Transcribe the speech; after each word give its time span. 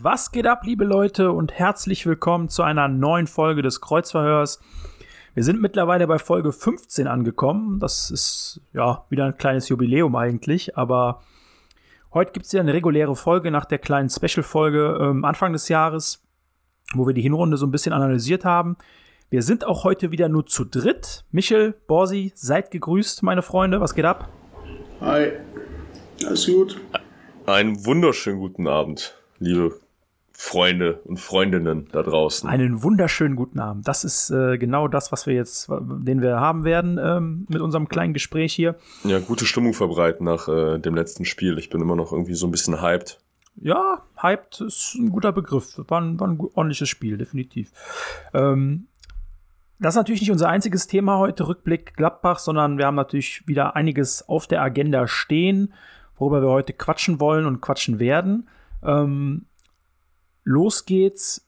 Was 0.00 0.30
geht 0.32 0.46
ab, 0.46 0.62
liebe 0.64 0.84
Leute, 0.84 1.32
und 1.32 1.52
herzlich 1.52 2.06
willkommen 2.06 2.48
zu 2.48 2.62
einer 2.62 2.88
neuen 2.88 3.26
Folge 3.26 3.62
des 3.62 3.80
Kreuzverhörs. 3.80 4.60
Wir 5.34 5.44
sind 5.44 5.60
mittlerweile 5.60 6.06
bei 6.06 6.18
Folge 6.18 6.52
15 6.52 7.06
angekommen. 7.06 7.78
Das 7.78 8.10
ist 8.10 8.60
ja 8.72 9.04
wieder 9.10 9.26
ein 9.26 9.36
kleines 9.36 9.68
Jubiläum 9.68 10.16
eigentlich, 10.16 10.76
aber 10.78 11.22
heute 12.14 12.32
gibt 12.32 12.46
es 12.46 12.52
ja 12.52 12.60
eine 12.60 12.72
reguläre 12.72 13.16
Folge 13.16 13.50
nach 13.50 13.64
der 13.64 13.78
kleinen 13.78 14.08
Special-Folge 14.08 14.98
ähm, 15.00 15.24
Anfang 15.24 15.52
des 15.52 15.68
Jahres, 15.68 16.22
wo 16.94 17.06
wir 17.06 17.14
die 17.14 17.22
Hinrunde 17.22 17.56
so 17.56 17.66
ein 17.66 17.70
bisschen 17.70 17.92
analysiert 17.92 18.44
haben. 18.44 18.76
Wir 19.30 19.42
sind 19.42 19.66
auch 19.66 19.84
heute 19.84 20.10
wieder 20.10 20.28
nur 20.28 20.46
zu 20.46 20.64
dritt. 20.64 21.24
Michel, 21.30 21.74
Borsi, 21.86 22.32
seid 22.34 22.70
gegrüßt, 22.70 23.22
meine 23.22 23.42
Freunde. 23.42 23.80
Was 23.80 23.94
geht 23.94 24.06
ab? 24.06 24.28
Hi. 25.00 25.32
Alles 26.26 26.46
gut? 26.46 26.80
Einen 27.46 27.84
wunderschönen 27.86 28.40
guten 28.40 28.66
Abend, 28.66 29.14
liebe 29.38 29.78
Freunde 30.32 31.00
und 31.04 31.18
Freundinnen 31.18 31.88
da 31.92 32.02
draußen. 32.02 32.48
Einen 32.48 32.82
wunderschönen 32.82 33.36
guten 33.36 33.58
Abend. 33.58 33.88
Das 33.88 34.04
ist 34.04 34.30
äh, 34.30 34.58
genau 34.58 34.88
das, 34.88 35.10
was 35.10 35.26
wir 35.26 35.34
jetzt, 35.34 35.68
den 35.68 36.20
wir 36.20 36.38
haben 36.40 36.64
werden 36.64 36.98
ähm, 37.02 37.46
mit 37.48 37.60
unserem 37.60 37.88
kleinen 37.88 38.12
Gespräch 38.12 38.52
hier. 38.52 38.76
Ja, 39.04 39.18
gute 39.18 39.46
Stimmung 39.46 39.74
verbreiten 39.74 40.24
nach 40.24 40.48
äh, 40.48 40.78
dem 40.78 40.94
letzten 40.94 41.24
Spiel. 41.24 41.58
Ich 41.58 41.70
bin 41.70 41.80
immer 41.80 41.96
noch 41.96 42.12
irgendwie 42.12 42.34
so 42.34 42.46
ein 42.46 42.50
bisschen 42.50 42.80
hyped. 42.80 43.20
Ja, 43.56 44.02
hyped 44.16 44.60
ist 44.60 44.94
ein 44.94 45.10
guter 45.10 45.32
Begriff. 45.32 45.80
War 45.88 46.00
ein, 46.00 46.20
war 46.20 46.28
ein 46.28 46.38
ordentliches 46.38 46.88
Spiel, 46.88 47.18
definitiv. 47.18 47.72
Ähm, 48.32 48.86
das 49.80 49.94
ist 49.94 49.98
natürlich 49.98 50.20
nicht 50.20 50.32
unser 50.32 50.48
einziges 50.48 50.88
Thema 50.88 51.18
heute, 51.18 51.46
Rückblick 51.46 51.94
Gladbach, 51.94 52.38
sondern 52.40 52.78
wir 52.78 52.86
haben 52.86 52.96
natürlich 52.96 53.46
wieder 53.46 53.76
einiges 53.76 54.28
auf 54.28 54.46
der 54.46 54.62
Agenda 54.62 55.06
stehen, 55.06 55.72
worüber 56.18 56.42
wir 56.42 56.50
heute 56.50 56.72
quatschen 56.72 57.20
wollen 57.20 57.46
und 57.46 57.60
quatschen 57.60 57.98
werden. 57.98 58.48
Ähm, 58.82 59.46
los 60.44 60.84
geht's 60.84 61.46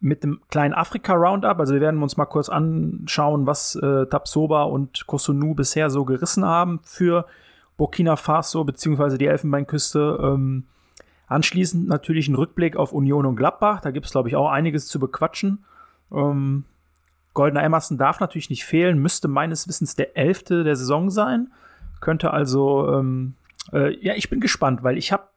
mit 0.00 0.22
dem 0.22 0.40
kleinen 0.50 0.74
Afrika-Roundup. 0.74 1.58
Also 1.58 1.74
wir 1.74 1.80
werden 1.80 2.02
uns 2.02 2.16
mal 2.16 2.26
kurz 2.26 2.48
anschauen, 2.48 3.46
was 3.46 3.74
äh, 3.76 4.06
Tapsoba 4.06 4.64
und 4.64 5.06
Kosunu 5.06 5.54
bisher 5.54 5.90
so 5.90 6.04
gerissen 6.04 6.44
haben 6.44 6.80
für 6.84 7.26
Burkina 7.76 8.16
Faso 8.16 8.64
bzw. 8.64 9.18
die 9.18 9.26
Elfenbeinküste. 9.26 10.18
Ähm, 10.22 10.64
anschließend 11.26 11.88
natürlich 11.88 12.28
ein 12.28 12.34
Rückblick 12.34 12.76
auf 12.76 12.92
Union 12.92 13.26
und 13.26 13.36
Gladbach. 13.36 13.80
Da 13.80 13.90
gibt 13.90 14.06
es, 14.06 14.12
glaube 14.12 14.28
ich, 14.28 14.36
auch 14.36 14.50
einiges 14.50 14.86
zu 14.86 15.00
bequatschen. 15.00 15.64
Ähm, 16.12 16.64
Goldener 17.34 17.64
Emerson 17.64 17.98
darf 17.98 18.20
natürlich 18.20 18.48
nicht 18.48 18.64
fehlen, 18.64 18.98
müsste 18.98 19.28
meines 19.28 19.68
Wissens 19.68 19.94
der 19.94 20.16
elfte 20.16 20.64
der 20.64 20.76
Saison 20.76 21.10
sein. 21.10 21.52
Könnte 22.00 22.30
also, 22.30 22.92
ähm, 22.94 23.34
äh, 23.72 23.96
ja, 24.04 24.14
ich 24.14 24.30
bin 24.30 24.40
gespannt, 24.40 24.82
weil 24.82 24.98
ich 24.98 25.12
habe 25.12 25.28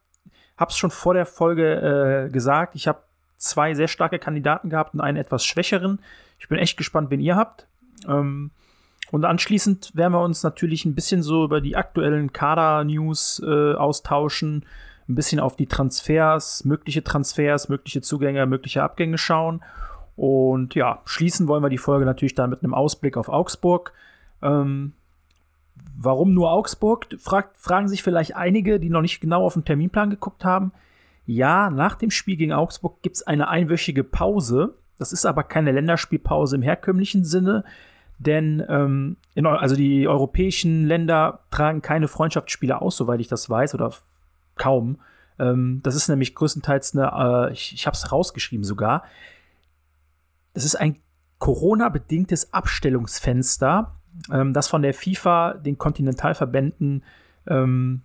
es 0.67 0.77
schon 0.77 0.91
vor 0.91 1.13
der 1.13 1.25
Folge 1.25 2.27
äh, 2.27 2.31
gesagt, 2.31 2.75
ich 2.75 2.87
habe 2.87 3.03
zwei 3.37 3.73
sehr 3.73 3.87
starke 3.87 4.19
Kandidaten 4.19 4.69
gehabt 4.69 4.93
und 4.93 5.01
einen 5.01 5.17
etwas 5.17 5.45
schwächeren. 5.45 5.99
Ich 6.37 6.47
bin 6.47 6.59
echt 6.59 6.77
gespannt, 6.77 7.09
wen 7.09 7.21
ihr 7.21 7.35
habt. 7.35 7.67
Ähm, 8.07 8.51
und 9.11 9.25
anschließend 9.25 9.95
werden 9.95 10.13
wir 10.13 10.21
uns 10.21 10.43
natürlich 10.43 10.85
ein 10.85 10.93
bisschen 10.93 11.23
so 11.23 11.43
über 11.45 11.61
die 11.61 11.75
aktuellen 11.75 12.31
Kader-News 12.31 13.41
äh, 13.43 13.73
austauschen, 13.73 14.65
ein 15.07 15.15
bisschen 15.15 15.39
auf 15.39 15.55
die 15.55 15.65
Transfers, 15.65 16.63
mögliche 16.65 17.03
Transfers, 17.03 17.69
mögliche 17.69 18.01
Zugänge, 18.01 18.45
mögliche 18.45 18.83
Abgänge 18.83 19.17
schauen. 19.17 19.63
Und 20.15 20.75
ja, 20.75 21.01
schließen 21.05 21.47
wollen 21.47 21.63
wir 21.63 21.69
die 21.69 21.79
Folge 21.79 22.05
natürlich 22.05 22.35
dann 22.35 22.51
mit 22.51 22.63
einem 22.63 22.75
Ausblick 22.75 23.17
auf 23.17 23.29
Augsburg. 23.29 23.93
Ähm, 24.43 24.93
warum 26.01 26.33
nur 26.33 26.51
Augsburg? 26.51 27.07
Fragt, 27.19 27.57
fragen 27.57 27.87
sich 27.87 28.03
vielleicht 28.03 28.35
einige, 28.35 28.79
die 28.79 28.89
noch 28.89 29.01
nicht 29.01 29.19
genau 29.19 29.45
auf 29.45 29.53
den 29.53 29.65
Terminplan 29.65 30.09
geguckt 30.09 30.45
haben. 30.45 30.71
Ja, 31.25 31.69
nach 31.69 31.95
dem 31.95 32.09
Spiel 32.09 32.37
gegen 32.37 32.53
Augsburg 32.53 33.01
gibt 33.01 33.17
es 33.17 33.27
eine 33.27 33.49
einwöchige 33.49 34.03
Pause. 34.03 34.75
Das 34.97 35.11
ist 35.11 35.25
aber 35.25 35.43
keine 35.43 35.71
Länderspielpause 35.71 36.55
im 36.55 36.61
herkömmlichen 36.61 37.23
Sinne, 37.23 37.63
denn 38.17 38.65
ähm, 38.67 39.17
in, 39.33 39.45
also 39.45 39.75
die 39.75 40.07
europäischen 40.07 40.85
Länder 40.87 41.41
tragen 41.51 41.81
keine 41.81 42.07
Freundschaftsspiele 42.07 42.81
aus, 42.81 42.97
soweit 42.97 43.21
ich 43.21 43.27
das 43.27 43.49
weiß, 43.49 43.75
oder 43.75 43.93
kaum. 44.55 44.97
Ähm, 45.37 45.79
das 45.83 45.95
ist 45.95 46.09
nämlich 46.09 46.35
größtenteils 46.35 46.95
eine, 46.95 47.49
äh, 47.49 47.53
ich, 47.53 47.73
ich 47.73 47.85
habe 47.85 47.95
es 47.95 48.11
rausgeschrieben 48.11 48.65
sogar, 48.65 49.03
es 50.53 50.65
ist 50.65 50.75
ein 50.75 50.97
Corona-bedingtes 51.37 52.53
Abstellungsfenster, 52.53 53.95
ähm, 54.31 54.53
das 54.53 54.67
von 54.67 54.81
der 54.81 54.93
FIFA 54.93 55.53
den 55.53 55.77
Kontinentalverbänden 55.77 57.03
ähm, 57.47 58.01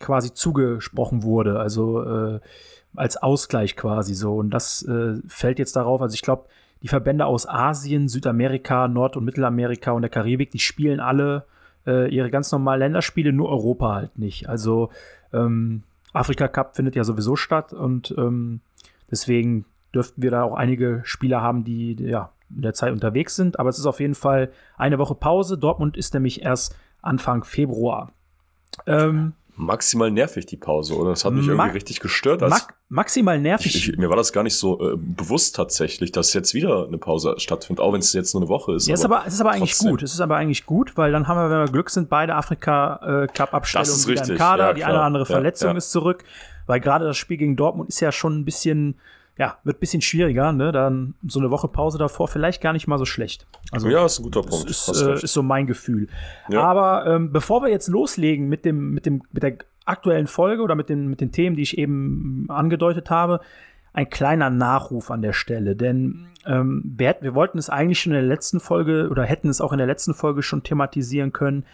quasi 0.00 0.32
zugesprochen 0.34 1.22
wurde, 1.22 1.58
also 1.58 2.02
äh, 2.02 2.40
als 2.94 3.16
Ausgleich 3.16 3.76
quasi 3.76 4.14
so. 4.14 4.36
Und 4.36 4.50
das 4.50 4.82
äh, 4.82 5.16
fällt 5.26 5.58
jetzt 5.58 5.76
darauf, 5.76 6.02
also 6.02 6.14
ich 6.14 6.22
glaube, 6.22 6.46
die 6.82 6.88
Verbände 6.88 7.26
aus 7.26 7.48
Asien, 7.48 8.08
Südamerika, 8.08 8.88
Nord- 8.88 9.16
und 9.16 9.24
Mittelamerika 9.24 9.92
und 9.92 10.02
der 10.02 10.10
Karibik, 10.10 10.50
die 10.50 10.58
spielen 10.58 11.00
alle 11.00 11.46
äh, 11.86 12.08
ihre 12.14 12.30
ganz 12.30 12.52
normalen 12.52 12.80
Länderspiele, 12.80 13.32
nur 13.32 13.48
Europa 13.48 13.94
halt 13.94 14.18
nicht. 14.18 14.48
Also 14.48 14.90
ähm, 15.32 15.82
Afrika 16.12 16.48
Cup 16.48 16.76
findet 16.76 16.96
ja 16.96 17.04
sowieso 17.04 17.36
statt 17.36 17.72
und 17.72 18.14
ähm, 18.18 18.60
deswegen 19.10 19.64
dürften 19.94 20.22
wir 20.22 20.30
da 20.30 20.42
auch 20.42 20.54
einige 20.54 21.00
Spieler 21.04 21.40
haben, 21.40 21.64
die 21.64 21.94
ja 21.94 22.30
in 22.54 22.62
der 22.62 22.74
Zeit 22.74 22.92
unterwegs 22.92 23.36
sind. 23.36 23.58
Aber 23.58 23.68
es 23.68 23.78
ist 23.78 23.86
auf 23.86 24.00
jeden 24.00 24.14
Fall 24.14 24.50
eine 24.76 24.98
Woche 24.98 25.14
Pause. 25.14 25.58
Dortmund 25.58 25.96
ist 25.96 26.14
nämlich 26.14 26.42
erst 26.42 26.76
Anfang 27.02 27.44
Februar. 27.44 28.12
Ähm, 28.86 29.32
maximal 29.56 30.10
nervig, 30.10 30.46
die 30.46 30.56
Pause, 30.56 30.96
oder? 30.96 31.10
Das 31.10 31.24
hat 31.24 31.32
mich 31.32 31.46
irgendwie 31.46 31.70
richtig 31.70 32.00
gestört. 32.00 32.42
Ma 32.42 32.58
maximal 32.88 33.40
nervig. 33.40 33.74
Ich, 33.74 33.88
ich, 33.88 33.96
mir 33.96 34.10
war 34.10 34.16
das 34.16 34.32
gar 34.32 34.42
nicht 34.42 34.56
so 34.56 34.92
äh, 34.92 34.96
bewusst 34.96 35.56
tatsächlich, 35.56 36.12
dass 36.12 36.32
jetzt 36.34 36.54
wieder 36.54 36.86
eine 36.86 36.98
Pause 36.98 37.34
stattfindet, 37.38 37.80
auch 37.82 37.92
wenn 37.92 38.00
es 38.00 38.12
jetzt 38.12 38.34
nur 38.34 38.42
eine 38.42 38.48
Woche 38.48 38.74
ist. 38.74 38.86
Ja, 38.86 38.94
aber 38.94 38.98
ist 38.98 39.04
aber, 39.04 39.26
es 39.26 39.34
ist 39.34 39.40
aber 39.40 39.50
eigentlich 39.52 39.78
gut. 39.78 40.02
Es 40.02 40.12
ist 40.12 40.20
aber 40.20 40.36
eigentlich 40.36 40.66
gut, 40.66 40.96
weil 40.96 41.10
dann 41.10 41.26
haben 41.26 41.38
wir, 41.38 41.50
wenn 41.50 41.66
wir 41.66 41.72
Glück 41.72 41.90
sind, 41.90 42.08
beide 42.08 42.34
Afrika-Cup-Abstellungen 42.34 44.06
wieder 44.06 44.28
im 44.28 44.36
Kader. 44.36 44.68
Ja, 44.68 44.72
die 44.74 44.84
eine 44.84 44.94
oder 44.94 45.04
andere 45.04 45.26
Verletzung 45.26 45.70
ja. 45.70 45.76
ist 45.76 45.90
zurück. 45.90 46.24
Weil 46.66 46.80
gerade 46.80 47.04
das 47.04 47.16
Spiel 47.16 47.36
gegen 47.36 47.56
Dortmund 47.56 47.88
ist 47.88 48.00
ja 48.00 48.12
schon 48.12 48.38
ein 48.38 48.44
bisschen 48.44 48.96
ja, 49.38 49.58
wird 49.64 49.76
ein 49.76 49.80
bisschen 49.80 50.02
schwieriger, 50.02 50.52
ne? 50.52 50.72
Dann 50.72 51.14
so 51.26 51.38
eine 51.38 51.50
Woche 51.50 51.68
Pause 51.68 51.98
davor 51.98 52.26
vielleicht 52.26 52.62
gar 52.62 52.72
nicht 52.72 52.86
mal 52.86 52.98
so 52.98 53.04
schlecht. 53.04 53.46
Also, 53.70 53.88
ja, 53.88 54.04
ist 54.06 54.18
ein 54.18 54.22
guter 54.22 54.42
Punkt. 54.42 54.70
Ist, 54.70 54.88
äh, 54.88 55.14
ist 55.14 55.32
so 55.32 55.42
mein 55.42 55.66
Gefühl. 55.66 56.08
Ja. 56.48 56.62
Aber 56.62 57.06
ähm, 57.06 57.32
bevor 57.32 57.62
wir 57.62 57.68
jetzt 57.68 57.88
loslegen 57.88 58.48
mit 58.48 58.64
dem, 58.64 58.92
mit 58.92 59.04
dem, 59.04 59.22
mit 59.32 59.42
der 59.42 59.58
aktuellen 59.84 60.26
Folge 60.26 60.62
oder 60.62 60.74
mit 60.74 60.88
den, 60.88 61.08
mit 61.08 61.20
den 61.20 61.32
Themen, 61.32 61.54
die 61.54 61.62
ich 61.62 61.76
eben 61.76 62.46
angedeutet 62.48 63.10
habe, 63.10 63.40
ein 63.92 64.08
kleiner 64.08 64.50
Nachruf 64.50 65.10
an 65.10 65.22
der 65.22 65.32
Stelle. 65.32 65.76
Denn 65.76 66.28
ähm, 66.46 66.82
wir, 66.96 67.16
wir 67.20 67.34
wollten 67.34 67.58
es 67.58 67.68
eigentlich 67.68 68.00
schon 68.00 68.12
in 68.12 68.20
der 68.20 68.28
letzten 68.28 68.60
Folge 68.60 69.08
oder 69.10 69.24
hätten 69.24 69.48
es 69.48 69.60
auch 69.60 69.72
in 69.72 69.78
der 69.78 69.86
letzten 69.86 70.14
Folge 70.14 70.42
schon 70.42 70.62
thematisieren 70.62 71.32
können, 71.32 71.64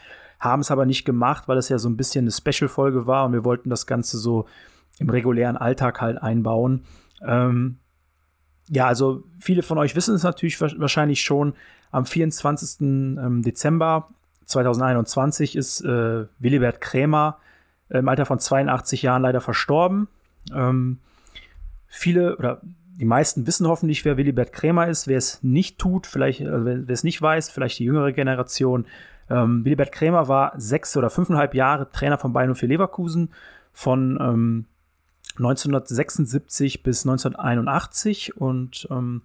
haben 0.41 0.61
es 0.61 0.71
aber 0.71 0.87
nicht 0.87 1.05
gemacht, 1.05 1.47
weil 1.47 1.59
es 1.59 1.69
ja 1.69 1.79
so 1.79 1.89
ein 1.89 1.97
bisschen 1.97 2.25
eine 2.25 2.33
Special-Folge 2.33 3.07
war 3.07 3.27
und 3.27 3.33
wir 3.33 3.45
wollten 3.45 3.71
das 3.71 3.87
Ganze 3.87 4.19
so 4.19 4.47
im 4.99 5.11
regulären 5.11 5.57
Alltag 5.57 6.01
halt 6.01 6.21
einbauen. 6.21 6.85
Ähm, 7.25 7.79
ja, 8.69 8.87
also 8.87 9.25
viele 9.39 9.63
von 9.63 9.79
euch 9.79 9.97
wissen 9.97 10.15
es 10.15 10.23
natürlich 10.23 10.61
wahrscheinlich 10.61 11.23
schon. 11.23 11.55
Am 11.91 12.07
24. 12.07 12.81
Ähm, 12.81 13.43
Dezember 13.43 14.09
2021 14.47 15.57
ist 15.57 15.83
äh, 15.83 16.27
Willibert 16.39 16.81
Krämer 16.81 17.39
im 17.91 18.09
Alter 18.09 18.25
von 18.25 18.39
82 18.39 19.03
Jahren 19.03 19.23
leider 19.23 19.41
verstorben. 19.41 20.09
Ähm, 20.55 20.99
viele 21.87 22.37
oder 22.37 22.63
die 22.99 23.05
meisten 23.05 23.47
wissen 23.47 23.67
hoffentlich, 23.67 24.05
wer 24.05 24.17
Willibert 24.17 24.53
Krämer 24.53 24.89
ist. 24.89 25.09
Wer 25.09 25.19
es 25.19 25.43
nicht 25.43 25.79
tut, 25.79 26.07
vielleicht, 26.07 26.43
also 26.43 26.65
wer 26.65 26.89
es 26.89 27.05
nicht 27.05 27.21
weiß, 27.21 27.51
vielleicht 27.51 27.79
die 27.79 27.85
jüngere 27.85 28.13
Generation. 28.13 28.87
Ähm, 29.29 29.65
Willibert 29.65 29.93
Krämer 29.93 30.29
war 30.29 30.53
sechs 30.57 30.97
oder 30.97 31.11
fünfeinhalb 31.11 31.55
Jahre 31.55 31.91
Trainer 31.91 32.19
von 32.19 32.33
Bayern 32.33 32.55
für 32.55 32.67
Leverkusen 32.67 33.31
von 33.73 34.19
ähm, 34.21 34.67
1976 35.37 36.83
bis 36.83 37.07
1981 37.07 38.37
und 38.37 38.87
ähm, 38.91 39.23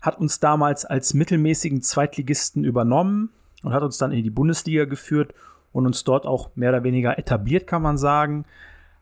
hat 0.00 0.18
uns 0.18 0.40
damals 0.40 0.84
als 0.84 1.14
mittelmäßigen 1.14 1.82
Zweitligisten 1.82 2.64
übernommen 2.64 3.30
und 3.62 3.72
hat 3.72 3.82
uns 3.82 3.98
dann 3.98 4.12
in 4.12 4.24
die 4.24 4.30
Bundesliga 4.30 4.84
geführt 4.84 5.34
und 5.72 5.86
uns 5.86 6.04
dort 6.04 6.26
auch 6.26 6.50
mehr 6.56 6.70
oder 6.70 6.84
weniger 6.84 7.18
etabliert, 7.18 7.66
kann 7.66 7.82
man 7.82 7.98
sagen. 7.98 8.44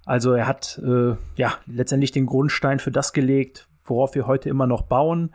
Also 0.04 0.32
er 0.32 0.46
hat 0.46 0.80
äh, 0.84 1.16
ja 1.36 1.54
letztendlich 1.66 2.12
den 2.12 2.26
Grundstein 2.26 2.78
für 2.78 2.90
das 2.90 3.12
gelegt, 3.12 3.68
worauf 3.84 4.14
wir 4.14 4.26
heute 4.26 4.48
immer 4.48 4.66
noch 4.66 4.82
bauen, 4.82 5.34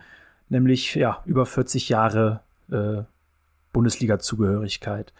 nämlich 0.50 0.96
ja 0.96 1.22
über 1.26 1.46
40 1.46 1.90
Jahre 1.90 2.42
äh, 2.72 3.04
Bundesliga-Zugehörigkeit. 3.72 5.14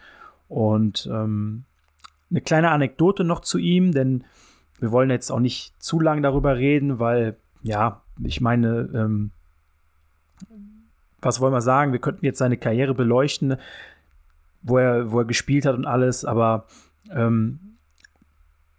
Und 0.48 1.08
ähm, 1.10 1.64
eine 2.30 2.40
kleine 2.40 2.70
Anekdote 2.70 3.24
noch 3.24 3.40
zu 3.40 3.58
ihm, 3.58 3.92
denn 3.92 4.24
wir 4.84 4.92
wollen 4.92 5.08
jetzt 5.08 5.30
auch 5.30 5.40
nicht 5.40 5.72
zu 5.82 5.98
lang 5.98 6.22
darüber 6.22 6.56
reden, 6.56 6.98
weil 6.98 7.38
ja, 7.62 8.02
ich 8.22 8.42
meine, 8.42 8.90
ähm, 8.94 9.30
was 11.22 11.40
wollen 11.40 11.54
wir 11.54 11.62
sagen? 11.62 11.92
Wir 11.92 12.00
könnten 12.00 12.26
jetzt 12.26 12.36
seine 12.38 12.58
Karriere 12.58 12.92
beleuchten, 12.92 13.56
wo 14.62 14.76
er, 14.76 15.10
wo 15.10 15.20
er 15.20 15.24
gespielt 15.24 15.64
hat 15.64 15.74
und 15.74 15.86
alles, 15.86 16.26
aber 16.26 16.66
ähm, 17.10 17.58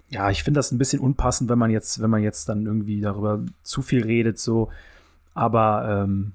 ja, 0.10 0.30
ich 0.30 0.44
finde 0.44 0.60
das 0.60 0.72
ein 0.72 0.78
bisschen 0.78 1.00
unpassend, 1.00 1.50
wenn 1.50 1.58
man 1.58 1.72
jetzt, 1.72 2.00
wenn 2.04 2.12
man 2.12 2.22
jetzt 2.22 2.48
dann 2.48 2.68
irgendwie 2.68 3.02
darüber 3.02 3.44
zu 3.64 3.82
viel 3.82 4.04
redet, 4.04 4.38
so. 4.38 4.70
Aber 5.34 6.04
ähm, 6.04 6.34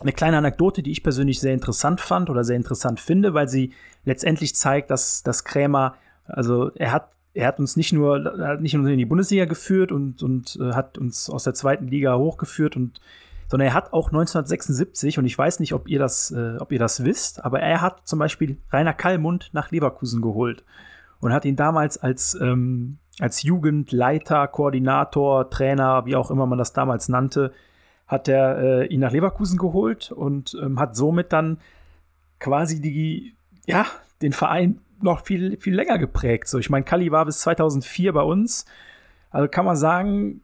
eine 0.00 0.12
kleine 0.12 0.36
Anekdote, 0.36 0.82
die 0.82 0.92
ich 0.92 1.02
persönlich 1.02 1.40
sehr 1.40 1.54
interessant 1.54 2.02
fand 2.02 2.28
oder 2.28 2.44
sehr 2.44 2.56
interessant 2.56 3.00
finde, 3.00 3.32
weil 3.32 3.48
sie 3.48 3.72
letztendlich 4.04 4.54
zeigt, 4.54 4.90
dass, 4.90 5.22
dass 5.22 5.44
Krämer, 5.44 5.94
also 6.26 6.70
er 6.74 6.92
hat, 6.92 7.13
er 7.34 7.48
hat 7.48 7.58
uns 7.58 7.76
nicht 7.76 7.92
nur, 7.92 8.24
hat 8.38 8.60
nicht 8.60 8.74
nur 8.74 8.88
in 8.88 8.98
die 8.98 9.04
Bundesliga 9.04 9.44
geführt 9.44 9.92
und, 9.92 10.22
und 10.22 10.56
äh, 10.60 10.72
hat 10.72 10.96
uns 10.98 11.28
aus 11.28 11.44
der 11.44 11.54
zweiten 11.54 11.88
Liga 11.88 12.16
hochgeführt 12.16 12.76
und 12.76 13.00
sondern 13.48 13.68
er 13.68 13.74
hat 13.74 13.92
auch 13.92 14.08
1976, 14.08 15.18
und 15.18 15.26
ich 15.26 15.36
weiß 15.36 15.60
nicht, 15.60 15.74
ob 15.74 15.86
ihr 15.88 15.98
das, 15.98 16.30
äh, 16.30 16.56
ob 16.58 16.72
ihr 16.72 16.78
das 16.78 17.04
wisst, 17.04 17.44
aber 17.44 17.60
er 17.60 17.82
hat 17.82 18.06
zum 18.06 18.18
Beispiel 18.18 18.56
Rainer 18.72 18.94
Kallmund 18.94 19.50
nach 19.52 19.70
Leverkusen 19.70 20.22
geholt 20.22 20.64
und 21.20 21.32
hat 21.32 21.44
ihn 21.44 21.56
damals 21.56 21.98
als, 21.98 22.34
ähm, 22.40 22.98
als 23.20 23.42
Jugendleiter, 23.42 24.48
Koordinator, 24.48 25.50
Trainer, 25.50 26.06
wie 26.06 26.16
auch 26.16 26.30
immer 26.30 26.46
man 26.46 26.58
das 26.58 26.72
damals 26.72 27.08
nannte, 27.08 27.52
hat 28.06 28.28
er 28.28 28.58
äh, 28.58 28.86
ihn 28.86 29.00
nach 29.00 29.12
Leverkusen 29.12 29.58
geholt 29.58 30.10
und 30.10 30.56
ähm, 30.60 30.78
hat 30.80 30.96
somit 30.96 31.32
dann 31.32 31.58
quasi 32.40 32.80
die, 32.80 33.34
ja, 33.66 33.86
den 34.20 34.32
Verein 34.32 34.80
noch 35.00 35.24
viel, 35.24 35.58
viel 35.58 35.74
länger 35.74 35.98
geprägt. 35.98 36.48
So, 36.48 36.58
ich 36.58 36.70
meine, 36.70 36.84
Kalli 36.84 37.10
war 37.10 37.24
bis 37.24 37.40
2004 37.40 38.12
bei 38.12 38.22
uns. 38.22 38.64
Also 39.30 39.48
kann 39.48 39.64
man 39.64 39.76
sagen, 39.76 40.40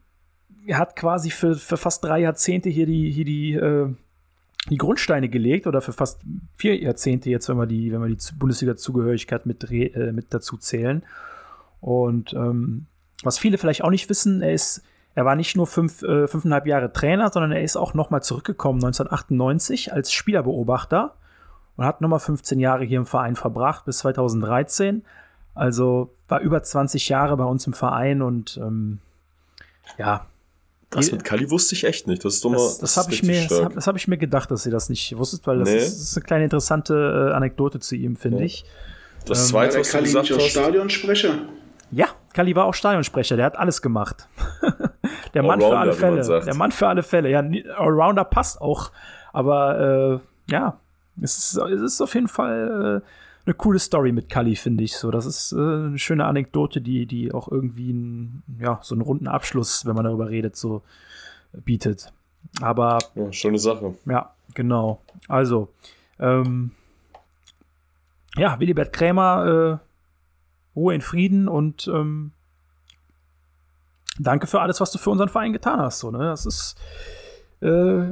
er 0.65 0.77
hat 0.77 0.95
quasi 0.95 1.29
für, 1.31 1.55
für 1.55 1.77
fast 1.77 2.03
drei 2.03 2.19
Jahrzehnte 2.19 2.69
hier 2.69 2.85
die, 2.85 3.11
hier 3.11 3.25
die, 3.25 3.53
äh, 3.53 3.93
die 4.69 4.77
Grundsteine 4.77 5.29
gelegt 5.29 5.65
oder 5.67 5.81
für 5.81 5.93
fast 5.93 6.21
vier 6.55 6.77
Jahrzehnte 6.79 7.29
jetzt, 7.29 7.49
wenn 7.49 7.57
wir 7.57 7.65
die, 7.65 7.91
wenn 7.91 8.01
wir 8.01 8.09
die 8.09 8.35
Bundesliga-Zugehörigkeit 8.37 9.45
mit, 9.45 9.69
äh, 9.71 10.11
mit 10.11 10.33
dazu 10.33 10.57
zählen. 10.57 11.03
Und 11.79 12.33
ähm, 12.33 12.85
was 13.23 13.39
viele 13.39 13.57
vielleicht 13.57 13.83
auch 13.83 13.89
nicht 13.89 14.09
wissen, 14.09 14.41
er 14.41 14.53
ist, 14.53 14.83
er 15.15 15.25
war 15.25 15.35
nicht 15.35 15.55
nur 15.55 15.67
fünf, 15.67 16.03
äh, 16.03 16.27
fünfeinhalb 16.27 16.67
Jahre 16.67 16.93
Trainer, 16.93 17.31
sondern 17.31 17.51
er 17.51 17.63
ist 17.63 17.75
auch 17.75 17.93
nochmal 17.93 18.21
zurückgekommen 18.21 18.83
1998 18.83 19.93
als 19.93 20.13
Spielerbeobachter 20.13 21.15
und 21.77 21.85
hat 21.85 22.01
nochmal 22.01 22.19
15 22.19 22.59
Jahre 22.59 22.83
hier 22.83 22.97
im 22.97 23.05
Verein 23.05 23.35
verbracht 23.35 23.85
bis 23.85 23.99
2013. 23.99 25.03
Also 25.53 26.13
war 26.27 26.39
über 26.39 26.63
20 26.63 27.09
Jahre 27.09 27.37
bei 27.37 27.43
uns 27.43 27.67
im 27.67 27.73
Verein 27.73 28.21
und 28.21 28.57
ähm, 28.57 28.99
ja, 29.97 30.25
das 30.91 31.11
mit 31.11 31.23
Kali 31.23 31.49
wusste 31.49 31.73
ich 31.73 31.85
echt 31.85 32.07
nicht. 32.07 32.23
Das 32.23 32.35
ist 32.35 32.45
doch 32.45 32.49
mal. 32.49 32.57
Das, 32.57 32.79
das 32.79 32.97
habe 32.97 33.13
ich, 33.13 33.23
mir, 33.23 33.47
das 33.47 33.63
hab, 33.63 33.73
das 33.73 33.87
hab 33.87 33.95
ich 33.95 34.09
mir 34.09 34.17
gedacht, 34.17 34.51
dass 34.51 34.65
ihr 34.65 34.73
das 34.73 34.89
nicht 34.89 35.17
wusstet, 35.17 35.47
weil 35.47 35.59
das, 35.59 35.69
nee. 35.69 35.77
ist, 35.77 35.93
das 35.93 36.01
ist, 36.01 36.17
eine 36.17 36.25
kleine 36.25 36.43
interessante 36.43 37.29
äh, 37.31 37.33
Anekdote 37.33 37.79
zu 37.79 37.95
ihm, 37.95 38.17
finde 38.17 38.39
ja. 38.39 38.45
ich. 38.45 38.65
Das 39.25 39.39
ähm, 39.39 39.45
zweite, 39.47 39.79
was 39.79 39.89
Kali 39.89 40.11
du 40.11 40.19
gesagt 40.19 40.41
hast. 40.41 40.49
Stadionsprecher? 40.49 41.39
Ja, 41.91 42.07
Kali 42.33 42.55
war 42.55 42.65
auch 42.65 42.73
Stadionsprecher, 42.73 43.37
der 43.37 43.45
hat 43.45 43.57
alles 43.57 43.81
gemacht. 43.81 44.27
der 45.33 45.43
Mann 45.43 45.61
für 45.61 45.77
alle 45.77 45.93
Fälle. 45.93 46.43
Der 46.43 46.55
Mann 46.55 46.71
für 46.71 46.87
alle 46.87 47.03
Fälle. 47.03 47.29
Ja, 47.29 47.39
Allrounder 47.77 48.25
passt 48.25 48.59
auch. 48.59 48.91
Aber 49.31 50.21
äh, 50.47 50.51
ja, 50.51 50.77
es 51.21 51.37
ist, 51.37 51.57
es 51.57 51.81
ist 51.81 52.01
auf 52.01 52.13
jeden 52.15 52.27
Fall 52.27 53.01
äh, 53.03 53.07
eine 53.45 53.53
coole 53.55 53.79
Story 53.79 54.11
mit 54.11 54.29
Kali, 54.29 54.55
finde 54.55 54.83
ich. 54.83 54.97
So, 54.97 55.11
das 55.11 55.25
ist 55.25 55.51
äh, 55.53 55.55
eine 55.57 55.99
schöne 55.99 56.25
Anekdote, 56.25 56.81
die, 56.81 57.05
die 57.05 57.31
auch 57.33 57.47
irgendwie 57.49 57.91
ein, 57.91 58.43
ja, 58.59 58.79
so 58.81 58.95
einen 58.95 59.01
runden 59.01 59.27
Abschluss, 59.27 59.85
wenn 59.85 59.95
man 59.95 60.05
darüber 60.05 60.29
redet, 60.29 60.55
so 60.55 60.81
bietet. 61.53 62.11
Aber. 62.61 62.99
Ja, 63.15 63.31
schöne 63.31 63.59
Sache. 63.59 63.95
Ja, 64.05 64.33
genau. 64.53 65.01
Also, 65.27 65.69
ähm, 66.19 66.71
ja, 68.35 68.59
Willibert 68.59 68.93
Krämer, 68.93 69.79
äh, 69.79 70.75
Ruhe 70.75 70.95
in 70.95 71.01
Frieden 71.01 71.47
und 71.47 71.87
ähm, 71.87 72.31
danke 74.17 74.47
für 74.47 74.61
alles, 74.61 74.79
was 74.79 74.91
du 74.91 74.97
für 74.97 75.09
unseren 75.09 75.29
Verein 75.29 75.53
getan 75.53 75.79
hast. 75.79 75.99
So, 75.99 76.11
ne? 76.11 76.19
Das 76.19 76.45
ist. 76.45 76.75
Äh, 77.61 78.11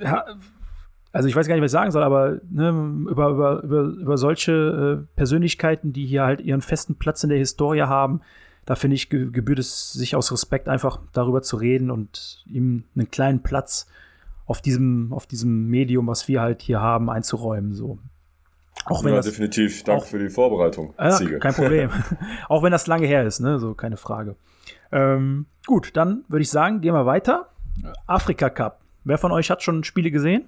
ja, 0.00 0.24
also 1.16 1.30
ich 1.30 1.34
weiß 1.34 1.48
gar 1.48 1.54
nicht, 1.54 1.62
was 1.62 1.70
ich 1.70 1.72
sagen 1.72 1.90
soll, 1.92 2.02
aber 2.02 2.40
ne, 2.50 2.68
über, 3.08 3.30
über, 3.30 3.62
über, 3.62 3.82
über 3.84 4.18
solche 4.18 4.52
äh, 4.52 5.16
Persönlichkeiten, 5.16 5.94
die 5.94 6.04
hier 6.04 6.24
halt 6.24 6.42
ihren 6.42 6.60
festen 6.60 6.96
Platz 6.96 7.22
in 7.22 7.30
der 7.30 7.38
Historie 7.38 7.80
haben, 7.80 8.20
da 8.66 8.74
finde 8.74 8.96
ich, 8.96 9.08
ge 9.08 9.30
gebührt 9.30 9.58
es 9.58 9.94
sich 9.94 10.14
aus 10.14 10.30
Respekt 10.30 10.68
einfach 10.68 11.00
darüber 11.14 11.40
zu 11.40 11.56
reden 11.56 11.90
und 11.90 12.44
ihm 12.44 12.84
einen 12.94 13.10
kleinen 13.10 13.42
Platz 13.42 13.86
auf 14.44 14.60
diesem, 14.60 15.10
auf 15.14 15.26
diesem 15.26 15.68
Medium, 15.68 16.06
was 16.06 16.28
wir 16.28 16.42
halt 16.42 16.60
hier 16.60 16.82
haben, 16.82 17.08
einzuräumen. 17.08 17.72
So. 17.72 17.98
Auch 18.84 19.02
wenn 19.02 19.12
ja, 19.12 19.16
das, 19.16 19.24
definitiv. 19.24 19.84
Danke 19.84 20.02
auch, 20.02 20.06
für 20.06 20.18
die 20.18 20.28
Vorbereitung. 20.28 20.92
Ja, 20.98 21.18
kein 21.38 21.54
Problem. 21.54 21.90
auch 22.50 22.62
wenn 22.62 22.72
das 22.72 22.86
lange 22.86 23.06
her 23.06 23.24
ist, 23.24 23.40
ne? 23.40 23.58
So, 23.58 23.72
keine 23.72 23.96
Frage. 23.96 24.36
Ähm, 24.92 25.46
gut, 25.64 25.92
dann 25.94 26.26
würde 26.28 26.42
ich 26.42 26.50
sagen, 26.50 26.82
gehen 26.82 26.92
wir 26.92 27.06
weiter. 27.06 27.48
Afrika 28.06 28.50
Cup. 28.50 28.82
Wer 29.04 29.16
von 29.16 29.32
euch 29.32 29.50
hat 29.50 29.62
schon 29.62 29.82
Spiele 29.82 30.10
gesehen? 30.10 30.44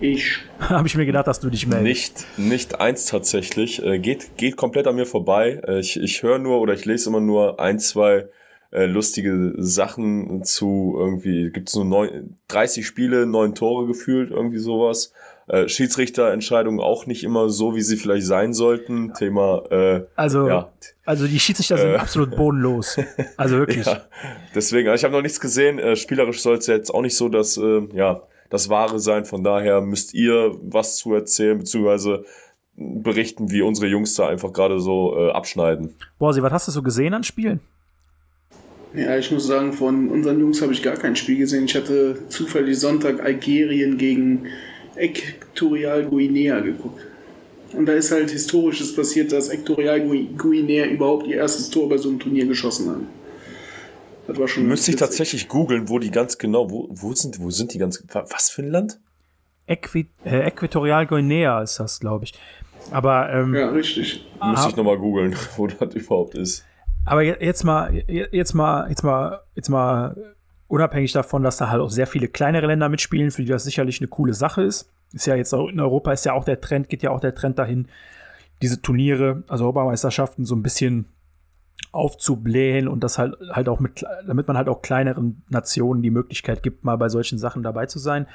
Ich. 0.00 0.38
Habe 0.60 0.86
ich 0.86 0.96
mir 0.96 1.06
gedacht, 1.06 1.26
dass 1.26 1.40
du 1.40 1.50
dich 1.50 1.66
meldest. 1.66 2.26
Nicht, 2.36 2.38
nicht 2.38 2.80
eins 2.80 3.06
tatsächlich. 3.06 3.82
Äh, 3.82 3.98
geht, 3.98 4.36
geht 4.36 4.56
komplett 4.56 4.86
an 4.86 4.96
mir 4.96 5.06
vorbei. 5.06 5.60
Äh, 5.66 5.80
ich, 5.80 5.98
ich 6.00 6.22
höre 6.22 6.38
nur 6.38 6.60
oder 6.60 6.74
ich 6.74 6.84
lese 6.84 7.10
immer 7.10 7.20
nur 7.20 7.60
ein, 7.60 7.78
zwei 7.78 8.28
äh, 8.70 8.84
lustige 8.84 9.54
Sachen 9.56 10.44
zu 10.44 10.94
irgendwie, 10.98 11.50
gibt 11.50 11.68
es 11.68 11.74
nur 11.74 11.84
neun, 11.84 12.36
30 12.48 12.86
Spiele, 12.86 13.26
neun 13.26 13.54
Tore 13.54 13.86
gefühlt, 13.86 14.30
irgendwie 14.30 14.58
sowas. 14.58 15.12
Äh, 15.46 15.68
Schiedsrichterentscheidungen 15.68 16.78
auch 16.78 17.06
nicht 17.06 17.24
immer 17.24 17.48
so, 17.48 17.74
wie 17.74 17.80
sie 17.80 17.96
vielleicht 17.96 18.26
sein 18.26 18.52
sollten. 18.52 19.14
Thema. 19.14 19.62
Äh, 19.70 20.02
also, 20.14 20.46
ja. 20.46 20.70
also 21.06 21.26
die 21.26 21.40
Schiedsrichter 21.40 21.78
sind 21.78 21.92
äh, 21.92 21.96
absolut 21.96 22.36
bodenlos. 22.36 22.98
Also 23.38 23.56
wirklich. 23.56 23.86
ja, 23.86 24.02
deswegen, 24.54 24.88
also 24.90 25.00
ich 25.00 25.04
habe 25.04 25.14
noch 25.14 25.22
nichts 25.22 25.40
gesehen. 25.40 25.78
Äh, 25.78 25.96
spielerisch 25.96 26.42
soll 26.42 26.58
es 26.58 26.66
jetzt 26.66 26.92
auch 26.92 27.00
nicht 27.00 27.16
so, 27.16 27.30
dass 27.30 27.56
äh, 27.56 27.80
ja 27.94 28.22
das 28.50 28.68
Wahre 28.68 28.98
sein. 29.00 29.24
Von 29.24 29.44
daher 29.44 29.80
müsst 29.80 30.14
ihr 30.14 30.56
was 30.62 30.96
zu 30.96 31.14
erzählen, 31.14 31.58
beziehungsweise 31.58 32.24
berichten, 32.76 33.50
wie 33.50 33.62
unsere 33.62 33.88
Jungs 33.88 34.14
da 34.14 34.28
einfach 34.28 34.52
gerade 34.52 34.80
so 34.80 35.16
äh, 35.16 35.30
abschneiden. 35.30 35.94
Borsi, 36.18 36.42
was 36.42 36.52
hast 36.52 36.68
du 36.68 36.72
so 36.72 36.82
gesehen 36.82 37.14
an 37.14 37.24
Spielen? 37.24 37.60
Ja, 38.94 39.18
ich 39.18 39.30
muss 39.30 39.46
sagen, 39.46 39.72
von 39.72 40.08
unseren 40.08 40.40
Jungs 40.40 40.62
habe 40.62 40.72
ich 40.72 40.82
gar 40.82 40.96
kein 40.96 41.14
Spiel 41.14 41.38
gesehen. 41.38 41.64
Ich 41.64 41.74
hatte 41.76 42.16
zufällig 42.28 42.78
Sonntag 42.78 43.22
Algerien 43.22 43.98
gegen 43.98 44.46
Äquatorial 44.96 46.06
Guinea 46.06 46.60
geguckt. 46.60 47.00
Und 47.74 47.86
da 47.86 47.92
ist 47.92 48.10
halt 48.10 48.30
Historisches 48.30 48.94
passiert, 48.96 49.30
dass 49.32 49.50
Äquatorial 49.50 50.00
Guinea 50.38 50.86
überhaupt 50.86 51.26
ihr 51.26 51.36
erstes 51.36 51.68
Tor 51.68 51.88
bei 51.88 51.98
so 51.98 52.08
einem 52.08 52.18
Turnier 52.18 52.46
geschossen 52.46 52.88
haben. 52.88 53.08
Das 54.28 54.38
war 54.38 54.46
schon 54.46 54.66
Müsste 54.66 54.90
ich 54.90 54.98
tatsächlich 54.98 55.48
googeln, 55.48 55.88
wo 55.88 55.98
die 55.98 56.10
ganz 56.10 56.36
genau, 56.36 56.70
wo, 56.70 56.86
wo, 56.90 57.14
sind, 57.14 57.40
wo 57.40 57.48
sind 57.48 57.72
die 57.72 57.78
ganz, 57.78 58.04
was 58.12 58.50
für 58.50 58.62
ein 58.62 58.70
Land? 58.70 59.00
Äqui 59.66 60.10
äh, 60.22 60.40
Äquatorial 60.40 61.06
Guinea 61.06 61.62
ist 61.62 61.80
das, 61.80 61.98
glaube 61.98 62.26
ich. 62.26 62.34
Aber, 62.90 63.32
ähm, 63.32 63.54
Ja, 63.54 63.70
richtig. 63.70 64.26
Müsste 64.44 64.68
ich 64.68 64.76
nochmal 64.76 64.98
googeln, 64.98 65.34
wo 65.56 65.66
das 65.66 65.94
überhaupt 65.94 66.34
ist. 66.34 66.66
Aber 67.06 67.22
jetzt 67.22 67.64
mal, 67.64 68.04
jetzt 68.06 68.52
mal, 68.52 68.88
jetzt 68.90 69.02
mal, 69.02 69.40
jetzt 69.54 69.70
mal 69.70 70.34
unabhängig 70.68 71.12
davon, 71.12 71.42
dass 71.42 71.56
da 71.56 71.70
halt 71.70 71.80
auch 71.80 71.90
sehr 71.90 72.06
viele 72.06 72.28
kleinere 72.28 72.66
Länder 72.66 72.90
mitspielen, 72.90 73.30
für 73.30 73.40
die 73.40 73.48
das 73.48 73.64
sicherlich 73.64 73.98
eine 73.98 74.08
coole 74.08 74.34
Sache 74.34 74.62
ist. 74.62 74.90
Ist 75.14 75.26
ja 75.26 75.36
jetzt 75.36 75.54
auch 75.54 75.68
in 75.68 75.80
Europa 75.80 76.12
ist 76.12 76.26
ja 76.26 76.34
auch 76.34 76.44
der 76.44 76.60
Trend, 76.60 76.90
geht 76.90 77.02
ja 77.02 77.10
auch 77.12 77.20
der 77.20 77.34
Trend 77.34 77.58
dahin, 77.58 77.88
diese 78.60 78.82
Turniere, 78.82 79.42
also 79.48 79.64
Europameisterschaften 79.64 80.44
so 80.44 80.54
ein 80.54 80.62
bisschen 80.62 81.06
aufzublähen 81.92 82.88
und 82.88 83.02
das 83.02 83.18
halt 83.18 83.36
halt 83.50 83.68
auch 83.68 83.80
mit, 83.80 84.04
damit 84.26 84.46
man 84.46 84.56
halt 84.56 84.68
auch 84.68 84.82
kleineren 84.82 85.42
Nationen 85.48 86.02
die 86.02 86.10
Möglichkeit 86.10 86.62
gibt, 86.62 86.84
mal 86.84 86.96
bei 86.96 87.08
solchen 87.08 87.38
Sachen 87.38 87.62
dabei 87.62 87.86
zu 87.86 87.98
sein. 87.98 88.26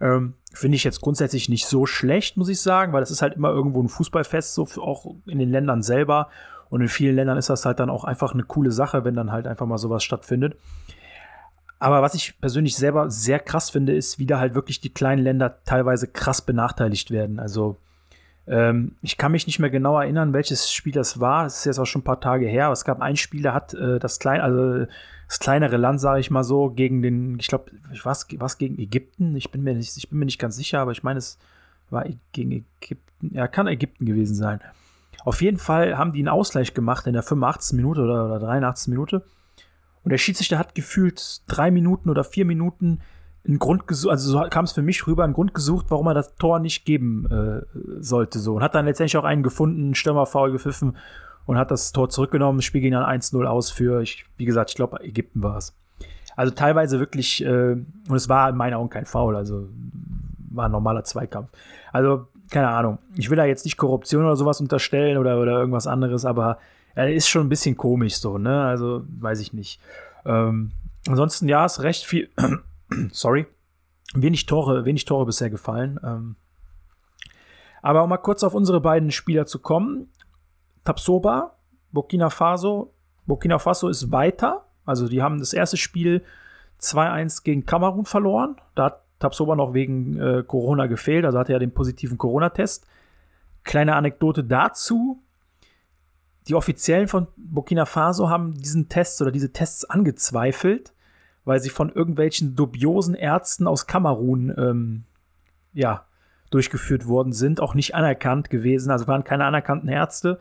Ähm, 0.00 0.34
Finde 0.52 0.76
ich 0.76 0.84
jetzt 0.84 1.00
grundsätzlich 1.00 1.48
nicht 1.48 1.66
so 1.66 1.86
schlecht, 1.86 2.36
muss 2.36 2.48
ich 2.48 2.60
sagen, 2.60 2.92
weil 2.92 3.00
das 3.00 3.10
ist 3.10 3.22
halt 3.22 3.34
immer 3.34 3.50
irgendwo 3.50 3.82
ein 3.82 3.88
Fußballfest, 3.88 4.54
so 4.54 4.66
auch 4.80 5.14
in 5.26 5.38
den 5.38 5.50
Ländern 5.50 5.82
selber. 5.82 6.28
Und 6.70 6.80
in 6.80 6.88
vielen 6.88 7.16
Ländern 7.16 7.36
ist 7.36 7.50
das 7.50 7.66
halt 7.66 7.80
dann 7.80 7.90
auch 7.90 8.04
einfach 8.04 8.32
eine 8.32 8.44
coole 8.44 8.70
Sache, 8.70 9.04
wenn 9.04 9.14
dann 9.14 9.32
halt 9.32 9.46
einfach 9.46 9.66
mal 9.66 9.78
sowas 9.78 10.04
stattfindet. 10.04 10.56
Aber 11.80 12.02
was 12.02 12.14
ich 12.14 12.40
persönlich 12.40 12.76
selber 12.76 13.10
sehr 13.10 13.40
krass 13.40 13.70
finde, 13.70 13.94
ist, 13.94 14.18
wie 14.18 14.26
da 14.26 14.38
halt 14.38 14.54
wirklich 14.54 14.80
die 14.80 14.92
kleinen 14.92 15.22
Länder 15.22 15.64
teilweise 15.64 16.06
krass 16.06 16.42
benachteiligt 16.42 17.10
werden. 17.10 17.40
Also 17.40 17.78
Ähm, 18.50 18.96
ich 19.00 19.16
kann 19.16 19.30
mich 19.30 19.46
nicht 19.46 19.60
mehr 19.60 19.70
genau 19.70 19.98
erinnern, 19.98 20.32
welches 20.32 20.72
Spiel 20.72 20.92
das 20.92 21.20
war. 21.20 21.44
Das 21.44 21.58
ist 21.58 21.64
jetzt 21.66 21.78
auch 21.78 21.86
schon 21.86 22.00
ein 22.00 22.04
paar 22.04 22.20
Tage 22.20 22.48
her. 22.48 22.66
Aber 22.66 22.72
es 22.72 22.84
gab 22.84 23.00
ein 23.00 23.16
Spiel, 23.16 23.42
da 23.42 23.54
hat 23.54 23.74
äh, 23.74 24.00
das 24.00 24.18
kleine, 24.18 24.42
also 24.42 24.86
das 25.28 25.38
kleinere 25.38 25.76
Land, 25.76 26.00
sage 26.00 26.18
ich 26.18 26.32
mal 26.32 26.42
so, 26.42 26.68
gegen 26.68 27.00
den, 27.00 27.38
ich 27.38 27.46
glaube, 27.46 27.70
was, 28.02 28.26
was 28.38 28.58
gegen 28.58 28.76
Ägypten. 28.78 29.36
Ich 29.36 29.52
bin 29.52 29.62
mir 29.62 29.74
nicht, 29.74 29.96
ich 29.96 30.10
bin 30.10 30.18
mir 30.18 30.24
nicht 30.24 30.40
ganz 30.40 30.56
sicher, 30.56 30.80
aber 30.80 30.90
ich 30.90 31.04
meine, 31.04 31.18
es 31.18 31.38
war 31.90 32.04
gegen 32.32 32.50
Ägypten. 32.50 33.30
Ja, 33.32 33.46
kann 33.46 33.68
Ägypten 33.68 34.04
gewesen 34.04 34.34
sein. 34.34 34.60
Auf 35.24 35.42
jeden 35.42 35.58
Fall 35.58 35.96
haben 35.96 36.12
die 36.12 36.18
einen 36.18 36.28
Ausgleich 36.28 36.74
gemacht 36.74 37.06
in 37.06 37.12
der 37.12 37.22
85. 37.22 37.76
Minute 37.76 38.00
oder, 38.00 38.26
oder 38.26 38.40
83. 38.40 38.88
Minute. 38.88 39.24
Und 40.02 40.10
der 40.10 40.18
Schiedsrichter 40.18 40.58
hat 40.58 40.74
gefühlt 40.74 41.42
drei 41.46 41.70
Minuten 41.70 42.10
oder 42.10 42.24
vier 42.24 42.46
Minuten 42.46 43.00
einen 43.46 43.58
Grund 43.58 43.86
gesucht, 43.86 44.10
also 44.10 44.30
so 44.30 44.48
kam 44.50 44.64
es 44.64 44.72
für 44.72 44.82
mich 44.82 45.06
rüber, 45.06 45.24
einen 45.24 45.32
Grund 45.32 45.54
gesucht, 45.54 45.86
warum 45.88 46.06
er 46.06 46.14
das 46.14 46.34
Tor 46.36 46.58
nicht 46.58 46.84
geben 46.84 47.26
äh, 47.30 47.62
sollte. 48.00 48.38
So. 48.38 48.56
Und 48.56 48.62
hat 48.62 48.74
dann 48.74 48.84
letztendlich 48.86 49.16
auch 49.16 49.24
einen 49.24 49.42
gefunden, 49.42 49.94
Stürmerfaul 49.94 50.52
gepfiffen 50.52 50.96
und 51.46 51.56
hat 51.56 51.70
das 51.70 51.92
Tor 51.92 52.10
zurückgenommen. 52.10 52.58
Das 52.58 52.64
Spiel 52.64 52.80
ging 52.80 52.92
dann 52.92 53.04
1-0 53.04 53.44
aus 53.44 53.70
für, 53.70 54.02
ich, 54.02 54.26
wie 54.36 54.44
gesagt, 54.44 54.70
ich 54.70 54.76
glaube, 54.76 55.02
Ägypten 55.02 55.42
war 55.42 55.56
es. 55.56 55.74
Also 56.36 56.52
teilweise 56.52 57.00
wirklich, 57.00 57.44
äh, 57.44 57.72
und 57.72 58.14
es 58.14 58.28
war 58.28 58.50
in 58.50 58.56
meinen 58.56 58.74
Augen 58.74 58.90
kein 58.90 59.06
Foul, 59.06 59.36
also 59.36 59.68
war 60.50 60.66
ein 60.66 60.72
normaler 60.72 61.04
Zweikampf. 61.04 61.48
Also, 61.92 62.28
keine 62.50 62.68
Ahnung. 62.68 62.98
Ich 63.16 63.30
will 63.30 63.36
da 63.36 63.44
jetzt 63.44 63.64
nicht 63.64 63.76
Korruption 63.76 64.24
oder 64.24 64.36
sowas 64.36 64.60
unterstellen 64.60 65.16
oder, 65.16 65.40
oder 65.40 65.58
irgendwas 65.58 65.86
anderes, 65.86 66.24
aber 66.24 66.58
er 66.94 67.12
ist 67.12 67.28
schon 67.28 67.46
ein 67.46 67.48
bisschen 67.48 67.76
komisch 67.76 68.16
so, 68.16 68.38
ne? 68.38 68.64
Also, 68.64 69.04
weiß 69.20 69.40
ich 69.40 69.52
nicht. 69.52 69.80
Ähm, 70.24 70.72
ansonsten, 71.08 71.48
ja, 71.48 71.64
ist 71.64 71.82
recht 71.82 72.04
viel. 72.04 72.28
sorry, 73.12 73.46
wenig 74.14 74.46
Tore, 74.46 74.84
wenig 74.84 75.04
Tore 75.04 75.26
bisher 75.26 75.50
gefallen. 75.50 75.98
Ähm, 76.04 76.36
aber 77.82 78.02
um 78.02 78.10
mal 78.10 78.18
kurz 78.18 78.42
auf 78.42 78.54
unsere 78.54 78.80
beiden 78.80 79.10
Spieler 79.10 79.46
zu 79.46 79.58
kommen. 79.58 80.08
Tapsoba, 80.84 81.56
Burkina 81.92 82.30
Faso. 82.30 82.94
Burkina 83.26 83.58
Faso 83.58 83.88
ist 83.88 84.12
weiter. 84.12 84.66
Also 84.84 85.08
die 85.08 85.22
haben 85.22 85.38
das 85.38 85.52
erste 85.52 85.76
Spiel 85.76 86.22
2-1 86.80 87.42
gegen 87.44 87.66
Kamerun 87.66 88.04
verloren. 88.04 88.56
Da 88.74 88.86
hat 88.86 89.02
Tapsoba 89.18 89.56
noch 89.56 89.74
wegen 89.74 90.18
äh, 90.18 90.42
Corona 90.46 90.86
gefehlt. 90.86 91.24
Also 91.24 91.38
hatte 91.38 91.52
er 91.52 91.58
den 91.58 91.72
positiven 91.72 92.18
Corona-Test. 92.18 92.86
Kleine 93.64 93.94
Anekdote 93.94 94.44
dazu. 94.44 95.22
Die 96.48 96.54
Offiziellen 96.54 97.08
von 97.08 97.28
Burkina 97.36 97.84
Faso 97.84 98.28
haben 98.28 98.54
diesen 98.54 98.88
Test 98.88 99.20
oder 99.22 99.30
diese 99.30 99.52
Tests 99.52 99.84
angezweifelt 99.84 100.92
weil 101.44 101.60
sie 101.60 101.70
von 101.70 101.90
irgendwelchen 101.90 102.54
dubiosen 102.56 103.14
Ärzten 103.14 103.66
aus 103.66 103.86
Kamerun 103.86 104.54
ähm, 104.56 105.04
ja, 105.72 106.04
durchgeführt 106.50 107.06
worden 107.06 107.32
sind, 107.32 107.60
auch 107.60 107.74
nicht 107.74 107.94
anerkannt 107.94 108.50
gewesen, 108.50 108.90
also 108.90 109.06
waren 109.06 109.24
keine 109.24 109.44
anerkannten 109.44 109.88
Ärzte. 109.88 110.38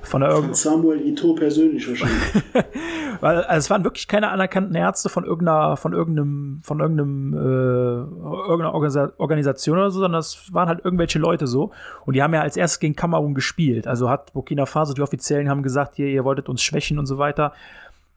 Von, 0.00 0.20
der 0.20 0.30
von 0.30 0.54
Samuel 0.54 1.00
Ito 1.00 1.34
persönlich 1.34 1.88
wahrscheinlich. 1.88 2.44
Weil 3.20 3.42
also 3.42 3.58
es 3.58 3.68
waren 3.70 3.82
wirklich 3.82 4.06
keine 4.06 4.28
anerkannten 4.30 4.76
Ärzte 4.76 5.08
von 5.08 5.24
irgendeiner, 5.24 5.76
von 5.76 5.92
irgendeinem, 5.92 6.60
von 6.62 6.78
irgendeinem, 6.78 7.34
äh, 7.34 7.36
irgendeiner 7.36 8.74
Organisa 8.74 9.12
Organisation 9.18 9.76
oder 9.76 9.90
so, 9.90 9.98
sondern 9.98 10.20
das 10.20 10.52
waren 10.54 10.68
halt 10.68 10.84
irgendwelche 10.84 11.18
Leute 11.18 11.48
so. 11.48 11.72
Und 12.06 12.14
die 12.14 12.22
haben 12.22 12.32
ja 12.32 12.42
als 12.42 12.56
erstes 12.56 12.78
gegen 12.78 12.94
Kamerun 12.94 13.34
gespielt. 13.34 13.88
Also 13.88 14.08
hat 14.08 14.32
Burkina 14.34 14.66
Faso, 14.66 14.94
die 14.94 15.02
Offiziellen 15.02 15.48
haben 15.48 15.64
gesagt, 15.64 15.96
hier, 15.96 16.06
ihr 16.06 16.24
wolltet 16.24 16.48
uns 16.48 16.62
schwächen 16.62 17.00
und 17.00 17.06
so 17.06 17.18
weiter. 17.18 17.52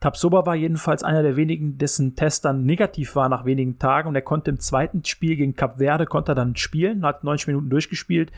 Tabsoba 0.02 0.44
war 0.44 0.56
jedenfalls 0.56 1.04
einer 1.04 1.22
der 1.22 1.36
wenigen, 1.36 1.78
dessen 1.78 2.16
Test 2.16 2.44
dann 2.44 2.64
negativ 2.64 3.14
war 3.14 3.28
nach 3.28 3.44
wenigen 3.44 3.78
Tagen 3.78 4.08
und 4.08 4.16
er 4.16 4.22
konnte 4.22 4.50
im 4.50 4.58
zweiten 4.58 5.04
Spiel 5.04 5.36
gegen 5.36 5.54
Kap 5.54 5.78
Verde 5.78 6.06
konnte 6.06 6.32
er 6.32 6.34
dann 6.34 6.56
spielen, 6.56 7.06
hat 7.06 7.22
90 7.22 7.46
Minuten 7.46 7.70
durchgespielt, 7.70 8.32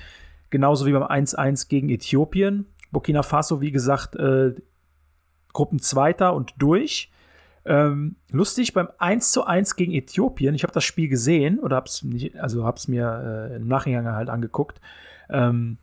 genauso 0.51 0.85
wie 0.85 0.93
beim 0.93 1.05
1-1 1.05 1.69
gegen 1.69 1.89
Äthiopien. 1.89 2.67
Burkina 2.93 3.23
Faso, 3.23 3.63
wie 3.63 3.71
gesagt, 3.71 4.15
äh, 4.15 4.55
Gruppenzweiter 5.55 6.35
und 6.35 6.53
durch. 6.59 7.11
Ähm, 7.65 8.17
lustig, 8.31 8.75
beim 8.75 8.89
1 8.99 9.33
zu 9.33 9.47
1 9.47 9.77
gegen 9.77 9.95
Äthiopien, 9.95 10.55
ich 10.55 10.65
habe 10.65 10.75
das 10.75 10.85
Spiel 10.85 11.09
gesehen 11.09 11.59
oder 11.59 11.77
hab's 11.77 12.03
nicht, 12.03 12.37
also 12.37 12.71
mir 12.89 13.51
äh, 13.53 13.57
im 13.57 13.69
Nachhinein 13.69 14.07
halt 14.15 14.29
angeguckt. 14.29 14.83
Ähm, 15.31 15.79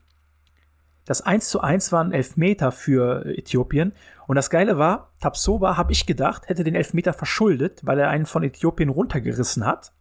das 1.05 1.21
1 1.21 1.49
zu 1.49 1.61
1 1.61 1.91
war 1.91 2.03
ein 2.03 2.11
Elfmeter 2.11 2.71
für 2.71 3.25
Äthiopien. 3.25 3.93
Und 4.27 4.35
das 4.35 4.49
Geile 4.49 4.77
war, 4.77 5.11
Tapsoba, 5.19 5.77
habe 5.77 5.91
ich 5.91 6.05
gedacht, 6.05 6.47
hätte 6.47 6.63
den 6.63 6.75
Elfmeter 6.75 7.13
verschuldet, 7.13 7.81
weil 7.83 7.99
er 7.99 8.09
einen 8.09 8.25
von 8.25 8.43
Äthiopien 8.43 8.89
runtergerissen 8.89 9.65
hat. 9.65 9.91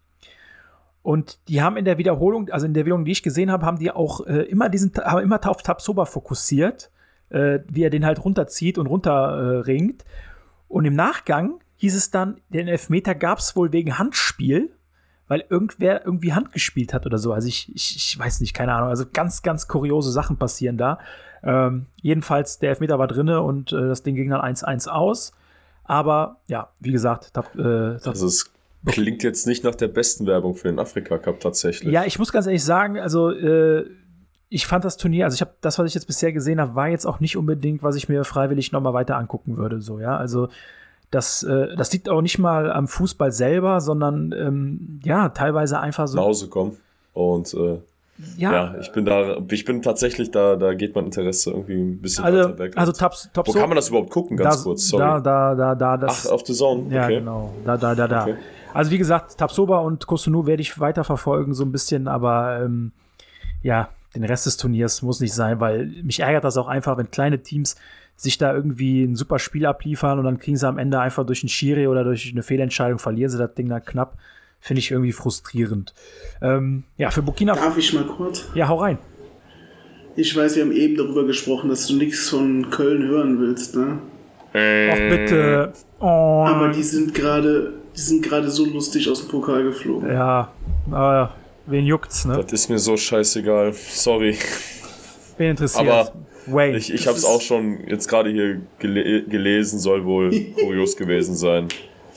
Und 1.02 1.40
die 1.48 1.62
haben 1.62 1.76
in 1.76 1.86
der 1.86 1.98
Wiederholung, 1.98 2.50
also 2.50 2.66
in 2.66 2.74
der 2.74 2.84
Wiederholung, 2.84 3.06
die 3.06 3.12
ich 3.12 3.22
gesehen 3.22 3.50
habe, 3.50 3.64
haben 3.64 3.78
die 3.78 3.90
auch 3.90 4.26
äh, 4.26 4.42
immer 4.42 4.68
diesen, 4.68 4.92
haben 4.96 5.22
immer 5.22 5.40
auf 5.48 5.62
Tapsoba 5.62 6.04
fokussiert, 6.04 6.90
äh, 7.30 7.60
wie 7.68 7.82
er 7.82 7.90
den 7.90 8.04
halt 8.04 8.22
runterzieht 8.22 8.76
und 8.76 8.86
runterringt. 8.86 10.02
Äh, 10.02 10.06
und 10.68 10.84
im 10.84 10.94
Nachgang 10.94 11.60
hieß 11.76 11.96
es 11.96 12.10
dann, 12.10 12.40
den 12.50 12.68
Elfmeter 12.68 13.14
gab 13.14 13.38
es 13.38 13.56
wohl 13.56 13.72
wegen 13.72 13.98
Handspiel 13.98 14.70
weil 15.30 15.44
irgendwer 15.48 16.04
irgendwie 16.04 16.32
Hand 16.32 16.50
gespielt 16.50 16.92
hat 16.92 17.06
oder 17.06 17.16
so. 17.16 17.32
Also 17.32 17.46
ich, 17.46 17.72
ich, 17.72 17.94
ich 17.94 18.18
weiß 18.18 18.40
nicht, 18.40 18.52
keine 18.52 18.74
Ahnung. 18.74 18.88
Also 18.88 19.04
ganz, 19.10 19.42
ganz 19.42 19.68
kuriose 19.68 20.10
Sachen 20.10 20.38
passieren 20.38 20.76
da. 20.76 20.98
Ähm, 21.44 21.86
jedenfalls, 22.02 22.58
der 22.58 22.70
Elfmeter 22.70 22.98
war 22.98 23.06
drinne 23.06 23.40
und 23.40 23.72
äh, 23.72 23.76
das 23.76 24.02
Ding 24.02 24.16
ging 24.16 24.30
dann 24.30 24.40
1-1 24.40 24.88
aus. 24.88 25.30
Aber 25.84 26.40
ja, 26.48 26.70
wie 26.80 26.90
gesagt, 26.90 27.32
tab, 27.32 27.54
äh, 27.54 27.98
tab 27.98 28.08
also 28.08 28.26
es 28.26 28.50
klingt 28.84 29.22
jetzt 29.22 29.46
nicht 29.46 29.62
nach 29.62 29.76
der 29.76 29.86
besten 29.86 30.26
Werbung 30.26 30.56
für 30.56 30.66
den 30.66 30.80
Afrika 30.80 31.16
Cup 31.16 31.38
tatsächlich. 31.38 31.92
Ja, 31.92 32.04
ich 32.04 32.18
muss 32.18 32.32
ganz 32.32 32.46
ehrlich 32.46 32.64
sagen, 32.64 32.98
also 32.98 33.30
äh, 33.30 33.88
ich 34.48 34.66
fand 34.66 34.84
das 34.84 34.96
Turnier, 34.96 35.26
also 35.26 35.36
ich 35.36 35.42
habe 35.42 35.54
das, 35.60 35.78
was 35.78 35.86
ich 35.86 35.94
jetzt 35.94 36.06
bisher 36.06 36.32
gesehen 36.32 36.60
habe, 36.60 36.74
war 36.74 36.88
jetzt 36.88 37.06
auch 37.06 37.20
nicht 37.20 37.36
unbedingt, 37.36 37.84
was 37.84 37.94
ich 37.94 38.08
mir 38.08 38.24
freiwillig 38.24 38.72
nochmal 38.72 38.94
weiter 38.94 39.16
angucken 39.16 39.58
würde. 39.58 39.80
So, 39.80 40.00
ja, 40.00 40.16
also 40.16 40.48
das, 41.10 41.42
äh, 41.42 41.74
das 41.76 41.92
liegt 41.92 42.08
auch 42.08 42.22
nicht 42.22 42.38
mal 42.38 42.70
am 42.70 42.86
Fußball 42.86 43.32
selber, 43.32 43.80
sondern 43.80 44.32
ähm, 44.32 45.00
ja, 45.04 45.30
teilweise 45.30 45.80
einfach 45.80 46.06
so. 46.06 46.16
Nach 46.16 46.24
Hause 46.24 46.48
kommen. 46.48 46.76
Und 47.12 47.52
äh, 47.54 47.78
ja. 48.36 48.52
ja. 48.52 48.74
ich 48.80 48.92
bin 48.92 49.04
da, 49.04 49.38
ich 49.50 49.64
bin 49.64 49.82
tatsächlich 49.82 50.30
da, 50.30 50.56
da 50.56 50.74
geht 50.74 50.94
mein 50.94 51.06
Interesse 51.06 51.50
irgendwie 51.50 51.80
ein 51.80 52.00
bisschen 52.00 52.24
also, 52.24 52.38
weiter 52.38 52.58
weg. 52.58 52.72
Also 52.76 52.92
Top, 52.92 53.12
Top 53.32 53.48
Wo 53.48 53.52
kann 53.52 53.68
man 53.68 53.76
das 53.76 53.88
überhaupt 53.88 54.10
gucken, 54.10 54.36
ganz 54.36 54.58
da, 54.58 54.62
kurz? 54.62 54.88
Sorry. 54.88 55.02
Da, 55.02 55.20
da, 55.20 55.54
da, 55.54 55.74
da, 55.74 55.96
das, 55.96 56.26
Ach, 56.26 56.32
auf 56.32 56.46
The 56.46 56.54
Zone. 56.54 56.82
Okay. 56.86 56.94
Ja, 56.94 57.08
genau. 57.08 57.54
Da, 57.64 57.76
da, 57.76 57.94
da, 57.94 58.06
da. 58.06 58.22
Okay. 58.22 58.36
Also 58.72 58.90
wie 58.92 58.98
gesagt, 58.98 59.36
Tapsoba 59.38 59.78
und 59.78 60.06
Kosunu 60.06 60.46
werde 60.46 60.62
ich 60.62 60.78
weiter 60.78 61.02
verfolgen, 61.02 61.54
so 61.54 61.64
ein 61.64 61.72
bisschen, 61.72 62.06
aber 62.06 62.60
ähm, 62.62 62.92
ja, 63.62 63.88
den 64.14 64.24
Rest 64.24 64.46
des 64.46 64.56
Turniers 64.56 65.02
muss 65.02 65.20
nicht 65.20 65.34
sein, 65.34 65.60
weil 65.60 65.86
mich 66.02 66.20
ärgert 66.20 66.44
das 66.44 66.56
auch 66.56 66.68
einfach, 66.68 66.96
wenn 66.96 67.10
kleine 67.10 67.42
Teams 67.42 67.76
sich 68.20 68.36
da 68.36 68.54
irgendwie 68.54 69.02
ein 69.02 69.16
super 69.16 69.38
Spiel 69.38 69.64
abliefern 69.64 70.18
und 70.18 70.26
dann 70.26 70.38
kriegen 70.38 70.58
sie 70.58 70.68
am 70.68 70.76
Ende 70.76 71.00
einfach 71.00 71.24
durch 71.24 71.42
einen 71.42 71.48
Schiri 71.48 71.86
oder 71.86 72.04
durch 72.04 72.30
eine 72.30 72.42
Fehlentscheidung 72.42 72.98
verlieren 72.98 73.30
sie 73.30 73.38
das 73.38 73.54
Ding 73.54 73.70
dann 73.70 73.82
knapp. 73.82 74.18
Finde 74.60 74.80
ich 74.80 74.90
irgendwie 74.90 75.12
frustrierend. 75.12 75.94
Ähm, 76.42 76.84
ja, 76.98 77.10
für 77.10 77.22
Burkina 77.22 77.54
Darf 77.54 77.78
ich 77.78 77.94
mal 77.94 78.04
kurz? 78.04 78.46
Ja, 78.54 78.68
hau 78.68 78.76
rein. 78.76 78.98
Ich 80.16 80.36
weiß, 80.36 80.56
wir 80.56 80.64
haben 80.64 80.72
eben 80.72 80.98
darüber 80.98 81.24
gesprochen, 81.24 81.70
dass 81.70 81.86
du 81.86 81.96
nichts 81.96 82.28
von 82.28 82.68
Köln 82.68 83.08
hören 83.08 83.40
willst, 83.40 83.74
ne? 83.74 84.00
Ach 84.52 85.16
bitte. 85.16 85.72
Oh. 85.98 86.44
Aber 86.46 86.68
die 86.68 86.82
sind 86.82 87.14
gerade, 87.14 87.72
die 87.96 88.00
sind 88.00 88.22
gerade 88.22 88.50
so 88.50 88.66
lustig 88.66 89.08
aus 89.08 89.20
dem 89.20 89.30
Pokal 89.30 89.62
geflogen. 89.62 90.10
Ja, 90.10 90.52
aber 90.90 91.34
wen 91.64 91.86
juckt's, 91.86 92.26
ne? 92.26 92.36
Das 92.36 92.52
ist 92.52 92.68
mir 92.68 92.78
so 92.78 92.98
scheißegal. 92.98 93.72
Sorry. 93.72 94.36
Wen 95.38 95.52
interessiert? 95.52 95.88
Aber 95.88 96.12
Wayne. 96.46 96.76
Ich, 96.76 96.92
ich 96.92 97.06
habe 97.06 97.16
es 97.16 97.24
auch 97.24 97.40
schon 97.40 97.86
jetzt 97.86 98.08
gerade 98.08 98.30
hier 98.30 98.60
gele 98.78 99.24
gelesen, 99.24 99.78
soll 99.78 100.04
wohl 100.04 100.30
kurios 100.54 100.96
gewesen 100.96 101.34
sein. 101.34 101.68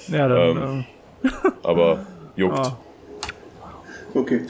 Ja, 0.07 0.27
dann. 0.27 0.57
Ähm, 0.57 0.85
äh. 1.23 1.29
aber 1.63 2.05
juckt. 2.35 2.59
Ah. 2.59 2.77
Okay. 4.13 4.45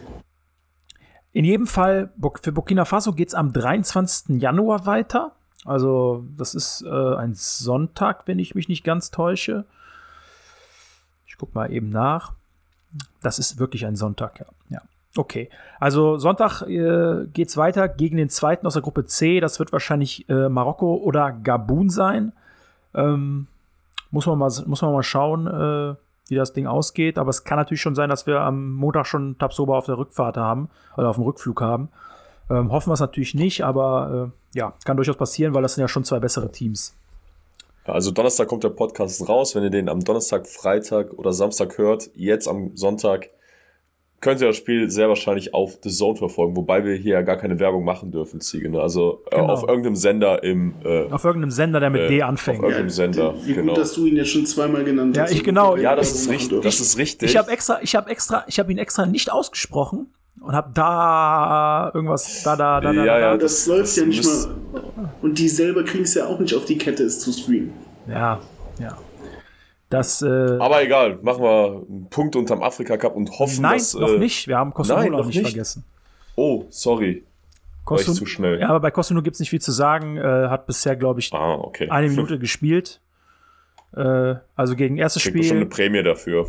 In 1.31 1.45
jedem 1.45 1.65
Fall, 1.65 2.11
für 2.41 2.51
Burkina 2.51 2.85
Faso 2.85 3.13
geht 3.13 3.29
es 3.29 3.33
am 3.33 3.53
23. 3.53 4.41
Januar 4.41 4.85
weiter. 4.85 5.31
Also, 5.65 6.25
das 6.37 6.53
ist 6.53 6.83
äh, 6.83 7.15
ein 7.15 7.33
Sonntag, 7.33 8.27
wenn 8.27 8.37
ich 8.37 8.53
mich 8.53 8.67
nicht 8.67 8.83
ganz 8.83 9.11
täusche. 9.11 9.65
Ich 11.25 11.37
gucke 11.37 11.53
mal 11.55 11.71
eben 11.71 11.89
nach. 11.89 12.33
Das 13.21 13.39
ist 13.39 13.57
wirklich 13.57 13.85
ein 13.85 13.95
Sonntag, 13.95 14.39
ja. 14.39 14.45
ja. 14.69 14.81
Okay, 15.15 15.49
also 15.79 16.17
Sonntag 16.17 16.63
äh, 16.63 17.41
es 17.41 17.57
weiter 17.57 17.87
gegen 17.87 18.17
den 18.17 18.29
zweiten 18.29 18.65
aus 18.65 18.73
der 18.73 18.81
Gruppe 18.81 19.05
C. 19.05 19.39
Das 19.39 19.59
wird 19.59 19.71
wahrscheinlich 19.71 20.27
äh, 20.27 20.49
Marokko 20.49 20.95
oder 20.95 21.31
Gabun 21.31 21.89
sein. 21.89 22.33
Ähm, 22.95 23.47
muss, 24.09 24.25
man 24.25 24.39
mal, 24.39 24.51
muss 24.65 24.81
man 24.81 24.91
mal 24.91 25.03
schauen, 25.03 25.45
äh, 25.45 25.95
wie 26.29 26.35
das 26.35 26.53
Ding 26.53 26.65
ausgeht. 26.65 27.19
Aber 27.19 27.29
es 27.29 27.43
kann 27.43 27.57
natürlich 27.57 27.81
schon 27.81 27.93
sein, 27.93 28.09
dass 28.09 28.25
wir 28.25 28.41
am 28.41 28.73
Montag 28.73 29.05
schon 29.05 29.37
Tabsoba 29.37 29.77
auf 29.77 29.85
der 29.85 29.99
Rückfahrt 29.99 30.35
haben 30.35 30.69
oder 30.97 31.09
auf 31.09 31.17
dem 31.17 31.25
Rückflug 31.25 31.61
haben. 31.61 31.89
Ähm, 32.49 32.71
hoffen 32.71 32.89
wir 32.89 32.95
es 32.95 32.99
natürlich 32.99 33.35
nicht, 33.35 33.63
aber 33.63 34.31
äh, 34.53 34.57
ja, 34.57 34.73
kann 34.83 34.97
durchaus 34.97 35.17
passieren, 35.17 35.53
weil 35.53 35.61
das 35.61 35.75
sind 35.75 35.81
ja 35.81 35.87
schon 35.87 36.03
zwei 36.03 36.19
bessere 36.19 36.51
Teams. 36.51 36.95
Also 37.85 38.11
Donnerstag 38.11 38.47
kommt 38.47 38.63
der 38.63 38.69
Podcast 38.69 39.27
raus. 39.29 39.53
Wenn 39.53 39.63
ihr 39.63 39.69
den 39.69 39.89
am 39.89 40.03
Donnerstag, 40.03 40.47
Freitag 40.47 41.13
oder 41.13 41.33
Samstag 41.33 41.77
hört, 41.77 42.09
jetzt 42.15 42.47
am 42.47 42.75
Sonntag 42.75 43.29
könnt 44.23 44.41
ihr 44.41 44.47
das 44.47 44.55
Spiel 44.57 44.89
sehr 44.89 45.09
wahrscheinlich 45.09 45.53
auf 45.53 45.77
The 45.83 45.89
Zone 45.89 46.15
verfolgen, 46.15 46.55
wobei 46.55 46.83
wir 46.85 46.95
hier 46.95 47.13
ja 47.15 47.21
gar 47.21 47.37
keine 47.37 47.59
Werbung 47.59 47.83
machen 47.83 48.11
dürfen, 48.11 48.39
Ziege. 48.41 48.69
Ne? 48.69 48.79
Also 48.81 49.21
äh, 49.29 49.35
Genau. 49.35 49.53
auf 49.53 49.67
irgendeinem 49.67 49.95
Sender 49.95 50.41
im 50.43 50.73
äh, 50.83 51.11
Auf 51.11 51.23
irgendeinem 51.25 51.51
Sender, 51.51 51.79
der 51.79 51.89
mit 51.89 52.01
Äh, 52.03 52.07
D 52.07 52.23
auf 52.23 52.29
anfängt. 52.29 52.61
irgendeinem 52.63 52.89
Sender. 52.89 53.33
Wie 53.43 53.53
genau. 53.53 53.73
gut, 53.73 53.81
dass 53.81 53.93
du 53.93 54.05
ihn 54.05 54.15
jetzt 54.15 54.29
schon 54.31 54.45
zweimal 54.45 54.83
genannt 54.83 55.15
Ja, 55.15 55.23
hast. 55.23 55.31
ich 55.33 55.43
genau. 55.43 55.75
Ja, 55.75 55.95
das 55.95 56.11
ist 56.15 56.29
richtig. 56.29 56.61
Das 56.61 56.79
ist 56.79 56.97
richtig. 56.97 57.29
Ich 57.29 57.37
habe 57.37 57.51
extra, 57.51 57.79
ich 57.81 57.95
habe 57.95 58.09
extra, 58.09 58.43
ich 58.47 58.57
habe 58.59 58.71
ihn 58.71 58.77
extra 58.77 59.05
nicht 59.05 59.31
ausgesprochen 59.31 60.07
und 60.41 60.53
habe 60.53 60.71
da 60.73 61.91
irgendwas, 61.93 62.43
da, 62.43 62.55
da, 62.55 62.79
da, 62.81 62.93
da, 62.93 63.03
Ja, 63.03 63.05
da, 63.13 63.19
ja, 63.19 63.29
Aber 63.31 63.37
das, 63.39 63.67
läuft 63.67 63.83
das 63.83 63.95
ja 63.97 64.05
nicht 64.05 64.23
mal. 64.23 64.55
Und 65.21 65.37
die 65.37 65.49
selber 65.49 65.83
kriegen 65.83 66.03
es 66.05 66.13
ja 66.15 66.25
auch 66.27 66.39
nicht 66.39 66.55
auf 66.55 66.65
die 66.65 66.77
Kette, 66.77 67.03
es 67.03 67.19
zu 67.19 67.31
streamen. 67.31 67.73
ja, 68.07 68.39
ja. 68.79 68.97
Das, 69.93 70.21
äh, 70.23 70.57
Aber 70.59 70.81
egal, 70.83 71.19
machen 71.21 71.43
wir 71.43 71.83
einen 71.87 72.07
Punkt 72.09 72.35
unterm 72.35 72.63
Afrika 72.63 72.97
Cup 72.97 73.15
und 73.15 73.29
hoffen, 73.37 73.61
nein, 73.61 73.77
dass. 73.77 73.93
noch 73.93 74.09
äh, 74.09 74.17
nicht. 74.17 74.47
Wir 74.47 74.57
haben 74.57 74.73
nein, 74.87 75.11
noch 75.11 75.25
nicht 75.25 75.35
nicht. 75.37 75.49
vergessen. 75.49 75.83
Oh, 76.35 76.65
sorry. 76.69 77.23
War 77.85 77.99
ich 77.99 78.11
zu 78.11 78.25
schnell. 78.25 78.59
Ja, 78.59 78.69
aber 78.69 78.79
bei 78.79 78.91
Kosunu 78.91 79.21
gibt 79.21 79.35
es 79.35 79.39
nicht 79.39 79.49
viel 79.49 79.61
zu 79.61 79.71
sagen. 79.71 80.17
Äh, 80.17 80.21
hat 80.21 80.65
bisher, 80.65 80.95
glaube 80.95 81.19
ich, 81.19 81.31
Ah, 81.33 81.55
okay. 81.55 81.89
eine 81.89 82.09
Minute 82.09 82.39
gespielt. 82.39 83.01
Äh, 83.95 84.35
also 84.55 84.75
gegen 84.75 84.97
erstes 84.97 85.23
Kriegt 85.23 85.37
bestimmt 85.37 85.61
eine 85.61 85.71
Spiel, 85.71 85.85
Prämie 85.89 86.01
dafür. 86.03 86.47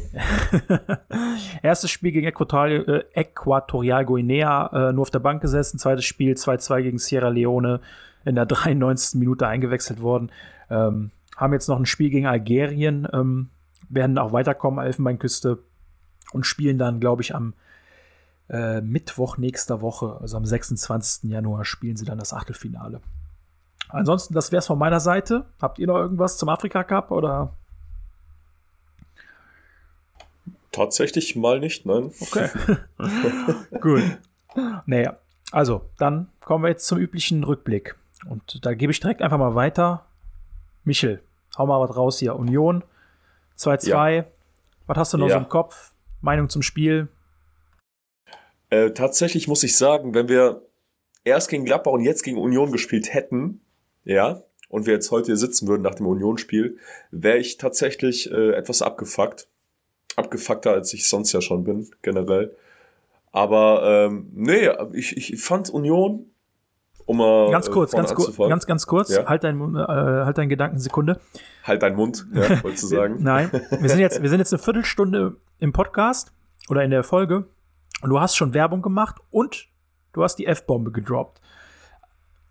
erstes 1.63 1.91
Spiel 1.91 2.13
gegen 2.13 2.27
Äquatorial, 2.27 3.05
äh, 3.15 3.21
Äquatorial 3.21 4.07
Guinea 4.07 4.71
äh, 4.89 4.93
nur 4.93 5.03
auf 5.03 5.11
der 5.11 5.19
Bank 5.19 5.43
gesessen. 5.43 5.79
Zweites 5.79 6.05
Spiel 6.07 6.35
2-2 6.35 6.83
gegen 6.83 6.99
Sierra 6.99 7.29
Leone 7.29 7.81
in 8.25 8.37
der 8.37 8.47
93. 8.47 9.19
Minute 9.21 9.47
eingewechselt 9.47 10.01
worden. 10.01 10.31
Ähm, 10.71 11.11
haben 11.37 11.53
jetzt 11.53 11.69
noch 11.69 11.79
ein 11.79 11.87
Spiel 11.87 12.11
gegen 12.11 12.27
Algerien, 12.27 13.09
ähm, 13.13 13.51
werden 13.89 14.19
auch 14.19 14.33
weiterkommen, 14.33 14.85
Elfenbeinküste, 14.85 15.59
und 16.33 16.45
spielen 16.45 16.79
dann, 16.79 17.01
glaube 17.01 17.23
ich, 17.23 17.35
am 17.35 17.55
äh, 18.49 18.81
Mittwoch 18.81 19.39
nächster 19.39 19.81
Woche, 19.81 20.19
also 20.21 20.37
am 20.37 20.45
26. 20.45 21.31
Januar, 21.31 21.65
spielen 21.65 21.97
sie 21.97 22.05
dann 22.05 22.19
das 22.19 22.33
Achtelfinale. 22.33 23.01
Ansonsten, 23.89 24.35
das 24.35 24.51
wäre 24.51 24.61
es 24.61 24.67
von 24.67 24.79
meiner 24.79 25.01
Seite. 25.01 25.47
Habt 25.61 25.79
ihr 25.79 25.87
noch 25.87 25.97
irgendwas 25.97 26.39
zum 26.39 26.49
Afrika 26.49 26.83
Cup 26.83 27.11
oder? 27.11 27.55
Tatsächlich 30.73 31.37
mal 31.37 31.61
nicht, 31.61 31.87
nein. 31.87 32.11
Okay. 32.21 32.49
Gut. 33.81 34.03
Naja, 34.87 35.17
also, 35.53 35.89
dann 35.99 36.29
kommen 36.41 36.65
wir 36.65 36.69
jetzt 36.69 36.87
zum 36.87 36.99
üblichen 36.99 37.45
Rückblick. 37.45 37.95
Und 38.29 38.65
da 38.65 38.75
gebe 38.75 38.91
ich 38.91 38.99
direkt 38.99 39.23
einfach 39.23 39.39
mal 39.39 39.55
weiter. 39.55 40.05
Michel, 40.85 41.23
hau 41.57 41.67
mal 41.67 41.81
was 41.81 41.97
raus 41.97 42.19
hier. 42.19 42.37
Union 42.37 42.85
2-2. 43.59 44.25
Was 44.87 44.99
hast 44.99 45.13
du 45.15 45.19
noch 45.19 45.29
Ja. 45.29 45.35
so 45.35 45.39
im 45.41 45.49
Kopf? 45.49 45.93
Meinung 46.21 46.49
zum 46.49 46.63
Spiel? 46.63 47.09
Äh, 48.71 48.91
tatsächlich 48.91 49.49
muss 49.49 49.63
ich 49.63 49.77
sagen, 49.77 50.15
wenn 50.15 50.29
wir 50.29 50.63
erst 51.25 51.49
gegen 51.49 51.65
Gladbach 51.65 51.93
und 51.93 52.01
jetzt 52.03 52.23
gegen 52.23 52.39
Union 52.39 52.73
gespielt 52.73 53.13
hätten, 53.13 53.61
ja, 54.05 54.43
und 54.69 54.87
wir 54.87 54.95
jetzt 54.95 55.11
heute 55.11 55.27
hier 55.27 55.37
sitzen 55.37 55.69
würden 55.69 55.83
nach 55.83 55.95
dem 55.95 56.07
Union-Spiel, 56.07 56.79
wäre 57.11 57.39
ich 57.39 57.59
tatsächlich 57.59 58.31
äh, 58.31 58.53
etwas 58.53 58.83
abgefuckt. 58.83 59.47
Abgefuckter, 60.17 60.73
als 60.73 60.93
ich 60.95 61.09
sonst 61.09 61.33
ja 61.33 61.41
schon 61.41 61.65
bin, 61.65 61.91
generell. 62.03 62.57
Aber 63.33 64.07
ähm, 64.07 64.31
nee, 64.35 64.69
ich, 64.93 65.17
ich 65.17 65.41
fand 65.43 65.71
Union, 65.71 66.31
um 67.07 67.19
mal 67.19 67.51
Ganz 67.51 67.69
äh, 67.69 67.71
kurz, 67.71 67.91
vorne 67.93 68.07
ganz 68.07 68.15
kurz, 68.17 68.37
ganz, 68.37 68.67
ganz 68.67 68.87
kurz. 68.87 69.11
Ja. 69.11 69.27
Halt, 69.27 69.45
dein, 69.45 69.61
äh, 69.75 69.79
halt 69.79 70.39
deinen 70.39 70.49
Gedanken 70.49 70.79
Sekunde. 70.79 71.21
Halt 71.63 71.83
deinen 71.83 71.97
Mund, 71.97 72.27
ja, 72.33 72.43
wolltest 72.63 72.85
du 72.85 72.87
sagen. 72.89 73.17
Nein, 73.21 73.51
wir 73.53 73.89
sind 73.89 74.01
jetzt, 74.01 74.21
wir 74.23 74.29
sind 74.29 74.39
jetzt 74.39 74.53
eine 74.53 74.63
Viertelstunde 74.63 75.37
im 75.59 75.73
Podcast 75.73 76.33
oder 76.69 76.83
in 76.85 76.91
der 76.91 77.05
Folge 77.05 77.47
und 78.03 78.11
du 78.11 78.21
hast 78.21 78.37
schon 78.37 78.55
Werbung 78.55 78.83
gemacht 78.83 79.17
und 79.31 79.67
du 80.13 80.23
hast 80.23 80.37
die 80.37 80.47
F-Bombe 80.47 80.93
gedroppt. 80.93 81.41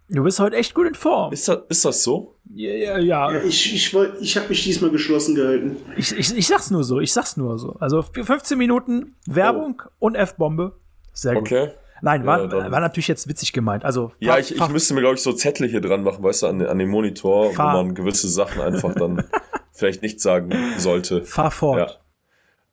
Du 0.09 0.23
bist 0.23 0.39
heute 0.39 0.57
echt 0.57 0.75
gut 0.75 0.85
in 0.85 0.95
Form. 0.95 1.31
Ist 1.33 1.47
das, 1.47 1.59
ist 1.69 1.85
das 1.85 2.03
so? 2.03 2.35
Ja, 2.53 2.71
ja, 2.71 2.97
ja. 2.99 3.31
Ja, 3.31 3.41
ich 3.43 3.73
ich, 3.73 3.93
wollt- 3.93 4.15
ich 4.21 4.37
habe 4.37 4.49
mich 4.49 4.63
diesmal 4.63 4.91
geschlossen 4.91 5.33
gehalten. 5.33 5.77
Ich, 5.95 6.15
ich, 6.15 6.35
ich 6.37 6.45
sag's 6.45 6.69
nur 6.69 6.83
so, 6.83 6.99
ich 6.99 7.11
sag's 7.13 7.37
nur 7.37 7.57
so. 7.57 7.77
Also 7.79 8.01
für 8.03 8.23
15 8.23 8.57
Minuten 8.57 9.15
Werbung 9.25 9.81
und 9.99 10.15
F-Bombe. 10.15 10.75
Sehr 11.13 11.33
gut. 11.35 11.43
Okay. 11.43 11.71
Nein, 12.03 12.25
war, 12.25 12.53
Ja, 12.53 12.69
war 12.69 12.81
natürlich 12.81 13.07
jetzt 13.07 13.29
witzig 13.29 13.53
gemeint. 13.53 13.85
Also 13.85 14.11
Ja, 14.19 14.37
ich, 14.37 14.53
ich 14.53 14.67
müsste 14.67 14.93
mir, 14.93 14.99
glaube 14.99 15.15
ich, 15.15 15.21
so 15.21 15.31
Zettel 15.31 15.69
hier 15.69 15.79
dran 15.79 16.03
machen, 16.03 16.21
weißt 16.21 16.43
du, 16.43 16.47
an, 16.47 16.61
an 16.65 16.77
den 16.77 16.89
Monitor, 16.89 17.53
Fahr- 17.53 17.73
wo 17.73 17.83
man 17.83 17.95
gewisse 17.95 18.27
Sachen 18.27 18.61
einfach 18.61 18.93
dann 18.93 19.23
vielleicht 19.71 20.01
nicht 20.01 20.19
sagen 20.19 20.51
sollte. 20.77 21.23
fahr 21.23 21.49
fort. 21.49 21.77
Ja, 21.79 21.95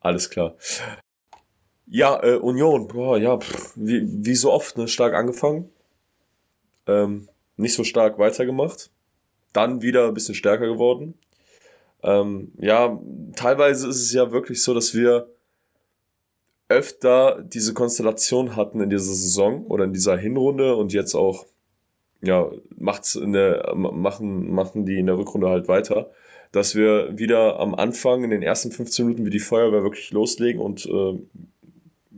alles 0.00 0.30
klar. 0.30 0.56
Ja, 1.86 2.20
äh, 2.24 2.34
Union, 2.36 2.88
boah, 2.88 3.18
ja, 3.18 3.38
pff, 3.38 3.72
wie, 3.76 4.02
wie 4.24 4.34
so 4.34 4.52
oft, 4.52 4.76
ne, 4.76 4.88
stark 4.88 5.14
angefangen. 5.14 5.70
Ähm, 6.88 7.28
nicht 7.56 7.74
so 7.74 7.84
stark 7.84 8.18
weitergemacht. 8.18 8.90
Dann 9.52 9.80
wieder 9.80 10.08
ein 10.08 10.14
bisschen 10.14 10.34
stärker 10.34 10.66
geworden. 10.66 11.14
Ähm, 12.02 12.52
ja, 12.58 12.98
teilweise 13.36 13.88
ist 13.88 14.00
es 14.00 14.12
ja 14.12 14.32
wirklich 14.32 14.62
so, 14.62 14.74
dass 14.74 14.92
wir 14.94 15.28
öfter 16.70 17.42
diese 17.42 17.74
Konstellation 17.74 18.54
hatten 18.54 18.80
in 18.80 18.90
dieser 18.90 19.12
Saison 19.12 19.66
oder 19.66 19.84
in 19.84 19.92
dieser 19.92 20.16
Hinrunde 20.16 20.76
und 20.76 20.92
jetzt 20.92 21.14
auch, 21.14 21.46
ja, 22.22 22.48
macht's 22.76 23.16
in 23.16 23.32
der, 23.32 23.74
machen, 23.74 24.50
machen 24.52 24.86
die 24.86 24.98
in 24.98 25.06
der 25.06 25.18
Rückrunde 25.18 25.48
halt 25.48 25.66
weiter, 25.66 26.10
dass 26.52 26.76
wir 26.76 27.18
wieder 27.18 27.58
am 27.58 27.74
Anfang 27.74 28.22
in 28.22 28.30
den 28.30 28.42
ersten 28.42 28.70
15 28.70 29.04
Minuten 29.04 29.26
wie 29.26 29.30
die 29.30 29.40
Feuerwehr 29.40 29.82
wirklich 29.82 30.12
loslegen 30.12 30.60
und 30.60 30.86
äh, 30.86 31.18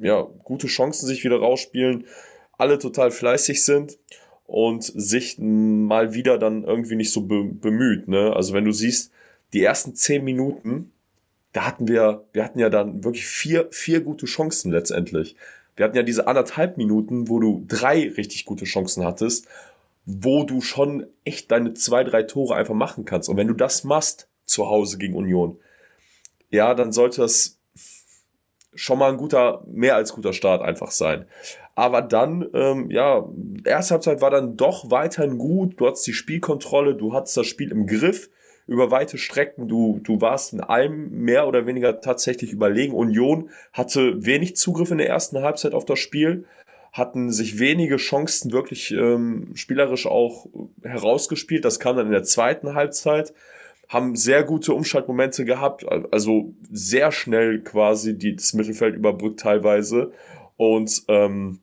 ja, 0.00 0.22
gute 0.44 0.66
Chancen 0.66 1.06
sich 1.06 1.24
wieder 1.24 1.38
rausspielen, 1.38 2.04
alle 2.58 2.78
total 2.78 3.10
fleißig 3.10 3.64
sind 3.64 3.98
und 4.44 4.84
sich 4.84 5.38
mal 5.38 6.12
wieder 6.12 6.36
dann 6.36 6.64
irgendwie 6.64 6.96
nicht 6.96 7.12
so 7.12 7.22
be 7.22 7.44
bemüht. 7.44 8.06
Ne? 8.06 8.36
Also 8.36 8.52
wenn 8.52 8.66
du 8.66 8.72
siehst, 8.72 9.12
die 9.54 9.62
ersten 9.62 9.94
10 9.94 10.22
Minuten, 10.24 10.92
da 11.52 11.66
hatten 11.66 11.88
wir, 11.88 12.24
wir 12.32 12.44
hatten 12.44 12.58
ja 12.58 12.70
dann 12.70 13.04
wirklich 13.04 13.26
vier, 13.26 13.68
vier 13.70 14.00
gute 14.00 14.26
Chancen 14.26 14.72
letztendlich. 14.72 15.36
Wir 15.76 15.84
hatten 15.84 15.96
ja 15.96 16.02
diese 16.02 16.26
anderthalb 16.26 16.76
Minuten, 16.76 17.28
wo 17.28 17.38
du 17.38 17.64
drei 17.66 18.10
richtig 18.16 18.44
gute 18.44 18.64
Chancen 18.64 19.04
hattest, 19.04 19.46
wo 20.04 20.44
du 20.44 20.60
schon 20.60 21.06
echt 21.24 21.50
deine 21.50 21.74
zwei, 21.74 22.04
drei 22.04 22.22
Tore 22.22 22.54
einfach 22.54 22.74
machen 22.74 23.04
kannst. 23.04 23.28
Und 23.28 23.36
wenn 23.36 23.48
du 23.48 23.54
das 23.54 23.84
machst 23.84 24.28
zu 24.44 24.66
Hause 24.66 24.98
gegen 24.98 25.14
Union, 25.14 25.58
ja, 26.50 26.74
dann 26.74 26.92
sollte 26.92 27.22
das 27.22 27.58
schon 28.74 28.98
mal 28.98 29.10
ein 29.10 29.18
guter, 29.18 29.64
mehr 29.66 29.96
als 29.96 30.12
guter 30.12 30.32
Start 30.32 30.62
einfach 30.62 30.90
sein. 30.90 31.26
Aber 31.74 32.02
dann, 32.02 32.46
ähm, 32.54 32.90
ja, 32.90 33.26
erste 33.64 33.94
Halbzeit 33.94 34.20
war 34.20 34.30
dann 34.30 34.56
doch 34.56 34.90
weiterhin 34.90 35.38
gut. 35.38 35.80
Du 35.80 35.86
hattest 35.86 36.06
die 36.06 36.12
Spielkontrolle, 36.12 36.94
du 36.94 37.14
hattest 37.14 37.36
das 37.36 37.46
Spiel 37.46 37.70
im 37.70 37.86
Griff 37.86 38.28
über 38.66 38.90
weite 38.90 39.18
Strecken. 39.18 39.68
Du, 39.68 40.01
du 40.03 40.20
warst 40.20 40.53
in 40.53 40.61
allem 40.61 41.11
mehr 41.11 41.46
oder 41.48 41.66
weniger 41.66 42.01
tatsächlich 42.01 42.53
überlegen. 42.53 42.94
Union 42.94 43.51
hatte 43.72 44.25
wenig 44.25 44.57
Zugriff 44.57 44.90
in 44.90 44.98
der 44.98 45.09
ersten 45.09 45.42
Halbzeit 45.42 45.75
auf 45.75 45.85
das 45.85 45.98
Spiel, 45.98 46.44
hatten 46.92 47.31
sich 47.31 47.59
wenige 47.59 47.96
Chancen 47.96 48.53
wirklich 48.53 48.90
ähm, 48.92 49.53
spielerisch 49.55 50.07
auch 50.07 50.46
herausgespielt. 50.83 51.64
Das 51.64 51.81
kam 51.81 51.96
dann 51.96 52.07
in 52.07 52.12
der 52.12 52.25
zweiten 52.25 52.75
Halbzeit 52.75 53.33
haben 53.92 54.16
sehr 54.16 54.42
gute 54.42 54.72
Umschaltmomente 54.72 55.44
gehabt, 55.44 55.85
also 56.12 56.55
sehr 56.70 57.12
schnell 57.12 57.61
quasi 57.61 58.16
die, 58.16 58.35
das 58.35 58.55
Mittelfeld 58.55 58.96
überbrückt 58.96 59.40
teilweise 59.40 60.12
und 60.57 61.03
ähm, 61.09 61.61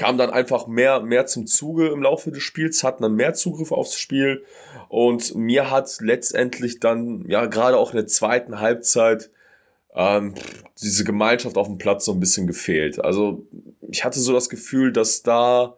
kam 0.00 0.16
dann 0.16 0.30
einfach 0.30 0.66
mehr, 0.66 1.00
mehr 1.00 1.26
zum 1.26 1.46
Zuge 1.46 1.88
im 1.88 2.02
Laufe 2.02 2.32
des 2.32 2.42
Spiels, 2.42 2.82
hatten 2.82 3.02
dann 3.02 3.16
mehr 3.16 3.34
Zugriff 3.34 3.70
aufs 3.70 3.98
Spiel 3.98 4.46
und 4.88 5.34
mir 5.34 5.70
hat 5.70 5.94
letztendlich 6.00 6.80
dann, 6.80 7.26
ja, 7.28 7.44
gerade 7.44 7.76
auch 7.76 7.90
in 7.90 7.98
der 7.98 8.06
zweiten 8.06 8.60
Halbzeit, 8.60 9.28
ähm, 9.94 10.34
diese 10.80 11.04
Gemeinschaft 11.04 11.58
auf 11.58 11.66
dem 11.66 11.76
Platz 11.76 12.06
so 12.06 12.12
ein 12.12 12.20
bisschen 12.20 12.46
gefehlt. 12.46 12.98
Also 13.04 13.44
ich 13.90 14.02
hatte 14.02 14.20
so 14.20 14.32
das 14.32 14.48
Gefühl, 14.48 14.90
dass 14.90 15.22
da 15.22 15.76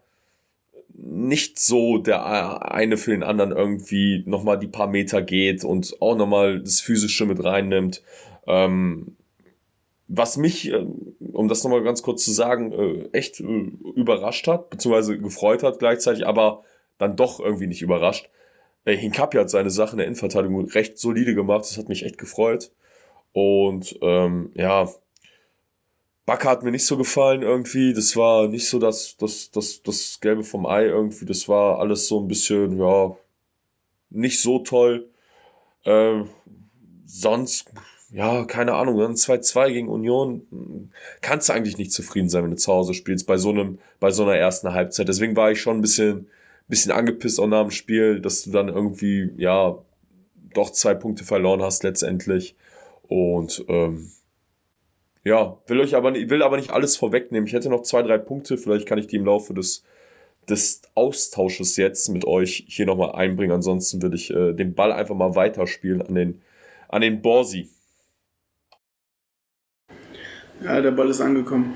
nicht 0.95 1.59
so 1.59 1.99
der 1.99 2.71
eine 2.71 2.99
für 2.99 3.11
den 3.11 3.25
anderen 3.25 3.51
irgendwie 3.51 4.23
nochmal 4.25 4.57
die 4.57 4.69
paar 4.69 4.87
Meter 4.87 5.21
geht 5.21 5.65
und 5.65 5.97
auch 6.01 6.15
nochmal 6.15 6.61
das 6.61 6.81
Physische 6.81 7.27
mit 7.27 7.43
reinnimmt. 7.43 8.05
Ähm, 8.47 9.17
was 10.09 10.37
mich, 10.37 10.71
äh, 10.71 10.87
um 11.33 11.49
das 11.49 11.65
nochmal 11.65 11.83
ganz 11.83 12.03
kurz 12.03 12.25
zu 12.25 12.33
sagen, 12.33 12.73
äh, 12.73 13.09
echt 13.13 13.41
äh, 13.41 13.73
überrascht 13.95 14.47
hat, 14.49 14.71
beziehungsweise 14.71 15.19
gefreut 15.19 15.63
hat 15.63 15.79
gleichzeitig, 15.79 16.27
aber 16.27 16.65
dann 16.99 17.17
doch 17.17 17.41
irgendwie 17.41 17.67
nicht 17.67 17.83
überrascht. 17.83 18.29
Äh, 18.85 18.97
Hinkapi 18.97 19.39
hat 19.39 19.51
seine 19.51 19.71
Sache 19.71 19.93
in 19.93 19.99
der 19.99 20.07
Innenverteidigung 20.07 20.67
recht 20.67 20.99
solide 20.99 21.35
gemacht, 21.35 21.63
das 21.63 21.79
hat 21.79 21.89
mich 21.89 22.05
echt 22.05 22.19
gefreut. 22.19 22.73
Und 23.33 23.99
ähm, 24.03 24.51
ja, 24.55 24.89
Bakker 26.25 26.51
hat 26.51 26.63
mir 26.63 26.71
nicht 26.71 26.87
so 26.87 26.97
gefallen 26.97 27.43
irgendwie. 27.43 27.93
Das 27.95 28.17
war 28.17 28.49
nicht 28.49 28.69
so 28.69 28.79
das, 28.79 29.17
das, 29.17 29.51
das, 29.51 29.83
das 29.83 30.21
Gelbe 30.21 30.45
vom 30.45 30.67
Ei 30.67 30.85
irgendwie. 30.85 31.25
Das 31.25 31.49
war 31.49 31.81
alles 31.81 32.07
so 32.07 32.21
ein 32.21 32.29
bisschen, 32.29 32.79
ja, 32.79 33.17
nicht 34.11 34.41
so 34.41 34.61
toll. 34.61 35.09
Ähm, 35.85 36.29
sonst, 37.05 37.73
ja, 38.13 38.45
keine 38.45 38.75
Ahnung, 38.75 38.99
dann 38.99 39.15
2-2 39.15 39.73
gegen 39.73 39.89
Union, 39.89 40.91
kannst 41.23 41.49
du 41.49 41.55
eigentlich 41.55 41.79
nicht 41.79 41.93
zufrieden 41.93 42.29
sein, 42.29 42.45
wenn 42.45 42.51
du 42.51 42.57
zu 42.57 42.71
Hause 42.71 42.93
spielst, 42.93 43.27
bei 43.27 43.39
so 43.39 43.51
einem, 43.51 43.79
bei 44.01 44.11
so 44.11 44.23
einer 44.23 44.37
ersten 44.37 44.75
Halbzeit. 44.75 45.09
Deswegen 45.09 45.35
war 45.35 45.51
ich 45.51 45.61
schon 45.63 45.79
ein 45.79 45.83
bisschen, 45.83 46.29
bisschen 46.69 46.93
angepisst 46.93 47.41
auch 47.41 47.47
nach 47.47 47.63
dem 47.63 47.71
Spiel, 47.71 48.21
dass 48.21 48.45
du 48.45 48.51
dann 48.51 48.69
irgendwie, 48.69 49.33
ja, 49.39 49.79
doch 50.53 50.71
zwei 50.71 50.93
Punkte 50.93 51.25
verloren 51.25 51.63
hast 51.63 51.85
letztendlich. 51.85 52.55
Und 53.09 53.65
ähm, 53.69 54.11
ja, 55.25 55.59
will 55.67 55.81
euch 55.81 55.95
aber 55.95 56.13
will 56.15 56.43
aber 56.43 56.59
nicht 56.59 56.71
alles 56.71 56.99
vorwegnehmen. 56.99 57.47
Ich 57.47 57.55
hätte 57.55 57.71
noch 57.71 57.83
zwei, 57.83 58.03
drei 58.03 58.19
Punkte, 58.19 58.59
vielleicht 58.59 58.87
kann 58.87 58.99
ich 58.99 59.07
die 59.07 59.17
im 59.17 59.25
Laufe 59.25 59.55
des, 59.55 59.85
des 60.51 60.83
Austausches 60.95 61.79
jetzt 61.79 62.11
mit 62.11 62.27
euch 62.27 62.65
hier 62.69 62.85
nochmal 62.85 63.13
einbringen. 63.13 63.53
Ansonsten 63.53 64.03
würde 64.03 64.17
ich 64.17 64.31
äh, 64.31 64.53
den 64.53 64.75
Ball 64.75 64.93
einfach 64.93 65.15
mal 65.15 65.35
weiterspielen 65.35 66.03
an 66.03 66.15
den, 66.15 66.43
an 66.89 67.01
den 67.01 67.23
Borsi. 67.23 67.71
Ja, 70.65 70.81
der 70.81 70.93
Ball 70.93 71.11
ist 71.11 71.21
angekommen. 71.21 71.75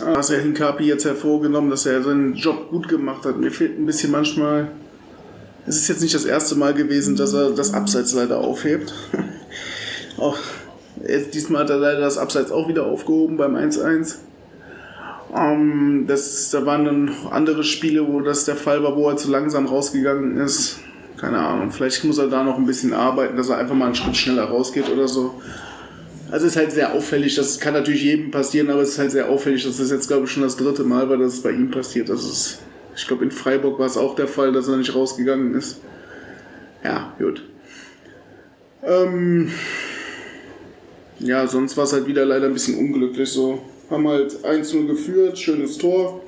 Ah, 0.00 0.16
hast 0.16 0.30
ja 0.30 0.38
Hinkapi 0.38 0.84
jetzt 0.84 1.04
hervorgenommen, 1.04 1.70
dass 1.70 1.86
er 1.86 2.02
seinen 2.02 2.34
Job 2.34 2.70
gut 2.70 2.88
gemacht 2.88 3.24
hat. 3.24 3.38
Mir 3.38 3.50
fehlt 3.50 3.78
ein 3.78 3.86
bisschen 3.86 4.10
manchmal. 4.10 4.68
Es 5.66 5.76
ist 5.76 5.88
jetzt 5.88 6.02
nicht 6.02 6.14
das 6.14 6.24
erste 6.24 6.54
Mal 6.54 6.74
gewesen, 6.74 7.16
dass 7.16 7.32
er 7.34 7.50
das 7.50 7.74
Abseits 7.74 8.14
leider 8.14 8.38
aufhebt. 8.38 8.94
auch 10.18 10.36
jetzt, 11.06 11.34
diesmal 11.34 11.62
hat 11.62 11.70
er 11.70 11.78
leider 11.78 12.00
das 12.00 12.18
Abseits 12.18 12.52
auch 12.52 12.68
wieder 12.68 12.86
aufgehoben 12.86 13.36
beim 13.36 13.56
1-1. 13.56 14.16
Ähm, 15.34 16.04
das, 16.06 16.50
da 16.50 16.64
waren 16.64 16.84
dann 16.84 17.10
andere 17.30 17.64
Spiele, 17.64 18.06
wo 18.06 18.20
das 18.20 18.44
der 18.44 18.56
Fall 18.56 18.82
war, 18.82 18.96
wo 18.96 19.08
er 19.08 19.16
zu 19.16 19.30
langsam 19.30 19.66
rausgegangen 19.66 20.38
ist. 20.38 20.78
Keine 21.16 21.38
Ahnung, 21.38 21.70
vielleicht 21.70 22.04
muss 22.04 22.18
er 22.18 22.28
da 22.28 22.44
noch 22.44 22.58
ein 22.58 22.66
bisschen 22.66 22.92
arbeiten, 22.92 23.36
dass 23.36 23.48
er 23.48 23.58
einfach 23.58 23.74
mal 23.74 23.86
einen 23.86 23.94
Schritt 23.94 24.16
schneller 24.16 24.44
rausgeht 24.44 24.88
oder 24.90 25.08
so. 25.08 25.34
Also 26.30 26.46
es 26.46 26.52
ist 26.52 26.56
halt 26.56 26.72
sehr 26.72 26.92
auffällig, 26.92 27.36
das 27.36 27.60
kann 27.60 27.74
natürlich 27.74 28.02
jedem 28.02 28.32
passieren, 28.32 28.68
aber 28.70 28.82
es 28.82 28.90
ist 28.90 28.98
halt 28.98 29.12
sehr 29.12 29.28
auffällig, 29.28 29.64
das 29.64 29.90
jetzt, 29.90 30.08
glaube 30.08 30.24
ich, 30.24 30.30
schon 30.32 30.42
das 30.42 30.56
dritte 30.56 30.82
Mal 30.82 31.08
war, 31.08 31.16
dass 31.16 31.34
es 31.34 31.42
bei 31.42 31.52
ihm 31.52 31.70
passiert. 31.70 32.08
Das 32.08 32.24
ist, 32.24 32.58
ich 32.96 33.06
glaube, 33.06 33.24
in 33.24 33.30
Freiburg 33.30 33.78
war 33.78 33.86
es 33.86 33.96
auch 33.96 34.16
der 34.16 34.26
Fall, 34.26 34.52
dass 34.52 34.66
er 34.66 34.76
nicht 34.76 34.94
rausgegangen 34.94 35.54
ist. 35.54 35.80
Ja, 36.82 37.14
gut. 37.18 37.44
Ähm, 38.82 39.52
ja, 41.20 41.46
sonst 41.46 41.76
war 41.76 41.84
es 41.84 41.92
halt 41.92 42.06
wieder 42.06 42.24
leider 42.24 42.46
ein 42.46 42.52
bisschen 42.52 42.78
unglücklich 42.78 43.28
so. 43.28 43.60
Haben 43.88 44.08
halt 44.08 44.44
1-0 44.44 44.86
geführt, 44.86 45.38
schönes 45.38 45.78
Tor. 45.78 46.22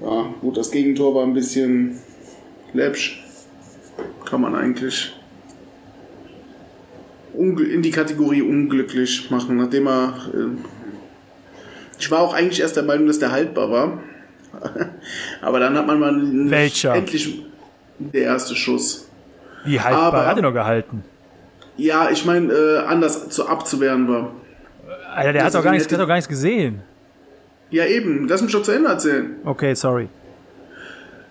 Ja, 0.00 0.32
gut, 0.40 0.56
das 0.56 0.70
Gegentor 0.70 1.16
war 1.16 1.24
ein 1.24 1.34
bisschen 1.34 1.98
läppsch. 2.72 3.24
Kann 4.24 4.40
man 4.40 4.54
eigentlich 4.54 5.17
in 7.38 7.82
die 7.82 7.90
Kategorie 7.90 8.42
unglücklich 8.42 9.30
machen, 9.30 9.56
nachdem 9.56 9.86
er. 9.86 10.14
Äh, 10.34 10.58
ich 11.98 12.10
war 12.10 12.20
auch 12.20 12.34
eigentlich 12.34 12.60
erst 12.60 12.76
der 12.76 12.84
Meinung, 12.84 13.06
dass 13.06 13.18
der 13.18 13.32
haltbar 13.32 13.70
war. 13.70 14.00
Aber 15.42 15.60
dann 15.60 15.76
hat 15.76 15.86
man 15.86 15.98
mal 15.98 16.50
Welcher? 16.50 16.94
endlich 16.94 17.42
der 17.98 18.22
erste 18.22 18.54
Schuss. 18.54 19.08
Wie 19.64 19.80
haltbar? 19.80 20.04
Aber, 20.04 20.26
hat 20.26 20.36
er 20.36 20.42
noch 20.42 20.52
gehalten? 20.52 21.04
Ja, 21.76 22.10
ich 22.10 22.24
meine, 22.24 22.52
äh, 22.52 22.78
anders 22.78 23.28
zu 23.30 23.46
abzuwehren 23.46 24.08
war. 24.08 24.32
Alter, 25.14 25.32
der 25.32 25.44
hat 25.44 25.54
doch, 25.54 25.62
gar 25.62 25.72
nichts, 25.72 25.92
hat 25.92 26.00
doch 26.00 26.06
gar 26.06 26.14
nichts 26.14 26.28
gesehen. 26.28 26.82
Ja, 27.70 27.84
eben. 27.84 28.26
Lass 28.28 28.42
mich 28.42 28.52
doch 28.52 28.62
zu 28.62 28.72
Ende 28.72 28.88
erzählen. 28.88 29.36
Okay, 29.44 29.74
sorry. 29.74 30.08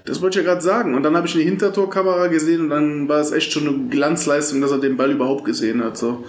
Das 0.08 0.22
wollte 0.22 0.40
ich 0.40 0.46
ja 0.46 0.52
gerade 0.52 0.64
sagen. 0.64 0.96
Und 0.96 1.04
dann 1.04 1.18
habe 1.18 1.28
ich 1.28 1.36
eine 1.36 1.44
Hintertorkamera 1.44 2.28
gesehen 2.28 2.62
und 2.62 2.70
dann 2.70 3.10
war 3.10 3.20
es 3.20 3.32
echt 3.32 3.52
schon 3.52 3.68
eine 3.68 3.90
Glanzleistung, 3.90 4.62
dass 4.62 4.72
er 4.72 4.80
den 4.80 4.96
Ball 4.96 5.12
überhaupt 5.12 5.44
gesehen 5.44 5.84
hat. 5.84 5.98
So. 5.98 6.24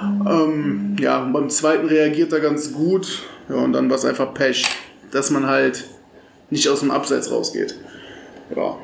Ähm, 0.00 0.96
ja, 1.00 1.20
beim 1.24 1.50
zweiten 1.50 1.86
reagiert 1.86 2.32
er 2.32 2.40
ganz 2.40 2.72
gut. 2.72 3.22
Ja, 3.48 3.56
und 3.56 3.72
dann 3.72 3.90
war 3.90 3.96
es 3.96 4.04
einfach 4.04 4.32
Pech, 4.32 4.64
dass 5.10 5.30
man 5.30 5.46
halt 5.46 5.84
nicht 6.50 6.68
aus 6.68 6.80
dem 6.80 6.92
Abseits 6.92 7.30
rausgeht. 7.30 7.74
Ja. 8.54 8.76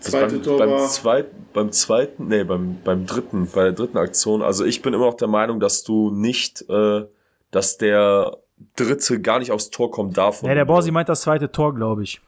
Zweite 0.00 0.24
also 0.24 0.36
beim, 0.36 0.42
Tor 0.42 0.58
beim 0.58 0.70
war. 0.70 0.88
Zweiten, 0.88 1.46
beim 1.52 1.72
zweiten, 1.72 2.28
nee, 2.28 2.42
beim, 2.42 2.78
beim 2.82 3.06
dritten, 3.06 3.48
bei 3.52 3.64
der 3.64 3.72
dritten 3.72 3.98
Aktion. 3.98 4.42
Also 4.42 4.64
ich 4.64 4.82
bin 4.82 4.92
immer 4.92 5.06
noch 5.06 5.14
der 5.14 5.28
Meinung, 5.28 5.60
dass 5.60 5.84
du 5.84 6.10
nicht, 6.10 6.68
äh, 6.68 7.04
dass 7.52 7.78
der 7.78 8.38
dritte 8.74 9.20
gar 9.20 9.38
nicht 9.38 9.52
aufs 9.52 9.70
Tor 9.70 9.92
kommen 9.92 10.12
darf. 10.12 10.42
Ja, 10.42 10.54
der 10.54 10.64
Borsi 10.64 10.90
meint 10.90 11.08
das 11.08 11.22
zweite 11.22 11.52
Tor, 11.52 11.74
glaube 11.74 12.02
ich. 12.02 12.20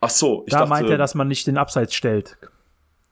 Ach 0.00 0.10
so, 0.10 0.44
ich 0.46 0.52
Da 0.52 0.58
dachte, 0.58 0.70
meint 0.70 0.90
er, 0.90 0.98
dass 0.98 1.14
man 1.14 1.28
nicht 1.28 1.46
den 1.46 1.58
Abseits 1.58 1.94
stellt. 1.94 2.36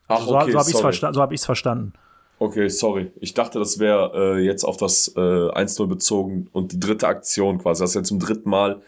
Ach, 0.08 0.20
so, 0.20 0.36
okay, 0.36 0.52
so 0.52 0.58
habe 0.58 0.70
ich 0.70 0.76
es 0.76 0.80
versta 0.80 1.12
so 1.12 1.20
hab 1.20 1.38
verstanden. 1.38 1.92
Okay, 2.38 2.68
sorry. 2.68 3.10
Ich 3.20 3.34
dachte, 3.34 3.58
das 3.58 3.78
wäre 3.78 4.12
äh, 4.14 4.38
jetzt 4.44 4.64
auf 4.64 4.76
das 4.76 5.12
äh, 5.16 5.20
1-0 5.20 5.86
bezogen 5.86 6.48
und 6.52 6.72
die 6.72 6.80
dritte 6.80 7.08
Aktion 7.08 7.58
quasi, 7.58 7.82
dass 7.82 7.96
er 7.96 8.04
zum 8.04 8.18
dritten 8.20 8.50
Mal 8.50 8.82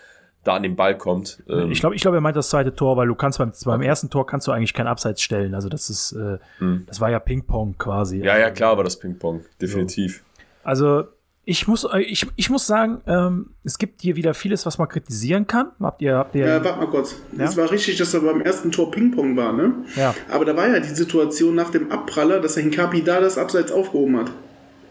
da 0.44 0.54
an 0.54 0.62
den 0.62 0.76
Ball 0.76 0.96
kommt. 0.96 1.42
Ähm. 1.48 1.72
Ich 1.72 1.80
glaube, 1.80 1.96
ich 1.96 2.02
glaub, 2.02 2.14
er 2.14 2.20
meint 2.20 2.36
das 2.36 2.50
zweite 2.50 2.74
Tor, 2.74 2.96
weil 2.96 3.08
du 3.08 3.14
kannst 3.14 3.38
beim, 3.38 3.52
beim 3.64 3.82
ersten 3.82 4.10
Tor 4.10 4.26
kannst 4.26 4.46
du 4.46 4.52
eigentlich 4.52 4.74
kein 4.74 4.86
Abseits 4.86 5.22
stellen. 5.22 5.54
Also 5.54 5.68
das 5.68 5.88
ist, 5.90 6.12
äh, 6.12 6.38
hm. 6.58 6.84
das 6.86 7.00
war 7.00 7.10
ja 7.10 7.18
Ping-Pong 7.18 7.76
quasi. 7.78 8.18
Ja, 8.18 8.38
ja, 8.38 8.50
klar 8.50 8.76
war 8.76 8.84
das 8.84 8.98
Ping-Pong, 8.98 9.44
definitiv. 9.60 10.22
Also 10.62 11.04
ich 11.48 11.66
muss, 11.66 11.84
äh, 11.84 12.00
ich, 12.00 12.26
ich 12.36 12.50
muss 12.50 12.66
sagen, 12.66 13.00
ähm, 13.06 13.54
es 13.64 13.78
gibt 13.78 14.02
hier 14.02 14.16
wieder 14.16 14.34
vieles, 14.34 14.66
was 14.66 14.76
man 14.76 14.86
kritisieren 14.86 15.46
kann. 15.46 15.70
Habt 15.80 16.02
ihr, 16.02 16.14
habt 16.14 16.34
ihr. 16.34 16.46
Ja, 16.46 16.62
warte 16.62 16.78
mal 16.78 16.90
kurz. 16.90 17.16
Ja? 17.38 17.46
Es 17.46 17.56
war 17.56 17.70
richtig, 17.70 17.96
dass 17.96 18.12
er 18.12 18.20
beim 18.20 18.42
ersten 18.42 18.70
Tor 18.70 18.90
Ping-Pong 18.90 19.34
war, 19.34 19.54
ne? 19.54 19.72
Ja. 19.96 20.14
Aber 20.30 20.44
da 20.44 20.54
war 20.54 20.68
ja 20.68 20.78
die 20.78 20.94
Situation 20.94 21.54
nach 21.54 21.70
dem 21.70 21.90
Abpraller, 21.90 22.40
dass 22.40 22.58
er 22.58 22.64
Hinkapi 22.64 23.02
da 23.02 23.22
das 23.22 23.38
Abseits 23.38 23.72
aufgehoben 23.72 24.18
hat. 24.18 24.30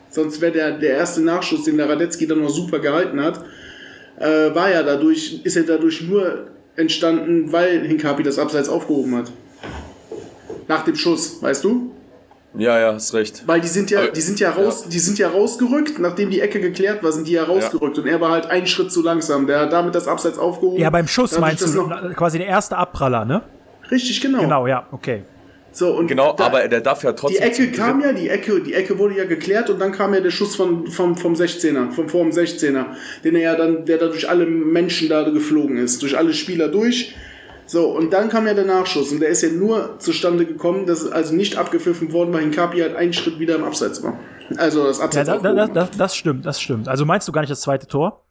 Sonst 0.10 0.41
wäre 0.41 0.52
der, 0.52 0.72
der 0.80 0.98
erste 0.98 1.22
Nachschuss, 1.22 1.65
den 1.65 1.78
der 1.78 1.89
Radetzky 1.89 2.26
dann 2.26 2.41
noch 2.41 2.50
super 2.50 2.80
gehalten 2.80 3.22
hat, 3.22 3.46
äh, 4.17 4.56
war 4.56 4.72
ja 4.72 4.82
dadurch, 4.82 5.41
ist 5.43 5.58
er 5.58 5.63
dadurch 5.63 6.02
nur 6.02 6.48
entstanden, 6.76 7.52
weil 7.52 7.86
Hinkapi 7.86 8.24
das 8.24 8.39
Abseits 8.39 8.67
aufgehoben 8.67 9.15
hat. 9.15 9.32
Nach 10.67 10.84
dem 10.84 10.96
Schuss, 10.96 11.39
weißt 11.39 11.63
du? 11.65 11.91
Ja, 12.54 12.80
ja, 12.80 12.94
hast 12.94 13.14
recht. 13.14 13.44
Weil 13.46 13.62
die 13.62 13.68
sind 13.68 13.92
ja, 13.92 14.08
die 14.08 14.22
sind 14.22 14.40
ja 14.40 14.52
raus, 14.52 14.84
ja. 14.86 14.90
die 14.90 15.00
sind 15.00 15.20
ja 15.20 15.30
rausgerückt, 15.30 16.00
nachdem 16.00 16.30
die 16.30 16.42
Ecke 16.42 16.60
geklärt 16.60 17.04
war, 17.04 17.12
sind 17.12 17.28
die 17.28 17.34
ja 17.34 17.44
rausgerückt 17.44 17.98
ja. 17.98 18.04
und 18.04 18.10
er 18.10 18.22
war 18.22 18.32
halt 18.32 18.48
einen 18.48 18.68
Schritt 18.68 18.92
zu 18.92 19.04
langsam. 19.04 19.48
Der 19.48 19.62
hat 19.62 19.74
damit 19.74 19.94
das 19.94 20.08
Abseits 20.08 20.40
aufgehoben. 20.40 20.80
Ja, 20.80 20.90
beim 20.90 21.08
Schuss 21.08 21.38
meinst 21.40 21.76
du 21.76 21.88
quasi 22.16 22.38
der 22.38 22.48
erste 22.48 22.78
Abpraller, 22.78 23.26
ne? 23.26 23.44
Richtig, 23.92 24.20
genau. 24.22 24.40
Genau, 24.40 24.68
ja, 24.68 24.88
okay. 24.92 25.24
So, 25.72 25.96
und 25.96 26.08
genau, 26.08 26.34
da, 26.34 26.48
aber 26.48 26.68
der 26.68 26.82
darf 26.82 27.04
ja 27.04 27.12
trotzdem. 27.12 27.40
Die 27.40 27.48
Ecke 27.48 27.72
kam 27.72 28.02
ja, 28.02 28.12
die 28.12 28.30
Ecke, 28.30 28.62
die 28.62 28.74
Ecke 28.74 28.98
wurde 28.98 29.16
ja 29.16 29.26
geklärt 29.26 29.70
und 29.70 29.80
dann 29.80 29.92
kam 29.92 30.14
ja 30.14 30.22
der 30.22 30.32
Schuss 30.32 30.56
von, 30.56 30.88
vom, 30.88 31.16
vom 31.16 31.34
16er, 31.34 31.92
vom 31.92 32.10
vor 32.10 32.24
dem 32.24 32.32
16er, 32.32 32.86
den 33.24 33.36
er 33.36 33.42
ja 33.42 33.56
dann, 33.56 33.86
der 33.86 34.00
da 34.00 34.08
durch 34.08 34.28
alle 34.28 34.48
Menschen 34.48 35.08
da 35.10 35.30
geflogen 35.30 35.78
ist, 35.78 36.02
durch 36.02 36.18
alle 36.18 36.34
Spieler 36.34 36.70
durch 36.70 37.14
so, 37.67 37.89
und 37.89 38.12
dann 38.12 38.30
kam 38.30 38.47
ja 38.47 38.53
der 38.53 38.65
Nachschuss 38.65 39.12
und 39.12 39.19
der 39.19 39.30
ist 39.30 39.43
ja 39.43 39.49
nur 39.49 39.99
zustande 39.99 40.45
gekommen, 40.45 40.86
dass 40.86 41.06
also 41.06 41.36
nicht 41.36 41.58
abgepfiffen 41.58 42.13
worden 42.13 42.34
war, 42.34 42.39
Hinkapi 42.39 42.80
halt 42.80 42.95
einen 42.95 43.13
Schritt 43.13 43.39
wieder 43.39 43.56
im 43.56 43.65
Abseits 43.65 44.01
war. 44.01 44.17
Also 44.56 44.86
das 44.86 45.01
Abseits 45.01 45.27
ja, 45.27 45.38
da, 45.38 45.53
da, 45.53 45.67
das, 45.67 45.91
das 45.91 46.15
stimmt, 46.15 46.45
das 46.45 46.62
stimmt. 46.62 46.88
Also 46.88 47.06
meinst 47.06 47.27
du 47.27 47.34
gar 47.34 47.41
nicht 47.41 47.51
das 47.51 47.62
zweite 47.62 47.86
Tor? 47.86 48.23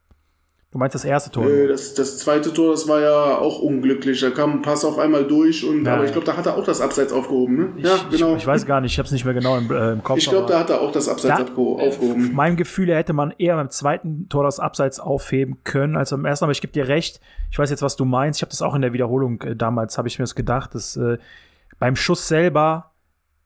Du 0.77 0.81
meinst 0.81 0.95
das 0.95 1.07
erste 1.07 1.31
Tor? 1.31 1.47
Nö, 1.47 1.69
das, 1.69 1.95
das 1.95 2.19
zweite 2.19 2.53
Tor, 2.53 2.73
das 2.73 2.87
war 2.87 3.01
ja 3.01 3.39
auch 3.39 3.61
unglücklich. 3.61 4.21
Da 4.21 4.29
kam 4.29 4.57
ein 4.57 4.61
Pass 4.61 4.85
auf 4.85 4.99
einmal 4.99 5.25
durch 5.25 5.67
und 5.67 5.87
ja, 5.87 5.95
aber 5.95 6.05
ich 6.05 6.13
glaube, 6.13 6.27
da 6.27 6.37
hat 6.37 6.45
er 6.45 6.59
auch 6.59 6.65
das 6.65 6.83
Abseits 6.83 7.15
aufgehoben, 7.15 7.57
ne? 7.57 7.69
Ich, 7.79 7.85
ja, 7.87 7.97
genau. 8.11 8.33
Ich, 8.33 8.43
ich, 8.43 8.47
weiß 8.47 8.67
gar 8.67 8.83
nicht, 8.83 8.93
ich 8.93 8.99
habe 8.99 9.07
es 9.07 9.13
nicht 9.13 9.25
mehr 9.25 9.33
genau 9.33 9.57
im, 9.57 9.71
äh, 9.71 9.93
im 9.93 10.03
Kopf. 10.03 10.19
Ich 10.19 10.29
glaube, 10.29 10.53
da 10.53 10.59
hat 10.59 10.69
er 10.69 10.83
auch 10.83 10.93
das 10.93 11.09
Abseits 11.09 11.35
da, 11.35 11.45
aufgehoben. 11.51 12.35
Meinem 12.35 12.57
Gefühl 12.57 12.95
hätte 12.95 13.15
man 13.15 13.33
eher 13.39 13.57
beim 13.57 13.71
zweiten 13.71 14.29
Tor 14.29 14.45
das 14.45 14.61
Abseits 14.61 15.01
aufheben 15.01 15.65
können 15.65 15.97
als 15.97 16.11
beim 16.11 16.27
ersten, 16.27 16.45
aber 16.45 16.53
ich 16.53 16.61
gebe 16.61 16.75
dir 16.75 16.89
recht. 16.89 17.23
Ich 17.51 17.59
weiß 17.59 17.71
jetzt, 17.71 17.81
was 17.81 17.97
du 17.97 18.05
meinst. 18.05 18.41
Ich 18.41 18.43
habe 18.43 18.51
das 18.51 18.61
auch 18.61 18.75
in 18.75 18.83
der 18.83 18.93
Wiederholung 18.93 19.41
äh, 19.41 19.57
damals, 19.57 19.97
habe 19.97 20.09
ich 20.09 20.19
mir 20.19 20.25
das 20.25 20.35
gedacht, 20.35 20.75
dass 20.75 20.95
äh, 20.99 21.17
beim 21.79 21.97
Schuss 21.97 22.29
selber 22.29 22.91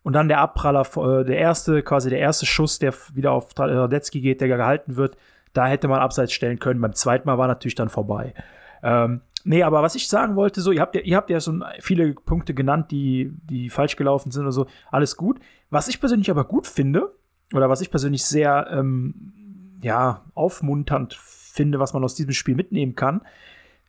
und 0.02 0.14
dann 0.14 0.26
der 0.26 0.40
Abpraller, 0.40 0.84
äh, 0.96 1.24
der 1.24 1.38
erste, 1.38 1.84
quasi 1.84 2.10
der 2.10 2.18
erste 2.18 2.44
Schuss, 2.44 2.80
der 2.80 2.92
wieder 3.14 3.30
auf 3.30 3.50
Radetzky 3.56 4.20
geht, 4.20 4.40
der 4.40 4.48
gehalten 4.48 4.96
wird, 4.96 5.16
da 5.52 5.66
hätte 5.66 5.88
man 5.88 6.00
abseits 6.00 6.32
stellen 6.32 6.58
können. 6.58 6.80
Beim 6.80 6.94
zweiten 6.94 7.26
Mal 7.26 7.38
war 7.38 7.48
natürlich 7.48 7.74
dann 7.74 7.88
vorbei. 7.88 8.34
Ähm, 8.82 9.22
nee, 9.44 9.62
aber 9.62 9.82
was 9.82 9.94
ich 9.94 10.08
sagen 10.08 10.36
wollte, 10.36 10.60
so, 10.60 10.72
ihr 10.72 10.80
habt 10.80 10.94
ja, 10.94 11.00
ihr 11.02 11.16
habt 11.16 11.30
ja 11.30 11.40
so 11.40 11.52
viele 11.80 12.14
Punkte 12.14 12.54
genannt, 12.54 12.90
die, 12.90 13.32
die 13.44 13.70
falsch 13.70 13.96
gelaufen 13.96 14.30
sind 14.30 14.42
oder 14.42 14.52
so. 14.52 14.66
Alles 14.90 15.16
gut. 15.16 15.40
Was 15.70 15.88
ich 15.88 16.00
persönlich 16.00 16.30
aber 16.30 16.44
gut 16.44 16.66
finde, 16.66 17.12
oder 17.52 17.68
was 17.68 17.80
ich 17.80 17.90
persönlich 17.90 18.24
sehr, 18.24 18.68
ähm, 18.70 19.32
ja, 19.82 20.24
aufmunternd 20.34 21.14
finde, 21.14 21.80
was 21.80 21.92
man 21.92 22.04
aus 22.04 22.14
diesem 22.14 22.32
Spiel 22.32 22.54
mitnehmen 22.54 22.94
kann. 22.94 23.22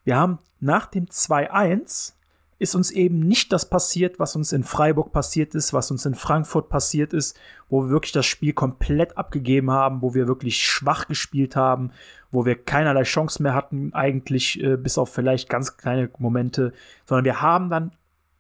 Wir 0.04 0.18
haben 0.18 0.40
nach 0.60 0.88
dem 0.88 1.06
2-1 1.06 2.14
ist 2.62 2.76
uns 2.76 2.92
eben 2.92 3.22
nicht 3.22 3.52
das 3.52 3.68
passiert, 3.68 4.20
was 4.20 4.36
uns 4.36 4.54
in 4.54 4.64
Freiburg 4.64 5.12
passiert 5.12 5.56
ist, 5.56 5.74
was 5.74 5.90
uns 5.90 6.06
in 6.06 6.14
Frankfurt 6.14 6.70
passiert 6.70 7.12
ist, 7.12 7.36
wo 7.70 7.86
wir 7.86 7.90
wirklich 7.90 8.12
das 8.12 8.28
Spiel 8.28 8.54
komplett 8.54 9.18
abgegeben 9.18 9.72
haben, 9.72 10.04
wo 10.04 10.14
wir 10.14 10.28
wirklich 10.28 10.64
schwach 10.64 11.08
gespielt 11.08 11.56
haben, 11.56 11.90
wo 12.30 12.46
wir 12.46 12.64
keinerlei 12.64 13.02
Chance 13.02 13.42
mehr 13.42 13.56
hatten, 13.56 13.96
eigentlich 13.96 14.62
äh, 14.62 14.78
bis 14.78 15.00
auf 15.00 15.12
vielleicht 15.12 15.50
ganz 15.50 15.76
kleine 15.76 16.12
Momente, 16.20 16.72
sondern 17.08 17.26
wir 17.26 17.42
haben 17.42 17.72
dann 17.72 17.94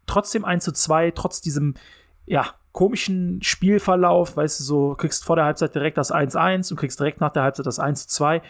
trotzdem 0.05 0.45
1 0.45 0.65
zu 0.65 0.71
2, 0.71 1.11
trotz 1.11 1.41
diesem, 1.41 1.73
ja, 2.27 2.45
komischen 2.73 3.41
Spielverlauf, 3.41 4.37
weißt 4.37 4.59
du, 4.59 4.63
so 4.63 4.95
kriegst 4.99 5.25
vor 5.25 5.35
der 5.35 5.45
Halbzeit 5.45 5.73
direkt 5.73 5.97
das 5.97 6.13
1-1 6.13 6.69
und 6.69 6.77
kriegst 6.77 6.99
direkt 6.99 7.21
nach 7.21 7.31
der 7.31 7.41
Halbzeit 7.41 7.65
das 7.65 7.79
1-2. 7.79 8.43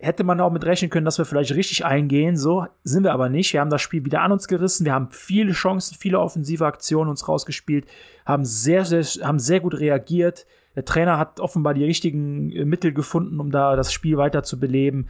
Hätte 0.00 0.22
man 0.22 0.40
auch 0.40 0.52
mit 0.52 0.64
rechnen 0.64 0.90
können, 0.90 1.04
dass 1.04 1.18
wir 1.18 1.24
vielleicht 1.24 1.52
richtig 1.54 1.84
eingehen, 1.84 2.36
so 2.36 2.66
sind 2.84 3.02
wir 3.02 3.12
aber 3.12 3.28
nicht. 3.28 3.52
Wir 3.52 3.60
haben 3.60 3.70
das 3.70 3.82
Spiel 3.82 4.04
wieder 4.04 4.22
an 4.22 4.30
uns 4.30 4.46
gerissen, 4.46 4.84
wir 4.84 4.92
haben 4.92 5.08
viele 5.10 5.52
Chancen, 5.52 5.96
viele 5.98 6.20
offensive 6.20 6.66
Aktionen 6.66 7.10
uns 7.10 7.26
rausgespielt, 7.26 7.86
haben 8.24 8.44
sehr, 8.44 8.84
sehr, 8.84 9.02
haben 9.26 9.40
sehr 9.40 9.58
gut 9.60 9.74
reagiert. 9.74 10.46
Der 10.76 10.84
Trainer 10.84 11.18
hat 11.18 11.40
offenbar 11.40 11.74
die 11.74 11.84
richtigen 11.84 12.52
äh, 12.52 12.64
Mittel 12.64 12.92
gefunden, 12.92 13.40
um 13.40 13.50
da 13.50 13.74
das 13.74 13.92
Spiel 13.92 14.16
weiter 14.16 14.44
zu 14.44 14.60
beleben. 14.60 15.08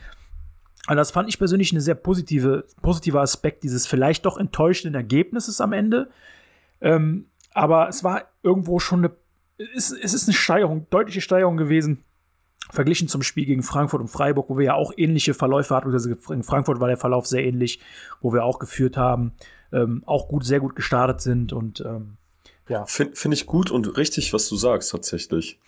Und 0.89 0.97
das 0.97 1.11
fand 1.11 1.29
ich 1.29 1.39
persönlich 1.39 1.71
eine 1.73 1.83
sehr 1.83 1.95
positive, 1.95 2.65
positiver 2.81 3.21
Aspekt 3.21 3.65
dieses 3.65 3.87
vielleicht 3.87 4.25
doch 4.25 4.39
enttäuschenden 4.39 4.95
Ergebnisses 4.95 5.61
am 5.61 5.75
Ende. 5.75 6.09
Ähm, 6.81 7.27
aber 7.53 7.89
es 7.89 8.03
war 8.05 8.23
irgendwo 8.43 8.79
schon 8.79 9.01
eine, 9.01 9.11
es, 9.75 9.91
es 9.91 10.15
ist 10.15 10.29
eine 10.29 10.35
Steigerung, 10.35 10.87
deutliche 10.89 11.21
Steigerung 11.21 11.59
gewesen, 11.59 12.05
verglichen 12.71 13.09
zum 13.09 13.23
Spiel 13.23 13.47
gegen 13.47 13.63
Frankfurt 13.63 14.01
und 14.01 14.09
Freiburg, 14.09 14.49
wo 14.49 14.59
wir 14.59 14.67
ja 14.67 14.75
auch 14.75 14.93
ähnliche 14.97 15.35
Verläufe 15.35 15.75
hatten. 15.75 15.93
Also 15.93 16.11
in 16.31 16.43
Frankfurt 16.43 16.81
war 16.81 16.89
der 16.89 16.97
Verlauf 16.97 17.27
sehr 17.27 17.45
ähnlich, 17.45 17.81
wo 18.21 18.33
wir 18.33 18.45
auch 18.45 18.59
geführt 18.59 18.97
haben, 18.97 19.33
ähm, 19.73 20.03
auch 20.07 20.29
gut, 20.29 20.45
sehr 20.45 20.61
gut 20.61 20.77
gestartet 20.77 21.21
sind 21.21 21.53
und 21.53 21.81
ähm, 21.81 22.17
ja. 22.69 22.85
Finde 22.85 23.17
find 23.17 23.35
ich 23.35 23.47
gut 23.47 23.71
und 23.71 23.97
richtig, 23.97 24.33
was 24.33 24.49
du 24.49 24.57
sagst, 24.57 24.91
tatsächlich. 24.93 25.59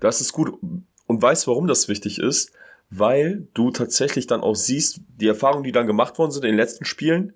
Das 0.00 0.20
ist 0.20 0.32
gut 0.32 0.52
und 1.06 1.22
weißt, 1.22 1.46
warum 1.46 1.66
das 1.66 1.88
wichtig 1.88 2.18
ist, 2.18 2.52
weil 2.90 3.48
du 3.54 3.70
tatsächlich 3.70 4.26
dann 4.26 4.42
auch 4.42 4.54
siehst, 4.54 5.00
die 5.18 5.28
Erfahrungen, 5.28 5.64
die 5.64 5.72
dann 5.72 5.86
gemacht 5.86 6.18
worden 6.18 6.30
sind 6.30 6.44
in 6.44 6.50
den 6.50 6.56
letzten 6.56 6.84
Spielen, 6.84 7.32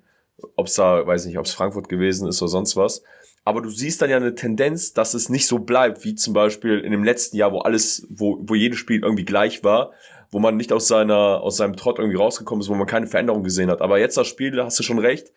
ob 0.54 0.66
es 0.66 0.74
da, 0.74 1.06
weiß 1.06 1.26
nicht, 1.26 1.38
ob 1.38 1.46
es 1.46 1.52
Frankfurt 1.52 1.88
gewesen 1.88 2.28
ist 2.28 2.42
oder 2.42 2.50
sonst 2.50 2.76
was, 2.76 3.02
aber 3.46 3.62
du 3.62 3.70
siehst 3.70 4.02
dann 4.02 4.10
ja 4.10 4.16
eine 4.16 4.34
Tendenz, 4.34 4.92
dass 4.92 5.14
es 5.14 5.28
nicht 5.28 5.46
so 5.46 5.60
bleibt, 5.60 6.04
wie 6.04 6.16
zum 6.16 6.34
Beispiel 6.34 6.80
in 6.80 6.90
dem 6.90 7.04
letzten 7.04 7.36
Jahr, 7.36 7.52
wo 7.52 7.60
alles, 7.60 8.04
wo, 8.10 8.38
wo 8.40 8.56
jedes 8.56 8.80
Spiel 8.80 9.04
irgendwie 9.04 9.24
gleich 9.24 9.62
war, 9.62 9.92
wo 10.32 10.40
man 10.40 10.56
nicht 10.56 10.72
aus 10.72 10.88
seiner, 10.88 11.42
aus 11.42 11.56
seinem 11.56 11.76
Trott 11.76 12.00
irgendwie 12.00 12.18
rausgekommen 12.18 12.60
ist, 12.60 12.68
wo 12.68 12.74
man 12.74 12.88
keine 12.88 13.06
Veränderung 13.06 13.44
gesehen 13.44 13.70
hat. 13.70 13.82
Aber 13.82 14.00
jetzt 14.00 14.16
das 14.16 14.26
Spiel, 14.26 14.50
da 14.50 14.64
hast 14.64 14.80
du 14.80 14.82
schon 14.82 14.98
recht, 14.98 15.32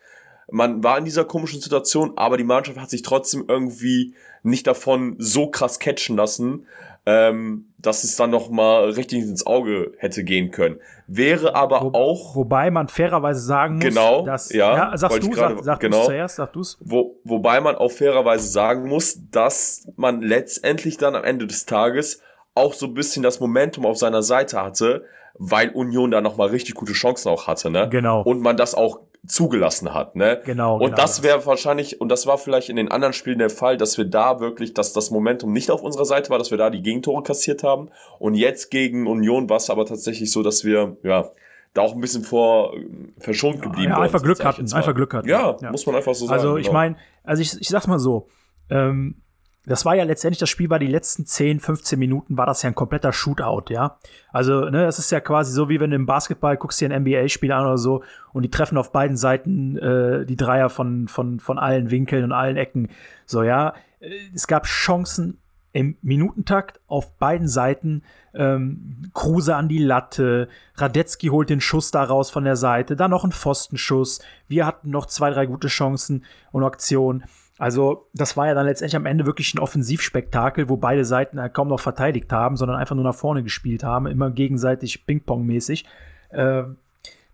man 0.50 0.82
war 0.82 0.98
in 0.98 1.04
dieser 1.04 1.24
komischen 1.24 1.60
Situation, 1.60 2.14
aber 2.16 2.36
die 2.36 2.42
Mannschaft 2.42 2.80
hat 2.80 2.90
sich 2.90 3.02
trotzdem 3.02 3.44
irgendwie 3.46 4.16
nicht 4.42 4.66
davon 4.66 5.14
so 5.18 5.48
krass 5.48 5.78
catchen 5.78 6.16
lassen, 6.16 6.66
ähm, 7.10 7.66
dass 7.78 8.04
es 8.04 8.14
dann 8.16 8.30
noch 8.30 8.50
mal 8.50 8.90
richtig 8.90 9.22
ins 9.22 9.44
Auge 9.46 9.92
hätte 9.98 10.22
gehen 10.22 10.50
können. 10.50 10.78
Wäre 11.06 11.54
aber 11.56 11.80
Wo, 11.80 11.98
auch 11.98 12.36
wobei 12.36 12.70
man 12.70 12.88
fairerweise 12.88 13.40
sagen 13.40 13.76
muss, 13.76 13.84
genau, 13.84 14.24
dass 14.24 14.52
ja, 14.52 14.76
ja 14.90 14.96
sagst 14.96 15.22
du, 15.22 15.28
ich 15.28 15.34
gerade- 15.34 15.56
sag, 15.56 15.64
sag 15.64 15.80
genau. 15.80 16.04
zuerst, 16.04 16.36
sag 16.36 16.52
du's. 16.52 16.78
wo, 16.80 17.16
wobei 17.24 17.60
man 17.60 17.74
auch 17.74 17.90
fairerweise 17.90 18.46
sagen 18.46 18.88
muss, 18.88 19.18
dass 19.30 19.88
man 19.96 20.20
letztendlich 20.22 20.98
dann 20.98 21.16
am 21.16 21.24
Ende 21.24 21.46
des 21.46 21.66
Tages 21.66 22.22
auch 22.54 22.74
so 22.74 22.86
ein 22.86 22.94
bisschen 22.94 23.22
das 23.22 23.40
Momentum 23.40 23.86
auf 23.86 23.96
seiner 23.96 24.22
Seite 24.22 24.62
hatte, 24.62 25.04
weil 25.34 25.70
Union 25.70 26.10
da 26.10 26.20
noch 26.20 26.36
mal 26.36 26.48
richtig 26.48 26.74
gute 26.74 26.92
Chancen 26.92 27.28
auch 27.28 27.46
hatte, 27.46 27.70
ne? 27.70 27.88
Genau. 27.88 28.22
Und 28.22 28.40
man 28.40 28.56
das 28.56 28.74
auch 28.74 29.00
zugelassen 29.26 29.92
hat, 29.92 30.16
ne? 30.16 30.40
Genau, 30.44 30.74
Und 30.76 30.86
genau 30.86 30.96
das 30.96 31.22
wäre 31.22 31.44
wahrscheinlich, 31.44 32.00
und 32.00 32.08
das 32.08 32.26
war 32.26 32.38
vielleicht 32.38 32.68
in 32.68 32.76
den 32.76 32.90
anderen 32.90 33.12
Spielen 33.12 33.38
der 33.38 33.50
Fall, 33.50 33.76
dass 33.76 33.98
wir 33.98 34.06
da 34.06 34.40
wirklich, 34.40 34.72
dass 34.74 34.92
das 34.92 35.10
Momentum 35.10 35.52
nicht 35.52 35.70
auf 35.70 35.82
unserer 35.82 36.06
Seite 36.06 36.30
war, 36.30 36.38
dass 36.38 36.50
wir 36.50 36.58
da 36.58 36.70
die 36.70 36.82
Gegentore 36.82 37.22
kassiert 37.22 37.62
haben. 37.62 37.90
Und 38.18 38.34
jetzt 38.34 38.70
gegen 38.70 39.06
Union 39.06 39.48
war 39.50 39.58
es 39.58 39.68
aber 39.68 39.84
tatsächlich 39.84 40.32
so, 40.32 40.42
dass 40.42 40.64
wir, 40.64 40.96
ja, 41.02 41.30
da 41.74 41.82
auch 41.82 41.94
ein 41.94 42.00
bisschen 42.00 42.24
vor 42.24 42.74
äh, 42.74 42.84
verschont 43.18 43.62
geblieben 43.62 43.90
ja, 43.90 43.98
einfach 44.00 44.22
Glück 44.22 44.44
hatten, 44.44 44.72
einfach 44.72 44.94
Glück 44.94 45.14
hatten. 45.14 45.28
Ja, 45.28 45.56
Ja. 45.60 45.70
muss 45.70 45.86
man 45.86 45.94
einfach 45.94 46.14
so 46.14 46.26
sagen. 46.26 46.38
Also 46.38 46.56
ich 46.56 46.66
genau. 46.66 46.78
meine, 46.78 46.96
also 47.22 47.42
ich, 47.42 47.60
ich 47.60 47.68
sag's 47.68 47.86
mal 47.86 47.98
so, 47.98 48.26
ähm, 48.70 49.22
das 49.66 49.84
war 49.84 49.94
ja 49.94 50.04
letztendlich, 50.04 50.38
das 50.38 50.48
Spiel 50.48 50.70
war 50.70 50.78
die 50.78 50.86
letzten 50.86 51.26
10, 51.26 51.60
15 51.60 51.98
Minuten, 51.98 52.36
war 52.38 52.46
das 52.46 52.62
ja 52.62 52.70
ein 52.70 52.74
kompletter 52.74 53.12
Shootout, 53.12 53.72
ja. 53.72 53.98
Also, 54.32 54.70
ne, 54.70 54.84
das 54.84 54.98
ist 54.98 55.10
ja 55.12 55.20
quasi 55.20 55.52
so, 55.52 55.68
wie 55.68 55.80
wenn 55.80 55.90
du 55.90 55.96
im 55.96 56.06
Basketball 56.06 56.56
guckst 56.56 56.80
dir 56.80 56.90
ein 56.90 57.02
NBA-Spiel 57.02 57.52
an 57.52 57.66
oder 57.66 57.78
so 57.78 58.02
und 58.32 58.42
die 58.42 58.50
treffen 58.50 58.78
auf 58.78 58.92
beiden 58.92 59.16
Seiten 59.16 59.76
äh, 59.76 60.24
die 60.24 60.36
Dreier 60.36 60.70
von, 60.70 61.08
von, 61.08 61.40
von 61.40 61.58
allen 61.58 61.90
Winkeln 61.90 62.24
und 62.24 62.32
allen 62.32 62.56
Ecken. 62.56 62.88
So, 63.26 63.42
ja. 63.42 63.74
Äh, 64.00 64.10
Es 64.34 64.46
gab 64.46 64.66
Chancen 64.66 65.38
im 65.72 65.96
Minutentakt 66.02 66.80
auf 66.86 67.16
beiden 67.18 67.46
Seiten. 67.46 68.02
Ähm, 68.34 69.10
Kruse 69.12 69.56
an 69.56 69.68
die 69.68 69.78
Latte, 69.78 70.48
Radetzky 70.76 71.28
holt 71.28 71.50
den 71.50 71.60
Schuss 71.60 71.90
da 71.90 72.02
raus 72.02 72.30
von 72.30 72.44
der 72.44 72.56
Seite, 72.56 72.96
dann 72.96 73.10
noch 73.10 73.24
ein 73.24 73.32
Pfostenschuss. 73.32 74.20
Wir 74.48 74.66
hatten 74.66 74.90
noch 74.90 75.06
zwei, 75.06 75.30
drei 75.30 75.46
gute 75.46 75.68
Chancen 75.68 76.24
und 76.52 76.64
Aktionen. 76.64 77.24
Also, 77.60 78.06
das 78.14 78.38
war 78.38 78.46
ja 78.46 78.54
dann 78.54 78.64
letztendlich 78.64 78.96
am 78.96 79.04
Ende 79.04 79.26
wirklich 79.26 79.52
ein 79.52 79.58
Offensivspektakel, 79.58 80.70
wo 80.70 80.78
beide 80.78 81.04
Seiten 81.04 81.38
halt 81.38 81.52
kaum 81.52 81.68
noch 81.68 81.78
verteidigt 81.78 82.32
haben, 82.32 82.56
sondern 82.56 82.78
einfach 82.78 82.94
nur 82.96 83.04
nach 83.04 83.14
vorne 83.14 83.42
gespielt 83.42 83.84
haben, 83.84 84.06
immer 84.06 84.30
gegenseitig 84.30 85.04
Ping-Pong-mäßig. 85.04 85.84
Äh, 86.30 86.62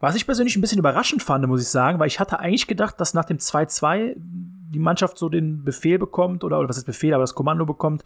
was 0.01 0.17
ich 0.17 0.27
persönlich 0.27 0.57
ein 0.57 0.61
bisschen 0.61 0.81
überraschend 0.81 1.23
fand, 1.23 1.47
muss 1.47 1.63
ich 1.63 1.69
sagen, 1.69 2.01
weil 2.01 2.09
ich 2.09 2.19
hatte 2.19 2.41
eigentlich 2.41 2.67
gedacht, 2.67 3.01
dass 3.01 3.15
nach 3.15 3.25
dem 3.25 3.37
2-2 3.37 4.15
die 4.17 4.81
Mannschaft 4.81 5.17
so 5.17 5.29
den 5.29 5.63
Befehl 5.63 6.01
bekommt, 6.01 6.43
oder, 6.43 6.59
oder 6.59 6.69
was 6.69 6.79
ist 6.79 6.87
Befehl, 6.87 7.15
aber 7.15 7.23
das 7.23 7.37
Kommando 7.37 7.65
bekommt, 7.65 8.03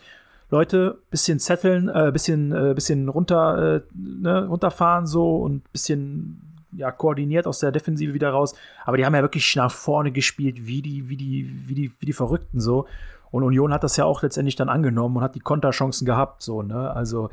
Leute, 0.51 0.99
bisschen 1.11 1.39
zetteln, 1.39 1.89
äh, 1.89 2.11
bisschen, 2.13 2.53
äh, 2.53 2.75
bisschen 2.75 3.09
runter, 3.09 3.77
äh, 3.77 3.81
ne, 3.95 4.47
runterfahren 4.47 5.07
so 5.07 5.37
und 5.37 5.73
bisschen 5.73 6.50
ja, 6.73 6.91
koordiniert 6.91 7.47
aus 7.47 7.59
der 7.59 7.73
Defensive 7.73 8.15
wieder 8.15 8.31
raus. 8.31 8.55
Aber 8.85 8.97
die 8.97 9.05
haben 9.05 9.15
ja 9.15 9.23
wirklich 9.23 9.55
nach 9.57 9.73
vorne 9.73 10.13
gespielt, 10.13 10.67
wie 10.67 10.83
die, 10.83 11.09
wie 11.09 11.17
die, 11.17 11.51
wie 11.67 11.75
die, 11.75 11.93
wie 11.99 12.07
die 12.07 12.13
Verrückten 12.13 12.61
so. 12.61 12.87
Und 13.31 13.45
Union 13.45 13.73
hat 13.73 13.85
das 13.85 13.97
ja 13.97 14.05
auch 14.05 14.23
letztendlich 14.23 14.57
dann 14.57 14.69
angenommen 14.69 15.17
und 15.17 15.23
hat 15.23 15.35
die 15.35 15.41
Konterchancen 15.41 16.05
gehabt, 16.05 16.43
so, 16.43 16.63
ne? 16.63 16.91
Also, 16.91 17.31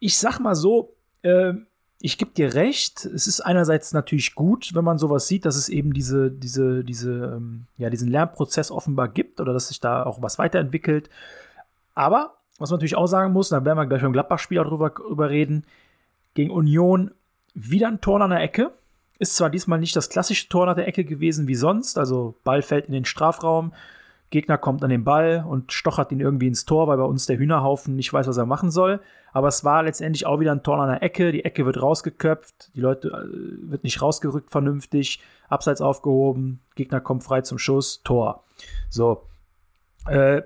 ich 0.00 0.18
sag 0.18 0.40
mal 0.40 0.54
so, 0.56 0.94
äh, 1.22 1.52
ich 2.00 2.16
gebe 2.16 2.32
dir 2.32 2.54
recht, 2.54 3.04
es 3.04 3.26
ist 3.26 3.40
einerseits 3.42 3.92
natürlich 3.92 4.34
gut, 4.34 4.74
wenn 4.74 4.84
man 4.84 4.98
sowas 4.98 5.28
sieht, 5.28 5.44
dass 5.44 5.56
es 5.56 5.68
eben 5.68 5.92
diese, 5.92 6.30
diese, 6.30 6.82
diese, 6.82 7.36
ähm, 7.36 7.66
ja, 7.76 7.90
diesen 7.90 8.08
Lernprozess 8.08 8.70
offenbar 8.70 9.08
gibt 9.08 9.40
oder 9.40 9.52
dass 9.52 9.68
sich 9.68 9.80
da 9.80 10.04
auch 10.04 10.22
was 10.22 10.38
weiterentwickelt. 10.38 11.10
Aber, 11.94 12.36
was 12.58 12.70
man 12.70 12.78
natürlich 12.78 12.96
auch 12.96 13.06
sagen 13.06 13.32
muss, 13.32 13.50
da 13.50 13.64
werden 13.64 13.76
wir 13.76 13.86
gleich 13.86 14.00
beim 14.00 14.14
Gladbach-Spiel 14.14 14.58
auch 14.58 14.66
drüber, 14.66 14.90
drüber 14.90 15.28
reden, 15.28 15.64
gegen 16.32 16.50
Union 16.50 17.10
wieder 17.54 17.88
ein 17.88 18.00
Tor 18.00 18.20
an 18.20 18.30
der 18.30 18.40
Ecke. 18.40 18.72
Ist 19.18 19.36
zwar 19.36 19.50
diesmal 19.50 19.78
nicht 19.78 19.96
das 19.96 20.08
klassische 20.08 20.48
Tor 20.48 20.66
nach 20.66 20.74
der 20.74 20.88
Ecke 20.88 21.04
gewesen 21.04 21.46
wie 21.46 21.54
sonst, 21.54 21.98
also 21.98 22.36
Ball 22.42 22.62
fällt 22.62 22.86
in 22.86 22.92
den 22.92 23.04
Strafraum, 23.04 23.72
Gegner 24.30 24.58
kommt 24.58 24.82
an 24.84 24.90
den 24.90 25.04
Ball 25.04 25.44
und 25.46 25.72
stochert 25.72 26.12
ihn 26.12 26.20
irgendwie 26.20 26.46
ins 26.46 26.64
Tor, 26.64 26.86
weil 26.86 26.96
bei 26.96 27.04
uns 27.04 27.26
der 27.26 27.36
Hühnerhaufen 27.36 27.96
nicht 27.96 28.12
weiß, 28.12 28.28
was 28.28 28.36
er 28.36 28.46
machen 28.46 28.70
soll. 28.70 29.00
Aber 29.32 29.48
es 29.48 29.64
war 29.64 29.82
letztendlich 29.82 30.24
auch 30.24 30.38
wieder 30.40 30.52
ein 30.52 30.62
Tor 30.62 30.78
an 30.78 30.88
der 30.88 31.02
Ecke. 31.02 31.32
Die 31.32 31.44
Ecke 31.44 31.66
wird 31.66 31.82
rausgeköpft, 31.82 32.70
die 32.74 32.80
Leute 32.80 33.08
äh, 33.08 33.70
wird 33.70 33.82
nicht 33.82 34.00
rausgerückt 34.00 34.50
vernünftig, 34.50 35.20
abseits 35.48 35.80
aufgehoben, 35.80 36.60
Gegner 36.76 37.00
kommt 37.00 37.24
frei 37.24 37.40
zum 37.42 37.58
Schuss, 37.58 38.02
Tor. 38.04 38.44
So. 38.88 39.26
Äh, 40.06 40.42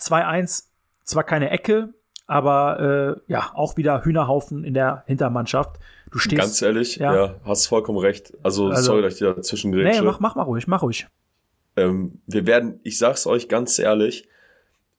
2-1, 0.00 0.64
zwar 1.04 1.24
keine 1.24 1.50
Ecke, 1.50 1.94
aber 2.26 2.80
äh, 3.28 3.32
ja, 3.32 3.50
auch 3.54 3.76
wieder 3.76 4.04
Hühnerhaufen 4.04 4.64
in 4.64 4.74
der 4.74 5.04
Hintermannschaft. 5.06 5.78
Du 6.10 6.18
stehst. 6.18 6.40
Ganz 6.40 6.62
ehrlich, 6.62 6.96
Ja. 6.96 7.14
ja, 7.14 7.34
hast 7.44 7.66
vollkommen 7.66 7.98
recht. 7.98 8.32
Also, 8.42 8.68
Also- 8.68 8.82
sorry, 8.82 9.02
dass 9.02 9.14
ich 9.14 9.20
da 9.20 9.32
dazwischen 9.32 9.70
nee, 9.70 9.82
grätsche. 9.82 10.02
mach, 10.02 10.20
mach 10.20 10.34
mal 10.36 10.42
ruhig, 10.42 10.66
mach 10.66 10.82
ruhig. 10.82 11.06
Ähm, 11.76 12.20
wir 12.26 12.46
werden, 12.46 12.80
ich 12.84 12.96
sag's 12.98 13.26
euch 13.26 13.48
ganz 13.48 13.78
ehrlich, 13.78 14.26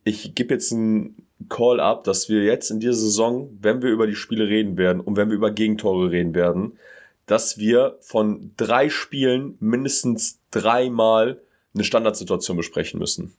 ich 0.04 0.36
gebe 0.36 0.54
jetzt 0.54 0.72
einen 0.72 1.26
Call 1.50 1.80
ab, 1.80 2.04
dass 2.04 2.30
wir 2.30 2.44
jetzt 2.44 2.70
in 2.72 2.80
dieser 2.80 2.94
Saison, 2.94 3.50
wenn 3.62 3.82
wir 3.82 3.90
über 3.90 4.06
die 4.08 4.16
Spiele 4.16 4.48
reden 4.48 4.78
werden 4.78 5.00
und 5.02 5.18
wenn 5.18 5.30
wir 5.30 5.36
über 5.36 5.52
Gegentore 5.52 6.12
reden 6.12 6.34
werden, 6.36 6.78
dass 7.26 7.58
wir 7.58 7.98
von 8.02 8.52
drei 8.58 8.90
Spielen 8.90 9.56
mindestens 9.60 10.40
dreimal 10.52 11.40
eine 11.74 11.84
Standardsituation 11.84 12.58
besprechen 12.58 13.00
müssen. 13.00 13.34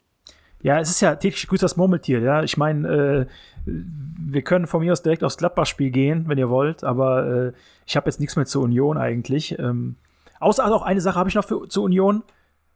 Ja, 0.62 0.80
es 0.80 0.90
ist 0.90 1.00
ja 1.00 1.14
täglich 1.14 1.46
grüßt 1.46 1.62
das 1.62 1.76
Murmeltier, 1.76 2.20
ja. 2.20 2.42
Ich 2.42 2.56
meine, 2.56 2.88
äh, 2.88 3.26
wir 3.64 4.42
können 4.42 4.66
von 4.66 4.80
mir 4.80 4.92
aus 4.92 5.02
direkt 5.02 5.22
aufs 5.22 5.36
Gladbach-Spiel 5.36 5.90
gehen, 5.90 6.24
wenn 6.26 6.38
ihr 6.38 6.48
wollt, 6.48 6.84
aber 6.84 7.26
äh, 7.26 7.52
ich 7.86 7.96
habe 7.96 8.08
jetzt 8.08 8.20
nichts 8.20 8.36
mehr 8.36 8.46
zur 8.46 8.62
Union 8.62 8.96
eigentlich. 8.96 9.58
Ähm, 9.58 9.96
außer 10.40 10.64
also 10.64 10.76
auch 10.76 10.82
eine 10.82 11.00
Sache 11.00 11.18
habe 11.18 11.28
ich 11.28 11.34
noch 11.34 11.44
für, 11.44 11.68
zur 11.68 11.84
Union. 11.84 12.22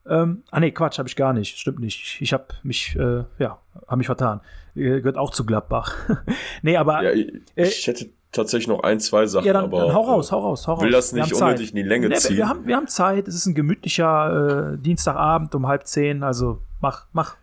Ähm, 0.07 0.43
ah 0.51 0.61
nee, 0.61 0.71
Quatsch, 0.73 0.99
habe 0.99 1.09
ich 1.09 1.17
gar 1.17 1.33
nicht. 1.33 1.59
Stimmt 1.59 1.79
nicht. 1.79 2.21
Ich, 2.21 2.33
habe 2.33 2.47
mich, 2.63 2.97
äh, 2.97 3.25
ja, 3.39 3.59
habe 3.87 3.97
mich 3.97 4.07
vertan. 4.07 4.41
Äh, 4.75 5.01
gehört 5.01 5.17
auch 5.17 5.31
zu 5.31 5.45
Gladbach. 5.45 5.95
nee, 6.63 6.77
aber 6.77 7.03
Ja, 7.03 7.13
ja, 7.13 7.27
ich, 7.55 7.79
ich 7.79 7.87
hätte 7.87 8.11
tatsächlich 8.33 8.69
noch 8.69 8.83
ein, 8.83 8.99
zwei 8.99 9.27
Sachen, 9.27 9.47
dann, 9.47 9.65
aber 9.65 9.87
dann 9.87 9.95
hau 9.95 10.03
raus, 10.03 10.33
hau 10.33 10.41
raus, 10.41 10.67
hau 10.67 10.75
raus. 10.75 10.83
will 10.83 10.91
das 10.91 11.13
nicht 11.13 11.33
unnötig 11.33 11.71
in 11.71 11.77
die 11.77 11.83
Länge 11.83 12.09
Nee, 12.09 12.15
wir, 12.15 12.21
ziehen. 12.21 12.37
wir, 12.37 12.49
haben, 12.49 12.67
wir 12.67 12.77
haben 12.77 12.89
Zeit. 12.89 13.29
Es 13.29 13.35
ist 13.35 13.47
ein 13.47 13.55
gemütlicher 13.55 14.73
äh, 14.73 14.79
Dienstagabend 14.79 15.55
um 15.55 15.69
halb 15.69 15.87
zehn. 15.87 16.23
Also 16.23 16.63
mach, 16.81 17.07
mach. 17.13 17.37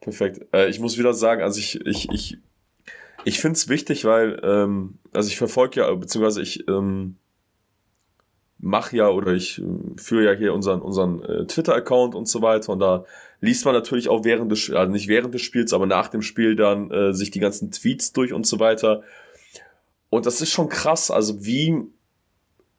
Perfekt. 0.00 0.46
Äh, 0.52 0.68
ich 0.68 0.80
muss 0.80 0.98
wieder 0.98 1.14
sagen, 1.14 1.42
also 1.42 1.58
ich, 1.58 1.80
ich, 1.86 2.08
ich, 2.10 2.38
ich 3.24 3.40
finde 3.40 3.56
es 3.56 3.68
wichtig, 3.68 4.04
weil, 4.04 4.40
ähm, 4.42 4.98
also 5.12 5.28
ich 5.28 5.38
verfolge 5.38 5.80
ja, 5.80 5.94
beziehungsweise 5.94 6.42
ich 6.42 6.68
ähm, 6.68 7.16
mache 8.58 8.96
ja 8.96 9.08
oder 9.08 9.32
ich 9.32 9.60
äh, 9.60 9.64
führe 9.96 10.24
ja 10.24 10.32
hier 10.32 10.52
unseren, 10.52 10.82
unseren 10.82 11.22
äh, 11.22 11.46
Twitter-Account 11.46 12.14
und 12.14 12.28
so 12.28 12.42
weiter 12.42 12.72
und 12.72 12.80
da 12.80 13.04
liest 13.40 13.64
man 13.64 13.74
natürlich 13.74 14.08
auch 14.08 14.24
während 14.24 14.52
des, 14.52 14.70
also 14.70 14.92
nicht 14.92 15.08
während 15.08 15.34
des 15.34 15.42
Spiels, 15.42 15.72
aber 15.72 15.86
nach 15.86 16.08
dem 16.08 16.22
Spiel 16.22 16.54
dann 16.54 16.90
äh, 16.90 17.12
sich 17.12 17.30
die 17.30 17.40
ganzen 17.40 17.70
Tweets 17.70 18.12
durch 18.12 18.32
und 18.32 18.46
so 18.46 18.60
weiter. 18.60 19.02
Und 20.10 20.26
das 20.26 20.40
ist 20.40 20.50
schon 20.50 20.68
krass, 20.68 21.10
also 21.10 21.44
wie, 21.44 21.74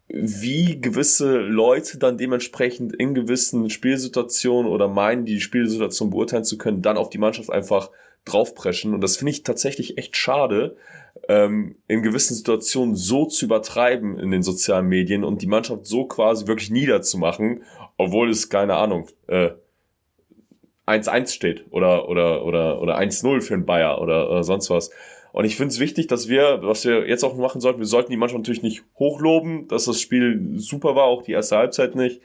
wie 0.08 0.80
gewisse 0.80 1.38
Leute 1.38 1.98
dann 1.98 2.18
dementsprechend 2.18 2.94
in 2.96 3.13
gewissen 3.13 3.70
Spielsituationen 3.70 4.72
oder 4.72 4.88
meinen, 4.88 5.26
die 5.26 5.39
Spielsituation 5.39 6.10
beurteilen 6.10 6.44
zu 6.44 6.58
können, 6.58 6.82
dann 6.82 6.98
auf 6.98 7.10
die 7.10 7.18
Mannschaft 7.18 7.50
einfach 7.50 7.89
draufpreschen. 8.26 8.94
Und 8.94 9.02
das 9.02 9.18
finde 9.18 9.32
ich 9.32 9.44
tatsächlich 9.44 9.98
echt 9.98 10.16
schade, 10.16 10.76
ähm, 11.30 11.76
in 11.88 12.04
gewissen 12.04 12.36
Situationen 12.36 12.96
so 12.96 13.26
zu 13.26 13.46
übertreiben 13.46 14.20
in 14.20 14.32
den 14.32 14.44
sozialen 14.44 14.88
Medien 14.88 15.24
und 15.24 15.42
die 15.42 15.48
Mannschaft 15.48 15.86
so 15.86 16.06
quasi 16.06 16.48
wirklich 16.48 16.70
niederzumachen, 16.70 17.63
obwohl 17.98 18.30
es, 18.30 18.50
keine 18.50 18.76
Ahnung, 18.76 19.08
äh, 19.28 19.52
1-1 20.86 21.34
steht 21.34 21.66
oder, 21.70 22.10
oder, 22.10 22.44
oder, 22.44 22.82
oder 22.82 22.98
1-0 22.98 23.42
für 23.42 23.54
einen 23.54 23.66
Bayer 23.66 24.02
oder, 24.02 24.30
oder 24.30 24.44
sonst 24.44 24.70
was. 24.70 24.92
Und 25.34 25.46
ich 25.46 25.56
finde 25.56 25.72
es 25.74 25.80
wichtig, 25.80 26.06
dass 26.06 26.30
wir, 26.30 26.60
was 26.62 26.86
wir 26.86 27.08
jetzt 27.10 27.24
auch 27.24 27.36
machen 27.36 27.60
sollten, 27.60 27.80
wir 27.80 27.88
sollten 27.88 28.12
die 28.12 28.17
Mannschaft 28.17 28.38
natürlich 28.38 28.62
nicht 28.62 28.84
hochloben, 29.00 29.67
dass 29.67 29.86
das 29.86 30.00
Spiel 30.00 30.54
super 30.58 30.96
war, 30.96 31.06
auch 31.06 31.24
die 31.24 31.32
erste 31.32 31.58
Halbzeit 31.58 31.96
nicht. 31.96 32.22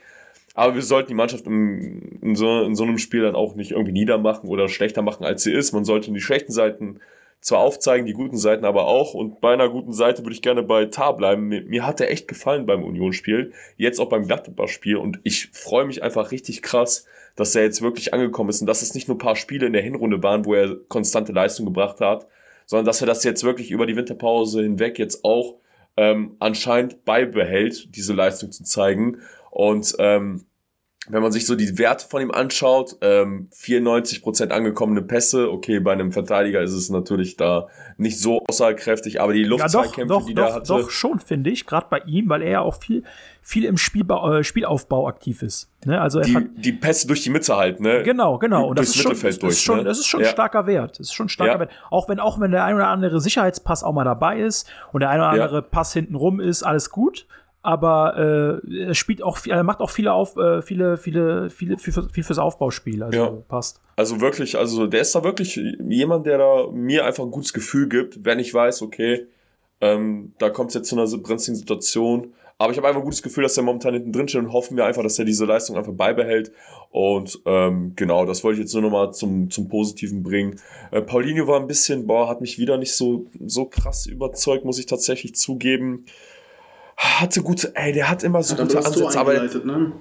Aber 0.53 0.75
wir 0.75 0.83
sollten 0.83 1.07
die 1.07 1.15
Mannschaft 1.15 1.47
in, 1.47 2.19
in, 2.21 2.35
so, 2.35 2.61
in 2.61 2.75
so 2.75 2.83
einem 2.83 2.99
Spiel 2.99 3.23
dann 3.23 3.33
auch 3.33 3.55
nicht 3.55 3.71
irgendwie 3.71 3.93
niedermachen 3.93 4.47
oder 4.47 4.69
schlechter 4.69 5.01
machen, 5.01 5.25
als 5.25 5.41
sie 5.41 5.51
ist. 5.51 5.73
Man 5.73 5.85
sollte 5.85 6.11
die 6.11 6.21
schlechten 6.21 6.51
Seiten 6.51 6.99
zwar 7.41 7.59
aufzeigen, 7.59 8.05
die 8.05 8.13
guten 8.13 8.37
Seiten 8.37 8.63
aber 8.63 8.85
auch. 8.85 9.15
Und 9.15 9.41
bei 9.41 9.53
einer 9.53 9.69
guten 9.69 9.91
Seite 9.93 10.23
würde 10.23 10.35
ich 10.35 10.43
gerne 10.43 10.61
bei 10.61 10.85
Tar 10.85 11.17
bleiben. 11.17 11.47
Mir, 11.47 11.63
mir 11.63 11.87
hat 11.87 12.01
er 12.01 12.11
echt 12.11 12.27
gefallen 12.27 12.67
beim 12.67 12.83
Unionsspiel, 12.83 13.53
jetzt 13.75 13.99
auch 13.99 14.09
beim 14.09 14.27
Gladbach-Spiel. 14.27 14.97
Und 14.97 15.19
ich 15.23 15.49
freue 15.51 15.85
mich 15.85 16.03
einfach 16.03 16.29
richtig 16.31 16.61
krass, 16.61 17.07
dass 17.35 17.55
er 17.55 17.63
jetzt 17.63 17.81
wirklich 17.81 18.13
angekommen 18.13 18.51
ist 18.51 18.61
und 18.61 18.67
dass 18.67 18.83
es 18.83 18.93
nicht 18.93 19.07
nur 19.07 19.15
ein 19.15 19.19
paar 19.19 19.35
Spiele 19.35 19.65
in 19.65 19.73
der 19.73 19.81
Hinrunde 19.81 20.21
waren, 20.21 20.45
wo 20.45 20.53
er 20.53 20.75
konstante 20.89 21.31
Leistung 21.31 21.65
gebracht 21.65 22.01
hat, 22.01 22.27
sondern 22.69 22.85
dass 22.85 23.01
er 23.01 23.07
das 23.07 23.23
jetzt 23.23 23.43
wirklich 23.43 23.71
über 23.71 23.87
die 23.87 23.95
Winterpause 23.95 24.61
hinweg 24.61 24.99
jetzt 24.99 25.25
auch 25.25 25.55
ähm, 25.97 26.35
anscheinend 26.37 27.03
beibehält, 27.03 27.95
diese 27.95 28.13
Leistung 28.13 28.51
zu 28.51 28.63
zeigen. 28.63 29.17
Und 29.49 29.95
ähm, 29.97 30.45
wenn 31.07 31.23
man 31.23 31.31
sich 31.31 31.47
so 31.47 31.55
die 31.55 31.79
Werte 31.79 32.07
von 32.07 32.21
ihm 32.21 32.29
anschaut, 32.29 32.97
ähm, 33.01 33.49
94% 33.55 34.49
angekommene 34.49 35.01
Pässe, 35.01 35.51
okay, 35.51 35.79
bei 35.79 35.93
einem 35.93 36.11
Verteidiger 36.11 36.61
ist 36.61 36.73
es 36.73 36.91
natürlich 36.91 37.37
da 37.37 37.69
nicht 37.97 38.19
so 38.19 38.43
aussagekräftig, 38.47 39.19
aber 39.19 39.33
die 39.33 39.45
Luftzweikämpfe, 39.45 40.01
ja, 40.01 40.05
doch, 40.05 40.25
die 40.27 40.35
doch, 40.35 40.45
der 40.45 40.53
hatte. 40.53 40.67
Doch, 40.67 40.91
schon, 40.91 41.19
finde 41.19 41.49
ich, 41.49 41.65
gerade 41.65 41.87
bei 41.89 42.01
ihm, 42.05 42.29
weil 42.29 42.43
er 42.43 42.51
ja 42.51 42.61
auch 42.61 42.79
viel, 42.79 43.03
viel 43.49 43.65
im 43.65 43.77
Spielbau, 43.77 44.31
äh, 44.37 44.43
Spielaufbau 44.43 45.07
aktiv 45.07 45.41
ist. 45.41 45.71
Ne? 45.83 45.99
Also 45.99 46.19
er 46.19 46.25
die, 46.25 46.49
die 46.61 46.71
Pässe 46.71 47.07
durch 47.07 47.23
die 47.23 47.31
Mitte 47.31 47.57
halt, 47.57 47.79
ne? 47.79 48.03
Genau, 48.03 48.37
genau. 48.37 48.67
Und 48.67 48.77
das 48.77 48.89
ist, 48.89 48.97
schon, 48.97 49.09
Mittelfeld 49.09 49.33
das, 49.33 49.39
durch, 49.39 49.53
ist 49.53 49.61
schon, 49.63 49.77
ne? 49.79 49.83
das 49.85 49.97
ist 49.97 50.05
schon 50.05 50.21
Ja. 50.21 50.27
ein 50.27 50.31
starker 50.33 50.67
Wert. 50.67 50.99
Das 50.99 51.07
ist 51.07 51.13
schon 51.13 51.29
starker 51.29 51.53
Ja. 51.53 51.59
Wert. 51.61 51.71
Auch 51.89 52.07
wenn, 52.09 52.19
auch 52.19 52.39
wenn 52.39 52.51
der 52.51 52.63
ein 52.63 52.75
oder 52.75 52.89
andere 52.89 53.19
Sicherheitspass 53.19 53.83
auch 53.83 53.93
mal 53.93 54.03
dabei 54.03 54.39
ist 54.39 54.69
und 54.93 54.99
der 54.99 55.09
ein 55.09 55.19
oder 55.19 55.35
Ja. 55.35 55.43
andere 55.45 55.63
Pass 55.63 55.93
hinten 55.93 56.13
rum 56.13 56.39
ist, 56.39 56.61
alles 56.61 56.91
gut. 56.91 57.25
Aber 57.63 58.61
äh, 58.63 58.83
er 58.85 58.93
spielt 58.93 59.21
auch, 59.23 59.37
viel- 59.37 59.51
er 59.51 59.63
macht 59.63 59.79
auch 59.79 59.89
viele 59.89 60.13
auf, 60.13 60.37
äh, 60.37 60.61
viele, 60.61 60.97
viele, 60.97 61.49
viele, 61.49 61.77
viel, 61.79 61.91
für- 61.91 62.07
viel 62.09 62.23
fürs 62.23 62.39
Aufbauspiel. 62.39 63.01
Also 63.03 63.17
Ja. 63.19 63.31
passt. 63.47 63.81
Also 63.95 64.21
wirklich, 64.21 64.57
also 64.59 64.85
der 64.85 65.01
ist 65.01 65.13
da 65.15 65.23
wirklich 65.23 65.59
jemand, 65.89 66.25
der 66.27 66.37
da 66.37 66.67
mir 66.71 67.03
einfach 67.05 67.23
ein 67.23 67.31
gutes 67.31 67.51
Gefühl 67.51 67.89
gibt, 67.89 68.23
wenn 68.23 68.37
ich 68.39 68.53
weiß, 68.53 68.81
okay, 68.83 69.25
ähm, 69.81 70.33
da 70.39 70.49
kommt 70.49 70.69
es 70.69 70.75
jetzt 70.75 70.89
zu 70.89 70.95
einer 70.99 71.07
brenzligen 71.17 71.57
Situation. 71.57 72.33
Aber 72.61 72.73
ich 72.73 72.77
habe 72.77 72.89
einfach 72.89 72.99
ein 72.99 73.05
gutes 73.05 73.23
Gefühl, 73.23 73.43
dass 73.43 73.55
er 73.55 73.63
momentan 73.63 73.93
hinten 73.93 74.11
drin 74.11 74.27
steht 74.27 74.41
und 74.41 74.51
hoffen 74.51 74.75
wir 74.75 74.83
einfach, 74.83 75.01
dass 75.01 75.17
er 75.17 75.23
diese 75.23 75.45
Leistung 75.45 75.77
einfach 75.77 75.93
beibehält. 75.93 76.51
Und 76.91 77.39
ähm, 77.45 77.93
genau, 77.95 78.25
das 78.25 78.43
wollte 78.43 78.59
ich 78.59 78.65
jetzt 78.65 78.73
nur 78.73 78.81
nochmal 78.81 79.13
zum, 79.13 79.49
zum 79.49 79.69
Positiven 79.69 80.23
bringen. 80.23 80.59
Äh, 80.91 81.01
Paulinho 81.01 81.47
war 81.47 81.57
ein 81.57 81.67
bisschen, 81.67 82.05
boah, 82.05 82.27
hat 82.27 82.41
mich 82.41 82.59
wieder 82.59 82.77
nicht 82.77 82.93
so, 82.93 83.27
so 83.45 83.63
krass 83.63 84.07
überzeugt, 84.07 84.65
muss 84.65 84.77
ich 84.77 84.87
tatsächlich 84.87 85.35
zugeben. 85.35 86.03
Hatte 86.97 87.43
gute, 87.43 87.73
ey, 87.77 87.93
der 87.93 88.09
hat 88.09 88.23
immer 88.23 88.43
so 88.43 88.55
aber 88.55 88.63
gute 88.63 88.85
Ansätze, 88.85 89.17
aber 89.17 89.33
ne? 89.41 89.93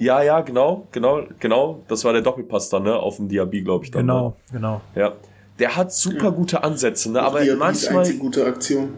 ja, 0.00 0.20
ja, 0.20 0.40
genau, 0.40 0.88
genau, 0.90 1.22
genau. 1.38 1.84
Das 1.86 2.04
war 2.04 2.12
der 2.12 2.22
Doppelpass 2.22 2.70
dann, 2.70 2.82
ne, 2.82 2.96
auf 2.96 3.18
dem 3.18 3.28
Diaby, 3.28 3.62
glaube 3.62 3.84
ich. 3.84 3.92
Dann, 3.92 4.08
Genau, 4.08 4.36
genau. 4.50 4.80
Ne? 4.96 5.00
Ja. 5.00 5.12
Der 5.60 5.76
hat 5.76 5.92
super 5.92 6.32
gute 6.32 6.64
Ansätze, 6.64 7.12
ne, 7.12 7.22
aber 7.22 7.42
die, 7.42 7.50
die 7.50 7.54
manchmal. 7.54 7.98
einzige 7.98 8.18
gute 8.18 8.44
Aktion. 8.46 8.94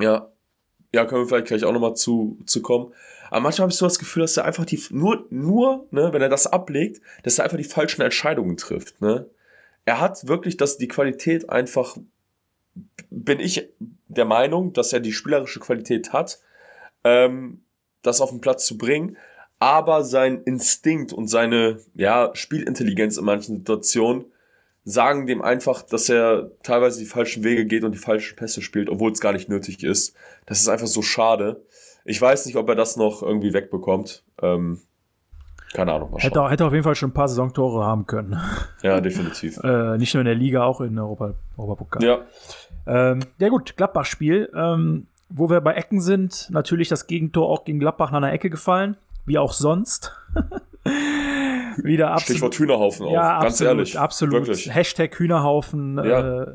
Ja. 0.00 0.28
Ja, 0.92 1.04
können 1.04 1.22
wir 1.22 1.28
vielleicht 1.28 1.48
gleich 1.48 1.64
auch 1.64 1.72
nochmal 1.72 1.94
zu, 1.94 2.38
zu 2.46 2.62
kommen. 2.62 2.92
Aber 3.30 3.40
manchmal 3.40 3.64
habe 3.64 3.72
ich 3.72 3.78
so 3.78 3.86
das 3.86 3.98
Gefühl, 3.98 4.22
dass 4.22 4.36
er 4.36 4.44
einfach 4.44 4.64
die, 4.64 4.82
nur, 4.90 5.26
nur, 5.30 5.86
ne, 5.90 6.12
wenn 6.12 6.22
er 6.22 6.28
das 6.30 6.46
ablegt, 6.46 7.02
dass 7.22 7.38
er 7.38 7.44
einfach 7.44 7.58
die 7.58 7.64
falschen 7.64 8.02
Entscheidungen 8.02 8.56
trifft, 8.56 9.00
ne. 9.00 9.28
Er 9.84 10.00
hat 10.00 10.28
wirklich 10.28 10.58
das, 10.58 10.76
die 10.76 10.88
Qualität 10.88 11.48
einfach, 11.48 11.96
bin 13.08 13.40
ich 13.40 13.70
der 14.08 14.26
Meinung, 14.26 14.74
dass 14.74 14.92
er 14.92 15.00
die 15.00 15.14
spielerische 15.14 15.60
Qualität 15.60 16.12
hat, 16.12 16.40
ähm, 17.04 17.62
das 18.02 18.20
auf 18.20 18.30
den 18.30 18.42
Platz 18.42 18.66
zu 18.66 18.76
bringen, 18.76 19.16
aber 19.58 20.04
sein 20.04 20.42
Instinkt 20.42 21.12
und 21.12 21.28
seine, 21.28 21.80
ja, 21.94 22.30
Spielintelligenz 22.34 23.16
in 23.16 23.24
manchen 23.24 23.56
Situationen 23.56 24.26
sagen 24.88 25.26
dem 25.26 25.42
einfach, 25.42 25.82
dass 25.82 26.08
er 26.08 26.50
teilweise 26.62 26.98
die 26.98 27.06
falschen 27.06 27.44
Wege 27.44 27.66
geht 27.66 27.84
und 27.84 27.92
die 27.92 27.98
falschen 27.98 28.36
Pässe 28.36 28.62
spielt, 28.62 28.88
obwohl 28.88 29.12
es 29.12 29.20
gar 29.20 29.32
nicht 29.34 29.48
nötig 29.48 29.84
ist. 29.84 30.16
Das 30.46 30.60
ist 30.60 30.68
einfach 30.68 30.86
so 30.86 31.02
schade. 31.02 31.62
Ich 32.06 32.20
weiß 32.20 32.46
nicht, 32.46 32.56
ob 32.56 32.68
er 32.70 32.74
das 32.74 32.96
noch 32.96 33.22
irgendwie 33.22 33.52
wegbekommt. 33.52 34.24
Ähm, 34.40 34.80
keine 35.74 35.92
Ahnung. 35.92 36.12
Mal 36.12 36.20
Hätte, 36.20 36.48
hätte 36.48 36.64
auf 36.64 36.72
jeden 36.72 36.84
Fall 36.84 36.94
schon 36.94 37.10
ein 37.10 37.14
paar 37.14 37.28
Saisontore 37.28 37.84
haben 37.84 38.06
können. 38.06 38.40
Ja, 38.82 39.00
definitiv. 39.00 39.58
äh, 39.62 39.98
nicht 39.98 40.14
nur 40.14 40.22
in 40.22 40.26
der 40.26 40.34
Liga, 40.34 40.64
auch 40.64 40.80
in 40.80 40.98
Europa, 40.98 41.34
Europapokal. 41.56 42.02
Ja, 42.02 42.20
Ähm, 42.86 43.20
ja 43.38 43.48
gut, 43.50 43.76
Gladbach-Spiel. 43.76 44.50
Ähm, 44.56 45.06
wo 45.28 45.50
wir 45.50 45.60
bei 45.60 45.74
Ecken 45.74 46.00
sind, 46.00 46.48
natürlich 46.50 46.88
das 46.88 47.06
Gegentor 47.06 47.50
auch 47.50 47.64
gegen 47.64 47.78
Gladbach 47.78 48.10
nach 48.10 48.18
einer 48.18 48.32
Ecke 48.32 48.48
gefallen, 48.48 48.96
wie 49.26 49.36
auch 49.36 49.52
sonst. 49.52 50.12
Wieder 51.84 52.10
absolut. 52.12 52.24
Stichwort 52.38 52.54
Hühnerhaufen 52.58 53.06
auch. 53.06 53.12
ja, 53.12 53.40
Ganz 53.40 53.54
absolut, 53.54 53.70
ehrlich. 53.70 53.98
absolut. 53.98 54.46
Wirklich. 54.46 54.74
Hashtag 54.74 55.18
Hühnerhaufen. 55.18 55.96
Ja. 55.98 56.42
Äh, 56.42 56.54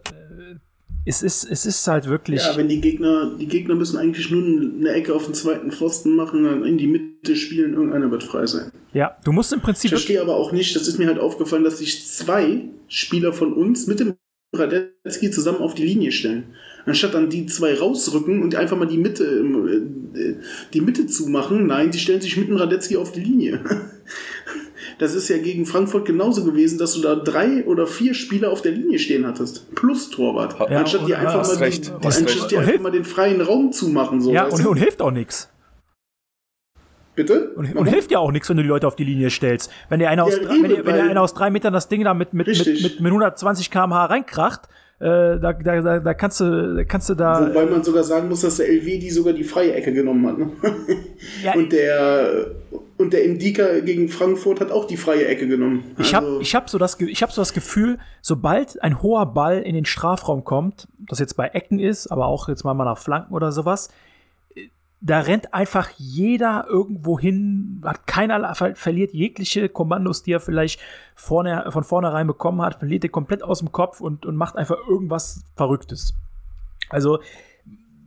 es, 1.05 1.21
ist, 1.21 1.43
es 1.49 1.65
ist 1.65 1.85
halt 1.87 2.07
wirklich. 2.07 2.41
Ja, 2.41 2.55
wenn 2.55 2.69
die 2.69 2.79
Gegner, 2.79 3.31
die 3.37 3.47
Gegner 3.47 3.75
müssen 3.75 3.97
eigentlich 3.97 4.31
nur 4.31 4.41
eine 4.43 4.89
Ecke 4.91 5.13
auf 5.13 5.25
den 5.25 5.33
zweiten 5.33 5.71
Pfosten 5.71 6.15
machen, 6.15 6.43
dann 6.45 6.63
in 6.63 6.77
die 6.77 6.87
Mitte 6.87 7.35
spielen, 7.35 7.73
irgendeiner 7.73 8.09
wird 8.11 8.23
frei 8.23 8.45
sein. 8.45 8.71
ja, 8.93 9.17
du 9.25 9.31
musst 9.33 9.51
im 9.51 9.59
Ich 9.59 9.63
Prinzip. 9.65 9.89
verstehe 9.89 10.21
aber 10.21 10.35
auch 10.37 10.51
nicht, 10.53 10.75
das 10.75 10.87
ist 10.87 10.99
mir 10.99 11.07
halt 11.07 11.19
aufgefallen, 11.19 11.63
dass 11.65 11.79
sich 11.79 12.05
zwei 12.07 12.61
Spieler 12.87 13.33
von 13.33 13.51
uns 13.53 13.85
mit 13.87 13.99
dem 13.99 14.13
Radetzky 14.55 15.31
zusammen 15.31 15.57
auf 15.59 15.73
die 15.73 15.83
Linie 15.85 16.11
stellen. 16.11 16.43
Anstatt 16.85 17.13
dann 17.15 17.29
die 17.29 17.47
zwei 17.47 17.73
rausrücken 17.77 18.41
und 18.43 18.55
einfach 18.55 18.77
mal 18.77 18.85
die 18.85 18.97
Mitte, 18.97 19.25
äh, 19.25 20.35
die 20.73 20.81
Mitte 20.81 21.07
zumachen, 21.07 21.65
nein, 21.67 21.91
die 21.91 21.99
stellen 21.99 22.21
sich 22.21 22.37
mit 22.37 22.47
dem 22.49 22.57
Radetzky 22.57 22.95
auf 22.97 23.11
die 23.11 23.21
Linie. 23.21 23.59
Das 25.03 25.15
ist 25.15 25.27
ja 25.27 25.37
gegen 25.37 25.65
Frankfurt 25.65 26.05
genauso 26.05 26.45
gewesen, 26.45 26.79
dass 26.79 26.93
du 26.93 27.01
da 27.01 27.15
drei 27.15 27.65
oder 27.65 27.87
vier 27.87 28.13
Spieler 28.13 28.51
auf 28.53 28.61
der 28.61 28.71
Linie 28.71 28.99
stehen 28.99 29.27
hattest. 29.27 29.75
Plus 29.75 30.09
Torwart. 30.09 30.55
Ja, 30.57 30.77
anstatt 30.79 31.05
dir 31.05 31.19
einfach, 31.19 31.45
mal, 31.45 31.57
recht, 31.57 31.87
die, 31.87 32.07
hast 32.07 32.21
anstatt 32.21 32.41
recht. 32.43 32.51
dir 32.51 32.59
einfach 32.61 32.79
mal 32.79 32.91
den 32.93 33.03
freien 33.03 33.41
Raum 33.41 33.73
zumachen. 33.73 34.21
So, 34.21 34.31
ja, 34.31 34.45
und, 34.45 34.65
und 34.65 34.77
hilft 34.77 35.01
auch 35.01 35.11
nichts. 35.11 35.49
Bitte? 37.15 37.51
Und, 37.57 37.75
und 37.75 37.85
hilft 37.87 38.11
ja 38.11 38.19
auch 38.19 38.31
nichts, 38.31 38.47
wenn 38.47 38.55
du 38.55 38.63
die 38.63 38.69
Leute 38.69 38.87
auf 38.87 38.95
die 38.95 39.03
Linie 39.03 39.29
stellst. 39.29 39.69
Wenn 39.89 39.99
dir 39.99 40.09
einer 40.09 40.23
aus, 40.23 40.37
Ja, 40.37 40.43
drei- 40.43 40.53
wenn 40.53 40.69
dir, 40.69 40.77
eben, 40.77 40.85
wenn 40.85 40.95
dir 40.95 41.03
einer 41.03 41.21
aus 41.21 41.33
drei 41.33 41.49
Metern 41.49 41.73
das 41.73 41.89
Ding 41.89 42.05
da 42.05 42.13
mit, 42.13 42.33
mit, 42.33 42.47
mit, 42.47 42.65
mit, 42.65 42.99
mit 43.01 43.05
120 43.11 43.69
km/h 43.71 44.05
reinkracht, 44.05 44.69
äh, 45.03 45.39
da, 45.39 45.53
da, 45.53 45.81
da, 45.81 45.99
da 45.99 46.13
kannst 46.13 46.39
du, 46.39 46.75
da 46.75 46.83
kannst 46.85 47.09
du 47.09 47.15
da. 47.15 47.49
Wobei 47.49 47.65
man 47.65 47.83
sogar 47.83 48.03
sagen 48.03 48.29
muss, 48.29 48.41
dass 48.41 48.57
der 48.57 48.69
LW 48.69 49.09
sogar 49.09 49.33
die 49.33 49.43
freie 49.43 49.73
Ecke 49.73 49.91
genommen 49.93 50.25
hat. 50.27 50.37
Ne? 50.37 50.49
Ja, 51.43 51.53
und 51.55 51.71
der 51.71 52.47
und 52.97 53.11
der 53.11 53.23
Indika 53.25 53.79
gegen 53.79 54.07
Frankfurt 54.07 54.61
hat 54.61 54.71
auch 54.71 54.85
die 54.85 54.97
freie 54.97 55.25
Ecke 55.27 55.47
genommen. 55.47 55.83
Ich 55.99 56.13
habe 56.15 56.25
Also, 56.27 56.39
ich 56.41 56.55
hab 56.55 56.69
so, 56.69 56.77
das 56.77 56.97
Ge- 56.97 57.09
ich 57.09 57.21
hab 57.21 57.31
so 57.31 57.41
das 57.41 57.51
Gefühl, 57.53 57.97
sobald 58.21 58.81
ein 58.81 59.01
hoher 59.01 59.25
Ball 59.33 59.59
in 59.59 59.75
den 59.75 59.83
Strafraum 59.85 60.43
kommt, 60.45 60.87
das 60.99 61.19
jetzt 61.19 61.35
bei 61.35 61.47
Ecken 61.49 61.79
ist, 61.79 62.07
aber 62.07 62.27
auch 62.27 62.47
jetzt 62.47 62.63
mal 62.63 62.73
nach 62.75 62.97
Flanken 62.97 63.33
oder 63.33 63.51
sowas, 63.51 63.89
da 65.05 65.19
rennt 65.19 65.53
einfach 65.53 65.89
jeder 65.97 66.65
irgendwo 66.69 67.19
hin, 67.19 67.81
hat 67.83 68.07
keiner, 68.07 68.55
ver 68.55 68.73
verliert 68.75 69.13
jegliche 69.13 69.67
Kommandos, 69.67 70.23
die 70.23 70.31
er 70.31 70.39
vielleicht 70.39 70.79
vorne, 71.13 71.65
von 71.71 71.83
vornherein 71.83 72.25
bekommen 72.25 72.61
hat, 72.61 72.79
verliert 72.79 73.03
die 73.03 73.09
komplett 73.09 73.43
aus 73.43 73.59
dem 73.59 73.73
Kopf 73.73 73.99
und, 73.99 74.25
und 74.25 74.37
macht 74.37 74.55
einfach 74.55 74.77
irgendwas 74.87 75.43
Verrücktes. 75.57 76.13
Also, 76.89 77.19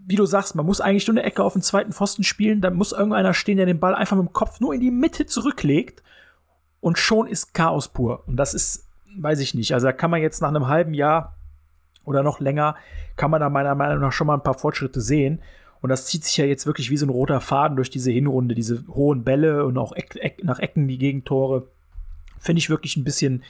wie 0.06 0.16
du 0.16 0.24
sagst, 0.24 0.54
man 0.54 0.64
muss 0.64 0.80
eigentlich 0.80 1.06
nur 1.06 1.18
eine 1.18 1.26
Ecke 1.26 1.44
auf 1.44 1.52
den 1.52 1.60
zweiten 1.60 1.92
Pfosten 1.92 2.24
spielen, 2.24 2.62
dann 2.62 2.74
muss 2.74 2.92
irgendeiner 2.92 3.34
stehen, 3.34 3.58
der 3.58 3.66
den 3.66 3.80
Ball 3.80 3.94
einfach 3.94 4.16
mit 4.16 4.28
dem 4.28 4.32
Kopf 4.32 4.60
nur 4.60 4.72
in 4.72 4.80
die 4.80 4.90
Mitte 4.90 5.26
zurücklegt 5.26 6.02
und 6.80 6.96
schon 6.96 7.26
ist 7.26 7.52
Chaos 7.52 7.88
pur. 7.88 8.22
Und 8.26 8.38
das 8.38 8.54
ist, 8.54 8.88
weiß 9.18 9.40
ich 9.40 9.52
nicht. 9.52 9.74
Also 9.74 9.86
da 9.86 9.92
kann 9.92 10.10
man 10.10 10.22
jetzt 10.22 10.40
nach 10.40 10.48
einem 10.48 10.66
halben 10.66 10.94
Jahr 10.94 11.36
oder 12.04 12.22
noch 12.22 12.40
länger, 12.40 12.74
kann 13.16 13.30
man 13.30 13.40
da 13.40 13.50
meiner 13.50 13.74
Meinung 13.74 14.00
nach 14.00 14.12
schon 14.12 14.28
mal 14.28 14.34
ein 14.34 14.42
paar 14.42 14.54
Fortschritte 14.54 15.02
sehen. 15.02 15.42
Und 15.86 15.90
das 15.90 16.06
zieht 16.06 16.24
sich 16.24 16.36
ja 16.36 16.44
jetzt 16.44 16.66
wirklich 16.66 16.90
wie 16.90 16.96
so 16.96 17.06
ein 17.06 17.10
roter 17.10 17.40
Faden 17.40 17.76
durch 17.76 17.90
diese 17.90 18.10
Hinrunde, 18.10 18.56
diese 18.56 18.82
hohen 18.92 19.22
Bälle 19.22 19.64
und 19.64 19.78
auch 19.78 19.92
Eck, 19.94 20.16
Eck, 20.16 20.42
nach 20.42 20.58
Ecken 20.58 20.88
die 20.88 20.98
Gegentore. 20.98 21.68
Finde 22.40 22.58
ich 22.58 22.68
wirklich 22.68 22.96
ein 22.96 23.04
bisschen, 23.04 23.44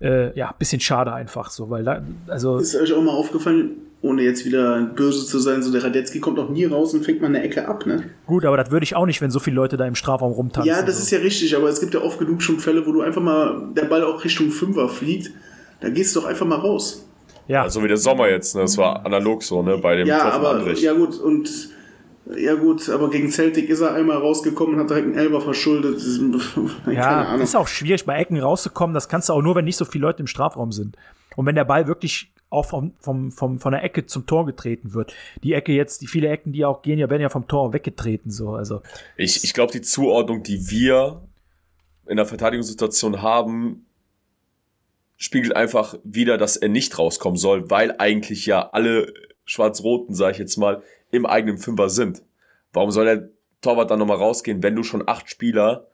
äh, 0.00 0.34
ja, 0.34 0.54
bisschen 0.58 0.80
schade 0.80 1.12
einfach 1.12 1.50
so, 1.50 1.68
weil 1.68 1.84
da, 1.84 2.02
also. 2.28 2.56
Ist 2.56 2.74
euch 2.74 2.94
auch 2.94 3.02
mal 3.02 3.12
aufgefallen, 3.12 3.72
ohne 4.00 4.22
jetzt 4.22 4.46
wieder 4.46 4.80
böse 4.86 5.26
zu 5.26 5.38
sein, 5.38 5.62
so 5.62 5.70
der 5.70 5.84
Radetzky 5.84 6.18
kommt 6.18 6.38
auch 6.38 6.48
nie 6.48 6.64
raus 6.64 6.94
und 6.94 7.04
fängt 7.04 7.20
mal 7.20 7.26
eine 7.26 7.42
Ecke 7.42 7.68
ab, 7.68 7.84
ne? 7.84 8.04
Gut, 8.26 8.46
aber 8.46 8.56
das 8.56 8.70
würde 8.70 8.84
ich 8.84 8.96
auch 8.96 9.04
nicht, 9.04 9.20
wenn 9.20 9.30
so 9.30 9.38
viele 9.38 9.56
Leute 9.56 9.76
da 9.76 9.84
im 9.86 9.94
Strafraum 9.94 10.32
rumtanzen. 10.32 10.66
Ja, 10.72 10.80
das 10.80 10.96
so. 10.96 11.02
ist 11.02 11.10
ja 11.10 11.18
richtig, 11.18 11.54
aber 11.54 11.68
es 11.68 11.78
gibt 11.78 11.92
ja 11.92 12.00
oft 12.00 12.18
genug 12.18 12.40
schon 12.40 12.58
Fälle, 12.58 12.86
wo 12.86 12.92
du 12.92 13.02
einfach 13.02 13.20
mal, 13.20 13.68
der 13.76 13.84
Ball 13.84 14.02
auch 14.02 14.24
Richtung 14.24 14.48
Fünfer 14.50 14.88
fliegt, 14.88 15.30
da 15.80 15.90
gehst 15.90 16.16
du 16.16 16.20
doch 16.20 16.26
einfach 16.26 16.46
mal 16.46 16.56
raus. 16.58 17.06
Ja. 17.48 17.64
Also 17.64 17.82
wie 17.82 17.88
der 17.88 17.96
Sommer 17.96 18.30
jetzt, 18.30 18.54
ne? 18.54 18.62
Das 18.62 18.78
war 18.78 19.04
analog 19.04 19.42
so, 19.42 19.62
ne? 19.62 19.76
Bei 19.76 19.96
dem 19.96 20.06
Ja, 20.06 20.20
Tor 20.20 20.30
von 20.32 20.40
aber, 20.40 20.50
Andrich. 20.52 20.80
ja 20.80 20.92
gut, 20.94 21.18
und, 21.18 21.50
ja 22.26 22.54
gut, 22.54 22.88
aber 22.88 23.10
gegen 23.10 23.30
Celtic 23.30 23.68
ist 23.68 23.80
er 23.80 23.94
einmal 23.94 24.18
rausgekommen 24.18 24.74
und 24.74 24.80
hat 24.80 24.90
direkt 24.90 25.06
einen 25.06 25.18
Elber 25.18 25.40
verschuldet. 25.40 26.00
Ja, 26.86 27.24
Ahnung. 27.24 27.42
ist 27.42 27.56
auch 27.56 27.68
schwierig, 27.68 28.04
bei 28.04 28.18
Ecken 28.18 28.38
rauszukommen. 28.38 28.94
Das 28.94 29.08
kannst 29.08 29.28
du 29.28 29.32
auch 29.32 29.42
nur, 29.42 29.54
wenn 29.54 29.64
nicht 29.64 29.76
so 29.76 29.84
viele 29.84 30.02
Leute 30.02 30.20
im 30.20 30.26
Strafraum 30.26 30.72
sind. 30.72 30.96
Und 31.36 31.46
wenn 31.46 31.54
der 31.54 31.64
Ball 31.64 31.86
wirklich 31.86 32.32
auch 32.52 32.66
vom, 32.66 32.92
vom, 33.00 33.32
vom, 33.32 33.58
von 33.58 33.72
der 33.72 33.82
Ecke 33.82 34.06
zum 34.06 34.26
Tor 34.26 34.44
getreten 34.44 34.92
wird. 34.92 35.14
Die 35.42 35.54
Ecke 35.54 35.72
jetzt, 35.72 36.02
die 36.02 36.06
viele 36.06 36.28
Ecken, 36.28 36.52
die 36.52 36.64
auch 36.64 36.82
gehen, 36.82 36.98
ja, 36.98 37.08
werden 37.08 37.22
ja 37.22 37.30
vom 37.30 37.48
Tor 37.48 37.72
weggetreten, 37.72 38.30
so. 38.30 38.50
Also, 38.50 38.82
Ich, 39.16 39.42
ich 39.42 39.54
glaube, 39.54 39.72
die 39.72 39.80
Zuordnung, 39.80 40.42
die 40.42 40.70
wir 40.70 41.22
in 42.06 42.16
der 42.16 42.26
Verteidigungssituation 42.26 43.22
haben, 43.22 43.86
spiegelt 45.16 45.56
einfach 45.56 45.98
wieder, 46.04 46.36
dass 46.36 46.56
er 46.56 46.68
nicht 46.68 46.98
rauskommen 46.98 47.38
soll, 47.38 47.70
weil 47.70 47.94
eigentlich 47.98 48.44
ja 48.44 48.68
alle 48.70 49.14
Schwarz-Roten, 49.44 50.14
sage 50.14 50.32
ich 50.32 50.38
jetzt 50.38 50.56
mal, 50.56 50.82
im 51.12 51.26
eigenen 51.26 51.58
Fünfer 51.58 51.88
sind. 51.88 52.22
Warum 52.72 52.90
soll 52.90 53.04
der 53.04 53.28
Torwart 53.60 53.90
dann 53.90 54.00
nochmal 54.00 54.16
rausgehen, 54.16 54.62
wenn 54.62 54.74
du 54.74 54.82
schon 54.82 55.06
acht 55.06 55.30
Spieler 55.30 55.86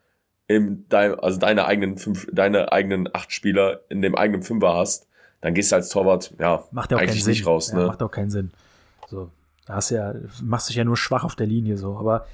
in 0.47 0.87
dein, 0.89 1.19
also 1.19 1.39
deine 1.39 1.67
eigenen 1.67 1.99
fünf, 1.99 2.27
deine 2.33 2.73
eigenen 2.73 3.15
acht 3.15 3.31
Spieler 3.33 3.83
in 3.91 4.01
dem 4.01 4.15
eigenen 4.15 4.43
Fünfer 4.43 4.75
hast, 4.75 5.07
dann 5.43 5.53
gehst 5.53 5.71
du 5.71 5.77
als 5.77 5.91
Torwart, 5.91 6.35
ja, 6.39 6.65
macht 6.73 6.91
ja 6.91 6.97
auch 6.97 7.01
keinen 7.01 7.11
eigentlich 7.11 7.25
Sinn. 7.25 7.33
nicht 7.33 7.47
raus, 7.47 7.71
ja, 7.71 7.79
ne? 7.79 7.87
Macht 7.87 8.03
auch 8.03 8.11
keinen 8.11 8.31
Sinn. 8.31 8.53
So, 9.09 9.31
da 9.67 9.75
hast 9.75 9.91
du 9.91 9.97
ja, 9.97 10.15
machst 10.43 10.71
dich 10.71 10.77
ja 10.77 10.85
nur 10.85 10.97
schwach 10.97 11.25
auf 11.25 11.37
der 11.37 11.47
Linie, 11.47 11.77
so. 11.77 11.97
Aber, 11.99 12.27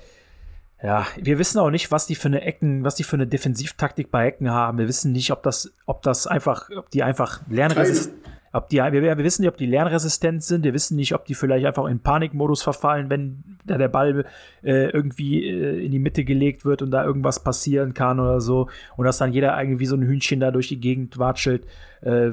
ja, 0.82 1.06
wir 1.16 1.38
wissen 1.38 1.58
auch 1.58 1.70
nicht, 1.70 1.90
was 1.90 2.06
die 2.06 2.14
für 2.14 2.28
eine 2.28 2.42
Ecken, 2.42 2.84
was 2.84 2.94
die 2.94 3.04
für 3.04 3.16
eine 3.16 3.26
Defensivtaktik 3.26 4.10
bei 4.10 4.28
Ecken 4.28 4.50
haben. 4.50 4.78
Wir 4.78 4.86
wissen 4.86 5.12
nicht, 5.12 5.32
ob 5.32 5.42
das, 5.42 5.72
ob 5.86 6.02
das 6.02 6.26
einfach, 6.26 6.70
ob 6.76 6.90
die 6.90 7.02
einfach 7.02 7.40
lernresistent, 7.48 8.16
ob 8.54 8.68
die, 8.68 8.76
wir, 8.76 9.02
wir 9.02 9.18
wissen 9.18 9.42
nicht, 9.42 9.50
ob 9.50 9.56
die 9.56 9.66
lernresistent 9.66 10.44
sind. 10.44 10.64
Wir 10.64 10.72
wissen 10.72 10.94
nicht, 10.94 11.12
ob 11.14 11.24
die 11.24 11.34
vielleicht 11.34 11.66
einfach 11.66 11.86
in 11.86 11.98
Panikmodus 11.98 12.62
verfallen, 12.62 13.10
wenn 13.10 13.58
da 13.64 13.78
der 13.78 13.88
Ball 13.88 14.24
äh, 14.62 14.90
irgendwie 14.90 15.44
äh, 15.44 15.84
in 15.84 15.90
die 15.90 15.98
Mitte 15.98 16.24
gelegt 16.24 16.64
wird 16.64 16.80
und 16.80 16.92
da 16.92 17.04
irgendwas 17.04 17.42
passieren 17.42 17.94
kann 17.94 18.20
oder 18.20 18.40
so. 18.40 18.68
Und 18.96 19.06
dass 19.06 19.18
dann 19.18 19.32
jeder 19.32 19.60
irgendwie 19.60 19.86
so 19.86 19.96
ein 19.96 20.02
Hühnchen 20.02 20.38
da 20.38 20.52
durch 20.52 20.68
die 20.68 20.78
Gegend 20.78 21.18
watschelt. 21.18 21.66
Äh, 22.02 22.32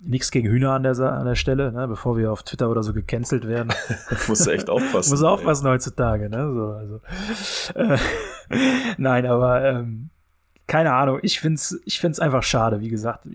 Nichts 0.00 0.30
gegen 0.30 0.48
Hühner 0.48 0.72
an 0.72 0.84
der, 0.84 0.96
an 1.00 1.26
der 1.26 1.34
Stelle, 1.34 1.72
ne, 1.72 1.88
bevor 1.88 2.16
wir 2.16 2.30
auf 2.30 2.44
Twitter 2.44 2.70
oder 2.70 2.82
so 2.82 2.92
gecancelt 2.92 3.48
werden. 3.48 3.72
Musst 4.28 4.46
du 4.46 4.50
echt 4.50 4.70
aufpassen. 4.70 5.10
Muss 5.10 5.22
aufpassen 5.22 5.66
heutzutage, 5.66 6.28
ne? 6.28 6.52
So, 6.52 6.72
also. 6.72 7.00
äh, 7.74 7.98
Nein, 8.98 9.26
aber 9.26 9.64
ähm, 9.64 10.10
keine 10.68 10.92
Ahnung. 10.92 11.18
Ich 11.22 11.40
find's, 11.40 11.80
ich 11.84 11.98
find's 11.98 12.20
einfach 12.20 12.44
schade, 12.44 12.80
wie 12.80 12.88
gesagt. 12.88 13.26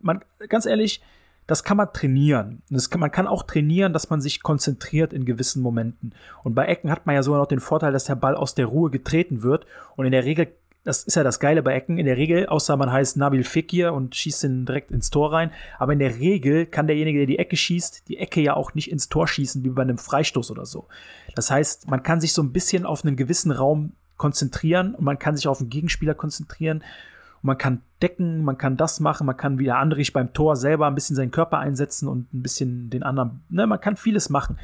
Man, 0.00 0.24
ganz 0.48 0.66
ehrlich, 0.66 1.00
das 1.46 1.62
kann 1.62 1.76
man 1.76 1.92
trainieren. 1.92 2.62
Das 2.70 2.90
kann, 2.90 3.00
man 3.00 3.12
kann 3.12 3.28
auch 3.28 3.44
trainieren, 3.44 3.92
dass 3.92 4.10
man 4.10 4.20
sich 4.20 4.42
konzentriert 4.42 5.12
in 5.12 5.24
gewissen 5.24 5.62
Momenten. 5.62 6.12
Und 6.42 6.54
bei 6.54 6.66
Ecken 6.66 6.90
hat 6.90 7.06
man 7.06 7.14
ja 7.14 7.22
sogar 7.22 7.40
noch 7.40 7.46
den 7.46 7.60
Vorteil, 7.60 7.92
dass 7.92 8.04
der 8.04 8.16
Ball 8.16 8.34
aus 8.34 8.54
der 8.54 8.66
Ruhe 8.66 8.90
getreten 8.90 9.42
wird. 9.42 9.66
Und 9.94 10.06
in 10.06 10.12
der 10.12 10.24
Regel, 10.24 10.48
das 10.82 11.04
ist 11.04 11.14
ja 11.14 11.22
das 11.22 11.40
Geile 11.40 11.62
bei 11.62 11.74
Ecken, 11.74 11.98
in 11.98 12.06
der 12.06 12.16
Regel, 12.16 12.46
außer 12.46 12.76
man 12.76 12.90
heißt 12.90 13.16
Nabil 13.16 13.44
Fekir 13.44 13.92
und 13.92 14.16
schießt 14.16 14.44
ihn 14.44 14.64
direkt 14.64 14.90
ins 14.90 15.10
Tor 15.10 15.32
rein. 15.32 15.52
Aber 15.78 15.92
in 15.92 15.98
der 15.98 16.18
Regel 16.18 16.66
kann 16.66 16.86
derjenige, 16.86 17.18
der 17.18 17.26
die 17.26 17.38
Ecke 17.38 17.56
schießt, 17.56 18.08
die 18.08 18.16
Ecke 18.16 18.40
ja 18.40 18.54
auch 18.54 18.74
nicht 18.74 18.90
ins 18.90 19.08
Tor 19.08 19.28
schießen, 19.28 19.62
wie 19.62 19.70
bei 19.70 19.82
einem 19.82 19.98
Freistoß 19.98 20.50
oder 20.50 20.64
so. 20.64 20.88
Das 21.34 21.50
heißt, 21.50 21.90
man 21.90 22.02
kann 22.02 22.20
sich 22.20 22.32
so 22.32 22.42
ein 22.42 22.52
bisschen 22.52 22.86
auf 22.86 23.04
einen 23.04 23.14
gewissen 23.14 23.52
Raum 23.52 23.92
konzentrieren 24.16 24.94
und 24.94 25.04
man 25.04 25.18
kann 25.18 25.36
sich 25.36 25.48
auf 25.48 25.58
den 25.58 25.70
Gegenspieler 25.70 26.14
konzentrieren. 26.14 26.78
Und 26.78 27.48
man 27.48 27.58
kann 27.58 27.82
decken, 28.02 28.44
man 28.44 28.58
kann 28.58 28.76
das 28.76 29.00
machen, 29.00 29.26
man 29.26 29.36
kann 29.36 29.58
wieder 29.58 29.78
Andrich 29.78 30.12
beim 30.12 30.32
Tor 30.32 30.56
selber 30.56 30.86
ein 30.86 30.94
bisschen 30.94 31.16
seinen 31.16 31.30
Körper 31.30 31.58
einsetzen 31.58 32.08
und 32.08 32.32
ein 32.32 32.42
bisschen 32.42 32.90
den 32.90 33.02
anderen, 33.02 33.42
ne, 33.48 33.66
man 33.66 33.80
kann 33.80 33.96
vieles 33.96 34.30
machen. 34.30 34.58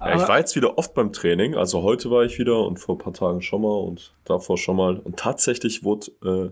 Ja, 0.00 0.16
ich 0.16 0.28
war 0.28 0.38
jetzt 0.38 0.56
wieder 0.56 0.78
oft 0.78 0.94
beim 0.94 1.12
Training, 1.12 1.54
also 1.54 1.82
heute 1.82 2.10
war 2.10 2.24
ich 2.24 2.38
wieder 2.38 2.66
und 2.66 2.78
vor 2.78 2.96
ein 2.96 2.98
paar 2.98 3.12
Tagen 3.12 3.40
schon 3.40 3.62
mal 3.62 3.78
und 3.78 4.14
davor 4.24 4.58
schon 4.58 4.76
mal. 4.76 4.98
Und 4.98 5.16
tatsächlich 5.16 5.84
wurde 5.84 6.10
äh, 6.24 6.50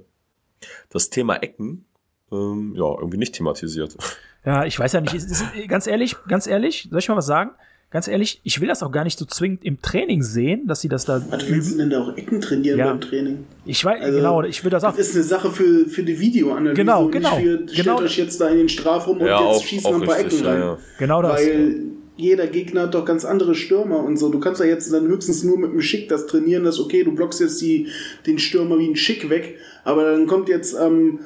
das 0.89 1.11
Thema 1.11 1.37
Ecken 1.37 1.85
ähm, 2.33 2.75
ja 2.77 2.85
irgendwie 2.85 3.19
nicht 3.19 3.35
thematisiert. 3.35 3.97
Ja, 4.45 4.65
ich 4.65 4.79
weiß 4.79 4.93
ja 4.95 5.01
nicht, 5.01 5.15
es 5.15 5.25
ist, 5.25 5.45
ganz 5.69 5.87
ehrlich, 5.87 6.17
ganz 6.27 6.47
ehrlich, 6.47 6.89
soll 6.91 7.01
ich 7.01 7.09
mal 7.09 7.17
was 7.17 7.27
sagen? 7.27 7.51
Ganz 7.91 8.07
ehrlich, 8.07 8.41
ich 8.45 8.61
will 8.61 8.69
das 8.69 8.85
auch 8.85 8.93
gar 8.93 9.03
nicht 9.03 9.19
so 9.19 9.25
zwingend 9.25 9.65
im 9.65 9.83
Training 9.83 10.23
sehen, 10.23 10.69
dass 10.69 10.81
sie 10.81 10.89
das 10.89 11.07
da 11.07 11.21
Was 11.29 11.49
willst 11.49 11.73
du 11.73 11.79
denn 11.79 11.91
da 11.91 12.03
auch 12.03 12.17
Ecken 12.17 12.41
trainieren 12.41 12.79
Ja. 12.79 12.87
beim 12.87 13.01
Training? 13.01 13.45
Ich 13.65 13.85
weiß, 13.85 14.01
Also, 14.01 14.17
genau, 14.19 14.43
ich 14.45 14.63
will 14.63 14.71
das 14.71 14.85
auch. 14.85 14.97
Das 14.97 15.09
ist 15.09 15.17
eine 15.17 15.25
Sache 15.25 15.51
für, 15.51 15.87
für 15.87 16.05
die 16.05 16.21
Videoanalyse. 16.21 16.75
Genau, 16.75 17.07
und 17.07 17.11
genau, 17.11 17.37
für, 17.37 17.67
stellt 17.67 17.75
genau. 17.75 17.99
euch 18.01 18.17
jetzt 18.17 18.41
da 18.41 18.49
in 18.49 18.59
den 18.59 18.69
Strafraum 18.69 19.19
und 19.19 19.27
ja, 19.27 19.41
jetzt 19.41 19.57
auch, 19.59 19.65
schießen 19.65 19.87
auch 19.87 19.91
wir 19.99 20.03
ein 20.03 20.07
paar 20.09 20.19
richtig. 20.19 20.39
Ecken 20.41 20.47
rein. 20.47 20.61
ja. 20.61 20.79
Genau 20.99 21.23
das. 21.23 21.33
Weil 21.33 21.77
jeder 22.17 22.47
Gegner 22.47 22.83
hat 22.83 22.95
doch 22.95 23.05
ganz 23.05 23.25
andere 23.25 23.57
Stürmer 23.57 24.05
und 24.05 24.19
so. 24.19 24.29
Du 24.29 24.39
kannst 24.39 24.61
ja 24.61 24.67
jetzt 24.67 24.93
dann 24.93 25.09
höchstens 25.09 25.43
nur 25.43 25.59
mit 25.59 25.73
dem 25.73 25.81
Schick 25.81 26.09
das 26.09 26.27
trainieren, 26.27 26.63
dass 26.63 26.79
okay, 26.79 27.03
du 27.03 27.13
blockst 27.13 27.41
jetzt 27.41 27.61
die, 27.61 27.89
den 28.25 28.39
Stürmer 28.39 28.79
wie 28.79 28.87
ein 28.89 28.95
Schick 28.97 29.31
weg, 29.31 29.57
aber 29.83 30.05
dann 30.05 30.29
kommt 30.29 30.49
jetzt 30.49 30.77
am 30.77 31.21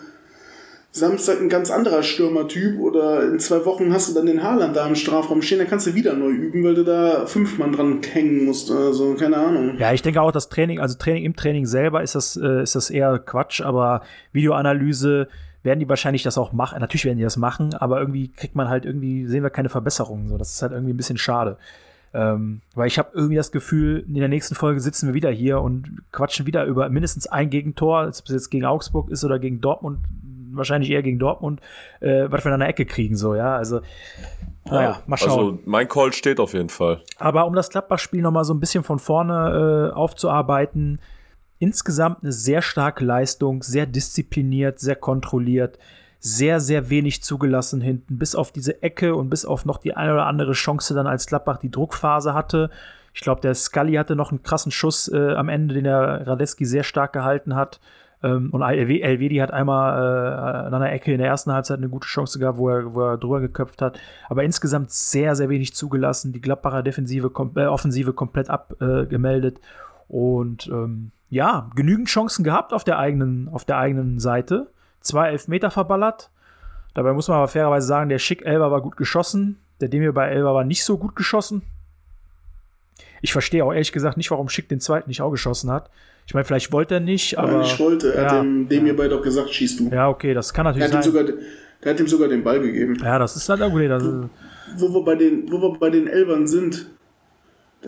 Samstag 0.97 1.41
ein 1.41 1.49
ganz 1.49 1.73
anderer 1.73 2.05
Stürmertyp 2.05 2.79
oder 2.79 3.25
in 3.25 3.41
zwei 3.41 3.65
Wochen 3.65 3.93
hast 3.93 4.09
du 4.09 4.15
dann 4.15 4.27
den 4.27 4.45
Haaland 4.45 4.77
da 4.77 4.87
im 4.87 4.95
Strafraum 4.95 5.43
stehen, 5.43 5.59
dann 5.59 5.67
kannst 5.67 5.89
du 5.89 5.95
wieder 5.97 6.15
neu 6.15 6.31
üben, 6.31 6.63
weil 6.63 6.77
du 6.77 6.85
da 6.85 7.27
fünf 7.27 7.59
Mann 7.59 7.73
dran 7.73 8.01
hängen 8.13 8.45
musst. 8.45 8.71
Also 8.71 9.15
keine 9.15 9.39
Ahnung. 9.39 9.77
Ja, 9.77 9.93
ich 9.93 10.03
denke 10.03 10.23
auch, 10.23 10.31
das 10.31 10.49
Training, 10.49 10.79
also 10.79 10.97
Training 10.97 11.25
im 11.25 11.35
Training 11.35 11.67
selber 11.67 12.05
ist 12.05 12.15
das, 12.15 12.37
äh, 12.37 12.63
ist 12.63 12.77
das 12.77 12.91
eher 12.91 13.19
Quatsch, 13.19 13.61
aber 13.61 14.03
Videoanalyse 14.31 15.27
werden 15.65 15.81
die 15.81 15.89
wahrscheinlich 15.89 16.23
das 16.23 16.39
auch 16.39 16.53
machen. 16.53 16.79
Natürlich 16.79 17.07
werden 17.07 17.19
die 17.19 17.25
das 17.25 17.37
machen, 17.37 17.75
aber 17.75 17.99
irgendwie 17.99 18.29
kriegt 18.29 18.55
man 18.55 18.69
halt 18.69 18.85
irgendwie, 18.85 19.27
sehen 19.27 19.43
wir 19.43 19.51
keine 19.51 19.71
Verbesserungen. 19.71 20.29
So, 20.29 20.39
das 20.39 20.53
ist 20.53 20.63
halt 20.63 20.71
irgendwie 20.71 20.95
ein 20.95 20.97
bisschen 20.97 21.19
schade. 21.19 21.57
Ähm, 22.13 22.61
weil 22.77 22.87
ich 22.87 23.01
habe 23.01 23.11
irgendwie 23.15 23.35
das 23.35 23.51
Gefühl, 23.51 24.05
in 24.07 24.15
der 24.15 24.29
nächsten 24.29 24.55
Folge 24.55 24.79
sitzen 24.79 25.09
wir 25.09 25.15
wieder 25.15 25.33
hier 25.33 25.61
und 25.61 26.03
quatschen 26.13 26.47
wieder 26.47 26.65
über 26.67 26.89
mindestens 26.89 27.27
ein 27.27 27.51
Gegentor, 27.51 28.05
ob 28.05 28.11
es 28.11 28.23
jetzt 28.29 28.51
gegen 28.51 28.65
Augsburg 28.65 29.11
ist 29.11 29.25
oder 29.25 29.41
gegen 29.41 29.61
Dortmund, 29.61 29.99
wahrscheinlich 30.57 30.91
eher 30.91 31.03
gegen 31.03 31.19
Dortmund, 31.19 31.61
äh, 32.01 32.27
was 32.29 32.45
wir 32.45 32.53
an 32.53 32.61
der 32.61 32.69
Ecke 32.69 32.87
kriegen, 32.87 33.17
so, 33.17 33.35
ja. 33.35 33.57
Also, 33.57 33.81
naja, 34.65 35.01
mal 35.07 35.17
schauen. 35.17 35.31
Also 35.31 35.59
mein 35.67 35.89
Call 35.89 36.13
steht 36.13 36.41
auf 36.41 36.55
jeden 36.55 36.71
Fall. 36.71 37.03
Aber 37.19 37.47
um 37.47 37.55
das 37.55 37.71
Gladbach-Spiel 37.71 38.23
noch 38.23 38.33
mal 38.33 38.45
so 38.45 38.55
ein 38.55 38.61
bisschen 38.61 38.85
von 38.85 38.99
vorne 38.99 39.91
äh, 39.91 39.95
aufzuarbeiten, 39.95 41.01
insgesamt 41.59 42.23
eine 42.23 42.33
sehr 42.33 42.63
starke 42.63 43.05
Leistung, 43.05 43.63
sehr 43.63 43.87
diszipliniert, 43.87 44.81
sehr 44.81 44.97
kontrolliert, 44.97 45.79
sehr, 46.19 46.61
sehr 46.61 46.89
wenig 46.89 47.23
zugelassen 47.23 47.81
hinten, 47.81 48.19
bis 48.19 48.35
auf 48.35 48.51
diese 48.53 48.83
Ecke 48.83 49.15
und 49.15 49.29
bis 49.29 49.45
auf 49.45 49.67
noch 49.67 49.79
die 49.79 49.95
eine 49.95 50.15
oder 50.15 50.27
andere 50.27 50.53
Chance 50.53 50.95
dann, 50.95 51.07
als 51.07 51.27
Gladbach 51.27 51.59
die 51.59 51.71
Druckphase 51.71 52.33
hatte. 52.33 52.71
Ich 53.13 53.21
glaube, 53.21 53.43
der 53.43 53.55
Scully 53.55 53.95
hatte 53.95 54.17
noch 54.17 54.31
einen 54.31 54.43
krassen 54.43 54.73
Schuss 54.73 55.09
äh, 55.09 55.35
am 55.35 55.49
Ende, 55.49 55.75
den 55.75 55.85
der 55.85 56.27
Radetzky 56.27 56.65
sehr 56.65 56.83
stark 56.83 57.13
gehalten 57.13 57.55
hat. 57.55 57.79
Ähm, 58.25 58.49
und 58.53 58.63
Elvedi 58.63 59.37
hat 59.37 59.53
einmal 59.53 59.93
äh, 60.01 60.67
an 60.67 60.75
einer 60.75 60.91
Ecke 60.91 61.13
in 61.13 61.19
der 61.19 61.29
ersten 61.29 61.53
Halbzeit 61.53 61.77
eine 61.77 61.91
gute 61.91 62.09
Chance 62.09 62.39
gehabt, 62.39 62.57
wo 62.57 62.71
er, 62.71 62.95
wo 62.95 63.03
er 63.03 63.19
drüber 63.19 63.41
geköpft 63.41 63.83
hat. 63.83 64.01
Aber 64.31 64.43
insgesamt 64.43 64.91
sehr, 64.91 65.37
sehr 65.37 65.51
wenig 65.51 65.75
zugelassen. 65.75 66.33
Die 66.33 66.41
Gladbacher 66.41 66.83
Defensive, 66.83 67.31
äh, 67.57 67.67
Offensive 67.67 68.15
komplett 68.15 68.49
abgemeldet. 68.49 69.61
und 70.09 70.67
ähm, 70.69 71.11
ja, 71.29 71.71
genügend 71.75 72.09
Chancen 72.09 72.45
gehabt 72.45 72.73
auf 72.73 72.85
der 72.85 72.99
eigenen, 72.99 73.49
auf 73.49 73.65
der 73.65 73.77
eigenen 73.77 74.21
Seite. 74.21 74.69
Zwei 75.01 75.29
Elfmeter 75.31 75.71
verballert. 75.71 76.31
Dabei 76.95 77.13
muss 77.13 77.29
man 77.29 77.39
aber 77.39 77.49
fairerweise 77.49 77.87
sagen, 77.87 78.09
der 78.09 78.21
Schick 78.21 78.43
Elber 78.43 78.71
war 78.71 78.81
gut 78.81 78.97
geschossen. 78.97 79.59
Der 79.81 79.89
Demir 79.89 80.15
bei 80.15 80.29
Elber 80.29 80.55
war 80.55 80.65
nicht 80.65 80.85
so 80.85 80.97
gut 80.97 81.17
geschossen. 81.17 81.63
Ich 83.21 83.33
verstehe 83.33 83.65
auch 83.65 83.73
ehrlich 83.73 83.91
gesagt 83.93 84.17
nicht, 84.17 84.31
warum 84.31 84.49
Schick 84.49 84.69
den 84.69 84.81
zweiten 84.81 85.09
nicht 85.11 85.23
auch 85.23 85.33
geschossen 85.33 85.71
hat. 85.71 85.91
Ich 86.27 86.35
meine, 86.35 86.45
vielleicht 86.45 86.73
wollte 86.73 86.95
er 86.95 87.01
nicht, 87.01 87.39
aber. 87.39 87.63
ich 87.63 87.79
wollte, 87.79 88.15
er 88.15 88.23
ja, 88.23 88.31
hat 88.31 88.43
dem, 88.43 88.69
dem 88.69 88.79
ja. 88.79 88.85
hierbei 88.93 89.09
doch 89.09 89.23
gesagt, 89.23 89.53
schießt 89.53 89.81
du. 89.81 89.89
Ja, 89.91 90.09
okay, 90.09 90.33
das 90.35 90.53
kann 90.53 90.67
Er 90.67 90.73
natürlich 90.73 90.93
hat 90.93 91.07
ihm 91.07 91.13
sein. 91.13 91.27
sogar, 91.27 91.39
der 91.83 91.93
hat 91.93 92.01
ihm 92.01 92.07
sogar 92.07 92.29
den 92.29 92.43
Ball 92.43 92.61
gegeben. 92.61 92.97
ja, 93.03 93.19
das 93.19 93.37
ist 93.37 93.49
halt 93.49 93.61
auch 93.61 93.71
gut. 93.71 93.83
Das 93.89 94.03
ist, 94.03 94.13
wo 94.79 94.95
wir 94.95 95.05
bei 95.05 95.17
den, 95.17 95.51
wo 95.51 95.61
wir 95.61 95.79
bei 95.79 95.91
den 95.91 96.07
Elbern 96.07 96.47
sind, 96.47 96.87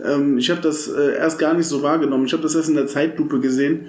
ähm, 0.03 0.37
ich 0.37 0.49
habe 0.49 0.61
das 0.61 0.87
äh, 0.87 1.17
erst 1.17 1.39
gar 1.39 1.53
nicht 1.53 1.67
so 1.67 1.81
wahrgenommen. 1.81 2.25
Ich 2.25 2.33
habe 2.33 2.43
das 2.43 2.55
erst 2.55 2.69
in 2.69 2.75
der 2.75 2.87
Zeitlupe 2.87 3.39
gesehen. 3.39 3.87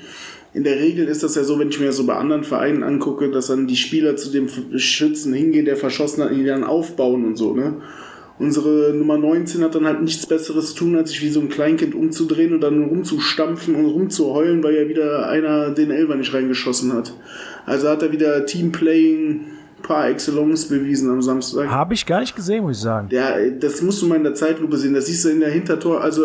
In 0.54 0.64
der 0.64 0.76
Regel 0.76 1.06
ist 1.06 1.22
das 1.22 1.34
ja 1.34 1.44
so, 1.44 1.58
wenn 1.58 1.68
ich 1.68 1.78
mir 1.78 1.86
das 1.86 1.96
so 1.96 2.06
bei 2.06 2.14
anderen 2.14 2.42
Vereinen 2.42 2.82
angucke, 2.82 3.30
dass 3.30 3.48
dann 3.48 3.66
die 3.66 3.76
Spieler 3.76 4.16
zu 4.16 4.30
dem 4.30 4.48
Schützen 4.78 5.34
hingehen, 5.34 5.66
der 5.66 5.76
verschossen 5.76 6.24
hat, 6.24 6.30
und 6.30 6.38
die 6.38 6.44
dann 6.44 6.64
aufbauen 6.64 7.26
und 7.26 7.36
so, 7.36 7.54
ne? 7.54 7.74
Unsere 8.38 8.94
Nummer 8.94 9.18
19 9.18 9.62
hat 9.62 9.74
dann 9.74 9.86
halt 9.86 10.02
nichts 10.02 10.26
Besseres 10.26 10.70
zu 10.70 10.76
tun, 10.76 10.96
als 10.96 11.10
sich 11.10 11.22
wie 11.22 11.28
so 11.28 11.40
ein 11.40 11.48
Kleinkind 11.48 11.94
umzudrehen 11.94 12.52
und 12.52 12.60
dann 12.60 12.84
rumzustampfen 12.84 13.74
und 13.74 13.86
rumzuheulen, 13.86 14.62
weil 14.62 14.74
ja 14.74 14.88
wieder 14.88 15.28
einer 15.28 15.70
den 15.70 15.90
Elfer 15.90 16.14
nicht 16.14 16.32
reingeschossen 16.32 16.92
hat. 16.92 17.12
Also 17.66 17.88
hat 17.88 18.02
er 18.02 18.12
wieder 18.12 18.46
Teamplaying 18.46 19.46
par 19.82 20.08
excellence 20.08 20.66
bewiesen 20.66 21.10
am 21.10 21.22
Samstag. 21.22 21.68
Habe 21.68 21.94
ich 21.94 22.06
gar 22.06 22.20
nicht 22.20 22.34
gesehen, 22.34 22.64
muss 22.64 22.78
ich 22.78 22.82
sagen. 22.82 23.08
Ja, 23.10 23.34
das 23.50 23.82
musst 23.82 24.02
du 24.02 24.06
mal 24.06 24.16
in 24.16 24.24
der 24.24 24.34
Zeitlupe 24.34 24.76
sehen. 24.76 24.94
Das 24.94 25.06
siehst 25.06 25.24
du 25.24 25.28
in 25.28 25.40
der 25.40 25.50
Hintertor, 25.50 26.00
also 26.00 26.24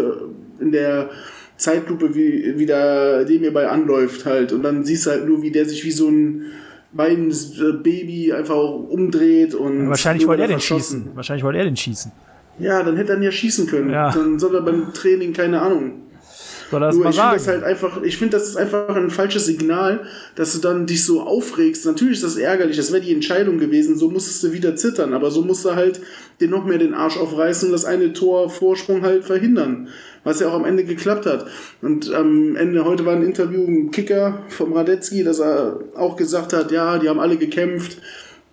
in 0.59 0.71
der 0.71 1.09
Zeitlupe, 1.57 2.15
wie, 2.15 2.53
wie 2.57 2.65
der 2.65 3.25
dem 3.25 3.41
hierbei 3.41 3.67
anläuft 3.69 4.25
halt. 4.25 4.51
Und 4.51 4.63
dann 4.63 4.83
siehst 4.83 5.05
du 5.05 5.11
halt 5.11 5.27
nur, 5.27 5.41
wie 5.41 5.51
der 5.51 5.65
sich 5.65 5.83
wie 5.85 5.91
so 5.91 6.07
ein 6.07 6.45
weinendes 6.93 7.59
äh, 7.59 7.73
Baby 7.73 8.31
einfach 8.33 8.55
umdreht 8.55 9.55
und. 9.55 9.89
Wahrscheinlich 9.89 10.23
nur 10.23 10.29
wollte 10.29 10.43
er 10.43 10.47
den 10.47 10.59
verschossen. 10.59 10.99
schießen. 11.01 11.15
Wahrscheinlich 11.15 11.43
wollte 11.43 11.59
er 11.59 11.65
den 11.65 11.77
schießen. 11.77 12.11
Ja, 12.59 12.83
dann 12.83 12.95
hätte 12.97 13.13
er 13.13 13.17
ihn 13.17 13.23
ja 13.23 13.31
schießen 13.31 13.67
können. 13.67 13.89
Ja. 13.89 14.11
Dann 14.11 14.39
soll 14.39 14.55
er 14.55 14.61
beim 14.61 14.93
Training, 14.93 15.33
keine 15.33 15.61
Ahnung. 15.61 16.03
Soll 16.69 16.83
er 16.83 16.87
das 16.87 16.95
Nur 16.95 17.03
mal 17.05 17.09
ich 17.11 17.17
finde 17.17 17.33
das 17.33 17.47
halt 17.47 17.63
einfach, 17.63 18.03
ich 18.03 18.17
finde, 18.17 18.37
das 18.37 18.47
ist 18.47 18.57
einfach 18.57 18.95
ein 18.95 19.09
falsches 19.09 19.45
Signal, 19.45 20.01
dass 20.35 20.53
du 20.53 20.59
dann 20.59 20.85
dich 20.85 21.03
so 21.03 21.21
aufregst. 21.21 21.85
Natürlich 21.85 22.15
ist 22.15 22.23
das 22.23 22.37
ärgerlich, 22.37 22.77
das 22.77 22.91
wäre 22.91 23.01
die 23.01 23.13
Entscheidung 23.13 23.57
gewesen, 23.57 23.97
so 23.97 24.09
musstest 24.09 24.43
du 24.43 24.53
wieder 24.53 24.75
zittern, 24.75 25.13
aber 25.13 25.31
so 25.31 25.43
musst 25.43 25.65
du 25.65 25.75
halt 25.75 26.01
dir 26.39 26.47
noch 26.47 26.65
mehr 26.65 26.77
den 26.77 26.93
Arsch 26.93 27.17
aufreißen 27.17 27.69
und 27.69 27.73
das 27.73 27.85
eine 27.85 28.13
Tor 28.13 28.49
Vorsprung 28.49 29.01
halt 29.01 29.25
verhindern. 29.25 29.89
Was 30.23 30.39
ja 30.39 30.47
auch 30.47 30.53
am 30.53 30.65
Ende 30.65 30.85
geklappt 30.85 31.25
hat. 31.25 31.45
Und 31.81 32.13
am 32.13 32.55
Ende, 32.55 32.85
heute 32.85 33.05
war 33.05 33.13
ein 33.13 33.23
Interview 33.23 33.63
im 33.65 33.91
Kicker 33.91 34.43
vom 34.49 34.73
Radetzky, 34.73 35.23
dass 35.23 35.39
er 35.39 35.79
auch 35.95 36.15
gesagt 36.15 36.53
hat, 36.53 36.71
ja, 36.71 36.97
die 36.97 37.09
haben 37.09 37.19
alle 37.19 37.37
gekämpft. 37.37 37.97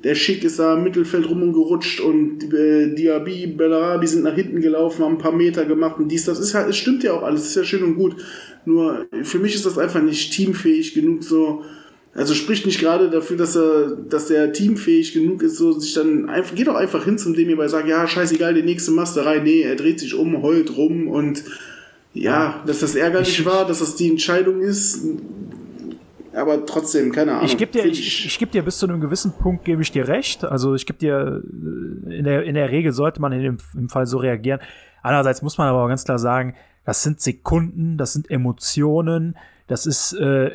Der 0.02 0.14
Schick 0.14 0.44
ist 0.44 0.58
da 0.58 0.74
im 0.74 0.82
Mittelfeld 0.82 1.28
rumgerutscht 1.28 2.00
und 2.00 2.52
äh, 2.54 2.94
Diaby, 2.94 3.46
Bellarabi 3.48 4.06
sind 4.06 4.24
nach 4.24 4.34
hinten 4.34 4.62
gelaufen, 4.62 5.04
haben 5.04 5.16
ein 5.16 5.18
paar 5.18 5.32
Meter 5.32 5.66
gemacht 5.66 5.98
und 5.98 6.08
dies, 6.08 6.24
das 6.24 6.40
ist 6.40 6.54
halt, 6.54 6.70
es 6.70 6.78
stimmt 6.78 7.02
ja 7.02 7.12
auch 7.12 7.22
alles, 7.22 7.44
ist 7.44 7.56
ja 7.56 7.64
schön 7.64 7.82
und 7.82 7.96
gut. 7.96 8.16
Nur 8.64 9.06
für 9.22 9.38
mich 9.38 9.54
ist 9.54 9.66
das 9.66 9.76
einfach 9.76 10.00
nicht 10.00 10.32
teamfähig 10.32 10.94
genug, 10.94 11.22
so, 11.22 11.64
also 12.14 12.34
spricht 12.34 12.66
nicht 12.66 12.80
gerade 12.80 13.08
dafür, 13.10 13.36
dass 13.36 13.56
er, 13.56 13.92
dass 14.08 14.26
der 14.26 14.52
teamfähig 14.52 15.12
genug 15.12 15.42
ist, 15.42 15.56
so 15.56 15.72
sich 15.72 15.94
dann 15.94 16.28
einfach, 16.28 16.54
geht 16.54 16.66
doch 16.66 16.74
einfach 16.74 17.04
hin 17.04 17.18
zum 17.18 17.34
dem 17.34 17.46
hierbei 17.48 17.68
sagt, 17.68 17.88
ja, 17.88 18.06
scheißegal, 18.06 18.54
die 18.54 18.62
nächste 18.62 18.90
Masterei, 18.90 19.38
nee, 19.38 19.62
er 19.62 19.76
dreht 19.76 20.00
sich 20.00 20.14
um, 20.14 20.42
heult 20.42 20.76
rum 20.76 21.06
und 21.08 21.44
ja, 22.12 22.62
dass 22.66 22.80
das 22.80 22.96
ärgerlich 22.96 23.38
Ich- 23.40 23.46
war, 23.46 23.66
dass 23.66 23.78
das 23.78 23.94
die 23.96 24.10
Entscheidung 24.10 24.60
ist, 24.60 25.04
aber 26.32 26.64
trotzdem, 26.66 27.10
keine 27.12 27.32
Ahnung. 27.32 27.46
Ich 27.46 27.56
gebe 27.56 27.72
dir, 27.72 27.82
Find 27.82 27.98
ich, 27.98 28.26
ich 28.26 28.38
geb 28.38 28.52
dir 28.52 28.62
bis 28.62 28.78
zu 28.78 28.86
einem 28.86 29.00
gewissen 29.00 29.32
Punkt 29.32 29.64
gebe 29.64 29.82
ich 29.82 29.90
dir 29.90 30.06
recht. 30.06 30.44
Also 30.44 30.74
ich 30.74 30.86
gebe 30.86 30.98
dir 30.98 31.42
äh, 32.08 32.18
in 32.18 32.24
der, 32.24 32.44
in 32.44 32.54
der 32.54 32.70
Regel 32.70 32.92
sollte 32.92 33.20
man 33.20 33.32
in 33.32 33.42
dem 33.42 33.56
im 33.76 33.88
Fall 33.88 34.06
so 34.06 34.18
reagieren. 34.18 34.60
Andererseits 35.02 35.42
muss 35.42 35.58
man 35.58 35.66
aber 35.68 35.82
auch 35.82 35.88
ganz 35.88 36.04
klar 36.04 36.18
sagen, 36.20 36.54
das 36.84 37.02
sind 37.02 37.20
Sekunden, 37.20 37.96
das 37.98 38.12
sind 38.12 38.30
Emotionen, 38.30 39.36
das 39.66 39.86
ist 39.86 40.12
äh, 40.14 40.50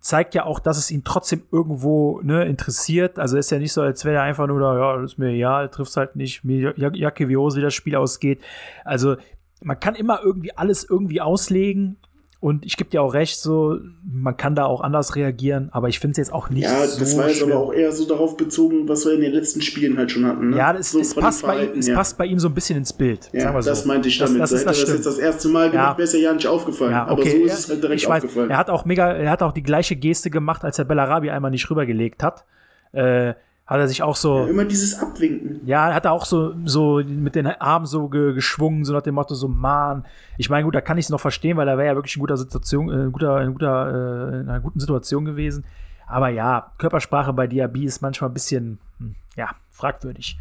zeigt 0.00 0.34
ja 0.34 0.44
auch, 0.44 0.58
dass 0.58 0.78
es 0.78 0.90
ihn 0.90 1.04
trotzdem 1.04 1.42
irgendwo 1.52 2.20
ne, 2.22 2.44
interessiert. 2.46 3.18
Also 3.18 3.36
ist 3.36 3.50
ja 3.50 3.58
nicht 3.58 3.72
so, 3.72 3.82
als 3.82 4.04
wäre 4.04 4.16
er 4.16 4.22
einfach 4.22 4.46
nur 4.46 4.58
da, 4.60 4.76
ja, 4.76 5.04
ist 5.04 5.18
mir 5.18 5.28
egal, 5.30 5.68
triffst 5.68 5.96
halt 5.96 6.16
nicht, 6.16 6.42
mir 6.44 6.74
Ja- 6.76 6.92
Jacke 6.94 7.28
wie 7.28 7.36
Hose, 7.36 7.58
wie 7.58 7.62
das 7.62 7.74
Spiel 7.74 7.96
ausgeht. 7.96 8.40
Also 8.84 9.16
man 9.62 9.78
kann 9.78 9.94
immer 9.94 10.20
irgendwie 10.22 10.56
alles 10.56 10.84
irgendwie 10.88 11.20
auslegen. 11.20 11.98
Und 12.40 12.64
ich 12.64 12.78
gebe 12.78 12.88
dir 12.88 13.02
auch 13.02 13.12
recht, 13.12 13.38
so, 13.38 13.78
man 14.02 14.34
kann 14.34 14.54
da 14.54 14.64
auch 14.64 14.80
anders 14.80 15.14
reagieren, 15.14 15.68
aber 15.72 15.88
ich 15.88 16.00
finde 16.00 16.12
es 16.12 16.16
jetzt 16.16 16.32
auch 16.32 16.48
nicht 16.48 16.64
Ja, 16.64 16.86
so 16.86 16.98
das 16.98 17.16
war 17.18 17.28
jetzt 17.28 17.42
aber 17.42 17.56
auch 17.56 17.70
eher 17.70 17.92
so 17.92 18.06
darauf 18.06 18.38
bezogen, 18.38 18.88
was 18.88 19.04
wir 19.04 19.12
in 19.12 19.20
den 19.20 19.32
letzten 19.32 19.60
Spielen 19.60 19.98
halt 19.98 20.10
schon 20.10 20.24
hatten. 20.24 20.50
Ne? 20.50 20.56
ja, 20.56 20.72
das, 20.72 20.92
so 20.92 21.00
es, 21.00 21.14
passt 21.14 21.42
bei 21.42 21.66
ihm, 21.66 21.78
es 21.78 21.92
passt 21.92 22.16
bei 22.16 22.24
ihm 22.24 22.38
so 22.38 22.48
ein 22.48 22.54
bisschen 22.54 22.78
ins 22.78 22.94
Bild. 22.94 23.28
Ja, 23.34 23.60
so. 23.60 23.68
das 23.68 23.84
meinte 23.84 24.08
ich 24.08 24.16
damit. 24.16 24.40
Das, 24.40 24.48
das 24.48 24.50
so 24.50 24.56
ist 24.56 24.66
das 24.66 24.80
das 24.80 24.94
jetzt 24.94 25.06
das 25.06 25.18
erste 25.18 25.48
Mal 25.48 25.70
gemacht, 25.70 25.92
Ja. 25.92 25.98
wäre 25.98 26.04
es 26.04 26.12
ja 26.14 26.18
ja 26.18 26.32
nicht 26.32 26.46
aufgefallen. 26.46 26.92
Ja, 26.92 27.04
aber 27.04 27.20
okay. 27.20 27.30
so 27.30 27.36
ist 27.44 27.52
ja, 27.52 27.58
es 27.58 27.68
halt 27.68 27.82
direkt 27.82 28.00
ich 28.00 28.08
weiß, 28.08 28.24
aufgefallen. 28.24 28.50
Er 28.50 28.56
hat 28.56 28.70
auch 28.70 28.86
mega, 28.86 29.12
er 29.12 29.30
hat 29.30 29.42
auch 29.42 29.52
die 29.52 29.62
gleiche 29.62 29.96
Geste 29.96 30.30
gemacht, 30.30 30.64
als 30.64 30.78
er 30.78 30.86
Bellarabi 30.86 31.28
einmal 31.28 31.50
nicht 31.50 31.68
rübergelegt 31.70 32.22
hat. 32.22 32.46
Äh, 32.92 33.34
hat 33.70 33.78
er 33.78 33.88
sich 33.88 34.02
auch 34.02 34.16
so, 34.16 34.46
Immer 34.46 34.64
dieses 34.64 34.98
Abwinken. 34.98 35.60
ja, 35.64 35.94
hat 35.94 36.04
er 36.04 36.12
auch 36.12 36.26
so, 36.26 36.54
so 36.64 37.00
mit 37.06 37.36
den 37.36 37.46
Armen 37.46 37.86
so 37.86 38.08
ge 38.08 38.34
geschwungen, 38.34 38.84
so 38.84 38.92
nach 38.92 39.02
dem 39.02 39.14
Motto, 39.14 39.34
so, 39.34 39.46
Mann. 39.46 40.04
Ich 40.38 40.50
meine, 40.50 40.64
gut, 40.64 40.74
da 40.74 40.80
kann 40.80 40.98
ich 40.98 41.04
es 41.06 41.08
noch 41.10 41.20
verstehen, 41.20 41.56
weil 41.56 41.68
er 41.68 41.78
wäre 41.78 41.86
ja 41.86 41.94
wirklich 41.94 42.16
in 42.16 42.20
guter 42.20 42.36
Situation, 42.36 42.90
äh, 42.90 43.10
guter, 43.10 43.40
in 43.40 43.52
guter, 43.52 44.32
äh, 44.32 44.40
in 44.40 44.48
einer 44.48 44.60
guten 44.60 44.80
Situation 44.80 45.24
gewesen. 45.24 45.64
Aber 46.08 46.28
ja, 46.30 46.72
Körpersprache 46.78 47.32
bei 47.32 47.46
Diaby 47.46 47.84
ist 47.84 48.02
manchmal 48.02 48.30
ein 48.30 48.34
bisschen, 48.34 48.80
hm, 48.98 49.14
ja, 49.36 49.50
fragwürdig. 49.70 50.36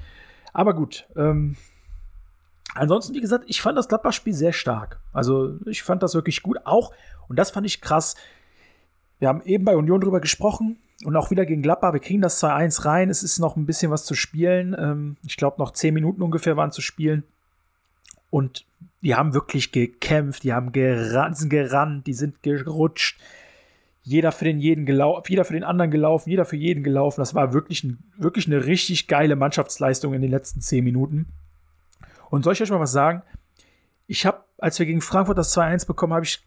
Aber 0.52 0.74
gut, 0.74 1.08
ähm, 1.16 1.56
Ansonsten, 2.76 3.16
wie 3.16 3.22
gesagt, 3.22 3.46
ich 3.48 3.64
fand 3.64 3.80
das 3.80 3.88
Gladbach-Spiel 3.88 4.34
sehr 4.34 4.54
stark. 4.54 5.00
Also, 5.12 5.58
ich 5.66 5.82
fand 5.82 6.04
das 6.04 6.14
wirklich 6.14 6.44
gut. 6.44 6.58
Auch, 6.66 6.94
und 7.28 7.40
das 7.40 7.50
fand 7.50 7.66
ich 7.66 7.82
krass, 7.82 8.16
wir 9.18 9.28
haben 9.28 9.42
eben 9.42 9.66
bei 9.66 9.76
Union 9.76 10.00
drüber 10.00 10.20
gesprochen 10.20 10.78
und 11.06 11.16
auch 11.16 11.32
wieder 11.32 11.46
gegen 11.46 11.62
Gladbach. 11.62 11.94
Wir 11.94 12.00
kriegen 12.00 12.22
das 12.22 12.44
2-1 12.44 12.86
rein. 12.86 13.10
Es 13.10 13.24
ist 13.24 13.40
noch 13.40 13.56
ein 13.56 13.66
bisschen 13.66 13.92
was 13.92 14.06
zu 14.06 14.16
spielen. 14.16 14.76
Ähm, 14.78 15.18
ich 15.26 15.38
glaube, 15.38 15.58
noch 15.60 15.72
10 15.72 15.94
Minuten 15.94 16.22
ungefähr 16.22 16.58
waren 16.58 16.72
zu 16.72 16.82
spielen. 16.82 17.24
Und 18.30 18.66
die 19.02 19.16
haben 19.16 19.34
wirklich 19.34 19.72
gekämpft, 19.72 20.44
die 20.44 20.54
haben 20.54 20.72
gerannt, 20.72 21.38
sind 21.38 21.50
gerannt, 21.50 22.06
die 22.06 22.14
sind 22.14 22.44
gerutscht. 22.44 23.20
Jeder 24.04 24.32
für 24.32 24.46
den 24.46 24.60
jeden 24.60 24.86
jeder 24.86 25.46
für 25.46 25.54
den 25.54 25.64
anderen 25.64 25.92
gelaufen, 25.92 26.30
jeder 26.30 26.46
für 26.46 26.56
jeden 26.58 26.84
gelaufen. 26.84 27.22
Das 27.22 27.34
war 27.34 27.54
wirklich, 27.54 27.84
ein, 27.84 28.00
wirklich 28.18 28.48
eine 28.48 28.66
richtig 28.66 29.08
geile 29.08 29.36
Mannschaftsleistung 29.36 30.14
in 30.14 30.22
den 30.22 30.32
letzten 30.32 30.62
10 30.62 30.84
Minuten. 30.84 31.28
Und 32.30 32.44
soll 32.44 32.54
ich 32.54 32.62
euch 32.62 32.72
mal 32.72 32.80
was 32.80 32.92
sagen? 32.92 33.24
Ich 34.08 34.26
habe, 34.26 34.44
als 34.58 34.80
wir 34.80 34.86
gegen 34.86 35.02
Frankfurt 35.02 35.38
das 35.38 35.56
2-1 35.56 35.88
bekommen, 35.88 36.14
habe 36.14 36.26
ich 36.26 36.44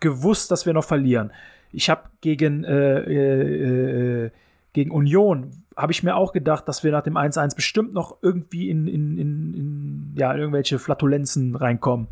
gewusst, 0.00 0.50
dass 0.50 0.66
wir 0.66 0.72
noch 0.72 0.84
verlieren. 0.84 1.32
Ich 1.72 1.90
habe 1.90 2.02
gegen, 2.20 2.64
äh, 2.64 3.00
äh, 3.00 4.24
äh, 4.24 4.30
gegen 4.72 4.90
Union, 4.90 5.52
habe 5.76 5.92
ich 5.92 6.02
mir 6.02 6.16
auch 6.16 6.32
gedacht, 6.32 6.66
dass 6.66 6.82
wir 6.82 6.92
nach 6.92 7.02
dem 7.02 7.16
1-1 7.16 7.54
bestimmt 7.54 7.92
noch 7.92 8.18
irgendwie 8.22 8.68
in, 8.70 8.86
in, 8.86 9.18
in, 9.18 9.54
in, 9.54 10.12
ja, 10.16 10.32
in 10.32 10.38
irgendwelche 10.38 10.78
Flatulenzen 10.78 11.54
reinkommen. 11.54 12.08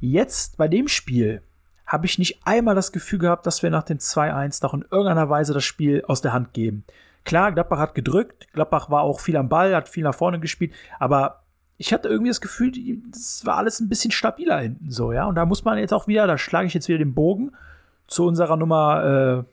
Jetzt 0.00 0.56
bei 0.56 0.68
dem 0.68 0.88
Spiel 0.88 1.42
habe 1.86 2.06
ich 2.06 2.18
nicht 2.18 2.46
einmal 2.46 2.74
das 2.74 2.90
Gefühl 2.90 3.18
gehabt, 3.18 3.46
dass 3.46 3.62
wir 3.62 3.70
nach 3.70 3.82
dem 3.82 3.98
2-1 3.98 4.62
noch 4.62 4.72
in 4.72 4.82
irgendeiner 4.90 5.28
Weise 5.28 5.52
das 5.52 5.64
Spiel 5.64 6.02
aus 6.06 6.22
der 6.22 6.32
Hand 6.32 6.54
geben. 6.54 6.84
Klar, 7.24 7.52
Gladbach 7.52 7.78
hat 7.78 7.94
gedrückt, 7.94 8.52
Gladbach 8.52 8.90
war 8.90 9.02
auch 9.02 9.20
viel 9.20 9.36
am 9.36 9.48
Ball, 9.48 9.76
hat 9.76 9.88
viel 9.88 10.02
nach 10.02 10.14
vorne 10.14 10.40
gespielt, 10.40 10.72
aber 10.98 11.41
ich 11.82 11.92
hatte 11.92 12.08
irgendwie 12.08 12.30
das 12.30 12.40
Gefühl, 12.40 12.70
das 13.10 13.44
war 13.44 13.56
alles 13.56 13.80
ein 13.80 13.88
bisschen 13.88 14.12
stabiler 14.12 14.60
hinten 14.60 14.92
so, 14.92 15.12
ja. 15.12 15.24
Und 15.24 15.34
da 15.34 15.44
muss 15.44 15.64
man 15.64 15.78
jetzt 15.78 15.92
auch 15.92 16.06
wieder, 16.06 16.28
da 16.28 16.38
schlage 16.38 16.68
ich 16.68 16.74
jetzt 16.74 16.86
wieder 16.86 16.98
den 16.98 17.12
Bogen 17.12 17.50
zu 18.06 18.24
unserer 18.24 18.56
Nummer, 18.56 19.44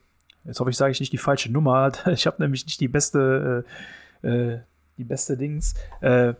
äh, 0.46 0.48
jetzt 0.48 0.60
hoffe 0.60 0.70
ich, 0.70 0.78
sage 0.78 0.92
ich 0.92 1.00
nicht 1.00 1.12
die 1.12 1.18
falsche 1.18 1.52
Nummer. 1.52 1.92
Ich 2.06 2.28
habe 2.28 2.40
nämlich 2.40 2.68
nicht 2.68 2.80
die 2.82 2.88
beste, 2.88 3.66
äh, 4.22 4.28
äh, 4.28 4.60
die 5.00 5.06
beste 5.06 5.38
Dings. 5.38 5.74
Äh, 6.02 6.36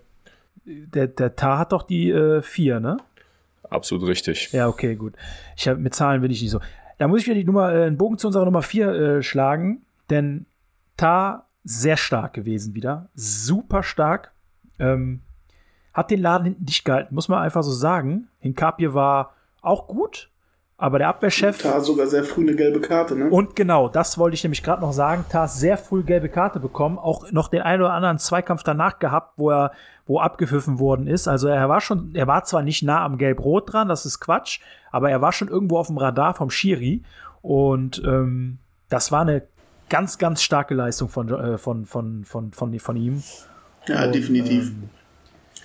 der, 0.64 1.08
der 1.08 1.36
Tar 1.36 1.58
hat 1.58 1.72
doch 1.72 1.82
die 1.82 2.12
äh, 2.12 2.44
vier, 2.44 2.80
ne? 2.80 2.98
Absolut 3.68 4.08
richtig. 4.08 4.52
Ja, 4.52 4.68
okay, 4.68 4.96
gut. 4.96 5.14
Ich 5.58 5.68
hab, 5.68 5.80
mit 5.80 5.96
Zahlen 5.96 6.22
bin 6.22 6.30
ich 6.30 6.40
nicht 6.44 6.52
so. 6.52 6.60
Da 7.00 7.08
muss 7.08 7.22
ich 7.22 7.26
wieder 7.26 7.36
die 7.36 7.46
Nummer, 7.46 7.74
äh, 7.74 7.86
einen 7.86 7.98
Bogen 7.98 8.20
zu 8.20 8.28
unserer 8.28 8.46
Nummer 8.46 8.62
4 8.62 8.90
äh, 8.92 9.24
schlagen, 9.24 9.82
denn 10.12 10.46
Tar 10.98 11.48
sehr 11.64 11.98
stark 11.98 12.36
gewesen 12.36 12.76
wieder. 12.76 13.10
Super 13.16 13.82
stark. 13.82 14.34
Ähm, 14.78 15.22
hat 15.94 16.12
den 16.12 16.22
Laden 16.22 16.46
hinten 16.46 16.66
dicht 16.66 16.86
gehalten, 16.86 17.16
muss 17.16 17.28
man 17.28 17.40
einfach 17.42 17.64
so 17.64 17.72
sagen. 17.72 18.28
Hinkapie 18.40 18.94
war 18.94 19.34
auch 19.62 19.88
gut, 19.88 20.30
aber 20.78 21.00
der 21.00 21.10
Abwehrchef. 21.10 21.62
Da 21.62 21.82
sogar 21.82 22.08
sehr 22.08 22.24
früh 22.24 22.42
eine 22.42 22.56
gelbe 22.56 22.80
Karte, 22.80 23.16
ne? 23.16 23.30
Und 23.30 23.56
genau, 23.56 23.90
das 23.90 24.18
wollte 24.18 24.36
ich 24.36 24.44
nämlich 24.44 24.64
gerade 24.64 24.82
noch 24.82 24.94
sagen. 24.94 25.26
Tar 25.30 25.48
sehr 25.48 25.78
früh 25.78 26.04
gelbe 26.04 26.30
Karte 26.30 26.60
bekommen, 26.60 26.98
auch 26.98 27.32
noch 27.32 27.50
den 27.50 27.62
einen 27.62 27.82
oder 27.82 27.94
anderen 27.94 28.18
Zweikampf 28.18 28.64
danach 28.64 29.00
gehabt, 29.00 29.34
wo 29.38 29.50
er, 29.52 29.72
wo 30.06 30.20
abgepfiffen 30.20 30.80
worden 30.80 31.08
ist. 31.08 31.28
Also 31.28 31.48
er 31.50 31.68
war 31.68 31.82
schon, 31.82 32.16
er 32.16 32.28
war 32.28 32.44
zwar 32.46 32.62
nicht 32.62 32.82
nah 32.84 33.04
am 33.04 33.18
Gelb-Rot 33.18 33.74
dran, 33.74 33.90
das 33.90 34.06
ist 34.06 34.20
Quatsch, 34.20 34.62
aber 34.92 35.10
er 35.10 35.22
war 35.22 35.34
schon 35.34 35.50
irgendwo 35.50 35.78
auf 35.78 35.88
dem 35.88 35.98
Radar 35.98 36.34
vom 36.34 36.50
Schiri. 36.50 37.04
Und 37.42 38.02
ähm, 38.06 38.60
das 38.90 39.12
war 39.12 39.22
eine 39.22 39.44
ganz, 39.90 40.18
ganz 40.18 40.42
starke 40.42 40.76
Leistung 40.76 41.10
von, 41.10 41.30
äh, 41.30 41.58
von, 41.58 41.86
von, 41.86 42.24
von, 42.24 42.52
von, 42.54 42.80
von 42.80 42.96
ihm. 42.96 43.24
Ja, 43.88 44.06
Und, 44.06 44.16
definitiv. 44.16 44.70
ähm, 44.70 44.90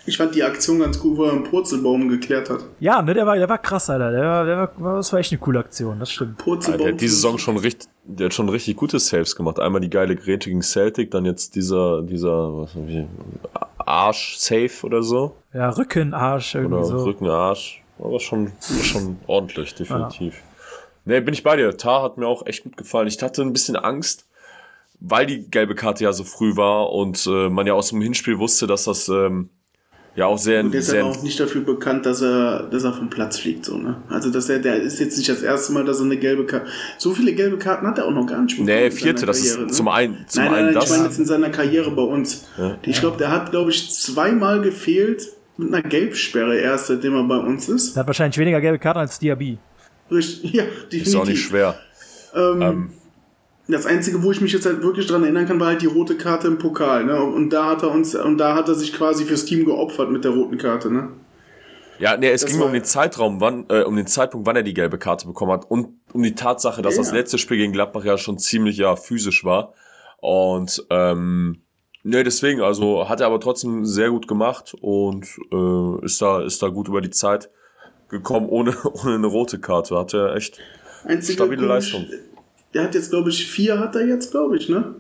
ich 0.07 0.17
fand 0.17 0.35
die 0.35 0.43
Aktion 0.43 0.81
ganz 0.81 1.01
cool, 1.03 1.17
wo 1.17 1.25
er 1.25 1.33
einen 1.33 1.45
Purzelbaum 1.45 2.09
geklärt 2.09 2.51
hat. 2.51 2.65
Ja, 2.81 3.01
ne, 3.01 3.15
der 3.15 3.27
war, 3.27 3.37
der 3.37 3.49
war 3.49 3.59
krass, 3.59 3.89
Alter. 3.89 4.13
Der 4.13 4.23
war, 4.23 4.45
der 4.45 4.71
war, 4.77 4.97
das 4.97 5.13
war 5.13 5.21
echt 5.21 5.33
eine 5.33 5.39
coole 5.39 5.59
Aktion, 5.61 5.99
das 5.99 6.13
stimmt. 6.13 6.39
Ja, 6.39 6.45
Purzelbaum. 6.45 6.85
der 6.85 6.93
hat 6.95 7.01
diese 7.01 7.15
Saison 7.15 7.39
schon 7.39 7.57
richtig, 7.57 7.89
der 8.05 8.27
hat 8.27 8.35
schon 8.35 8.49
richtig 8.49 8.77
gute 8.77 8.99
Saves 8.99 9.35
gemacht. 9.35 9.59
Einmal 9.61 9.81
die 9.81 9.91
geile 9.91 10.15
Grätsche 10.17 10.51
gegen 10.51 10.63
Celtic, 10.63 11.11
dann 11.11 11.25
jetzt 11.25 11.55
dieser, 11.55 12.03
dieser, 12.03 12.57
was 12.57 12.75
wie, 12.75 13.07
Arsch-Safe 13.87 14.85
oder 14.87 15.03
so. 15.03 15.37
Ja, 15.53 15.71
Rückenarsch 15.71 16.55
irgendwie 16.55 16.77
Oder 16.77 16.85
so. 16.85 17.05
Rückenarsch. 17.05 17.83
Aber 17.99 18.21
schon, 18.21 18.47
war 18.47 18.85
schon 18.85 19.19
ordentlich, 19.27 19.75
definitiv. 19.75 20.43
Nee, 21.05 21.21
bin 21.21 21.35
ich 21.35 21.43
bei 21.43 21.57
dir. 21.57 21.77
Tar 21.77 22.03
hat 22.03 22.19
mir 22.19 22.27
auch 22.27 22.47
echt 22.47 22.65
gut 22.65 22.77
gefallen. 22.77 23.07
Ich 23.07 23.23
hatte 23.23 23.43
ein 23.43 23.53
bisschen 23.53 23.77
Angst, 23.77 24.27
weil 25.01 25.27
die 25.27 25.51
gelbe 25.51 25.75
Karte 25.75 26.05
ja 26.05 26.13
so 26.13 26.25
früh 26.25 26.57
war 26.57 26.91
und 26.91 27.27
äh, 27.27 27.49
man 27.49 27.67
ja 27.67 27.75
aus 27.75 27.91
dem 27.91 28.01
Hinspiel 28.01 28.39
wusste, 28.39 28.67
dass 28.67 28.85
das 28.85 29.09
ähm, 29.09 29.51
ja 30.17 30.27
auch 30.27 30.39
sehr, 30.39 30.65
Und 30.65 30.73
der 30.73 30.81
ist 30.81 30.89
sehr 30.89 31.03
aber 31.03 31.11
auch 31.11 31.23
nicht 31.23 31.39
dafür 31.39 31.63
bekannt, 31.63 32.07
dass 32.07 32.23
er, 32.23 32.65
dass 32.71 32.85
er 32.85 32.93
vom 32.93 33.11
Platz 33.11 33.39
fliegt, 33.39 33.65
so, 33.65 33.77
ne? 33.77 33.97
Also, 34.09 34.31
dass 34.31 34.49
er, 34.49 34.59
der 34.59 34.77
ist 34.83 35.01
jetzt 35.01 35.17
nicht 35.17 35.29
das 35.29 35.43
erste 35.43 35.73
Mal, 35.73 35.85
dass 35.85 35.99
er 35.99 36.05
eine 36.05 36.17
gelbe 36.17 36.47
Karte, 36.47 36.67
so 36.99 37.13
viele 37.13 37.33
gelbe 37.35 37.59
Karten 37.59 37.87
hat 37.87 37.99
er 37.99 38.07
auch 38.07 38.13
noch 38.13 38.27
gar 38.27 38.43
nicht. 38.43 38.57
bekommen 38.57 38.67
Nee, 38.67 38.91
vierte, 38.91 39.27
das 39.27 39.39
Karriere, 39.39 39.63
ist 39.63 39.67
ne? 39.67 39.73
zum 39.73 39.89
einen, 39.89 40.25
zum 40.29 40.43
nein, 40.43 40.53
nein, 40.53 40.59
einen 40.59 40.67
nein, 40.67 40.75
das. 40.75 40.85
ich 40.85 40.91
meine 40.91 41.05
jetzt 41.05 41.19
in 41.19 41.27
seiner 41.27 41.51
Karriere 41.51 41.91
bei 41.91 42.03
uns. 42.03 42.47
Ja. 42.59 42.77
Ich 42.83 43.01
glaube, 43.01 43.17
der 43.19 43.31
hat, 43.31 43.51
glaube 43.51 43.71
ich, 43.71 43.93
zweimal 43.93 44.61
gefehlt 44.61 45.29
mit 45.57 45.73
einer 45.73 45.83
Gelbsperre 45.83 46.57
erst, 46.59 46.89
seitdem 46.89 47.15
er 47.15 47.25
bei 47.25 47.37
uns 47.39 47.69
ist. 47.69 47.95
Der 47.95 48.01
hat 48.01 48.07
wahrscheinlich 48.07 48.39
weniger 48.39 48.61
gelbe 48.61 48.79
Karten 48.79 49.01
als 49.01 49.19
Diaby. 49.19 49.59
Richtig, 50.11 50.53
ja, 50.53 50.65
definitiv. 50.65 51.07
ist 51.07 51.15
auch 51.15 51.27
nicht 51.27 51.43
schwer. 51.43 51.79
Ähm, 52.35 52.63
Ähm, 52.63 52.91
Das 53.67 53.87
Einzige, 53.87 54.23
wo 54.23 54.31
ich 54.31 54.41
mich 54.41 54.53
jetzt 54.53 54.67
halt 54.67 54.83
wirklich 54.83 55.07
dran 55.07 55.23
erinnern 55.23 55.47
kann, 55.47 55.59
war 55.59 55.69
halt 55.69 55.81
die 55.81 55.87
rote 55.87 56.17
Karte 56.17 56.49
im 56.49 56.59
Pokal, 56.59 57.05
ne? 57.05 57.23
Und 57.23 57.51
da 57.51 57.67
hat 57.67 57.83
er 57.83 57.91
uns, 57.91 58.15
und 58.15 58.37
da 58.37 58.55
hat 58.55 58.69
er 58.69 58.75
sich 58.75 58.93
quasi 58.93 59.25
fürs 59.25 59.47
Team 59.47 59.65
geopfert 59.65 60.11
mit 60.11 60.25
der 60.25 60.33
roten 60.33 60.59
Karte, 60.59 60.93
ne? 60.93 61.09
Ja, 61.99 62.17
nee, 62.17 62.29
es 62.29 62.43
Das 62.43 62.51
ging 62.51 62.61
um 62.61 62.73
den 62.73 62.85
Zeitraum, 62.85 63.41
wann, 63.41 63.67
äh, 63.69 63.83
um 63.83 63.97
den 63.97 64.07
Zeitpunkt, 64.07 64.47
wann 64.47 64.57
er 64.57 64.63
die 64.63 64.75
gelbe 64.75 64.99
Karte 64.99 65.27
bekommen 65.27 65.53
hat 65.53 65.71
und 65.71 66.01
um 66.13 66.23
die 66.23 66.35
Tatsache, 66.35 66.83
dass 66.83 66.97
Ja, 66.97 67.03
das 67.03 67.13
letzte 67.13 67.39
Spiel 67.39 67.57
gegen 67.57 67.73
Gladbach 67.73 68.05
ja 68.05 68.19
schon 68.19 68.39
ziemlich 68.39 68.77
ja 68.77 68.97
physisch 68.97 69.45
war. 69.45 69.75
Und 70.19 70.85
ähm, 70.91 71.63
nee, 72.03 72.25
deswegen, 72.25 72.61
also 72.63 73.09
hat 73.09 73.21
er 73.21 73.27
aber 73.29 73.41
trotzdem 73.41 73.85
sehr 73.85 74.11
gut 74.11 74.27
gemacht 74.27 74.75
und 74.81 75.27
äh, 75.53 76.05
ist 76.05 76.21
da, 76.21 76.43
ist 76.43 76.63
da 76.63 76.69
gut 76.69 76.89
über 76.89 77.01
die 77.01 77.11
Zeit 77.11 77.51
gekommen, 78.09 78.49
ohne, 78.49 78.77
ohne 78.85 79.15
eine 79.15 79.27
rote 79.27 79.61
Karte. 79.61 79.97
Hat 79.97 80.15
er 80.15 80.35
echt 80.35 80.59
Einzige 81.05 81.35
stabile 81.35 81.67
Leistung. 81.67 82.07
Der 82.75 82.85
hat 82.85 82.95
jetzt, 82.95 83.11
glaube 83.11 83.31
ich, 83.31 83.47
vier 83.47 83.79
hat 83.79 83.95
er 83.95 84.07
jetzt, 84.07 84.33
glaube 84.33 84.57
ich, 84.57 84.69
ne? 84.69 84.95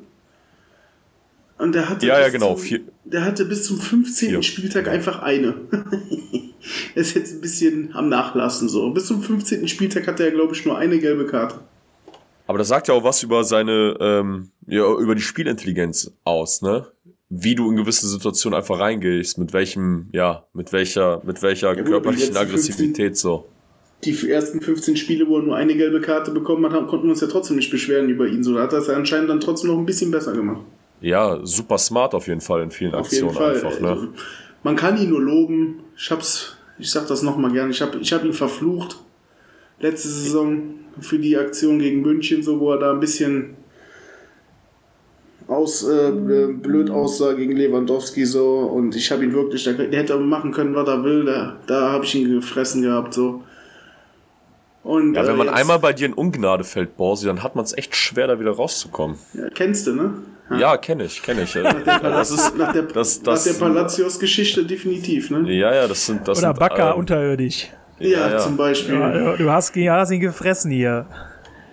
Und 1.59 1.75
der 1.75 1.89
hatte 1.89 2.07
Ja, 2.07 2.19
ja, 2.19 2.25
bis 2.25 2.33
genau, 2.33 2.55
Zum, 2.55 2.65
vier. 2.65 2.81
Der 3.05 3.25
hatte 3.25 3.45
bis 3.45 3.65
zum 3.65 3.79
15. 3.79 4.31
Vier. 4.31 4.43
Spieltag 4.43 4.89
einfach 4.89 5.21
eine. 5.21 5.55
ist 6.95 7.15
jetzt 7.15 7.35
ein 7.35 7.41
bisschen 7.41 7.95
am 7.95 8.09
Nachlassen 8.09 8.69
so. 8.69 8.91
Bis 8.91 9.07
zum 9.07 9.23
15. 9.23 9.69
Spieltag 9.69 10.07
hatte 10.07 10.25
er, 10.25 10.31
glaube 10.31 10.55
ich, 10.55 10.65
nur 10.65 10.79
eine 10.79 10.99
gelbe 10.99 11.27
Karte. 11.27 11.61
Aber 12.47 12.59
das 12.59 12.69
sagt 12.69 12.89
ja 12.89 12.95
auch 12.95 13.05
was 13.05 13.23
über 13.23 13.45
seine, 13.45 13.97
ähm, 14.01 14.51
ja, 14.67 14.87
über 14.97 15.15
die 15.15 15.23
Spielintelligenz 15.23 16.13
aus, 16.25 16.63
ne? 16.63 16.87
Wie 17.31 17.55
du 17.55 17.71
in 17.71 17.77
gewisse 17.77 18.07
Situationen 18.07 18.57
einfach 18.57 18.79
reingehst, 18.79 19.39
mit 19.39 19.53
welchem, 19.53 20.09
ja, 20.13 20.47
mit 20.53 20.73
welcher, 20.73 21.23
mit 21.25 21.43
welcher 21.43 21.75
gut, 21.75 21.87
körperlichen 21.87 22.37
Aggressivität 22.37 23.17
so. 23.17 23.47
Die 24.05 24.31
ersten 24.31 24.61
15 24.61 24.97
Spiele, 24.97 25.27
wo 25.29 25.39
er 25.39 25.43
nur 25.43 25.57
eine 25.57 25.75
gelbe 25.75 26.01
Karte 26.01 26.31
bekommen 26.31 26.71
hat, 26.73 26.87
konnten 26.89 27.07
wir 27.07 27.11
uns 27.11 27.21
ja 27.21 27.27
trotzdem 27.27 27.57
nicht 27.57 27.71
beschweren 27.71 28.09
über 28.09 28.27
ihn. 28.27 28.43
So, 28.43 28.55
da 28.55 28.63
hat 28.63 28.73
er 28.73 28.81
es 28.81 28.87
ja 28.87 28.95
anscheinend 28.95 29.31
dann 29.31 29.41
trotzdem 29.41 29.71
noch 29.71 29.79
ein 29.79 29.87
bisschen 29.87 30.11
besser 30.11 30.33
gemacht. 30.33 30.63
Ja, 31.01 31.41
super 31.45 31.79
smart 31.79 32.15
auf 32.15 32.27
jeden 32.27 32.41
Fall 32.41 32.63
in 32.63 32.71
vielen 32.71 32.95
Auf 32.95 33.07
Aktionen 33.07 33.37
einfach, 33.37 33.81
ne? 33.81 33.89
Also, 33.89 34.09
man 34.63 34.77
kann 34.77 34.97
ihn 34.97 35.11
nur 35.11 35.21
loben. 35.21 35.81
Ich 35.97 36.11
hab's, 36.11 36.57
ich 36.79 36.91
sag 36.91 37.07
das 37.07 37.23
nochmal 37.23 37.53
gerne, 37.53 37.71
ich 37.71 37.83
hab, 37.83 37.95
ich 38.01 38.13
hab 38.13 38.25
ihn 38.25 38.33
verflucht. 38.33 38.99
Letzte 39.81 40.09
Saison 40.09 40.75
für 41.01 41.19
die 41.19 41.37
Aktion 41.37 41.79
gegen 41.79 42.03
München, 42.03 42.43
so 42.43 42.61
wo 42.61 42.73
er 42.73 42.79
da 42.79 42.93
ein 42.93 43.01
bisschen 43.01 43.57
aus, 45.47 45.87
äh, 45.87 46.11
blöd 46.11 46.91
aussah 46.91 47.35
gegen 47.35 47.57
Lewandowski 47.57 48.25
so 48.25 48.61
und 48.61 48.97
ich 48.97 49.11
habe 49.11 49.25
ihn 49.25 49.35
wirklich, 49.35 49.65
der, 49.65 49.75
der 49.75 50.01
hätte 50.01 50.17
machen 50.17 50.53
können, 50.53 50.75
was 50.75 50.89
er 50.89 51.05
will, 51.05 51.25
da, 51.25 51.57
da 51.67 51.93
habe 51.93 52.05
ich 52.05 52.15
ihn 52.15 52.33
gefressen 52.33 52.83
gehabt 52.83 53.15
so. 53.15 53.43
Und, 54.85 55.15
Ja, 55.15 55.23
wenn 55.27 55.35
äh, 55.35 55.37
man 55.39 55.47
jetzt- 55.49 55.57
einmal 55.57 55.79
bei 55.81 55.93
dir 55.93 56.07
in 56.07 56.13
Ungnade 56.13 56.63
fällt, 56.63 56.97
Borsi, 56.97 57.27
dann 57.27 57.43
hat 57.43 57.57
man 57.57 57.65
es 57.65 57.77
echt 57.77 57.97
schwer, 57.97 58.27
da 58.29 58.39
wieder 58.39 58.53
rauszukommen. 58.53 59.17
ja, 59.33 59.49
kennst 59.55 59.87
du, 59.87 59.95
ne? 59.95 60.13
Ja, 60.59 60.77
kenne 60.77 61.05
ich, 61.05 61.23
kenne 61.23 61.43
ich. 61.45 61.53
das 62.03 62.31
ist, 62.31 62.55
nach 62.57 62.73
der, 62.73 62.83
das, 62.83 63.19
nach 63.23 63.33
das, 63.33 63.45
der 63.45 63.55
Palacios-Geschichte 63.55 64.65
definitiv, 64.67 65.31
ne? 65.31 65.51
ja, 65.53 65.75
ja, 65.75 65.89
das 65.89 66.05
sind, 66.05 66.29
das 66.29 66.39
Oder 66.39 66.49
sind, 66.49 66.59
Bakker 66.59 66.93
ähm, 66.93 66.99
unterirdisch. 66.99 67.69
Ja, 67.99 68.29
ja. 68.29 68.39
zum 68.39 68.57
Beispiel. 68.59 68.95
Ja, 69.01 69.37
du 69.37 69.51
hast, 69.51 69.75
ihn- 69.75 69.91
hast 69.91 70.11
ihn 70.11 70.21
gefressen 70.21 70.71
hier. 70.71 71.07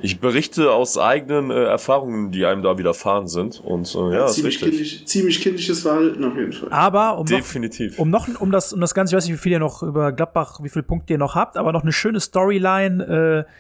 Ich 0.02 0.20
berichte 0.20 0.72
aus 0.72 0.98
eigenen 0.98 1.52
äh, 1.52 1.64
Erfahrungen, 1.64 2.32
die 2.32 2.46
einem 2.46 2.64
da 2.64 2.78
widerfahren 2.78 3.28
sind. 3.28 3.60
Und 3.60 3.94
äh, 3.96 4.16
ja, 4.16 4.26
ist 4.26 4.36
ziemlich, 4.36 4.56
richtig. 4.62 4.70
kindisch, 4.72 5.06
ziemlich 5.06 5.42
kindisches 5.42 5.82
Verhalten 5.82 6.24
auf 6.24 6.36
jeden 6.36 6.54
Fall. 6.54 6.70
Aber 6.72 7.18
um 7.18 7.26
noch, 7.26 7.38
Definitiv. 7.38 8.00
um 8.00 8.10
noch, 8.10 8.28
um 8.40 8.52
das, 8.52 8.74
um 8.74 8.82
das 8.82 8.94
Ganze, 8.94 9.14
ich 9.14 9.18
weiß 9.18 9.26
nicht, 9.26 9.36
wie 9.36 9.42
viel 9.42 9.52
ihr 9.54 9.60
noch 9.60 9.84
über 9.84 10.12
Gladbach, 10.12 10.60
wie 10.62 10.70
viele 10.70 10.84
Punkte 10.84 11.14
ihr 11.14 11.20
noch 11.20 11.36
habt, 11.36 11.58
aber 11.58 11.72
noch 11.72 11.84
eine 11.84 11.92
schöne 11.92 12.20
Storyline, 12.20 13.46
äh, 13.48 13.52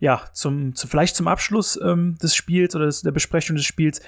ja, 0.00 0.22
zum, 0.32 0.74
zu, 0.74 0.86
vielleicht 0.86 1.16
zum 1.16 1.28
Abschluss 1.28 1.78
ähm, 1.82 2.16
des 2.22 2.34
Spiels 2.34 2.74
oder 2.76 2.86
des, 2.86 3.02
der 3.02 3.12
Besprechung 3.12 3.56
des 3.56 3.64
Spiels. 3.64 4.00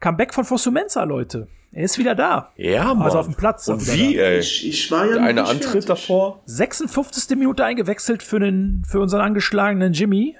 Comeback 0.00 0.34
von 0.34 0.44
Fosumensa, 0.44 1.04
Leute. 1.04 1.48
Er 1.72 1.84
ist 1.84 1.96
wieder 1.96 2.14
da. 2.14 2.52
ja, 2.56 2.92
Mann. 2.92 3.02
Also 3.02 3.18
auf 3.18 3.26
dem 3.26 3.34
Platz. 3.34 3.66
Und 3.68 3.86
wie, 3.94 4.16
da. 4.16 4.22
ey? 4.22 4.40
Ich, 4.40 4.68
ich 4.68 4.90
war 4.90 5.06
ja 5.06 5.14
noch 5.16 5.22
eine 5.22 5.44
Antritt 5.44 5.70
fertig. 5.70 5.86
davor. 5.86 6.42
56. 6.44 7.36
Minute 7.38 7.64
eingewechselt 7.64 8.22
für, 8.22 8.40
den, 8.40 8.82
für 8.86 9.00
unseren 9.00 9.22
angeschlagenen 9.22 9.94
Jimmy. 9.94 10.36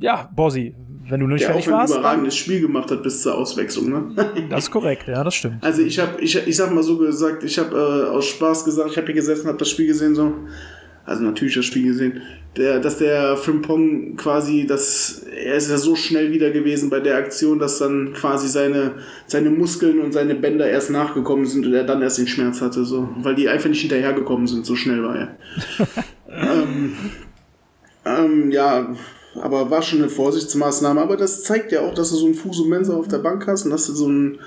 Ja, 0.00 0.30
Bossi, 0.34 0.74
wenn 1.08 1.20
du 1.20 1.26
nicht 1.26 1.42
Der 1.42 1.50
auch 1.50 1.52
fertig 1.54 1.68
ein 1.68 1.78
warst, 1.78 1.94
dann, 1.94 2.00
überragendes 2.00 2.36
Spiel 2.36 2.60
gemacht 2.60 2.90
hat 2.90 3.02
bis 3.02 3.22
zur 3.22 3.36
Auswechslung. 3.36 3.88
Ne? 3.88 4.32
das 4.50 4.64
ist 4.64 4.70
korrekt, 4.70 5.08
ja, 5.08 5.22
das 5.22 5.34
stimmt. 5.34 5.62
Also 5.62 5.82
ich 5.82 5.98
habe, 5.98 6.20
ich, 6.20 6.36
ich 6.46 6.56
sag 6.56 6.72
mal 6.72 6.82
so 6.82 6.98
gesagt, 6.98 7.44
ich 7.44 7.58
habe 7.58 7.76
äh, 7.76 8.10
aus 8.10 8.26
Spaß 8.26 8.64
gesagt, 8.64 8.90
ich 8.90 8.96
habe 8.96 9.06
hier 9.06 9.14
gesessen, 9.16 9.48
habe 9.48 9.58
das 9.58 9.70
Spiel 9.70 9.86
gesehen 9.86 10.14
so. 10.14 10.32
Also 11.04 11.22
natürlich 11.22 11.54
das 11.54 11.64
Spiel 11.64 11.84
gesehen, 11.84 12.20
der, 12.56 12.80
dass 12.80 12.98
der 12.98 13.36
Frimpong 13.36 14.16
quasi, 14.16 14.66
dass 14.66 15.20
er 15.20 15.54
ist 15.54 15.70
ja 15.70 15.76
so 15.76 15.94
schnell 15.94 16.32
wieder 16.32 16.50
gewesen 16.50 16.90
bei 16.90 16.98
der 16.98 17.16
Aktion, 17.16 17.60
dass 17.60 17.78
dann 17.78 18.12
quasi 18.12 18.48
seine, 18.48 18.94
seine 19.28 19.50
Muskeln 19.50 20.00
und 20.00 20.12
seine 20.12 20.34
Bänder 20.34 20.68
erst 20.68 20.90
nachgekommen 20.90 21.46
sind 21.46 21.64
und 21.64 21.74
er 21.74 21.84
dann 21.84 22.02
erst 22.02 22.18
den 22.18 22.26
Schmerz 22.26 22.60
hatte, 22.60 22.84
so, 22.84 23.08
weil 23.18 23.36
die 23.36 23.48
einfach 23.48 23.68
nicht 23.68 23.82
hinterhergekommen 23.82 24.48
sind, 24.48 24.66
so 24.66 24.74
schnell 24.74 25.04
war 25.04 25.16
er. 25.16 25.36
ähm, 26.28 26.96
ähm, 28.04 28.50
ja, 28.50 28.88
aber 29.42 29.70
war 29.70 29.82
schon 29.82 30.00
eine 30.00 30.08
Vorsichtsmaßnahme, 30.08 31.00
aber 31.00 31.16
das 31.16 31.42
zeigt 31.42 31.72
ja 31.72 31.80
auch, 31.80 31.94
dass 31.94 32.10
du 32.10 32.16
so 32.16 32.26
einen 32.26 32.34
Fuso 32.34 32.64
Mensa 32.64 32.94
auf 32.94 33.08
der 33.08 33.18
Bank 33.18 33.46
hast 33.46 33.64
und 33.64 33.70
dass 33.70 33.86
du 33.86 33.92
so 33.94 34.06
einen 34.06 34.38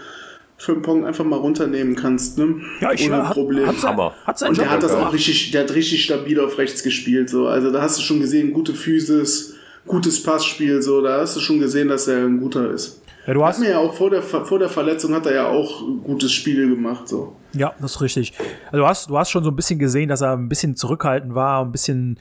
Frimpong 0.57 1.05
einfach 1.05 1.23
mal 1.23 1.37
runternehmen 1.37 1.95
kannst, 1.95 2.37
ne? 2.37 2.55
Ja, 2.81 2.91
ich 2.91 3.07
Ohne 3.07 3.27
hat, 3.27 3.33
Problem. 3.33 3.65
hat, 3.65 3.77
sein, 3.77 3.91
Hammer. 3.91 4.13
hat 4.25 4.37
seinen 4.37 4.49
Und 4.49 4.57
Job 4.57 4.65
der 4.65 4.73
hat 4.73 4.83
das 4.83 4.93
auch 4.93 5.13
richtig, 5.13 5.51
der 5.51 5.63
hat 5.63 5.73
richtig 5.73 6.03
stabil 6.03 6.39
auf 6.39 6.57
rechts 6.57 6.83
gespielt, 6.83 7.29
so. 7.29 7.47
Also 7.47 7.71
da 7.71 7.81
hast 7.81 7.97
du 7.97 8.01
schon 8.01 8.19
gesehen, 8.19 8.51
gute 8.51 8.73
Physis, 8.73 9.55
gutes 9.87 10.21
Passspiel, 10.21 10.81
so. 10.81 11.01
Da 11.01 11.21
hast 11.21 11.37
du 11.37 11.39
schon 11.39 11.59
gesehen, 11.59 11.87
dass 11.87 12.07
er 12.07 12.25
ein 12.25 12.39
guter 12.41 12.71
ist. 12.71 13.01
Ja, 13.25 13.33
du 13.33 13.41
Hat 13.41 13.49
hast, 13.49 13.59
mir 13.59 13.69
ja 13.69 13.77
auch 13.79 13.93
vor 13.93 14.09
der, 14.09 14.21
vor 14.21 14.59
der 14.59 14.69
Verletzung 14.69 15.13
hat 15.13 15.25
er 15.27 15.33
ja 15.33 15.47
auch 15.47 15.81
ein 15.81 16.03
gutes 16.03 16.31
Spiel 16.31 16.67
gemacht, 16.69 17.07
so. 17.07 17.35
Ja, 17.53 17.73
das 17.79 17.91
ist 17.91 18.01
richtig. 18.01 18.33
Also 18.65 18.77
du 18.83 18.85
hast, 18.87 19.09
du 19.09 19.17
hast 19.17 19.29
schon 19.29 19.43
so 19.43 19.51
ein 19.51 19.55
bisschen 19.55 19.79
gesehen, 19.79 20.09
dass 20.09 20.21
er 20.21 20.33
ein 20.33 20.49
bisschen 20.49 20.75
zurückhaltend 20.75 21.35
war, 21.35 21.63
ein 21.63 21.71
bisschen, 21.71 22.19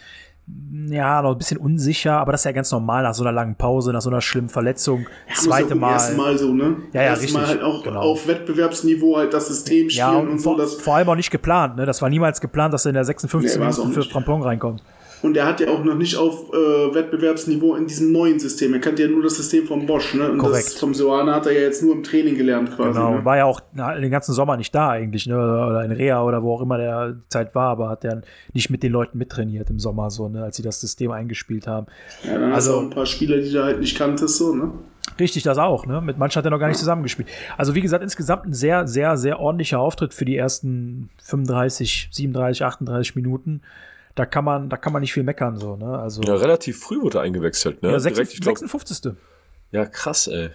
ja, 0.91 1.23
noch 1.23 1.33
ein 1.33 1.39
bisschen 1.39 1.59
unsicher, 1.59 2.19
aber 2.19 2.33
das 2.33 2.43
ist 2.43 2.45
ja 2.45 2.53
ganz 2.53 2.71
normal 2.73 3.03
nach 3.03 3.15
so 3.15 3.23
einer 3.25 3.33
langen 3.33 3.57
Pause, 3.57 3.93
nach 3.93 4.01
so 4.01 4.11
einer 4.11 4.21
schlimmen 4.21 4.49
Verletzung. 4.49 5.07
Ja, 5.29 5.35
Zweite 5.35 5.75
Mal. 5.75 5.93
Erste 5.93 6.17
Mal 6.17 6.39
so, 6.39 6.53
ne? 6.53 6.77
Ja, 6.93 7.03
ja, 7.03 7.09
Erste 7.11 7.33
Mal 7.33 7.41
richtig, 7.41 7.61
halt 7.61 7.63
auch 7.63 7.83
genau. 7.83 8.01
auf 8.01 8.27
Wettbewerbsniveau 8.27 9.17
halt 9.17 9.35
das 9.35 9.49
System 9.49 9.91
spielen 9.91 10.13
Ja, 10.13 10.17
und, 10.17 10.29
und, 10.29 10.39
so. 10.39 10.51
vor, 10.51 10.59
Das, 10.59 10.75
vor 10.75 10.97
allem 10.97 11.09
auch 11.09 11.17
nicht 11.17 11.31
geplant, 11.31 11.77
ne? 11.77 11.87
Das 11.87 12.01
war 12.01 12.09
niemals 12.09 12.41
geplant, 12.41 12.73
dass 12.75 12.87
er 12.87 12.91
in 12.91 12.95
der 12.95 13.05
56. 13.05 13.59
Nee, 13.59 13.65
Minute 13.65 13.83
für 13.93 13.99
nicht. 13.99 14.13
Frampong 14.13 14.43
reinkommt. 14.43 14.83
Und 15.23 15.37
er 15.37 15.47
hat 15.47 15.61
ja 15.61 15.69
auch 15.69 15.83
noch 15.85 15.97
nicht 15.97 16.17
auf 16.17 16.53
äh, 16.53 16.95
Wettbewerbsniveau 16.95 17.75
in 17.75 17.87
diesem 17.87 18.13
neuen 18.13 18.39
System. 18.39 18.73
Er 18.75 18.81
kannte 18.81 19.03
ja 19.03 19.09
nur 19.09 19.23
das 19.23 19.37
System 19.37 19.67
vom 19.67 19.87
Bosch, 19.87 20.15
ne? 20.15 20.31
Und 20.31 20.39
Korrekt. 20.39 20.67
das 20.67 20.75
vom 20.75 20.95
Soana 20.95 21.35
hat 21.35 21.47
er 21.47 21.53
ja 21.53 21.61
jetzt 21.61 21.83
nur 21.83 21.95
im 21.95 22.03
Training 22.03 22.37
gelernt 22.37 22.75
quasi. 22.77 22.91
Genau. 22.93 23.15
Ne? 23.17 23.25
War 23.25 23.37
ja 23.37 23.45
auch 23.45 23.61
den 23.75 24.11
ganzen 24.11 24.33
Sommer 24.33 24.57
nicht 24.57 24.75
da 24.75 24.91
eigentlich, 24.91 25.27
ne? 25.27 25.37
Oder 25.37 25.85
in 25.85 25.93
Rea 25.93 26.23
oder 26.23 26.43
wo 26.43 26.55
auch 26.55 26.61
immer 26.63 26.79
der 26.79 27.17
Zeit 27.29 27.55
war, 27.55 27.71
aber 27.71 27.89
hat 27.89 28.05
er 28.05 28.23
nicht 28.53 28.71
mit 28.71 28.83
den 28.83 28.93
Leuten 28.93 29.19
mittrainiert 29.19 29.71
im 29.71 29.79
Sommer, 29.79 30.11
so, 30.11 30.29
ne, 30.29 30.43
als 30.45 30.57
sie 30.57 30.63
das 30.63 30.81
System 30.81 31.11
eingespielt 31.11 31.67
haben. 31.67 31.87
Ja, 32.25 32.39
dann 32.39 32.53
hast 32.53 32.67
du 32.67 32.73
Also- 32.73 32.79
auch 32.79 32.83
ein 32.83 32.91
paar 32.91 33.07
Spieler, 33.07 33.39
die 33.39 33.51
du 33.53 33.63
halt 33.63 33.81
nicht 33.81 33.97
kanntest, 33.97 34.37
so, 34.37 34.55
ne? 34.55 34.71
Richtig, 35.19 35.43
das 35.43 35.59
auch, 35.59 35.85
ne? 35.87 36.01
Mit 36.01 36.17
manchen 36.19 36.39
hat 36.39 36.45
er 36.45 36.51
noch 36.51 36.61
gar 36.61 36.69
nicht 36.69 36.79
zusammengespielt. 36.79 37.29
Also, 37.57 37.75
wie 37.75 37.81
gesagt, 37.81 38.05
insgesamt 38.05 38.45
ein 38.47 38.53
sehr, 38.53 38.87
sehr, 38.87 39.17
sehr 39.17 39.41
ordentlicher 39.41 39.81
Auftritt 39.81 40.15
für 40.15 40.25
die 40.25 40.37
ersten 40.37 41.09
35, 41.25 42.09
37, 42.13 42.65
38 42.65 43.17
Minuten. 43.17 43.63
Da 44.19 44.27
kann 44.27 44.45
man, 44.45 44.69
da 44.69 44.77
kann 44.77 44.93
man 44.93 45.01
nicht 45.01 45.13
viel 45.13 45.23
meckern, 45.23 45.59
so, 45.59 45.77
ne? 45.77 45.97
Also, 45.97 46.23
Ja, 46.23 46.35
relativ 46.35 46.81
früh 46.81 47.01
wurde 47.01 47.19
er 47.19 47.23
eingewechselt, 47.23 47.83
ne? 47.83 47.93
ja, 47.93 47.99
Direkt, 47.99 48.17
56, 48.17 48.35
ich 48.35 48.41
glaub, 48.41 48.59
56. 48.59 49.13
Ja, 49.71 49.87
krass, 49.87 50.27
ey. 50.27 50.51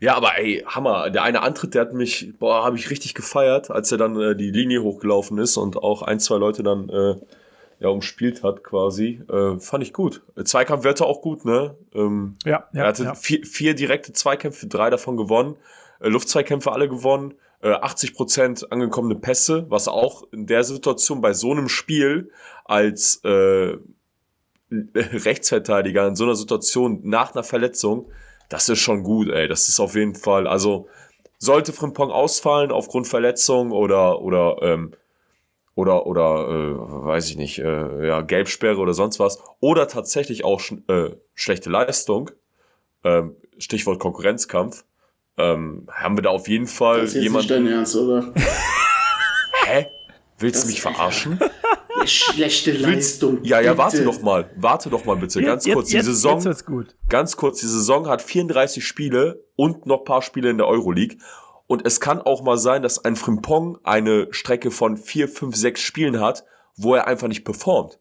Ja, 0.00 0.14
aber 0.14 0.38
ey, 0.38 0.64
Hammer. 0.66 1.10
Der 1.10 1.22
eine 1.22 1.42
Antritt, 1.42 1.74
der 1.74 1.82
hat 1.82 1.92
mich, 1.92 2.32
boah, 2.38 2.64
habe 2.64 2.76
ich 2.78 2.88
richtig 2.88 3.12
gefeiert, 3.12 3.70
als 3.70 3.92
er 3.92 3.98
dann 3.98 4.18
äh, 4.18 4.34
die 4.34 4.50
Linie 4.50 4.82
hochgelaufen 4.82 5.36
ist 5.36 5.58
und 5.58 5.76
auch 5.76 6.00
ein, 6.00 6.18
zwei 6.18 6.38
Leute 6.38 6.62
dann 6.62 6.88
äh, 6.88 7.16
ja 7.78 7.88
umspielt 7.88 8.42
hat 8.42 8.64
quasi. 8.64 9.20
Äh, 9.30 9.58
fand 9.58 9.82
ich 9.84 9.92
gut. 9.92 10.22
Zweikampfwerte 10.42 11.04
auch 11.04 11.20
gut, 11.20 11.44
ne? 11.44 11.76
Ähm, 11.94 12.36
Ja, 12.46 12.68
er 12.72 12.80
ja, 12.80 12.86
hatte 12.86 13.04
ja. 13.04 13.14
vier, 13.14 13.44
vier 13.44 13.74
direkte 13.74 14.14
Zweikämpfe, 14.14 14.66
drei 14.66 14.88
davon 14.88 15.18
gewonnen. 15.18 15.56
Äh, 16.00 16.08
Luftzweikämpfe 16.08 16.72
alle 16.72 16.88
gewonnen. 16.88 17.34
Äh, 17.64 17.74
80% 17.74 18.68
angekommene 18.70 19.16
Pässe, 19.16 19.66
was 19.68 19.88
auch 19.88 20.22
in 20.32 20.46
der 20.46 20.62
Situation 20.62 21.20
bei 21.20 21.32
so 21.32 21.50
einem 21.50 21.68
Spiel 21.68 22.30
als 22.64 23.20
äh, 23.24 23.76
Rechtsverteidiger 24.94 26.06
in 26.06 26.14
so 26.14 26.24
einer 26.24 26.36
Situation 26.36 27.00
nach 27.02 27.34
einer 27.34 27.44
Verletzung 27.44 28.10
das 28.48 28.68
ist 28.68 28.80
schon 28.80 29.02
gut, 29.02 29.28
ey. 29.30 29.48
Das 29.48 29.68
ist 29.68 29.80
auf 29.80 29.94
jeden 29.94 30.14
Fall, 30.14 30.46
also 30.46 30.88
sollte 31.38 31.72
Frimpong 31.72 32.10
ausfallen 32.10 32.70
aufgrund 32.70 33.08
Verletzung 33.08 33.72
oder 33.72 34.20
oder 34.22 34.58
ähm, 34.62 34.92
oder 35.74 36.06
oder 36.06 36.48
äh, 36.48 37.04
weiß 37.06 37.30
ich 37.30 37.36
nicht, 37.36 37.58
äh, 37.58 38.06
ja 38.06 38.20
Gelbsperre 38.22 38.78
oder 38.78 38.94
sonst 38.94 39.18
was 39.18 39.42
oder 39.60 39.88
tatsächlich 39.88 40.44
auch 40.44 40.60
sch 40.60 40.74
äh, 40.88 41.10
schlechte 41.34 41.70
Leistung, 41.70 42.30
ähm, 43.02 43.36
Stichwort 43.58 43.98
Konkurrenzkampf, 43.98 44.84
ähm, 45.36 45.86
haben 45.92 46.16
wir 46.16 46.22
da 46.22 46.30
auf 46.30 46.48
jeden 46.48 46.66
Fall 46.66 47.00
Das 47.00 47.10
ist 47.10 47.14
jetzt 47.16 47.22
jemanden. 47.24 47.48
nicht 47.48 47.50
dein 47.50 47.66
Ernst, 47.78 47.96
oder? 47.96 48.32
Hä? 49.66 49.86
Willst 50.38 50.56
Das- 50.56 50.62
du 50.64 50.68
mich 50.70 50.80
verarschen? 50.82 51.38
Schlechte 52.06 52.72
Leistung. 52.72 53.38
Ja, 53.44 53.60
ja, 53.60 53.70
bitte. 53.70 53.78
warte 53.78 54.04
doch 54.04 54.20
mal. 54.20 54.50
Warte 54.56 54.90
doch 54.90 55.04
mal 55.04 55.16
bitte. 55.16 55.40
Ganz 55.42 55.64
kurz. 55.64 55.88
Die 55.88 56.00
Saison, 56.00 56.34
Jetzt 56.34 56.44
wird's 56.44 56.64
gut. 56.66 56.96
ganz 57.08 57.36
kurz. 57.36 57.60
Die 57.60 57.66
Saison 57.66 58.08
hat 58.08 58.20
34 58.20 58.84
Spiele 58.86 59.44
und 59.56 59.86
noch 59.86 60.04
paar 60.04 60.20
Spiele 60.20 60.50
in 60.50 60.58
der 60.58 60.66
Euroleague. 60.66 61.16
Und 61.66 61.86
es 61.86 62.00
kann 62.00 62.20
auch 62.20 62.42
mal 62.42 62.58
sein, 62.58 62.82
dass 62.82 63.02
ein 63.04 63.16
Frimpong 63.16 63.78
eine 63.84 64.26
Strecke 64.32 64.70
von 64.70 64.98
vier, 64.98 65.28
fünf, 65.28 65.56
sechs 65.56 65.80
Spielen 65.80 66.20
hat, 66.20 66.44
wo 66.76 66.94
er 66.94 67.06
einfach 67.06 67.28
nicht 67.28 67.44
performt. 67.44 67.98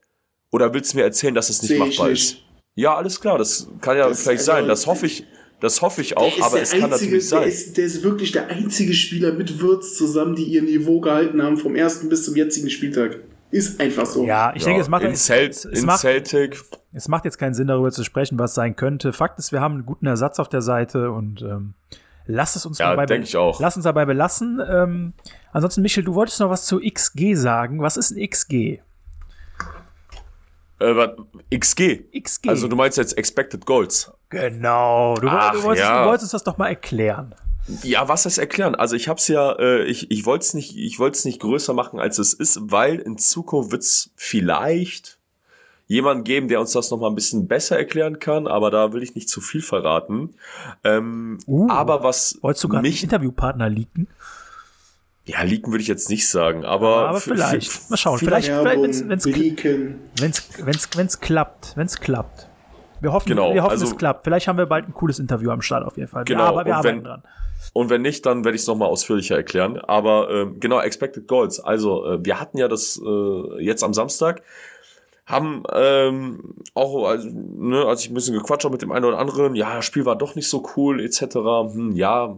Oder 0.52 0.74
willst 0.74 0.94
du 0.94 0.98
mir 0.98 1.04
erzählen, 1.04 1.34
dass 1.36 1.50
es 1.50 1.62
nicht 1.62 1.70
Seh 1.70 1.76
ich 1.76 1.80
machbar 1.80 2.10
nicht. 2.10 2.34
ist? 2.34 2.42
Ja, 2.76 2.96
alles 2.98 3.22
klar. 3.22 3.38
Das 3.38 3.68
kann 3.80 3.96
ja 3.96 4.10
Das- 4.10 4.24
vielleicht 4.24 4.40
also- 4.42 4.52
sein. 4.52 4.68
Das 4.68 4.86
hoffe 4.88 5.06
ich. 5.06 5.26
Das 5.64 5.82
hoffe 5.82 6.02
ich 6.02 6.10
Der 6.10 6.18
auch. 6.18 6.42
Aber 6.42 6.56
der 6.56 6.64
es 6.64 6.72
kann 6.72 6.92
einzige, 6.92 7.06
natürlich 7.16 7.30
der 7.30 7.40
sein. 7.40 7.48
ist, 7.48 7.78
der 7.78 7.86
ist 7.86 8.04
wirklich 8.04 8.34
der 8.34 8.48
einzige 8.50 8.94
Spieler 8.94 9.32
mit 9.32 9.62
Würz 9.62 9.96
zusammen, 9.96 10.36
die 10.36 10.44
ihr 10.44 10.62
Niveau 10.62 11.00
gehalten 11.00 11.42
haben 11.42 11.56
vom 11.56 11.74
ersten 11.78 12.10
bis 12.10 12.26
zum 12.26 12.36
jetzigen 12.36 12.70
Spieltag. 12.70 13.20
Ist 13.50 13.80
einfach 13.80 14.06
so. 14.06 14.26
Ja, 14.26 14.52
ich 14.56 14.66
denke, 14.66 14.82
es 14.82 14.90
macht, 14.90 15.04
in, 15.04 15.12
es, 15.12 15.24
Celt, 15.24 15.52
es, 15.54 15.64
in 15.64 15.86
macht, 15.86 16.02
Celtic. 16.02 16.62
es 16.92 17.08
macht 17.08 17.24
jetzt 17.24 17.38
keinen 17.38 17.54
Sinn, 17.54 17.68
darüber 17.68 17.92
zu 17.94 18.04
sprechen, 18.04 18.38
was 18.40 18.54
sein 18.56 18.76
könnte. 18.76 19.14
Fakt 19.14 19.40
ist, 19.40 19.54
wir 19.54 19.62
haben 19.62 19.76
einen 19.76 19.86
guten 19.86 20.06
Ersatz 20.06 20.38
auf 20.38 20.50
der 20.50 20.62
Seite 20.62 21.12
und 21.12 21.42
ähm, 21.44 21.76
lass 22.26 22.58
es 22.58 22.66
uns 22.66 22.80
Ja, 22.80 22.90
dabei, 22.90 23.06
denke 23.06 23.26
ich 23.26 23.38
auch. 23.38 23.62
lass 23.62 23.78
uns 23.78 23.86
dabei 23.86 24.04
belassen. 24.04 24.60
Ähm, 24.70 25.14
ansonsten, 25.54 25.82
Michel, 25.82 26.04
du 26.04 26.14
wolltest 26.14 26.42
noch 26.42 26.50
was 26.50 26.66
zu 26.66 26.82
XG 26.82 27.36
sagen. 27.36 27.80
Was 27.82 27.96
ist 27.96 28.12
ein 28.12 28.28
XG? 28.30 28.80
Äh, 30.80 31.08
XG. 31.58 32.04
XG. 32.20 32.50
Also 32.50 32.68
du 32.68 32.76
meinst 32.76 32.98
jetzt 32.98 33.18
Expected 33.18 33.66
Goals. 33.66 34.12
Genau. 34.34 35.16
Du, 35.16 35.28
Ach, 35.28 35.54
du, 35.54 35.64
wolltest, 35.64 35.88
ja. 35.88 36.04
du 36.04 36.10
wolltest 36.10 36.34
das 36.34 36.44
doch 36.44 36.58
mal 36.58 36.68
erklären. 36.68 37.34
Ja, 37.82 38.10
was 38.10 38.24
das 38.24 38.38
erklären? 38.38 38.76
Also 38.76 38.96
ich 38.96 39.08
hab's 39.08 39.28
ja, 39.30 39.54
äh, 39.54 39.84
ich, 39.86 40.12
ich 40.12 40.26
wollte 40.26 40.44
es 40.44 40.54
nicht, 40.54 40.76
ich 40.78 41.00
wollte 41.00 41.18
es 41.18 41.26
nicht 41.26 41.40
größer 41.40 41.74
machen, 41.74 42.00
als 42.00 42.18
es 42.20 42.34
ist, 42.34 42.60
weil 42.62 43.00
in 43.00 43.18
Zukunft 43.18 43.72
wird's 43.72 44.12
vielleicht 44.16 45.18
jemanden 45.88 46.24
geben, 46.24 46.50
der 46.50 46.60
uns 46.60 46.72
das 46.72 46.92
noch 46.92 47.00
mal 47.00 47.08
ein 47.08 47.16
bisschen 47.16 47.48
besser 47.48 47.78
erklären 47.78 48.20
kann, 48.20 48.48
aber 48.48 48.70
da 48.70 48.92
will 48.94 49.04
ich 49.04 49.16
nicht 49.16 49.30
zu 49.30 49.40
viel 49.40 49.62
verraten. 49.62 50.36
Ähm, 50.84 51.40
Uh, 51.46 51.70
aber 51.70 52.04
was 52.04 52.38
Wolltest 52.42 52.64
du 52.64 52.68
gerade 52.68 52.80
einen 52.80 52.92
mich, 52.92 53.04
Interviewpartner 53.04 53.70
leaken? 53.70 54.08
ja, 55.26 55.42
leaken 55.44 55.72
würde 55.72 55.82
ich 55.82 55.88
jetzt 55.88 56.10
nicht 56.10 56.28
sagen, 56.28 56.66
aber, 56.66 57.08
Aber 57.10 57.22
vielleicht. 57.22 57.90
Mal 57.90 57.98
schauen. 57.98 58.20
Vielleicht, 58.20 58.48
vielleicht 58.48 58.82
wenn's, 59.08 59.08
wenn's, 60.58 60.90
wenn's 60.96 61.20
klappt. 61.22 61.78
Wenn's 61.78 62.00
klappt. 62.00 62.50
Wir 63.04 63.12
hoffen, 63.12 63.28
Genau, 63.28 63.54
wir 63.54 63.64
hoffen 63.64 63.72
also- 63.72 63.86
es 63.86 63.98
klappt. 63.98 64.24
Vielleicht 64.24 64.48
haben 64.48 64.58
wir 64.58 64.66
bald 64.66 64.88
ein 64.88 64.94
cooles 64.94 65.20
Interview 65.20 65.52
am 65.52 65.62
Start 65.62 65.86
auf 65.86 65.98
jeden 65.98 66.08
Fall. 66.08 66.24
Genau, 66.24 66.44
wir, 66.44 66.48
aber 66.48 66.66
wir 66.66 66.72
und 66.72 66.78
arbeiten 66.78 66.98
wenn- 67.00 67.04
dran. 67.04 67.24
Und 67.74 67.90
wenn 67.90 68.02
nicht, 68.02 68.26
dann 68.26 68.46
werde 68.46 68.56
ich 68.56 68.62
es 68.62 68.68
nochmal 68.68 68.88
ausführlicher 68.88 69.36
erklären. 69.36 69.78
Aber 69.78 70.30
ähm, 70.30 70.60
genau, 70.62 70.80
Expected 70.80 71.28
Goals. 71.28 71.60
Also, 71.60 72.06
äh, 72.06 72.26
wir 72.26 72.40
hatten 72.40 72.58
ja 72.58 72.68
das 72.70 73.02
äh, 73.06 73.62
jetzt 73.64 73.84
am 73.84 73.94
Samstag, 73.94 74.42
haben 75.26 75.64
ähm, 75.74 76.56
auch, 76.76 77.06
also, 77.08 77.30
ne, 77.30 77.86
als 77.86 78.04
ich 78.04 78.10
ein 78.10 78.14
bisschen 78.14 78.36
gequatscht 78.36 78.64
habe 78.64 78.74
mit 78.74 78.82
dem 78.82 78.92
einen 78.94 79.04
oder 79.06 79.18
anderen, 79.20 79.56
ja, 79.56 79.76
das 79.76 79.86
Spiel 79.86 80.06
war 80.06 80.16
doch 80.18 80.36
nicht 80.36 80.50
so 80.50 80.66
cool, 80.78 81.02
etc. 81.02 81.36
Hm, 81.74 81.92
ja, 81.96 82.38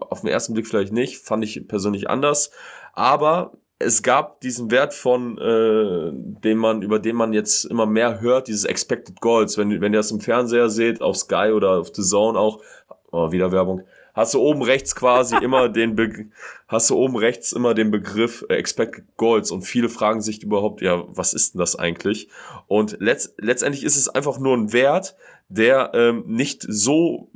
auf 0.00 0.20
den 0.20 0.28
ersten 0.28 0.52
Blick 0.54 0.66
vielleicht 0.66 0.92
nicht, 0.92 1.24
fand 1.24 1.42
ich 1.44 1.66
persönlich 1.68 2.08
anders. 2.10 2.50
Aber 2.92 3.52
es 3.82 4.02
gab 4.02 4.40
diesen 4.42 4.70
Wert 4.70 4.92
von, 4.92 5.38
äh, 5.38 6.10
den 6.12 6.58
man, 6.58 6.82
über 6.82 6.98
den 6.98 7.16
man 7.16 7.32
jetzt 7.32 7.64
immer 7.64 7.86
mehr 7.86 8.20
hört, 8.20 8.46
dieses 8.46 8.64
Expected 8.64 9.20
Goals. 9.20 9.56
Wenn, 9.56 9.80
wenn 9.80 9.92
ihr 9.92 9.98
das 9.98 10.10
im 10.10 10.20
Fernseher 10.20 10.68
seht, 10.68 11.00
auf 11.00 11.16
Sky 11.16 11.50
oder 11.54 11.78
auf 11.78 11.90
The 11.94 12.02
Zone 12.02 12.38
auch, 12.38 12.62
oh, 13.10 13.32
wieder 13.32 13.52
Werbung, 13.52 13.82
hast 14.12 14.34
du 14.34 14.40
oben 14.40 14.62
rechts 14.62 14.94
quasi 14.94 15.34
immer 15.42 15.70
den 15.70 15.96
Be 15.96 16.26
hast 16.68 16.90
du 16.90 16.96
oben 16.96 17.16
rechts 17.16 17.52
immer 17.52 17.72
den 17.72 17.90
Begriff 17.90 18.44
äh, 18.50 18.54
Expected 18.56 19.16
Goals 19.16 19.50
und 19.50 19.62
viele 19.62 19.88
fragen 19.88 20.20
sich 20.20 20.42
überhaupt, 20.42 20.82
ja, 20.82 21.02
was 21.08 21.32
ist 21.32 21.54
denn 21.54 21.60
das 21.60 21.74
eigentlich? 21.74 22.28
Und 22.68 22.98
letzt, 23.00 23.34
letztendlich 23.38 23.82
ist 23.82 23.96
es 23.96 24.10
einfach 24.10 24.38
nur 24.38 24.56
ein 24.56 24.74
Wert, 24.74 25.16
der 25.48 25.90
ähm, 25.94 26.24
nicht 26.26 26.64
so 26.68 27.30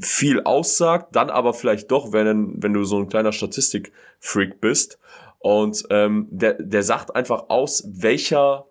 viel 0.00 0.42
aussagt, 0.42 1.14
dann 1.14 1.30
aber 1.30 1.54
vielleicht 1.54 1.90
doch, 1.92 2.12
wenn, 2.12 2.62
wenn 2.62 2.74
du 2.74 2.82
so 2.84 2.98
ein 2.98 3.08
kleiner 3.08 3.32
Statistik-Freak 3.32 4.60
bist. 4.60 4.98
Und 5.44 5.84
ähm, 5.90 6.26
der, 6.30 6.54
der 6.54 6.82
sagt 6.82 7.14
einfach 7.14 7.50
aus, 7.50 7.84
welcher, 7.86 8.64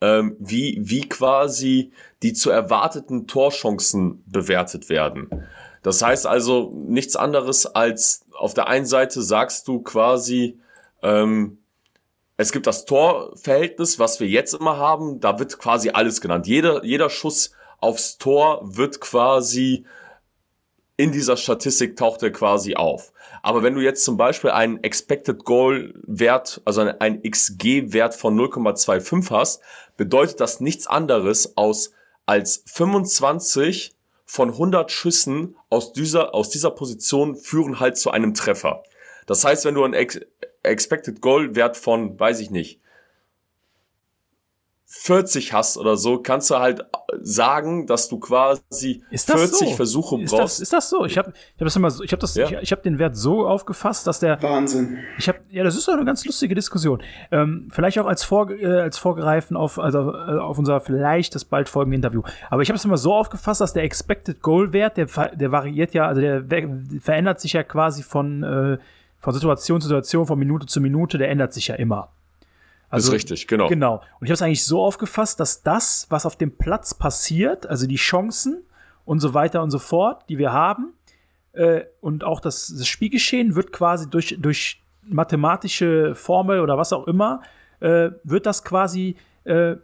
ähm, 0.00 0.34
wie, 0.38 0.78
wie 0.80 1.06
quasi 1.06 1.92
die 2.22 2.32
zu 2.32 2.48
erwarteten 2.48 3.26
Torchancen 3.26 4.24
bewertet 4.26 4.88
werden. 4.88 5.28
Das 5.82 6.00
heißt 6.00 6.26
also 6.26 6.72
nichts 6.74 7.14
anderes 7.14 7.66
als 7.66 8.24
auf 8.32 8.54
der 8.54 8.68
einen 8.68 8.86
Seite 8.86 9.20
sagst 9.20 9.68
du 9.68 9.82
quasi, 9.82 10.58
ähm, 11.02 11.58
es 12.38 12.52
gibt 12.52 12.66
das 12.66 12.86
Torverhältnis, 12.86 13.98
was 13.98 14.18
wir 14.18 14.28
jetzt 14.28 14.54
immer 14.54 14.78
haben, 14.78 15.20
da 15.20 15.38
wird 15.38 15.58
quasi 15.58 15.90
alles 15.90 16.22
genannt. 16.22 16.46
Jeder, 16.46 16.86
jeder 16.86 17.10
Schuss 17.10 17.52
aufs 17.80 18.16
Tor 18.16 18.62
wird 18.64 19.02
quasi 19.02 19.84
in 20.96 21.12
dieser 21.12 21.36
Statistik 21.36 21.96
taucht 21.96 22.22
er 22.22 22.30
quasi 22.30 22.74
auf. 22.74 23.12
Aber 23.42 23.62
wenn 23.62 23.74
du 23.74 23.80
jetzt 23.80 24.04
zum 24.04 24.16
Beispiel 24.16 24.50
einen 24.50 24.82
Expected 24.82 25.44
Goal 25.44 25.94
Wert, 26.06 26.62
also 26.64 26.80
einen 26.80 27.22
XG-Wert 27.22 28.14
von 28.14 28.38
0,25 28.38 29.30
hast, 29.30 29.60
bedeutet 29.96 30.40
das 30.40 30.60
nichts 30.60 30.86
anderes 30.86 31.56
aus 31.56 31.92
als 32.24 32.62
25 32.66 33.94
von 34.24 34.50
100 34.50 34.90
Schüssen 34.90 35.56
aus 35.70 35.92
dieser, 35.92 36.34
aus 36.34 36.50
dieser 36.50 36.70
Position 36.70 37.36
führen 37.36 37.78
halt 37.78 37.96
zu 37.96 38.10
einem 38.10 38.34
Treffer. 38.34 38.82
Das 39.26 39.44
heißt, 39.44 39.64
wenn 39.64 39.74
du 39.74 39.84
einen 39.84 39.94
Ex 39.94 40.20
Expected 40.62 41.20
Goal 41.20 41.54
Wert 41.54 41.76
von, 41.76 42.18
weiß 42.18 42.40
ich 42.40 42.50
nicht, 42.50 42.80
40 44.88 45.52
hast 45.52 45.76
oder 45.78 45.96
so, 45.96 46.18
kannst 46.22 46.48
du 46.50 46.56
halt 46.58 46.84
sagen, 47.20 47.86
dass 47.88 48.08
du 48.08 48.18
quasi 48.20 49.02
Ist 49.10 49.28
das 49.28 49.36
40 49.36 49.68
so? 49.70 49.74
Versuche 49.74 50.22
ist 50.22 50.30
brauchst. 50.30 50.42
Das, 50.44 50.60
ist 50.60 50.72
das 50.72 50.88
so? 50.90 51.04
Ich 51.04 51.18
habe 51.18 51.32
ich 51.34 51.60
hab 51.60 51.66
das 51.66 51.74
immer 51.76 51.90
so, 51.90 52.04
ich 52.04 52.12
habe 52.12 52.20
das, 52.20 52.34
Ja. 52.36 52.46
ich, 52.46 52.52
ich 52.62 52.72
habe 52.72 52.82
den 52.82 52.98
Wert 53.00 53.16
so 53.16 53.46
aufgefasst, 53.48 54.06
dass 54.06 54.20
der, 54.20 54.40
Wahnsinn. 54.42 54.98
ich 55.18 55.28
habe, 55.28 55.38
ja, 55.50 55.64
das 55.64 55.76
ist 55.76 55.88
doch 55.88 55.94
eine 55.94 56.04
ganz 56.04 56.24
lustige 56.24 56.54
Diskussion. 56.54 57.02
Ähm, 57.32 57.68
vielleicht 57.72 57.98
auch 57.98 58.06
als, 58.06 58.22
Vor, 58.22 58.50
äh, 58.50 58.64
als 58.80 58.96
Vorgreifen 58.98 59.56
auf, 59.56 59.78
also, 59.78 60.12
äh, 60.14 60.38
auf 60.38 60.56
unser 60.58 60.80
vielleicht 60.80 61.34
das 61.34 61.44
bald 61.44 61.68
folgende 61.68 61.96
Interview. 61.96 62.22
Aber 62.50 62.62
ich 62.62 62.68
habe 62.68 62.76
es 62.76 62.84
immer 62.84 62.96
so 62.98 63.12
aufgefasst, 63.12 63.60
dass 63.60 63.72
der 63.72 63.82
Expected 63.82 64.40
Goal 64.40 64.72
Wert, 64.72 64.96
der, 64.96 65.06
der 65.34 65.50
variiert 65.50 65.94
ja, 65.94 66.06
also 66.06 66.20
der 66.20 66.48
we- 66.50 67.00
verändert 67.00 67.40
sich 67.40 67.54
ja 67.54 67.64
quasi 67.64 68.02
von, 68.04 68.42
äh, 68.44 68.78
von 69.18 69.34
Situation 69.34 69.80
zu 69.80 69.88
Situation, 69.88 70.26
von 70.26 70.38
Minute 70.38 70.66
zu 70.66 70.80
Minute, 70.80 71.18
der 71.18 71.28
ändert 71.30 71.52
sich 71.52 71.66
ja 71.68 71.74
immer. 71.74 72.10
Also 72.88 73.08
ist 73.08 73.14
richtig, 73.14 73.48
genau. 73.48 73.68
Genau. 73.68 74.02
Und 74.20 74.26
ich 74.26 74.30
habe 74.30 74.34
es 74.34 74.42
eigentlich 74.42 74.64
so 74.64 74.82
aufgefasst, 74.82 75.40
dass 75.40 75.62
das, 75.62 76.06
was 76.08 76.26
auf 76.26 76.36
dem 76.36 76.56
Platz 76.56 76.94
passiert, 76.94 77.66
also 77.66 77.86
die 77.86 77.96
Chancen 77.96 78.62
und 79.04 79.20
so 79.20 79.34
weiter 79.34 79.62
und 79.62 79.70
so 79.70 79.78
fort, 79.78 80.24
die 80.28 80.38
wir 80.38 80.52
haben, 80.52 80.92
äh, 81.52 81.84
und 82.00 82.22
auch 82.22 82.40
das, 82.40 82.72
das 82.76 82.86
Spielgeschehen 82.86 83.54
wird 83.54 83.72
quasi 83.72 84.08
durch, 84.08 84.36
durch 84.38 84.82
mathematische 85.02 86.14
Formel 86.14 86.60
oder 86.60 86.78
was 86.78 86.92
auch 86.92 87.06
immer, 87.06 87.42
äh, 87.80 88.10
wird 88.24 88.46
das 88.46 88.62
quasi 88.62 89.16
äh, 89.44 89.76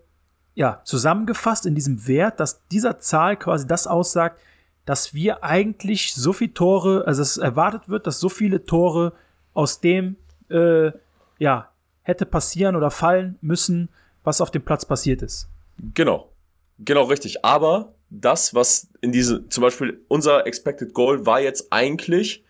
ja, 0.54 0.80
zusammengefasst 0.84 1.66
in 1.66 1.74
diesem 1.74 2.06
Wert, 2.06 2.40
dass 2.40 2.66
dieser 2.68 2.98
Zahl 2.98 3.36
quasi 3.36 3.66
das 3.66 3.86
aussagt, 3.86 4.40
dass 4.84 5.14
wir 5.14 5.44
eigentlich 5.44 6.14
so 6.14 6.32
viele 6.32 6.54
Tore, 6.54 7.04
also 7.06 7.22
es 7.22 7.36
erwartet 7.36 7.88
wird, 7.88 8.06
dass 8.06 8.20
so 8.20 8.28
viele 8.28 8.64
Tore 8.64 9.12
aus 9.54 9.80
dem 9.80 10.16
äh, 10.50 10.92
ja, 11.38 11.71
hätte 12.02 12.26
passieren 12.26 12.76
oder 12.76 12.90
fallen 12.90 13.38
müssen, 13.40 13.88
was 14.24 14.40
auf 14.40 14.50
dem 14.50 14.62
Platz 14.62 14.84
passiert 14.84 15.22
ist. 15.22 15.48
Genau. 15.94 16.30
Genau, 16.78 17.04
richtig. 17.04 17.44
Aber 17.44 17.94
das, 18.10 18.54
was 18.54 18.88
in 19.00 19.12
diese, 19.12 19.48
zum 19.48 19.62
Beispiel 19.62 20.04
unser 20.08 20.46
Expected 20.46 20.94
Goal 20.94 21.26
war 21.26 21.40
jetzt 21.40 21.72
eigentlich 21.72 22.44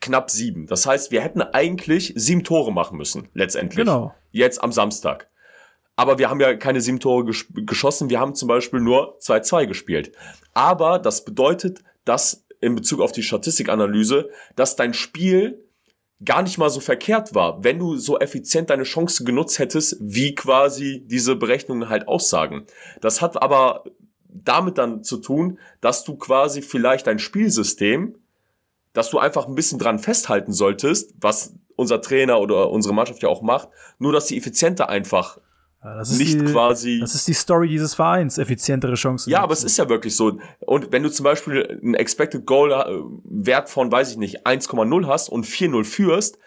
knapp 0.00 0.30
sieben. 0.30 0.66
Das 0.66 0.86
heißt, 0.86 1.10
wir 1.10 1.22
hätten 1.22 1.42
eigentlich 1.42 2.12
sieben 2.16 2.44
Tore 2.44 2.72
machen 2.72 2.98
müssen, 2.98 3.28
letztendlich. 3.34 3.84
Genau. 3.84 4.14
Jetzt 4.30 4.62
am 4.62 4.72
Samstag. 4.72 5.28
Aber 5.96 6.18
wir 6.18 6.28
haben 6.28 6.40
ja 6.40 6.54
keine 6.54 6.82
sieben 6.82 7.00
Tore 7.00 7.24
gesch 7.24 7.46
geschossen. 7.54 8.10
Wir 8.10 8.20
haben 8.20 8.34
zum 8.34 8.48
Beispiel 8.48 8.80
nur 8.80 9.18
2-2 9.20 9.66
gespielt. 9.66 10.12
Aber 10.52 10.98
das 10.98 11.24
bedeutet, 11.24 11.82
dass 12.04 12.44
in 12.60 12.74
Bezug 12.74 13.00
auf 13.00 13.12
die 13.12 13.22
Statistikanalyse, 13.22 14.28
dass 14.54 14.76
dein 14.76 14.92
Spiel 14.92 15.64
gar 16.24 16.42
nicht 16.42 16.58
mal 16.58 16.70
so 16.70 16.80
verkehrt 16.80 17.34
war, 17.34 17.62
wenn 17.62 17.78
du 17.78 17.96
so 17.96 18.18
effizient 18.18 18.70
deine 18.70 18.84
Chance 18.84 19.24
genutzt 19.24 19.58
hättest, 19.58 19.96
wie 20.00 20.34
quasi 20.34 21.02
diese 21.06 21.36
Berechnungen 21.36 21.88
halt 21.88 22.08
aussagen. 22.08 22.66
Das 23.00 23.20
hat 23.20 23.40
aber 23.42 23.84
damit 24.28 24.78
dann 24.78 25.04
zu 25.04 25.18
tun, 25.18 25.58
dass 25.80 26.04
du 26.04 26.16
quasi 26.16 26.62
vielleicht 26.62 27.06
dein 27.06 27.18
Spielsystem, 27.18 28.16
dass 28.92 29.10
du 29.10 29.18
einfach 29.18 29.46
ein 29.46 29.54
bisschen 29.54 29.78
dran 29.78 29.98
festhalten 29.98 30.52
solltest, 30.52 31.14
was 31.20 31.54
unser 31.76 32.00
Trainer 32.00 32.40
oder 32.40 32.70
unsere 32.70 32.94
Mannschaft 32.94 33.22
ja 33.22 33.28
auch 33.28 33.42
macht, 33.42 33.68
nur 33.98 34.12
dass 34.12 34.26
die 34.26 34.38
effizienter 34.38 34.88
einfach 34.88 35.38
das 35.82 36.10
ist 36.10 36.18
nicht 36.18 36.40
die, 36.40 36.44
quasi. 36.52 37.00
Das 37.00 37.14
ist 37.14 37.28
die 37.28 37.34
Story 37.34 37.68
dieses 37.68 37.94
Vereins, 37.94 38.38
effizientere 38.38 38.94
Chancen. 38.94 39.30
Ja, 39.30 39.42
aber 39.42 39.52
es 39.52 39.62
ist 39.62 39.76
ja 39.76 39.88
wirklich 39.88 40.16
so. 40.16 40.38
Und 40.60 40.92
wenn 40.92 41.02
du 41.02 41.10
zum 41.10 41.24
Beispiel 41.24 41.80
einen 41.82 41.94
Expected 41.94 42.44
Goal 42.46 42.72
äh, 42.72 42.86
Wert 43.24 43.70
von, 43.70 43.92
weiß 43.92 44.10
ich 44.10 44.16
nicht, 44.16 44.46
1,0 44.46 45.06
hast 45.06 45.28
und 45.28 45.46
4-0 45.46 45.84
führst, 45.84 46.38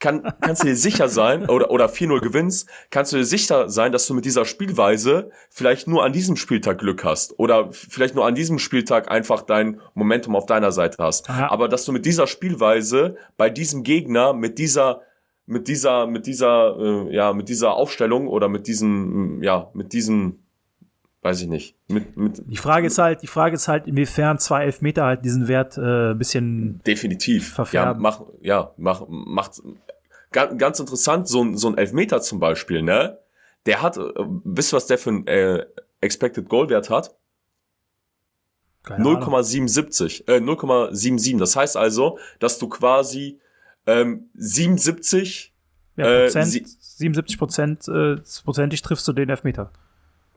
kann, 0.00 0.32
kannst 0.40 0.62
du 0.62 0.66
dir 0.66 0.76
sicher 0.76 1.08
sein, 1.08 1.48
oder, 1.48 1.70
oder 1.70 1.86
4-0 1.86 2.20
gewinnst, 2.20 2.68
kannst 2.90 3.12
du 3.12 3.18
dir 3.18 3.24
sicher 3.24 3.68
sein, 3.68 3.92
dass 3.92 4.06
du 4.06 4.14
mit 4.14 4.24
dieser 4.24 4.46
Spielweise 4.46 5.30
vielleicht 5.50 5.86
nur 5.86 6.04
an 6.04 6.12
diesem 6.12 6.36
Spieltag 6.36 6.78
Glück 6.78 7.04
hast. 7.04 7.38
Oder 7.38 7.70
vielleicht 7.72 8.14
nur 8.14 8.26
an 8.26 8.34
diesem 8.34 8.58
Spieltag 8.58 9.10
einfach 9.10 9.42
dein 9.42 9.80
Momentum 9.94 10.34
auf 10.34 10.46
deiner 10.46 10.72
Seite 10.72 10.96
hast. 10.98 11.28
Ja. 11.28 11.50
Aber 11.50 11.68
dass 11.68 11.84
du 11.84 11.92
mit 11.92 12.06
dieser 12.06 12.26
Spielweise 12.26 13.16
bei 13.36 13.50
diesem 13.50 13.82
Gegner, 13.82 14.32
mit 14.32 14.58
dieser, 14.58 15.02
mit 15.50 15.66
dieser, 15.66 16.06
mit 16.06 16.26
dieser, 16.26 16.76
äh, 16.78 17.14
ja, 17.14 17.32
mit 17.32 17.48
dieser 17.48 17.72
Aufstellung 17.72 18.28
oder 18.28 18.48
mit 18.48 18.68
diesem, 18.68 19.42
ja, 19.42 19.68
mit 19.74 19.92
diesem, 19.92 20.38
weiß 21.22 21.42
ich 21.42 21.48
nicht, 21.48 21.76
mit, 21.88 22.16
mit 22.16 22.42
Die 22.46 22.56
Frage 22.56 22.86
ist 22.86 22.98
halt, 22.98 23.22
die 23.22 23.26
Frage 23.26 23.56
ist 23.56 23.66
halt, 23.66 23.88
inwiefern 23.88 24.38
zwei 24.38 24.64
Elfmeter 24.64 25.04
halt 25.04 25.24
diesen 25.24 25.48
Wert 25.48 25.76
äh, 25.76 26.12
ein 26.12 26.18
bisschen 26.18 26.80
Definitiv. 26.86 27.48
Ja, 27.48 27.54
verfärben. 27.56 28.00
mach, 28.00 28.22
ja, 28.40 28.72
mach, 28.76 29.02
macht 29.08 29.60
ganz, 30.30 30.56
ganz 30.56 30.78
interessant, 30.78 31.26
so 31.26 31.42
ein, 31.42 31.56
so 31.56 31.68
ein 31.68 31.76
Elfmeter 31.76 32.22
zum 32.22 32.38
Beispiel, 32.38 32.82
ne? 32.82 33.18
Der 33.66 33.82
hat, 33.82 33.96
äh, 33.96 34.02
wisst 34.44 34.72
ihr, 34.72 34.76
was 34.76 34.86
der 34.86 34.98
für 34.98 35.10
ein 35.10 35.26
äh, 35.26 35.66
Expected 36.00 36.48
Goal 36.48 36.70
Wert 36.70 36.90
hat? 36.90 37.16
keine 38.84 39.04
Ahnung. 39.04 39.22
0,77, 39.24 40.28
äh, 40.28 40.38
0,77. 40.38 41.38
Das 41.38 41.56
heißt 41.56 41.76
also, 41.76 42.18
dass 42.38 42.58
du 42.58 42.68
quasi 42.68 43.40
ähm, 43.90 44.30
77, 44.34 45.52
ja, 45.96 46.04
äh, 46.06 46.24
Prozent, 46.24 46.46
sie- 46.48 46.66
77 46.66 47.38
Prozent, 47.38 47.88
äh, 47.88 48.16
prozentig 48.44 48.82
triffst 48.82 49.06
du 49.08 49.12
den 49.12 49.28
Elfmeter. 49.28 49.70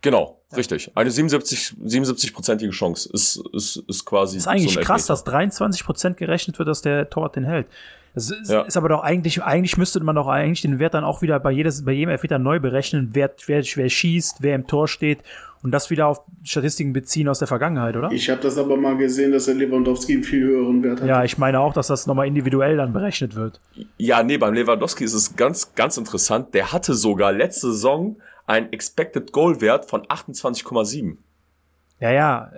genau, 0.02 0.42
richtig. 0.56 0.92
Eine 0.96 1.12
77, 1.12 1.76
77-prozentige 1.86 2.72
Chance 2.72 3.10
ist, 3.14 3.42
ist, 3.54 3.78
ist 3.88 4.06
quasi. 4.06 4.38
ist 4.38 4.48
eigentlich 4.48 4.74
so 4.74 4.82
krass, 4.82 5.06
dass 5.06 5.24
23 5.24 5.84
Prozent 5.86 6.18
gerechnet 6.18 6.60
wird, 6.60 6.68
dass 6.68 6.82
der 6.82 7.10
Torwart 7.10 7.36
den 7.36 7.46
hält. 7.46 7.68
Das 8.14 8.30
ist, 8.30 8.50
Ja. 8.52 8.62
ist 8.62 8.78
aber 8.78 8.90
doch 8.90 9.02
eigentlich, 9.02 9.42
eigentlich 9.44 9.78
müsste 9.78 10.00
man 10.02 10.16
doch 10.16 10.28
eigentlich 10.28 10.62
den 10.62 10.78
Wert 10.80 10.94
dann 10.94 11.04
auch 11.04 11.22
wieder 11.22 11.40
bei, 11.40 11.52
jedes, 11.52 11.84
bei 11.84 11.92
jedem 11.94 12.10
Elfmeter 12.12 12.38
neu 12.40 12.60
berechnen, 12.60 13.10
wer, 13.14 13.32
wer, 13.48 13.64
wer 13.64 13.90
schießt, 13.90 14.38
wer 14.42 14.56
im 14.56 14.68
Tor 14.68 14.88
steht 14.88 15.20
und 15.64 15.72
das 15.72 15.90
wieder 15.90 16.08
auf 16.08 16.22
Statistiken 16.44 16.94
beziehen 16.94 17.28
aus 17.28 17.40
der 17.40 17.48
Vergangenheit, 17.48 17.96
oder? 17.96 18.12
Ich 18.12 18.30
habe 18.30 18.42
das 18.42 18.58
aber 18.58 18.78
mal 18.78 18.98
gesehen, 18.98 19.32
dass 19.32 19.46
der 19.46 19.56
Lewandowski 19.56 20.14
einen 20.14 20.24
viel 20.24 20.44
höheren 20.44 20.84
Wert 20.84 21.02
hat. 21.02 21.08
Ja, 21.08 21.24
ich 21.24 21.38
meine 21.38 21.60
auch, 21.60 21.74
dass 21.74 21.88
das 21.88 22.06
nochmal 22.06 22.28
individuell 22.28 22.78
dann 22.78 22.94
berechnet 22.94 23.36
wird. 23.36 23.60
Ja, 23.98 24.22
nee, 24.22 24.38
beim 24.38 24.54
Lewandowski 24.54 25.06
ist 25.06 25.14
es 25.14 25.36
ganz, 25.36 25.74
ganz 25.74 25.98
interessant. 25.98 26.54
Der 26.54 26.72
hatte 26.72 26.94
sogar 26.94 27.32
letzte 27.32 27.72
Saison 27.72 28.18
einen 28.46 28.72
Expected 28.74 29.32
Goal 29.32 29.62
Wert 29.62 29.90
von 29.90 30.02
28,7. 30.04 31.18
Ja, 32.00 32.12
ja. 32.12 32.52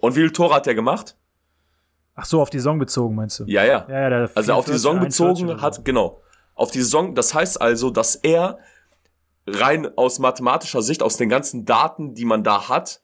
Und 0.00 0.14
wie 0.14 0.20
viele 0.20 0.32
Tore 0.32 0.54
hat 0.54 0.66
der 0.66 0.74
gemacht? 0.76 1.16
Ach 2.22 2.26
so, 2.26 2.40
auf 2.40 2.50
die 2.50 2.58
Saison 2.58 2.78
bezogen, 2.78 3.16
meinst 3.16 3.40
du? 3.40 3.44
Ja, 3.46 3.64
ja. 3.64 3.84
Ja, 3.88 4.08
ja, 4.08 4.28
Also 4.36 4.52
auf 4.52 4.64
die 4.64 4.70
44, 4.70 4.72
Saison 4.74 4.96
41 4.98 5.02
bezogen 5.36 5.58
so. 5.58 5.60
hat, 5.60 5.84
genau. 5.84 6.22
Auf 6.54 6.70
die 6.70 6.78
Saison, 6.78 7.16
das 7.16 7.34
heißt 7.34 7.60
also, 7.60 7.90
dass 7.90 8.14
er 8.14 8.58
rein 9.46 9.88
aus 9.98 10.20
mathematischer 10.20 10.82
Sicht, 10.82 11.02
aus 11.02 11.16
den 11.16 11.28
ganzen 11.28 11.64
Daten, 11.64 12.14
die 12.14 12.24
man 12.24 12.44
da 12.44 12.68
hat, 12.68 13.00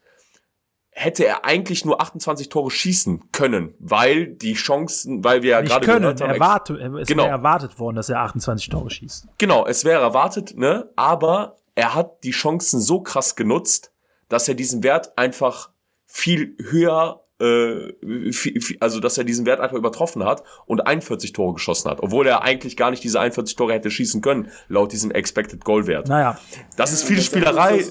hätte 0.90 1.24
er 1.26 1.44
eigentlich 1.44 1.84
nur 1.84 2.00
28 2.00 2.48
Tore 2.48 2.70
schießen 2.70 3.32
können, 3.32 3.74
weil 3.80 4.28
die 4.28 4.54
Chancen, 4.54 5.24
weil 5.24 5.42
wir 5.42 5.50
ja 5.50 5.60
gerade 5.62 5.84
können, 5.84 6.04
haben, 6.06 6.18
erwarte, 6.20 6.74
es 7.00 7.08
Genau. 7.08 7.24
wäre 7.24 7.32
erwartet 7.32 7.78
worden, 7.80 7.96
dass 7.96 8.08
er 8.08 8.20
28 8.20 8.68
Tore 8.68 8.88
schießt. 8.90 9.26
Genau, 9.38 9.66
es 9.66 9.84
wäre 9.84 10.00
erwartet, 10.00 10.56
ne? 10.56 10.90
Aber 10.94 11.56
er 11.74 11.94
hat 11.96 12.22
die 12.22 12.30
Chancen 12.30 12.80
so 12.80 13.00
krass 13.00 13.34
genutzt, 13.34 13.92
dass 14.28 14.46
er 14.48 14.54
diesen 14.54 14.84
Wert 14.84 15.16
einfach 15.18 15.70
viel 16.06 16.56
höher, 16.70 17.24
also 17.40 19.00
dass 19.00 19.18
er 19.18 19.24
diesen 19.24 19.46
Wert 19.46 19.60
einfach 19.60 19.76
übertroffen 19.76 20.24
hat 20.24 20.42
und 20.66 20.86
41 20.86 21.32
Tore 21.32 21.54
geschossen 21.54 21.90
hat, 21.90 22.02
obwohl 22.02 22.26
er 22.26 22.42
eigentlich 22.42 22.76
gar 22.76 22.90
nicht 22.90 23.04
diese 23.04 23.20
41 23.20 23.54
Tore 23.56 23.74
hätte 23.74 23.90
schießen 23.90 24.20
können, 24.20 24.50
laut 24.68 24.92
diesem 24.92 25.10
Expected 25.10 25.64
Goal 25.64 25.86
Wert. 25.86 26.08
Naja, 26.08 26.38
Das 26.76 26.92
ist 26.92 27.04
viel 27.04 27.20
Spielerei. 27.20 27.84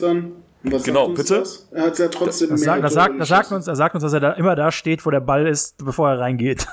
Was 0.63 0.83
Genau, 0.83 1.05
sagt 1.05 1.09
uns 1.09 1.29
bitte? 1.29 1.39
Das? 1.39 1.67
Er 1.71 1.83
hat 1.83 1.99
ja 1.99 2.07
trotzdem 2.07 2.49
das, 2.49 2.59
mehr 2.59 2.65
sagt, 2.65 2.83
das, 2.83 2.93
sagt, 2.93 3.19
das 3.19 3.27
sagt 3.29 3.51
uns, 3.51 3.67
er 3.67 3.75
sagt 3.75 3.95
uns, 3.95 4.03
dass 4.03 4.13
er 4.13 4.19
da 4.19 4.31
immer 4.33 4.55
da 4.55 4.71
steht, 4.71 5.05
wo 5.05 5.11
der 5.11 5.19
Ball 5.19 5.47
ist, 5.47 5.77
bevor 5.77 6.09
er 6.09 6.19
reingeht. 6.19 6.67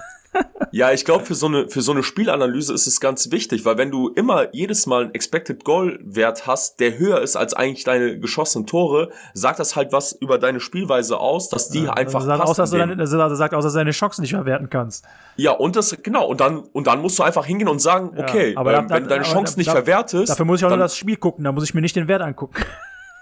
Ja, 0.72 0.90
ich 0.90 1.04
glaube, 1.04 1.24
für 1.24 1.34
so 1.36 1.46
eine, 1.46 1.68
für 1.68 1.82
so 1.82 1.92
eine 1.92 2.02
Spielanalyse 2.02 2.74
ist 2.74 2.86
es 2.88 2.98
ganz 3.00 3.30
wichtig, 3.30 3.64
weil 3.64 3.78
wenn 3.78 3.92
du 3.92 4.08
immer 4.08 4.52
jedes 4.52 4.86
Mal 4.86 5.04
einen 5.04 5.14
Expected 5.14 5.64
Goal 5.64 6.00
Wert 6.02 6.46
hast, 6.48 6.80
der 6.80 6.98
höher 6.98 7.20
ist 7.20 7.36
als 7.36 7.54
eigentlich 7.54 7.84
deine 7.84 8.18
geschossenen 8.18 8.66
Tore, 8.66 9.10
sagt 9.34 9.60
das 9.60 9.76
halt 9.76 9.92
was 9.92 10.12
über 10.12 10.38
deine 10.38 10.58
Spielweise 10.58 11.18
aus, 11.18 11.48
dass 11.48 11.68
die 11.68 11.88
einfach 11.88 12.20
das 12.20 12.24
sagt, 12.26 12.38
passt 12.40 12.50
aus, 12.50 12.56
dass 12.56 12.70
du 12.70 12.76
in 12.76 12.80
deine, 12.80 12.96
das 12.96 13.10
sagt- 13.10 13.36
sagt 13.36 13.54
aus, 13.54 13.64
dass 13.64 13.72
du 13.74 13.78
deine 13.78 13.90
Chancen 13.92 14.22
nicht 14.22 14.32
verwerten 14.32 14.68
kannst. 14.68 15.04
Ja, 15.36 15.52
und 15.52 15.76
das, 15.76 15.96
genau, 16.02 16.26
und 16.26 16.40
dann, 16.40 16.58
und 16.58 16.86
dann 16.88 17.00
musst 17.00 17.18
du 17.18 17.22
einfach 17.22 17.46
hingehen 17.46 17.68
und 17.68 17.80
sagen, 17.80 18.12
Ja, 18.16 18.24
okay, 18.24 18.54
aber 18.56 18.74
ähm, 18.74 18.88
da- 18.88 18.94
wenn 18.96 19.04
du 19.04 19.08
deine 19.10 19.22
Chancen 19.24 19.54
da- 19.54 19.58
nicht 19.58 19.68
da- 19.68 19.72
verwertest. 19.72 20.30
Dafür 20.30 20.44
muss 20.44 20.58
ich 20.58 20.64
auch 20.64 20.70
dann, 20.70 20.78
nur 20.80 20.84
das 20.86 20.96
Spiel 20.96 21.16
gucken, 21.16 21.44
da 21.44 21.52
muss 21.52 21.62
ich 21.64 21.74
mir 21.74 21.80
nicht 21.82 21.94
den 21.94 22.08
Wert 22.08 22.22
angucken. 22.22 22.54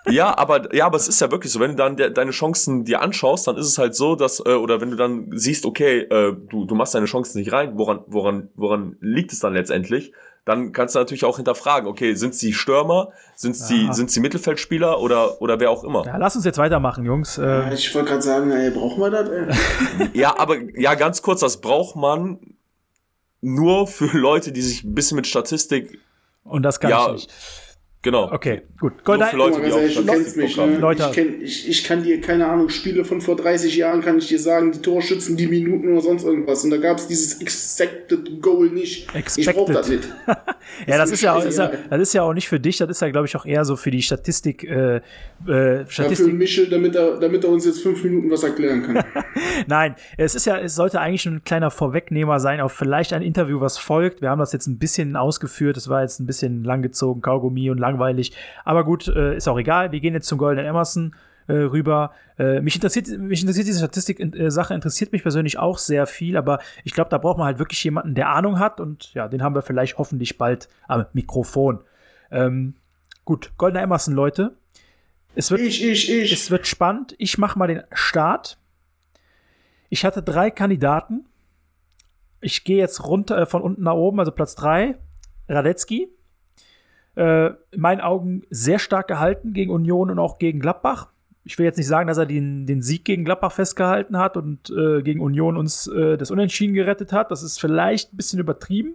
Ja, 0.08 0.36
aber, 0.36 0.74
ja, 0.74 0.86
aber 0.86 0.96
es 0.96 1.06
ist 1.08 1.20
ja 1.20 1.30
wirklich 1.30 1.52
so, 1.52 1.60
wenn 1.60 1.70
du 1.72 1.76
dann 1.76 1.96
de 1.96 2.10
deine 2.12 2.32
Chancen 2.32 2.84
dir 2.84 3.00
anschaust, 3.02 3.46
dann 3.46 3.56
ist 3.56 3.66
es 3.66 3.78
halt 3.78 3.94
so, 3.94 4.16
dass, 4.16 4.40
äh, 4.40 4.54
oder 4.54 4.80
wenn 4.80 4.90
du 4.90 4.96
dann 4.96 5.28
siehst, 5.32 5.64
okay, 5.64 6.00
äh, 6.00 6.34
du, 6.50 6.64
du 6.64 6.74
machst 6.74 6.94
deine 6.94 7.06
Chancen 7.06 7.38
nicht 7.38 7.52
rein, 7.52 7.78
woran, 7.78 8.00
woran, 8.06 8.48
woran 8.56 8.96
liegt 9.00 9.32
es 9.32 9.38
dann 9.38 9.54
letztendlich? 9.54 10.12
Dann 10.44 10.72
kannst 10.72 10.96
du 10.96 10.98
natürlich 10.98 11.24
auch 11.24 11.36
hinterfragen, 11.36 11.88
okay, 11.88 12.14
sind 12.14 12.34
sie 12.34 12.52
Stürmer, 12.52 13.12
sind 13.36 13.54
sie, 13.56 13.86
Ja. 13.86 13.92
sind 13.92 14.10
sie 14.10 14.18
Mittelfeldspieler 14.18 15.00
oder, 15.00 15.40
oder 15.40 15.60
wer 15.60 15.70
auch 15.70 15.84
immer? 15.84 16.04
Ja, 16.04 16.16
lass 16.16 16.34
uns 16.34 16.44
jetzt 16.44 16.58
weitermachen, 16.58 17.04
Jungs. 17.04 17.36
Ja, 17.36 17.68
Äh, 17.68 17.74
ich 17.74 17.94
wollte 17.94 18.08
gerade 18.08 18.22
sagen, 18.22 18.50
ey, 18.50 18.70
brauchen 18.72 19.00
wir 19.00 19.10
das? 19.10 19.28
Ey? 19.28 20.08
Ja, 20.14 20.36
aber 20.36 20.56
ja, 20.76 20.94
ganz 20.96 21.22
kurz, 21.22 21.40
das 21.42 21.60
braucht 21.60 21.94
man 21.94 22.40
nur 23.40 23.86
für 23.86 24.06
Leute, 24.16 24.50
die 24.50 24.62
sich 24.62 24.82
ein 24.82 24.94
bisschen 24.94 25.14
mit 25.16 25.26
Statistik, 25.28 26.00
und 26.44 26.64
das 26.64 26.80
kann 26.80 26.90
ja, 26.90 27.06
ich 27.06 27.12
nicht. 27.12 27.30
Genau. 28.02 28.30
Okay, 28.32 28.62
gut. 28.78 28.92
Nur 28.92 29.02
Golden, 29.04 29.26
für 29.26 29.36
Leute, 29.36 29.60
die 29.62 29.72
auch 29.72 29.78
ehrlich, 29.78 29.96
du 29.96 30.04
kennst 30.04 30.36
mich, 30.36 30.56
ne? 30.56 30.78
Leute. 30.78 31.04
Ich, 31.04 31.12
kenn, 31.12 31.42
ich, 31.42 31.68
ich 31.68 31.84
kann 31.84 32.02
dir, 32.02 32.20
keine 32.20 32.46
Ahnung, 32.46 32.68
Spiele 32.68 33.04
von 33.04 33.20
vor 33.20 33.36
30 33.36 33.76
Jahren 33.76 34.00
kann 34.00 34.18
ich 34.18 34.28
dir 34.28 34.38
sagen, 34.38 34.72
die 34.72 34.80
Torschützen, 34.80 35.36
die 35.36 35.46
Minuten 35.46 35.92
oder 35.92 36.00
sonst 36.00 36.24
irgendwas. 36.24 36.64
Und 36.64 36.70
da 36.70 36.76
gab 36.76 36.98
es 36.98 37.06
dieses 37.06 37.40
Expected 37.40 38.42
Goal 38.42 38.68
nicht. 38.70 39.08
Ich 39.08 39.14
Expected. 39.14 39.54
brauch 39.54 39.70
das 39.72 39.88
nicht. 39.88 40.08
ja, 40.86 40.98
das 40.98 41.10
mir 41.10 41.14
ist 41.14 41.22
ja, 41.22 41.34
auch, 41.34 41.44
ist 41.44 41.58
ja, 41.58 41.72
das 41.90 42.00
ist 42.00 42.12
ja 42.14 42.22
auch 42.22 42.34
nicht 42.34 42.48
für 42.48 42.60
dich, 42.60 42.78
das 42.78 42.90
ist 42.90 43.00
ja, 43.00 43.10
glaube 43.10 43.26
ich, 43.26 43.36
auch 43.36 43.46
eher 43.46 43.64
so 43.64 43.76
für 43.76 43.90
die 43.90 44.02
Statistik, 44.02 44.64
äh, 44.64 44.96
äh, 44.96 45.00
Dafür 45.44 45.86
Statistik. 45.88 46.34
Michel, 46.34 46.68
damit 46.68 46.94
er, 46.94 47.18
damit 47.18 47.44
er 47.44 47.50
uns 47.50 47.64
jetzt 47.64 47.82
fünf 47.82 48.02
Minuten 48.04 48.30
was 48.30 48.42
erklären 48.42 48.82
kann. 48.82 49.04
Nein, 49.66 49.94
es 50.16 50.34
ist 50.34 50.46
ja, 50.46 50.58
es 50.58 50.74
sollte 50.74 51.00
eigentlich 51.00 51.26
ein 51.26 51.42
kleiner 51.44 51.70
Vorwegnehmer 51.70 52.40
sein 52.40 52.60
auf 52.60 52.72
vielleicht 52.72 53.12
ein 53.12 53.22
Interview, 53.22 53.60
was 53.60 53.78
folgt. 53.78 54.22
Wir 54.22 54.30
haben 54.30 54.38
das 54.38 54.52
jetzt 54.52 54.66
ein 54.66 54.78
bisschen 54.78 55.16
ausgeführt, 55.16 55.76
es 55.76 55.88
war 55.88 56.02
jetzt 56.02 56.20
ein 56.20 56.26
bisschen 56.26 56.64
langgezogen, 56.64 57.22
Kaugummi 57.22 57.70
und 57.70 57.78
langweilig. 57.92 58.32
Aber 58.64 58.84
gut, 58.84 59.08
äh, 59.08 59.36
ist 59.36 59.48
auch 59.48 59.58
egal. 59.58 59.92
Wir 59.92 60.00
gehen 60.00 60.14
jetzt 60.14 60.28
zum 60.28 60.38
Golden 60.38 60.64
Emerson 60.64 61.14
äh, 61.46 61.54
rüber. 61.54 62.12
Äh, 62.38 62.60
mich 62.60 62.74
interessiert, 62.74 63.08
mich 63.18 63.40
interessiert 63.40 63.66
diese 63.66 63.78
Statistik-Sache, 63.78 64.74
interessiert 64.74 65.12
mich 65.12 65.22
persönlich 65.22 65.58
auch 65.58 65.78
sehr 65.78 66.06
viel, 66.06 66.36
aber 66.36 66.60
ich 66.84 66.92
glaube, 66.92 67.10
da 67.10 67.18
braucht 67.18 67.38
man 67.38 67.46
halt 67.46 67.58
wirklich 67.58 67.82
jemanden, 67.84 68.14
der 68.14 68.30
Ahnung 68.30 68.58
hat 68.58 68.80
und 68.80 69.12
ja, 69.14 69.28
den 69.28 69.42
haben 69.42 69.54
wir 69.54 69.62
vielleicht 69.62 69.98
hoffentlich 69.98 70.38
bald 70.38 70.68
am 70.88 71.06
Mikrofon. 71.12 71.80
Ähm, 72.30 72.74
gut, 73.24 73.52
Golden 73.58 73.76
Emerson, 73.76 74.14
Leute. 74.14 74.56
Es 75.34 75.50
wird 75.50 75.62
Ich, 75.62 75.84
ich, 75.84 76.10
ich. 76.10 76.32
es 76.32 76.50
wird 76.50 76.66
spannend. 76.66 77.14
Ich 77.18 77.38
mache 77.38 77.58
mal 77.58 77.66
den 77.66 77.82
Start. 77.92 78.58
Ich 79.88 80.04
hatte 80.04 80.22
drei 80.22 80.50
Kandidaten. 80.50 81.26
Ich 82.40 82.64
gehe 82.64 82.78
jetzt 82.78 83.04
runter 83.04 83.38
äh, 83.38 83.46
von 83.46 83.62
unten 83.62 83.82
nach 83.82 83.94
oben, 83.94 84.18
also 84.18 84.32
Platz 84.32 84.54
3. 84.56 84.98
Radetzky. 85.48 86.08
Äh, 87.14 87.48
in 87.70 87.80
meinen 87.80 88.00
Augen 88.00 88.42
sehr 88.48 88.78
stark 88.78 89.08
gehalten 89.08 89.52
gegen 89.52 89.70
Union 89.70 90.10
und 90.10 90.18
auch 90.18 90.38
gegen 90.38 90.60
Gladbach. 90.60 91.08
Ich 91.44 91.58
will 91.58 91.66
jetzt 91.66 91.76
nicht 91.76 91.88
sagen, 91.88 92.06
dass 92.06 92.18
er 92.18 92.26
den, 92.26 92.66
den 92.66 92.82
Sieg 92.82 93.04
gegen 93.04 93.24
Gladbach 93.24 93.52
festgehalten 93.52 94.16
hat 94.16 94.36
und 94.36 94.70
äh, 94.70 95.02
gegen 95.02 95.20
Union 95.20 95.56
uns 95.56 95.88
äh, 95.88 96.16
das 96.16 96.30
Unentschieden 96.30 96.72
gerettet 96.74 97.12
hat. 97.12 97.30
Das 97.30 97.42
ist 97.42 97.60
vielleicht 97.60 98.14
ein 98.14 98.16
bisschen 98.16 98.38
übertrieben, 98.38 98.94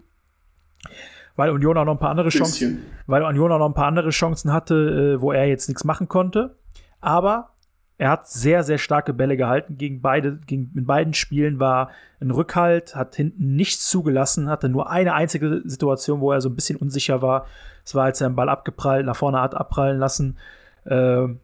weil 1.36 1.52
Union 1.52 1.78
auch 1.78 1.86
noch 1.86 1.94
ein 1.94 2.00
paar 2.00 2.10
andere 2.10 2.30
Chancen, 2.30 2.84
weil 3.06 3.22
Union 3.24 3.52
auch 3.52 3.60
noch 3.60 3.70
ein 3.70 3.76
paar 3.76 3.88
andere 3.88 4.10
Chancen 4.10 4.52
hatte, 4.52 5.18
äh, 5.18 5.22
wo 5.22 5.32
er 5.32 5.46
jetzt 5.46 5.68
nichts 5.68 5.84
machen 5.84 6.08
konnte. 6.08 6.56
Aber 7.02 7.52
er 7.98 8.12
hat 8.12 8.28
sehr, 8.28 8.64
sehr 8.64 8.78
starke 8.78 9.12
Bälle 9.12 9.38
gehalten 9.38 9.78
gegen 9.78 10.02
beide, 10.02 10.38
gegen, 10.46 10.72
in 10.76 10.86
beiden 10.86 11.14
Spielen 11.16 11.60
war 11.60 11.90
ein 12.20 12.30
Rückhalt, 12.30 12.96
hat 12.96 13.16
hinten 13.16 13.56
nichts 13.56 13.90
zugelassen, 13.90 14.50
hatte 14.50 14.70
nur 14.70 14.90
eine 14.90 15.14
einzige 15.14 15.64
Situation, 15.66 16.22
wo 16.22 16.32
er 16.32 16.42
so 16.42 16.50
ein 16.50 16.56
bisschen 16.56 16.78
unsicher 16.78 17.22
war. 17.24 17.48
Es 17.84 17.96
war, 17.96 18.06
als 18.06 18.22
er 18.22 18.30
den 18.30 18.36
Ball 18.36 18.50
abgeprallt, 18.50 19.06
nach 19.06 19.16
vorne 19.16 19.42
hat 19.42 19.56
abprallen 19.56 19.98
lassen. 19.98 20.38
Ähm, 20.86 21.40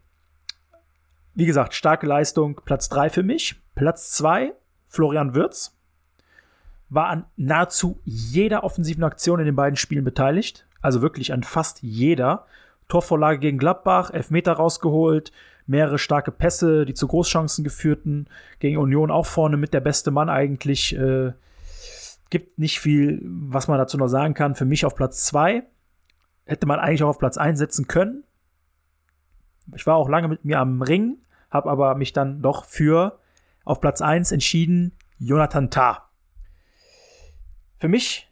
wie 1.33 1.45
gesagt, 1.45 1.73
starke 1.73 2.05
Leistung, 2.05 2.61
Platz 2.63 2.87
3 2.89 3.09
für 3.09 3.23
mich. 3.23 3.55
Platz 3.73 4.11
2, 4.11 4.53
Florian 4.85 5.33
Wirz. 5.33 5.75
War 6.89 7.07
an 7.07 7.25
nahezu 7.35 7.99
jeder 8.03 8.63
offensiven 8.63 9.03
Aktion 9.03 9.39
in 9.39 9.47
den 9.47 9.55
beiden 9.55 9.77
Spielen 9.77 10.03
beteiligt. 10.03 10.67
Also 10.81 11.01
wirklich 11.01 11.33
an 11.33 11.41
fast 11.41 11.81
jeder. 11.81 12.45
Torvorlage 12.87 13.39
gegen 13.39 13.57
Gladbach, 13.57 14.11
Elfmeter 14.11 14.53
rausgeholt, 14.53 15.31
mehrere 15.65 15.97
starke 15.97 16.31
Pässe, 16.31 16.85
die 16.85 16.93
zu 16.93 17.07
Großchancen 17.07 17.63
geführten. 17.63 18.27
Gegen 18.59 18.77
Union 18.77 19.11
auch 19.11 19.25
vorne 19.25 19.57
mit 19.57 19.73
der 19.73 19.81
beste 19.81 20.11
Mann 20.11 20.29
eigentlich. 20.29 20.95
Äh, 20.95 21.33
gibt 22.29 22.57
nicht 22.57 22.79
viel, 22.79 23.21
was 23.23 23.67
man 23.67 23.77
dazu 23.77 23.97
noch 23.97 24.07
sagen 24.07 24.33
kann. 24.33 24.55
Für 24.55 24.65
mich 24.65 24.85
auf 24.85 24.95
Platz 24.95 25.25
2. 25.25 25.63
Hätte 26.45 26.65
man 26.65 26.79
eigentlich 26.79 27.03
auch 27.03 27.09
auf 27.09 27.19
Platz 27.19 27.37
1 27.37 27.59
setzen 27.59 27.87
können. 27.87 28.23
Ich 29.75 29.85
war 29.85 29.95
auch 29.95 30.09
lange 30.09 30.27
mit 30.27 30.43
mir 30.43 30.59
am 30.59 30.81
Ring, 30.81 31.17
habe 31.49 31.69
aber 31.69 31.95
mich 31.95 32.11
dann 32.11 32.41
doch 32.41 32.65
für 32.65 33.19
auf 33.63 33.79
Platz 33.79 34.01
1 34.01 34.31
entschieden, 34.31 34.93
Jonathan 35.19 35.69
Tah. 35.69 36.09
Für 37.77 37.87
mich, 37.87 38.29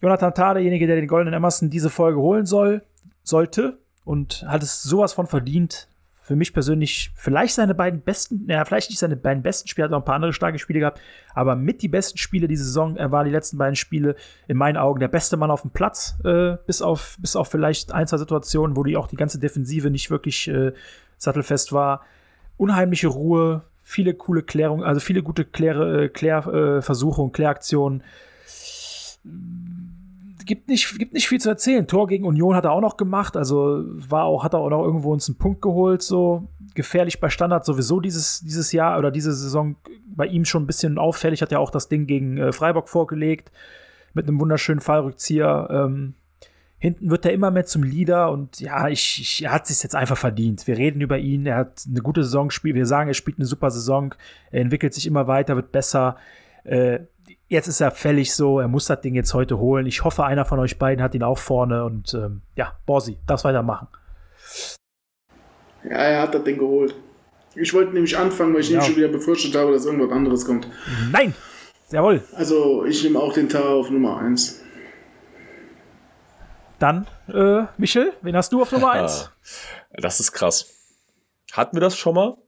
Jonathan 0.00 0.34
Tah, 0.34 0.54
derjenige, 0.54 0.86
der 0.86 0.96
den 0.96 1.06
Goldenen 1.06 1.34
Emerson 1.34 1.70
diese 1.70 1.90
Folge 1.90 2.18
holen 2.18 2.46
soll, 2.46 2.82
sollte 3.22 3.78
und 4.04 4.44
hat 4.48 4.62
es 4.62 4.82
sowas 4.82 5.12
von 5.12 5.26
verdient, 5.26 5.88
für 6.32 6.36
mich 6.36 6.54
persönlich 6.54 7.10
vielleicht 7.14 7.54
seine 7.54 7.74
beiden 7.74 8.00
besten, 8.00 8.46
ja, 8.48 8.64
vielleicht 8.64 8.88
nicht 8.88 8.98
seine 8.98 9.16
beiden 9.16 9.42
besten 9.42 9.68
Spiele, 9.68 9.84
hat 9.84 9.90
noch 9.90 9.98
ein 9.98 10.04
paar 10.06 10.14
andere 10.14 10.32
starke 10.32 10.58
Spiele 10.58 10.80
gehabt, 10.80 10.98
aber 11.34 11.56
mit 11.56 11.82
die 11.82 11.88
besten 11.88 12.16
Spiele 12.16 12.48
diese 12.48 12.64
Saison, 12.64 12.96
er 12.96 13.12
war 13.12 13.24
die 13.24 13.30
letzten 13.30 13.58
beiden 13.58 13.76
Spiele 13.76 14.16
in 14.48 14.56
meinen 14.56 14.78
Augen 14.78 14.98
der 14.98 15.08
beste 15.08 15.36
Mann 15.36 15.50
auf 15.50 15.60
dem 15.60 15.72
Platz, 15.72 16.16
äh, 16.24 16.56
bis, 16.66 16.80
auf, 16.80 17.18
bis 17.20 17.36
auf 17.36 17.50
vielleicht 17.50 17.92
ein, 17.92 18.06
zwei 18.06 18.16
Situationen, 18.16 18.78
wo 18.78 18.82
die 18.82 18.96
auch 18.96 19.08
die 19.08 19.16
ganze 19.16 19.38
Defensive 19.38 19.90
nicht 19.90 20.10
wirklich 20.10 20.48
äh, 20.48 20.72
sattelfest 21.18 21.74
war. 21.74 22.00
Unheimliche 22.56 23.08
Ruhe, 23.08 23.64
viele 23.82 24.14
coole 24.14 24.42
Klärungen, 24.42 24.86
also 24.86 25.00
viele 25.00 25.22
gute 25.22 25.44
Klär, 25.44 25.78
äh, 25.80 26.08
Klärversuche 26.08 27.20
und 27.20 27.32
Kläraktionen 27.34 28.02
gibt 30.46 30.68
nicht, 30.68 30.98
gibt 30.98 31.12
nicht 31.12 31.28
viel 31.28 31.40
zu 31.40 31.48
erzählen. 31.48 31.86
Tor 31.86 32.06
gegen 32.06 32.24
Union 32.24 32.54
hat 32.54 32.64
er 32.64 32.72
auch 32.72 32.80
noch 32.80 32.96
gemacht, 32.96 33.36
also 33.36 33.84
war 33.86 34.24
auch, 34.24 34.44
hat 34.44 34.54
er 34.54 34.60
auch 34.60 34.70
noch 34.70 34.82
irgendwo 34.82 35.12
uns 35.12 35.28
einen 35.28 35.38
Punkt 35.38 35.62
geholt, 35.62 36.02
so 36.02 36.48
gefährlich 36.74 37.20
bei 37.20 37.28
Standard 37.28 37.64
sowieso 37.64 38.00
dieses, 38.00 38.40
dieses 38.40 38.72
Jahr 38.72 38.98
oder 38.98 39.10
diese 39.10 39.32
Saison 39.32 39.76
bei 40.06 40.26
ihm 40.26 40.44
schon 40.44 40.64
ein 40.64 40.66
bisschen 40.66 40.98
auffällig, 40.98 41.42
hat 41.42 41.52
ja 41.52 41.58
auch 41.58 41.70
das 41.70 41.88
Ding 41.88 42.06
gegen 42.06 42.38
äh, 42.38 42.52
Freiburg 42.52 42.88
vorgelegt 42.88 43.50
mit 44.14 44.28
einem 44.28 44.40
wunderschönen 44.40 44.80
Fallrückzieher. 44.80 45.68
Ähm, 45.70 46.14
hinten 46.78 47.10
wird 47.10 47.24
er 47.24 47.32
immer 47.32 47.50
mehr 47.50 47.64
zum 47.64 47.84
Leader 47.84 48.30
und 48.32 48.60
ja, 48.60 48.88
ich, 48.88 49.20
ich, 49.20 49.44
er 49.44 49.52
hat 49.52 49.66
sich 49.66 49.82
jetzt 49.82 49.94
einfach 49.94 50.18
verdient. 50.18 50.66
Wir 50.66 50.76
reden 50.76 51.00
über 51.00 51.18
ihn, 51.18 51.46
er 51.46 51.56
hat 51.56 51.84
eine 51.88 52.00
gute 52.00 52.24
Saison 52.24 52.48
gespielt, 52.48 52.74
wir 52.74 52.86
sagen, 52.86 53.08
er 53.08 53.14
spielt 53.14 53.38
eine 53.38 53.46
super 53.46 53.70
Saison, 53.70 54.14
er 54.50 54.62
entwickelt 54.62 54.92
sich 54.92 55.06
immer 55.06 55.28
weiter, 55.28 55.54
wird 55.54 55.70
besser. 55.72 56.16
Äh, 56.64 57.00
jetzt 57.52 57.68
ist 57.68 57.80
er 57.80 57.90
fällig 57.90 58.34
so, 58.34 58.58
er 58.58 58.68
muss 58.68 58.86
das 58.86 59.00
Ding 59.02 59.14
jetzt 59.14 59.34
heute 59.34 59.58
holen. 59.58 59.86
Ich 59.86 60.02
hoffe, 60.04 60.24
einer 60.24 60.44
von 60.44 60.58
euch 60.58 60.78
beiden 60.78 61.02
hat 61.02 61.14
ihn 61.14 61.22
auch 61.22 61.38
vorne 61.38 61.84
und 61.84 62.14
ähm, 62.14 62.40
ja, 62.56 62.76
Borsi, 62.86 63.18
darfst 63.26 63.44
weitermachen. 63.44 63.88
Ja, 65.84 65.96
er 65.96 66.22
hat 66.22 66.34
das 66.34 66.42
Ding 66.44 66.58
geholt. 66.58 66.94
Ich 67.54 67.74
wollte 67.74 67.92
nämlich 67.92 68.16
anfangen, 68.16 68.54
weil 68.54 68.62
ich 68.62 68.70
ja. 68.70 68.78
nämlich 68.78 68.86
schon 68.86 68.96
wieder 68.96 69.08
befürchtet 69.08 69.54
habe, 69.54 69.72
dass 69.72 69.84
irgendwas 69.84 70.10
anderes 70.10 70.46
kommt. 70.46 70.66
Nein! 71.12 71.34
Jawohl. 71.90 72.22
Also, 72.34 72.86
ich 72.86 73.04
nehme 73.04 73.20
auch 73.20 73.34
den 73.34 73.50
Tar 73.50 73.68
auf 73.68 73.90
Nummer 73.90 74.16
1. 74.16 74.62
Dann, 76.78 77.06
äh, 77.28 77.64
Michel, 77.76 78.14
wen 78.22 78.34
hast 78.34 78.50
du 78.52 78.62
auf 78.62 78.72
Nummer 78.72 78.92
1? 78.92 79.30
Das 79.94 80.20
ist 80.20 80.32
krass. 80.32 80.72
Hatten 81.52 81.76
wir 81.76 81.82
das 81.82 81.98
schon 81.98 82.14
mal? 82.14 82.38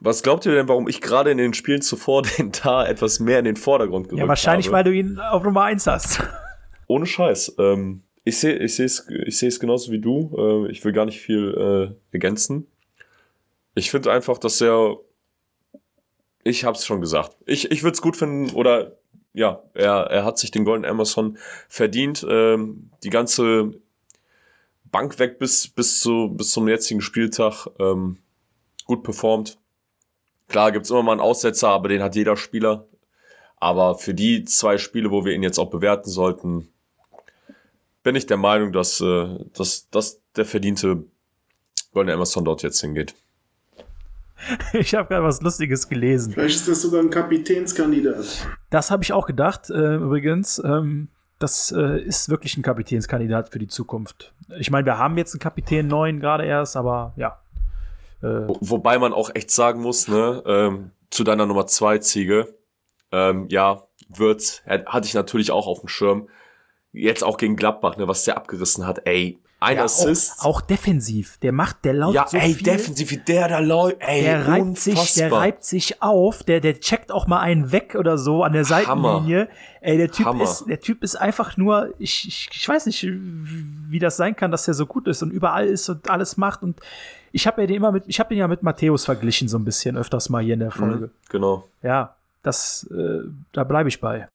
Was 0.00 0.22
glaubt 0.22 0.44
ihr 0.44 0.52
denn, 0.52 0.68
warum 0.68 0.88
ich 0.88 1.00
gerade 1.00 1.30
in 1.30 1.38
den 1.38 1.54
Spielen 1.54 1.82
zuvor 1.82 2.22
den 2.38 2.52
Tar 2.52 2.88
etwas 2.88 3.20
mehr 3.20 3.38
in 3.38 3.44
den 3.44 3.56
Vordergrund 3.56 4.08
gerückt 4.08 4.20
habe? 4.20 4.26
Ja, 4.26 4.28
wahrscheinlich, 4.28 4.66
habe? 4.66 4.76
weil 4.76 4.84
du 4.84 4.92
ihn 4.92 5.18
auf 5.18 5.42
Nummer 5.42 5.62
1 5.62 5.86
hast. 5.86 6.22
Ohne 6.86 7.06
Scheiß. 7.06 7.56
Ähm, 7.58 8.02
ich 8.24 8.38
sehe 8.38 8.56
ich 8.56 8.78
es 8.78 9.08
ich 9.08 9.38
seh's 9.38 9.60
genauso 9.60 9.92
wie 9.92 10.00
du. 10.00 10.34
Äh, 10.36 10.70
ich 10.70 10.84
will 10.84 10.92
gar 10.92 11.04
nicht 11.04 11.20
viel 11.20 11.94
äh, 11.94 11.96
ergänzen. 12.12 12.66
Ich 13.74 13.90
finde 13.90 14.12
einfach, 14.12 14.38
dass 14.38 14.60
er. 14.60 14.96
Ich 16.44 16.64
hab's 16.64 16.86
schon 16.86 17.00
gesagt. 17.00 17.36
Ich, 17.44 17.72
ich 17.72 17.82
würde 17.82 17.94
es 17.94 18.02
gut 18.02 18.16
finden, 18.16 18.54
oder 18.54 18.98
ja, 19.32 19.64
er, 19.74 20.06
er 20.10 20.24
hat 20.24 20.38
sich 20.38 20.52
den 20.52 20.64
Golden 20.64 20.84
Amazon 20.84 21.38
verdient. 21.68 22.24
Ähm, 22.28 22.90
die 23.02 23.10
ganze 23.10 23.72
Bank 24.84 25.18
weg 25.18 25.40
bis, 25.40 25.66
bis, 25.66 25.98
zu, 25.98 26.28
bis 26.28 26.52
zum 26.52 26.68
jetzigen 26.68 27.00
Spieltag. 27.00 27.66
Ähm, 27.80 28.18
gut 28.86 29.02
performt 29.02 29.58
Klar 30.48 30.72
gibt's 30.72 30.90
immer 30.90 31.02
mal 31.02 31.12
einen 31.12 31.20
Aussetzer, 31.20 31.68
aber 31.68 31.88
den 31.88 32.02
hat 32.02 32.14
jeder 32.14 32.36
Spieler. 32.36 32.86
Aber 33.58 33.96
für 33.96 34.14
die 34.14 34.44
zwei 34.44 34.78
Spiele, 34.78 35.10
wo 35.10 35.24
wir 35.24 35.32
ihn 35.32 35.42
jetzt 35.42 35.58
auch 35.58 35.70
bewerten 35.70 36.10
sollten, 36.10 36.68
bin 38.02 38.14
ich 38.14 38.26
der 38.26 38.36
Meinung, 38.36 38.72
dass, 38.72 39.00
äh, 39.00 39.38
dass, 39.54 39.88
dass 39.90 40.20
der 40.36 40.44
verdiente 40.44 41.04
Golden 41.92 42.10
Emerson 42.10 42.44
dort 42.44 42.62
jetzt 42.62 42.80
hingeht. 42.80 43.14
Ich 44.74 44.94
habe 44.94 45.08
gerade 45.08 45.24
was 45.24 45.40
Lustiges 45.40 45.88
gelesen. 45.88 46.34
Vielleicht 46.34 46.56
ist 46.56 46.68
das 46.68 46.82
sogar 46.82 47.00
ein 47.00 47.08
Kapitänskandidat. 47.08 48.46
Das 48.68 48.90
habe 48.90 49.02
ich 49.02 49.14
auch 49.14 49.26
gedacht, 49.26 49.70
äh, 49.70 49.96
übrigens. 49.96 50.62
Ähm, 50.62 51.08
das 51.38 51.72
äh, 51.72 52.00
ist 52.00 52.28
wirklich 52.28 52.56
ein 52.56 52.62
Kapitänskandidat 52.62 53.50
für 53.50 53.58
die 53.58 53.66
Zukunft. 53.66 54.32
Ich 54.58 54.70
meine, 54.70 54.86
wir 54.86 54.98
haben 54.98 55.18
jetzt 55.18 55.34
einen 55.34 55.40
Kapitän 55.40 55.86
neuen 55.86 56.20
gerade 56.20 56.44
erst, 56.44 56.76
aber 56.76 57.12
ja, 57.16 57.38
äh, 58.22 58.26
Wobei 58.60 58.98
man 58.98 59.12
auch 59.12 59.30
echt 59.34 59.50
sagen 59.50 59.82
muss, 59.82 60.08
ne, 60.08 60.42
ähm, 60.46 60.90
zu 61.10 61.24
deiner 61.24 61.46
Nummer 61.46 61.66
zwei 61.66 61.98
Ziege, 61.98 62.54
ähm, 63.12 63.46
ja, 63.48 63.82
wird, 64.08 64.62
hatte 64.66 65.06
ich 65.06 65.14
natürlich 65.14 65.50
auch 65.50 65.66
auf 65.66 65.80
dem 65.80 65.88
Schirm. 65.88 66.28
Jetzt 66.92 67.24
auch 67.24 67.36
gegen 67.36 67.56
Gladbach, 67.56 67.96
ne, 67.96 68.08
was 68.08 68.24
der 68.24 68.36
abgerissen 68.36 68.86
hat, 68.86 69.06
ey. 69.06 69.38
Ein 69.58 69.78
ja, 69.78 69.84
Assist. 69.84 70.40
Auch, 70.40 70.44
auch, 70.44 70.60
defensiv. 70.60 71.38
Der 71.38 71.50
macht, 71.50 71.86
der 71.86 71.94
läuft 71.94 72.14
ja, 72.14 72.26
so 72.28 72.36
ey, 72.36 72.52
viel. 72.52 72.62
defensiv, 72.62 73.10
wie 73.10 73.16
der 73.16 73.48
da 73.48 73.58
läuft, 73.60 73.96
ey. 74.00 74.20
Der 74.22 74.46
reibt 74.46 74.78
sich, 74.78 75.14
der 75.14 75.32
reibt 75.32 75.64
sich 75.64 76.02
auf, 76.02 76.42
der, 76.42 76.60
der 76.60 76.78
checkt 76.78 77.10
auch 77.10 77.26
mal 77.26 77.40
einen 77.40 77.72
weg 77.72 77.96
oder 77.98 78.18
so 78.18 78.42
an 78.42 78.52
der 78.52 78.66
Seitenlinie. 78.66 79.40
Hammer. 79.40 79.48
Ey, 79.80 79.96
der 79.96 80.10
Typ 80.10 80.26
Hammer. 80.26 80.44
ist, 80.44 80.66
der 80.68 80.80
Typ 80.80 81.02
ist 81.02 81.16
einfach 81.16 81.56
nur, 81.56 81.94
ich, 81.98 82.28
ich, 82.28 82.50
ich 82.52 82.68
weiß 82.68 82.84
nicht, 82.84 83.06
wie 83.08 83.98
das 83.98 84.18
sein 84.18 84.36
kann, 84.36 84.50
dass 84.50 84.68
er 84.68 84.74
so 84.74 84.84
gut 84.84 85.08
ist 85.08 85.22
und 85.22 85.30
überall 85.30 85.66
ist 85.66 85.88
und 85.88 86.10
alles 86.10 86.36
macht 86.36 86.62
und 86.62 86.80
ich 87.36 87.46
habe 87.46 87.60
ja 87.60 87.66
den 87.66 87.76
immer 87.76 87.92
mit, 87.92 88.04
ich 88.06 88.18
habe 88.18 88.30
den 88.30 88.38
ja 88.38 88.48
mit 88.48 88.62
Matthäus 88.62 89.04
verglichen, 89.04 89.46
so 89.46 89.58
ein 89.58 89.64
bisschen 89.64 89.98
öfters 89.98 90.30
mal 90.30 90.42
hier 90.42 90.54
in 90.54 90.60
der 90.60 90.70
mhm, 90.70 90.78
Folge. 90.78 91.06
Mhm, 91.06 91.10
genau. 91.28 91.68
Ja, 91.82 92.16
das, 92.42 92.88
äh, 92.90 93.28
da 93.52 93.62
bleibe 93.64 93.90
ich 93.90 94.00
bei. 94.00 94.26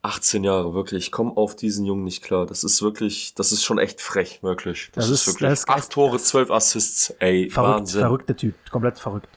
18 0.00 0.44
Jahre, 0.44 0.72
wirklich. 0.72 1.06
Ich 1.06 1.12
komme 1.12 1.36
auf 1.36 1.54
diesen 1.54 1.84
Jungen 1.84 2.04
nicht 2.04 2.22
klar. 2.22 2.46
Das 2.46 2.64
ist 2.64 2.80
wirklich, 2.80 3.34
das 3.34 3.52
ist 3.52 3.64
schon 3.64 3.78
echt 3.78 4.00
frech, 4.00 4.42
wirklich. 4.42 4.90
Das, 4.94 5.04
das 5.04 5.10
ist, 5.10 5.26
wirklich. 5.26 5.50
Das 5.50 5.58
ist 5.60 5.68
acht 5.68 5.90
Tore, 5.90 6.18
zwölf 6.18 6.50
Assists, 6.50 7.10
ey. 7.18 7.50
Verrückt, 7.50 7.80
Wahnsinn. 7.80 8.00
verrückter 8.00 8.36
Typ, 8.36 8.54
komplett 8.70 8.98
verrückt. 8.98 9.28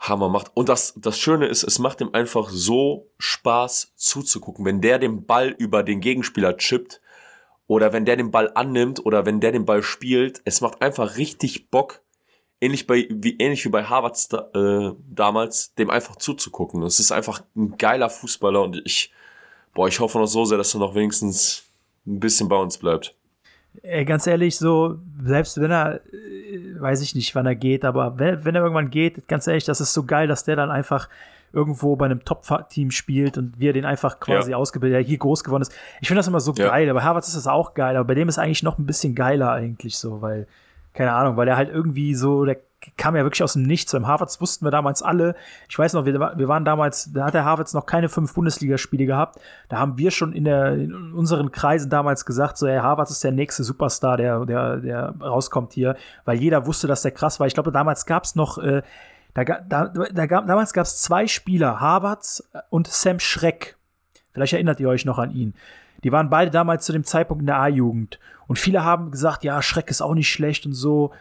Hammer 0.00 0.28
macht. 0.28 0.50
Und 0.54 0.68
das, 0.68 0.94
das 0.96 1.20
Schöne 1.20 1.46
ist, 1.46 1.62
es 1.62 1.78
macht 1.78 2.00
ihm 2.00 2.10
einfach 2.14 2.48
so 2.50 3.06
Spaß 3.18 3.92
zuzugucken. 3.94 4.64
Wenn 4.64 4.80
der 4.80 4.98
den 4.98 5.24
Ball 5.24 5.50
über 5.50 5.84
den 5.84 6.00
Gegenspieler 6.00 6.56
chippt, 6.56 7.00
oder 7.68 7.92
wenn 7.92 8.04
der 8.04 8.16
den 8.16 8.32
Ball 8.32 8.50
annimmt 8.54 9.04
oder 9.06 9.24
wenn 9.26 9.40
der 9.40 9.52
den 9.52 9.66
Ball 9.66 9.84
spielt, 9.84 10.40
es 10.44 10.60
macht 10.60 10.82
einfach 10.82 11.16
richtig 11.16 11.70
Bock, 11.70 12.00
ähnlich, 12.60 12.86
bei, 12.86 13.06
wie, 13.10 13.36
ähnlich 13.38 13.64
wie 13.64 13.68
bei 13.68 13.84
Harvards 13.84 14.28
da, 14.28 14.48
äh, 14.54 14.94
damals, 15.08 15.74
dem 15.74 15.90
einfach 15.90 16.16
zuzugucken. 16.16 16.82
Es 16.82 16.98
ist 16.98 17.12
einfach 17.12 17.42
ein 17.54 17.76
geiler 17.76 18.10
Fußballer 18.10 18.62
und 18.62 18.82
ich, 18.84 19.12
boah, 19.74 19.86
ich 19.86 20.00
hoffe 20.00 20.18
noch 20.18 20.26
so 20.26 20.44
sehr, 20.44 20.58
dass 20.58 20.74
er 20.74 20.80
noch 20.80 20.94
wenigstens 20.94 21.64
ein 22.06 22.18
bisschen 22.18 22.48
bei 22.48 22.56
uns 22.56 22.78
bleibt. 22.78 23.14
Ey, 23.82 24.04
ganz 24.06 24.26
ehrlich, 24.26 24.56
so, 24.56 24.98
selbst 25.22 25.60
wenn 25.60 25.70
er, 25.70 26.00
äh, 26.06 26.80
weiß 26.80 27.02
ich 27.02 27.14
nicht, 27.14 27.34
wann 27.34 27.46
er 27.46 27.54
geht, 27.54 27.84
aber 27.84 28.18
wenn, 28.18 28.44
wenn 28.46 28.54
er 28.54 28.62
irgendwann 28.62 28.90
geht, 28.90 29.28
ganz 29.28 29.46
ehrlich, 29.46 29.64
das 29.64 29.82
ist 29.82 29.92
so 29.92 30.04
geil, 30.04 30.26
dass 30.26 30.44
der 30.44 30.56
dann 30.56 30.70
einfach 30.70 31.08
irgendwo 31.52 31.96
bei 31.96 32.06
einem 32.06 32.24
Top-Team 32.24 32.90
spielt 32.90 33.38
und 33.38 33.58
wir 33.58 33.72
den 33.72 33.84
einfach 33.84 34.20
quasi 34.20 34.52
ja. 34.52 34.56
ausgebildet, 34.56 34.96
der 34.96 35.06
hier 35.06 35.18
groß 35.18 35.44
geworden 35.44 35.62
ist. 35.62 35.72
Ich 36.00 36.08
finde 36.08 36.18
das 36.18 36.28
immer 36.28 36.40
so 36.40 36.52
ja. 36.54 36.68
geil, 36.68 36.88
aber 36.88 37.04
Harvard 37.04 37.26
ist 37.26 37.36
das 37.36 37.46
auch 37.46 37.74
geil, 37.74 37.96
aber 37.96 38.06
bei 38.06 38.14
dem 38.14 38.28
ist 38.28 38.38
eigentlich 38.38 38.62
noch 38.62 38.78
ein 38.78 38.86
bisschen 38.86 39.14
geiler 39.14 39.52
eigentlich 39.52 39.98
so, 39.98 40.22
weil, 40.22 40.46
keine 40.94 41.12
Ahnung, 41.12 41.36
weil 41.36 41.48
er 41.48 41.56
halt 41.56 41.70
irgendwie 41.70 42.14
so, 42.14 42.44
der 42.44 42.58
kam 42.96 43.16
ja 43.16 43.24
wirklich 43.24 43.42
aus 43.42 43.54
dem 43.54 43.64
Nichts. 43.64 43.92
Beim 43.92 44.06
Harvards 44.06 44.40
wussten 44.40 44.64
wir 44.64 44.70
damals 44.70 45.02
alle. 45.02 45.34
Ich 45.68 45.78
weiß 45.78 45.94
noch, 45.94 46.04
wir, 46.04 46.14
wir 46.14 46.48
waren 46.48 46.64
damals, 46.64 47.12
da 47.12 47.26
hat 47.26 47.34
der 47.34 47.44
Harvards 47.44 47.74
noch 47.74 47.86
keine 47.86 48.08
fünf 48.08 48.34
Bundesligaspiele 48.34 49.06
gehabt. 49.06 49.40
Da 49.68 49.78
haben 49.78 49.98
wir 49.98 50.10
schon 50.10 50.32
in, 50.32 50.44
der, 50.44 50.74
in 50.74 51.12
unseren 51.12 51.50
Kreisen 51.50 51.90
damals 51.90 52.24
gesagt, 52.24 52.56
so, 52.56 52.68
hey, 52.68 52.78
Harvards 52.78 53.10
ist 53.10 53.24
der 53.24 53.32
nächste 53.32 53.64
Superstar, 53.64 54.16
der, 54.16 54.44
der, 54.46 54.76
der 54.76 55.14
rauskommt 55.20 55.72
hier, 55.72 55.96
weil 56.24 56.38
jeder 56.38 56.66
wusste, 56.66 56.86
dass 56.86 57.02
der 57.02 57.10
krass 57.10 57.40
war. 57.40 57.46
Ich 57.46 57.54
glaube, 57.54 57.72
damals 57.72 58.06
gab 58.06 58.24
es 58.24 58.36
noch, 58.36 58.58
äh, 58.58 58.82
da, 59.34 59.44
da, 59.44 59.86
da 59.86 60.26
gab, 60.26 60.46
damals 60.46 60.72
gab 60.72 60.86
es 60.86 61.00
zwei 61.00 61.26
Spieler, 61.26 61.80
Harvards 61.80 62.48
und 62.70 62.88
Sam 62.88 63.20
Schreck. 63.20 63.76
Vielleicht 64.32 64.52
erinnert 64.52 64.80
ihr 64.80 64.88
euch 64.88 65.04
noch 65.04 65.18
an 65.18 65.30
ihn. 65.30 65.54
Die 66.04 66.12
waren 66.12 66.30
beide 66.30 66.50
damals 66.50 66.84
zu 66.84 66.92
dem 66.92 67.04
Zeitpunkt 67.04 67.42
in 67.42 67.46
der 67.46 67.58
A-Jugend. 67.58 68.18
Und 68.46 68.58
viele 68.58 68.84
haben 68.84 69.10
gesagt, 69.10 69.44
ja, 69.44 69.60
Schreck 69.62 69.90
ist 69.90 70.00
auch 70.00 70.14
nicht 70.14 70.30
schlecht 70.30 70.64
und 70.64 70.72
so. 70.72 71.12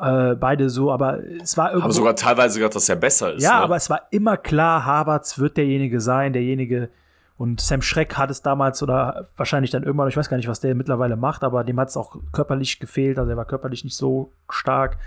Äh, 0.00 0.36
beide 0.36 0.70
so, 0.70 0.92
aber 0.92 1.18
es 1.42 1.56
war 1.56 1.70
irgendwie. 1.70 1.84
Haben 1.84 1.92
sogar 1.92 2.14
teilweise 2.14 2.58
gesagt, 2.60 2.76
dass 2.76 2.88
er 2.88 2.96
besser 2.96 3.34
ist. 3.34 3.42
Ja, 3.42 3.58
ne? 3.58 3.64
aber 3.64 3.76
es 3.76 3.90
war 3.90 4.02
immer 4.10 4.36
klar, 4.36 4.84
Havertz 4.84 5.38
wird 5.38 5.56
derjenige 5.56 6.00
sein, 6.00 6.32
derjenige. 6.32 6.90
Und 7.36 7.60
Sam 7.60 7.82
Schreck 7.82 8.16
hat 8.16 8.30
es 8.30 8.42
damals 8.42 8.82
oder 8.82 9.28
wahrscheinlich 9.36 9.70
dann 9.70 9.82
irgendwann, 9.82 10.08
ich 10.08 10.16
weiß 10.16 10.28
gar 10.28 10.36
nicht, 10.36 10.48
was 10.48 10.60
der 10.60 10.74
mittlerweile 10.74 11.16
macht, 11.16 11.42
aber 11.42 11.64
dem 11.64 11.80
hat 11.80 11.88
es 11.88 11.96
auch 11.96 12.16
körperlich 12.32 12.78
gefehlt, 12.78 13.18
also 13.18 13.30
er 13.30 13.36
war 13.36 13.46
körperlich 13.46 13.82
nicht 13.82 13.96
so 13.96 14.32
stark. 14.48 14.98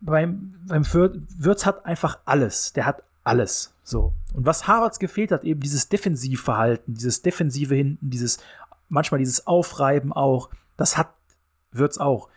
Beim, 0.00 0.54
beim 0.66 0.84
Würz 0.92 1.66
hat 1.66 1.84
einfach 1.84 2.18
alles. 2.24 2.72
Der 2.72 2.86
hat 2.86 3.02
alles. 3.24 3.74
So. 3.82 4.12
Und 4.34 4.46
was 4.46 4.66
Havertz 4.66 4.98
gefehlt 4.98 5.32
hat, 5.32 5.44
eben 5.44 5.60
dieses 5.60 5.88
Defensivverhalten, 5.88 6.94
dieses 6.94 7.22
Defensive 7.22 7.74
hinten, 7.74 8.10
dieses, 8.10 8.38
manchmal 8.88 9.18
dieses 9.18 9.46
Aufreiben 9.46 10.12
auch, 10.12 10.50
das 10.76 10.96
hat 10.96 11.12
Würz 11.72 11.98
auch. 11.98 12.28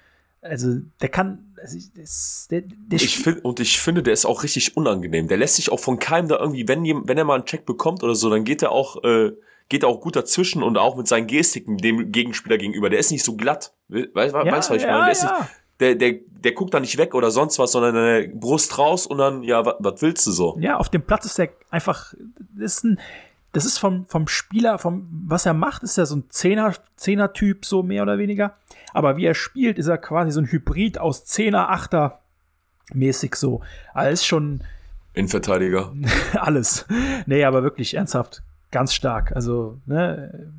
Also, 0.42 0.80
der 1.02 1.10
kann, 1.10 1.54
also, 1.62 1.78
das, 1.96 2.48
der, 2.50 2.62
der 2.62 2.96
ich 3.00 3.20
find, 3.20 3.46
und 3.46 3.60
ich 3.60 3.80
finde, 3.80 4.02
der 4.02 4.14
ist 4.14 4.26
auch 4.26 4.44
richtig 4.44 4.76
unangenehm. 4.76 5.28
Der 5.28 5.38
lässt 5.38 5.56
sich 5.56 5.72
auch 5.72 5.80
von 5.80 6.00
keinem 6.00 6.28
da 6.28 6.40
irgendwie, 6.40 6.68
wenn, 6.68 6.84
wenn 6.84 7.18
er 7.18 7.26
mal 7.26 7.36
einen 7.36 7.46
Check 7.46 7.66
bekommt 7.66 8.02
oder 8.04 8.16
so, 8.16 8.30
dann 8.30 8.44
geht 8.44 8.64
er 8.64 8.72
auch, 8.72 9.04
äh, 9.04 9.34
geht 9.70 9.86
auch 9.86 10.02
gut 10.02 10.16
dazwischen 10.16 10.64
und 10.64 10.78
auch 10.78 10.96
mit 10.98 11.08
seinen 11.08 11.28
Gestiken 11.28 11.78
dem 11.78 12.12
Gegenspieler 12.12 12.58
gegenüber. 12.58 12.90
Der 12.90 13.00
ist 13.00 13.12
nicht 13.12 13.24
so 13.24 13.36
glatt. 13.36 13.74
Weißt 13.88 14.34
du, 14.34 14.40
ja, 14.40 14.52
was 14.52 14.70
ich 14.72 14.82
ja, 14.82 14.92
meine? 14.92 15.04
Der 15.04 15.12
ist 15.12 15.24
ja. 15.24 15.40
nicht, 15.40 15.50
der, 15.82 15.96
der, 15.96 16.16
der 16.30 16.52
guckt 16.54 16.74
da 16.74 16.80
nicht 16.80 16.98
weg 16.98 17.16
oder 17.16 17.32
sonst 17.32 17.60
was, 17.60 17.72
sondern 17.74 17.96
eine 17.96 18.30
Brust 18.30 18.78
raus 18.78 19.08
und 19.08 19.18
dann, 19.18 19.44
ja, 19.44 19.66
was 19.66 20.02
willst 20.02 20.26
du 20.28 20.32
so? 20.32 20.58
Ja, 20.60 20.78
auf 20.78 20.90
dem 20.90 21.02
Platz 21.02 21.26
ist 21.26 21.38
der 21.38 21.50
einfach, 21.70 22.14
das 22.56 22.78
ist 22.78 22.84
ein, 22.86 23.00
das 23.52 23.66
ist 23.66 23.80
vom, 23.80 24.06
vom 24.06 24.28
Spieler, 24.28 24.80
vom, 24.80 25.08
was 25.28 25.46
er 25.46 25.54
macht, 25.54 25.84
ist 25.84 25.98
er 25.98 26.06
so 26.06 26.16
ein 26.16 26.26
Zehner, 26.30 26.74
Zehner-Typ, 26.96 27.66
so 27.66 27.84
mehr 27.84 28.04
oder 28.04 28.18
weniger. 28.18 28.56
Aber 28.94 29.18
wie 29.18 29.26
er 29.26 29.34
spielt, 29.34 29.78
ist 29.78 29.88
er 29.88 29.98
quasi 29.98 30.32
so 30.32 30.40
ein 30.40 30.50
Hybrid 30.50 31.00
aus 31.00 31.26
Zehner, 31.26 31.70
Achter 31.70 32.20
mäßig 32.94 33.36
so. 33.36 33.62
Alles 33.94 34.26
schon. 34.26 34.62
Innenverteidiger. 35.14 35.94
alles. 36.34 36.86
Nee, 37.26 37.44
aber 37.44 37.64
wirklich 37.64 37.96
ernsthaft 37.96 38.44
ganz 38.72 38.94
stark. 38.94 39.36
Also, 39.36 39.80
ne, 39.86 40.50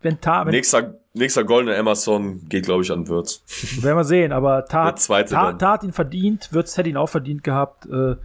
wenn 0.00 0.20
Tar. 0.20 0.46
Wenn 0.46 0.52
nächster, 0.52 0.94
nächster 1.14 1.44
goldener 1.44 1.76
Emerson 1.76 2.48
geht, 2.48 2.64
glaube 2.64 2.82
ich, 2.82 2.90
an 2.90 3.08
Würz. 3.08 3.42
Werden 3.82 3.96
wir 3.96 4.04
sehen, 4.04 4.32
aber 4.32 4.64
Tat, 4.66 5.06
Tat, 5.06 5.58
Tat 5.58 5.84
ihn 5.84 5.92
verdient, 5.92 6.52
Würz 6.52 6.76
hätte 6.76 6.88
ihn 6.88 6.96
auch 6.96 7.08
verdient 7.08 7.44
gehabt. 7.44 7.86
Äh, 7.86 8.16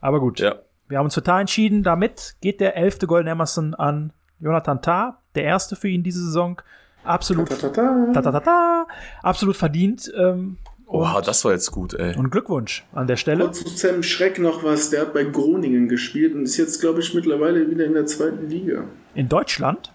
aber 0.00 0.20
gut. 0.20 0.40
Ja. 0.40 0.56
Wir 0.88 0.98
haben 0.98 1.06
uns 1.06 1.14
für 1.14 1.22
Tar 1.22 1.40
entschieden. 1.40 1.82
Damit 1.82 2.36
geht 2.40 2.60
der 2.60 2.76
elfte 2.76 3.06
goldene 3.06 3.30
Emerson 3.30 3.74
an 3.74 4.12
Jonathan 4.40 4.82
Tar, 4.82 5.22
der 5.34 5.44
erste 5.44 5.76
für 5.76 5.88
ihn 5.88 6.02
diese 6.02 6.22
Saison. 6.24 6.60
Absolut, 7.04 7.48
ta 7.48 7.68
-ta 7.68 8.12
-ta. 8.12 8.40
Ta 8.44 8.86
absolut 9.22 9.56
verdient. 9.56 10.12
Ähm, 10.16 10.58
Oha, 10.86 11.22
das 11.22 11.44
war 11.44 11.52
jetzt 11.52 11.70
gut, 11.70 11.94
ey. 11.94 12.14
Und 12.16 12.30
Glückwunsch 12.30 12.84
an 12.92 13.06
der 13.06 13.16
Stelle. 13.16 13.46
Und 13.46 13.54
zu 13.54 13.66
Sam 13.66 14.02
Schreck 14.02 14.38
noch 14.38 14.62
was, 14.62 14.90
der 14.90 15.00
hat 15.00 15.14
bei 15.14 15.24
Groningen 15.24 15.88
gespielt 15.88 16.34
und 16.34 16.42
ist 16.42 16.58
jetzt, 16.58 16.82
glaube 16.82 17.00
ich, 17.00 17.14
mittlerweile 17.14 17.70
wieder 17.70 17.86
in 17.86 17.94
der 17.94 18.04
zweiten 18.04 18.50
Liga. 18.50 18.84
In 19.14 19.28
Deutschland? 19.30 19.90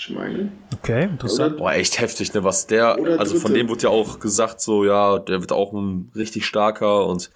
Ich 0.00 0.08
meine. 0.08 0.50
Okay, 0.78 1.04
interessant. 1.04 1.58
Boah, 1.58 1.72
echt 1.72 2.00
heftig, 2.00 2.32
ne? 2.32 2.42
Was 2.42 2.66
der, 2.66 2.96
also 3.18 3.38
von 3.38 3.52
dem 3.52 3.68
wurde 3.68 3.82
ja 3.82 3.88
auch 3.90 4.18
gesagt, 4.18 4.62
so, 4.62 4.82
ja, 4.82 5.18
der 5.18 5.42
wird 5.42 5.52
auch 5.52 5.74
ein 5.74 6.10
richtig 6.14 6.46
starker 6.46 7.06
und 7.06 7.30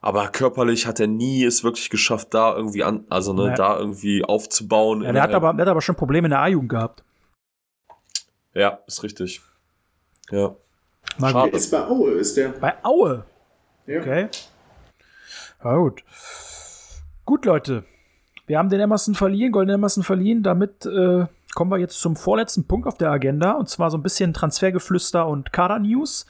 aber 0.00 0.28
körperlich 0.28 0.86
hat 0.86 1.00
er 1.00 1.08
nie 1.08 1.42
es 1.42 1.64
wirklich 1.64 1.90
geschafft, 1.90 2.28
da 2.32 2.54
irgendwie 2.54 2.84
an, 2.84 3.04
also 3.08 3.32
ne, 3.32 3.46
ja. 3.46 3.54
da 3.54 3.78
irgendwie 3.78 4.24
aufzubauen. 4.24 5.02
Ja, 5.02 5.10
der 5.10 5.22
hat 5.22 5.34
aber, 5.34 5.54
der 5.54 5.62
hat 5.62 5.70
aber 5.70 5.80
schon 5.80 5.96
Probleme 5.96 6.26
in 6.26 6.30
der 6.30 6.40
A-Jugend 6.40 6.68
gehabt. 6.68 7.02
Ja, 8.52 8.78
ist 8.86 9.02
richtig. 9.02 9.40
Ja. 10.30 10.54
Mal 11.18 11.32
Schade. 11.32 11.50
Der 11.50 11.58
ist 11.58 11.70
bei 11.72 11.84
Aue, 11.84 12.10
ist 12.12 12.36
der. 12.36 12.50
Bei 12.50 12.74
Aue? 12.84 13.24
Ja. 13.86 14.00
Okay. 14.00 14.28
Na 15.64 15.76
gut. 15.78 16.04
Gut, 17.24 17.44
Leute. 17.44 17.84
Wir 18.46 18.58
haben 18.58 18.68
den 18.68 18.78
Emerson 18.78 19.16
verliehen, 19.16 19.50
Golden 19.50 19.70
Emerson 19.70 20.04
verliehen. 20.04 20.44
Damit 20.44 20.86
äh, 20.86 21.26
kommen 21.54 21.70
wir 21.70 21.78
jetzt 21.78 22.00
zum 22.00 22.16
vorletzten 22.16 22.66
Punkt 22.66 22.86
auf 22.86 22.98
der 22.98 23.10
Agenda. 23.10 23.52
Und 23.52 23.68
zwar 23.68 23.90
so 23.90 23.98
ein 23.98 24.02
bisschen 24.02 24.34
Transfergeflüster 24.34 25.26
und 25.26 25.52
Kader-News. 25.52 26.26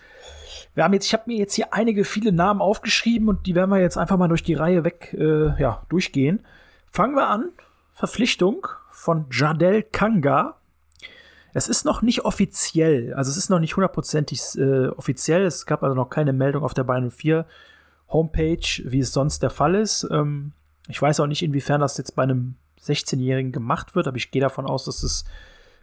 Wir 0.74 0.84
haben 0.84 0.92
jetzt, 0.92 1.06
ich 1.06 1.12
habe 1.12 1.24
mir 1.26 1.38
jetzt 1.38 1.54
hier 1.54 1.72
einige 1.72 2.04
viele 2.04 2.32
Namen 2.32 2.60
aufgeschrieben 2.60 3.28
und 3.28 3.46
die 3.46 3.54
werden 3.54 3.70
wir 3.70 3.80
jetzt 3.80 3.96
einfach 3.96 4.16
mal 4.16 4.28
durch 4.28 4.42
die 4.42 4.54
Reihe 4.54 4.84
weg 4.84 5.14
äh, 5.18 5.60
ja, 5.60 5.82
durchgehen. 5.88 6.44
Fangen 6.90 7.14
wir 7.14 7.28
an. 7.28 7.50
Verpflichtung 7.92 8.66
von 8.90 9.26
Jadel 9.30 9.82
Kanga. 9.82 10.56
Es 11.52 11.68
ist 11.68 11.84
noch 11.84 12.02
nicht 12.02 12.24
offiziell, 12.24 13.14
also 13.14 13.30
es 13.30 13.36
ist 13.36 13.48
noch 13.48 13.60
nicht 13.60 13.76
hundertprozentig 13.76 14.40
äh, 14.58 14.88
offiziell. 14.88 15.44
Es 15.44 15.66
gab 15.66 15.84
also 15.84 15.94
noch 15.94 16.10
keine 16.10 16.32
Meldung 16.32 16.64
auf 16.64 16.74
der 16.74 16.82
Bayern 16.82 17.12
4 17.12 17.46
Homepage, 18.08 18.82
wie 18.84 18.98
es 18.98 19.12
sonst 19.12 19.44
der 19.44 19.50
Fall 19.50 19.76
ist. 19.76 20.08
Ähm, 20.10 20.52
ich 20.88 21.00
weiß 21.00 21.20
auch 21.20 21.28
nicht, 21.28 21.44
inwiefern 21.44 21.80
das 21.80 21.96
jetzt 21.96 22.16
bei 22.16 22.24
einem 22.24 22.56
16-Jährigen 22.84 23.52
gemacht 23.52 23.94
wird, 23.94 24.06
aber 24.06 24.16
ich 24.16 24.30
gehe 24.30 24.42
davon 24.42 24.66
aus, 24.66 24.84
dass 24.84 25.02
es 25.02 25.24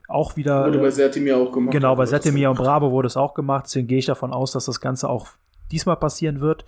auch 0.07 0.35
wieder. 0.35 0.65
Wurde 0.65 0.79
bei 0.79 0.91
Sertimir 0.91 1.37
auch 1.37 1.51
gemacht. 1.51 1.71
Genau, 1.71 1.95
bei 1.95 2.05
Sertimir 2.05 2.49
und 2.49 2.57
Bravo 2.57 2.91
wurde 2.91 3.07
es 3.07 3.17
auch 3.17 3.33
gemacht. 3.33 3.65
Deswegen 3.65 3.87
gehe 3.87 3.99
ich 3.99 4.05
davon 4.05 4.33
aus, 4.33 4.51
dass 4.51 4.65
das 4.65 4.81
Ganze 4.81 5.09
auch 5.09 5.27
diesmal 5.71 5.95
passieren 5.95 6.41
wird. 6.41 6.65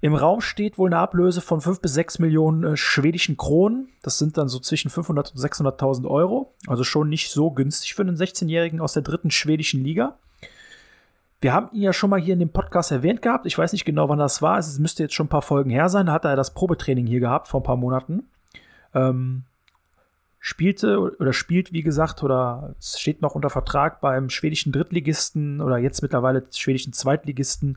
Im 0.00 0.14
Raum 0.14 0.40
steht 0.40 0.78
wohl 0.78 0.88
eine 0.88 0.98
Ablöse 0.98 1.40
von 1.40 1.60
5 1.60 1.80
bis 1.80 1.94
6 1.94 2.20
Millionen 2.20 2.62
äh, 2.62 2.76
schwedischen 2.76 3.36
Kronen. 3.36 3.88
Das 4.02 4.18
sind 4.18 4.38
dann 4.38 4.48
so 4.48 4.60
zwischen 4.60 4.90
500 4.90 5.32
und 5.32 5.40
600.000 5.40 6.06
Euro. 6.06 6.54
Also 6.68 6.84
schon 6.84 7.08
nicht 7.08 7.30
so 7.30 7.50
günstig 7.50 7.94
für 7.94 8.02
einen 8.02 8.16
16-Jährigen 8.16 8.80
aus 8.80 8.92
der 8.92 9.02
dritten 9.02 9.32
schwedischen 9.32 9.82
Liga. 9.82 10.16
Wir 11.40 11.52
haben 11.52 11.68
ihn 11.72 11.82
ja 11.82 11.92
schon 11.92 12.10
mal 12.10 12.20
hier 12.20 12.34
in 12.34 12.40
dem 12.40 12.50
Podcast 12.50 12.92
erwähnt 12.92 13.22
gehabt. 13.22 13.46
Ich 13.46 13.58
weiß 13.58 13.72
nicht 13.72 13.84
genau, 13.84 14.08
wann 14.08 14.18
das 14.18 14.40
war. 14.40 14.58
Es 14.58 14.78
müsste 14.78 15.02
jetzt 15.02 15.14
schon 15.14 15.26
ein 15.26 15.30
paar 15.30 15.42
Folgen 15.42 15.70
her 15.70 15.88
sein. 15.88 16.06
Da 16.06 16.12
hat 16.12 16.24
er 16.24 16.36
das 16.36 16.54
Probetraining 16.54 17.06
hier 17.06 17.20
gehabt 17.20 17.48
vor 17.48 17.60
ein 17.60 17.64
paar 17.64 17.76
Monaten. 17.76 18.28
Ähm, 18.94 19.44
spielte 20.40 21.16
oder 21.18 21.32
spielt, 21.32 21.72
wie 21.72 21.82
gesagt, 21.82 22.22
oder 22.22 22.74
steht 22.80 23.22
noch 23.22 23.34
unter 23.34 23.50
Vertrag 23.50 24.00
beim 24.00 24.30
schwedischen 24.30 24.72
Drittligisten 24.72 25.60
oder 25.60 25.78
jetzt 25.78 26.02
mittlerweile 26.02 26.44
schwedischen 26.50 26.92
Zweitligisten 26.92 27.76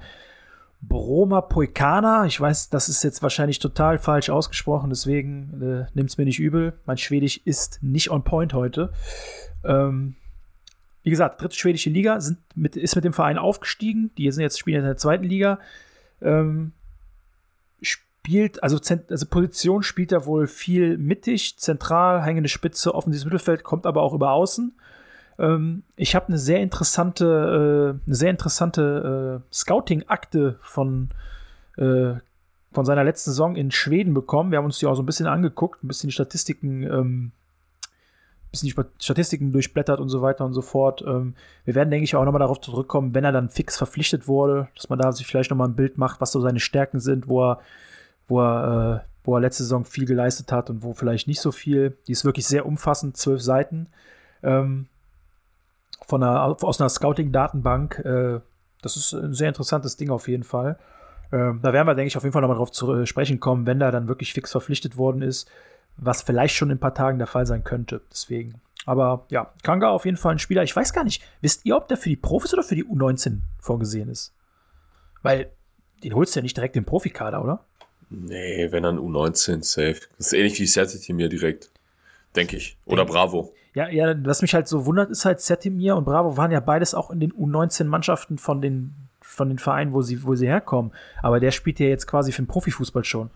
Broma 0.81 1.41
Poikana. 1.41 2.25
Ich 2.25 2.39
weiß, 2.39 2.69
das 2.69 2.89
ist 2.89 3.03
jetzt 3.03 3.21
wahrscheinlich 3.21 3.59
total 3.59 3.99
falsch 3.99 4.29
ausgesprochen, 4.29 4.89
deswegen 4.89 5.61
äh, 5.61 5.91
nimmt 5.93 6.09
es 6.09 6.17
mir 6.17 6.25
nicht 6.25 6.39
übel. 6.39 6.73
Mein 6.85 6.97
Schwedisch 6.97 7.41
ist 7.45 7.79
nicht 7.81 8.09
on 8.09 8.23
point 8.23 8.53
heute. 8.53 8.91
Ähm, 9.63 10.15
wie 11.03 11.09
gesagt, 11.09 11.41
dritte 11.41 11.55
schwedische 11.55 11.89
Liga 11.89 12.19
sind 12.19 12.39
mit, 12.55 12.75
ist 12.75 12.95
mit 12.95 13.05
dem 13.05 13.13
Verein 13.13 13.37
aufgestiegen. 13.37 14.11
Die 14.17 14.31
sind 14.31 14.41
jetzt 14.43 14.59
spielen 14.59 14.81
in 14.81 14.85
der 14.85 14.97
zweiten 14.97 15.23
Liga. 15.23 15.59
Ähm, 16.21 16.73
spielt, 18.21 18.61
also, 18.61 18.77
also 19.09 19.25
Position 19.25 19.81
spielt 19.81 20.11
er 20.11 20.25
wohl 20.25 20.45
viel 20.45 20.97
mittig, 20.97 21.57
zentral, 21.57 22.21
hängende 22.23 22.49
Spitze, 22.49 22.93
offensives 22.93 23.25
Mittelfeld, 23.25 23.63
kommt 23.63 23.87
aber 23.87 24.03
auch 24.03 24.13
über 24.13 24.31
außen. 24.31 24.75
Ähm, 25.39 25.83
ich 25.95 26.15
habe 26.15 26.27
eine 26.27 26.37
sehr 26.37 26.59
interessante, 26.61 27.97
äh, 27.97 28.07
eine 28.07 28.15
sehr 28.15 28.29
interessante 28.29 29.41
äh, 29.41 29.53
Scouting-Akte 29.53 30.57
von, 30.61 31.09
äh, 31.77 32.13
von 32.71 32.85
seiner 32.85 33.03
letzten 33.03 33.31
Saison 33.31 33.55
in 33.55 33.71
Schweden 33.71 34.13
bekommen. 34.13 34.51
Wir 34.51 34.59
haben 34.59 34.65
uns 34.65 34.77
die 34.77 34.85
auch 34.85 34.95
so 34.95 35.01
ein 35.01 35.07
bisschen 35.07 35.27
angeguckt, 35.27 35.83
ein 35.83 35.87
bisschen 35.87 36.09
die 36.09 36.13
Statistiken, 36.13 36.83
ähm, 36.83 37.31
bisschen 38.51 38.69
die 38.69 39.03
Statistiken 39.03 39.51
durchblättert 39.51 39.99
und 39.99 40.09
so 40.09 40.21
weiter 40.21 40.45
und 40.45 40.53
so 40.53 40.61
fort. 40.61 41.03
Ähm, 41.07 41.33
wir 41.65 41.73
werden, 41.73 41.89
denke 41.89 42.03
ich, 42.03 42.15
auch 42.15 42.25
nochmal 42.25 42.41
darauf 42.41 42.61
zurückkommen, 42.61 43.15
wenn 43.15 43.23
er 43.23 43.31
dann 43.31 43.49
fix 43.49 43.77
verpflichtet 43.77 44.27
wurde, 44.27 44.67
dass 44.75 44.89
man 44.89 44.99
da 44.99 45.11
sich 45.11 45.25
vielleicht 45.25 45.49
nochmal 45.49 45.69
ein 45.69 45.75
Bild 45.75 45.97
macht, 45.97 46.21
was 46.21 46.31
so 46.31 46.39
seine 46.39 46.59
Stärken 46.59 46.99
sind, 46.99 47.27
wo 47.27 47.49
er, 47.49 47.61
wo 48.31 48.41
er, 48.41 49.03
äh, 49.03 49.07
wo 49.23 49.35
er 49.35 49.41
letzte 49.41 49.63
Saison 49.63 49.85
viel 49.85 50.05
geleistet 50.05 50.51
hat 50.51 50.69
und 50.69 50.81
wo 50.81 50.93
vielleicht 50.93 51.27
nicht 51.27 51.41
so 51.41 51.51
viel. 51.51 51.97
Die 52.07 52.13
ist 52.13 52.25
wirklich 52.25 52.47
sehr 52.47 52.65
umfassend, 52.65 53.17
zwölf 53.17 53.41
Seiten. 53.41 53.87
Ähm, 54.41 54.87
von 56.07 56.23
einer, 56.23 56.57
aus 56.63 56.81
einer 56.81 56.89
Scouting-Datenbank. 56.89 57.99
Äh, 57.99 58.39
das 58.81 58.97
ist 58.97 59.13
ein 59.13 59.33
sehr 59.33 59.49
interessantes 59.49 59.97
Ding 59.97 60.09
auf 60.09 60.27
jeden 60.27 60.43
Fall. 60.43 60.79
Ähm, 61.31 61.59
da 61.61 61.71
werden 61.73 61.87
wir, 61.87 61.93
denke 61.93 62.07
ich, 62.07 62.17
auf 62.17 62.23
jeden 62.23 62.33
Fall 62.33 62.41
nochmal 62.41 62.57
drauf 62.57 62.71
zu 62.71 62.91
äh, 62.93 63.05
sprechen 63.05 63.39
kommen, 63.39 63.67
wenn 63.67 63.79
er 63.79 63.91
dann 63.91 64.07
wirklich 64.07 64.33
fix 64.33 64.51
verpflichtet 64.51 64.97
worden 64.97 65.21
ist, 65.21 65.49
was 65.97 66.21
vielleicht 66.21 66.55
schon 66.55 66.69
in 66.69 66.77
ein 66.77 66.81
paar 66.81 66.95
Tagen 66.95 67.19
der 67.19 67.27
Fall 67.27 67.45
sein 67.45 67.63
könnte. 67.63 68.01
Deswegen. 68.11 68.61
Aber 68.85 69.25
ja, 69.29 69.53
Kanga 69.61 69.89
auf 69.89 70.05
jeden 70.05 70.17
Fall 70.17 70.33
ein 70.33 70.39
Spieler. 70.39 70.63
Ich 70.63 70.75
weiß 70.75 70.93
gar 70.93 71.03
nicht, 71.03 71.23
wisst 71.41 71.65
ihr, 71.65 71.77
ob 71.77 71.87
der 71.87 71.97
für 71.97 72.09
die 72.09 72.15
Profis 72.15 72.53
oder 72.53 72.63
für 72.63 72.75
die 72.75 72.85
U19 72.85 73.41
vorgesehen 73.59 74.09
ist? 74.09 74.33
Weil 75.21 75.51
den 76.03 76.15
holst 76.15 76.35
du 76.35 76.39
ja 76.39 76.43
nicht 76.43 76.57
direkt 76.57 76.75
im 76.75 76.85
Profikader, 76.85 77.43
oder? 77.43 77.65
Nee, 78.11 78.71
wenn 78.71 78.83
dann 78.83 78.99
U19 78.99 79.63
safe. 79.63 79.95
Das 80.17 80.27
ist 80.27 80.33
ähnlich 80.33 80.59
wie 80.59 80.67
Serti 80.67 81.13
mir 81.13 81.29
direkt. 81.29 81.71
Denke 82.35 82.57
ich. 82.57 82.77
Oder 82.85 83.03
Denk, 83.03 83.11
Bravo. 83.11 83.53
Ja, 83.73 83.89
ja, 83.89 84.13
was 84.25 84.41
mich 84.41 84.53
halt 84.53 84.67
so 84.67 84.85
wundert, 84.85 85.09
ist 85.11 85.23
halt 85.25 85.39
Setimir 85.41 85.95
und 85.95 86.03
Bravo 86.03 86.35
waren 86.37 86.51
ja 86.51 86.59
beides 86.59 86.93
auch 86.93 87.09
in 87.09 87.19
den 87.21 87.31
U19-Mannschaften 87.31 88.37
von 88.37 88.61
den, 88.61 88.93
von 89.21 89.47
den 89.47 89.59
Vereinen, 89.59 89.93
wo 89.93 90.01
sie, 90.01 90.23
wo 90.25 90.35
sie 90.35 90.47
herkommen. 90.47 90.91
Aber 91.21 91.39
der 91.39 91.51
spielt 91.51 91.79
ja 91.79 91.87
jetzt 91.87 92.05
quasi 92.05 92.31
für 92.33 92.41
den 92.41 92.47
Profifußball 92.47 93.05
schon. 93.05 93.29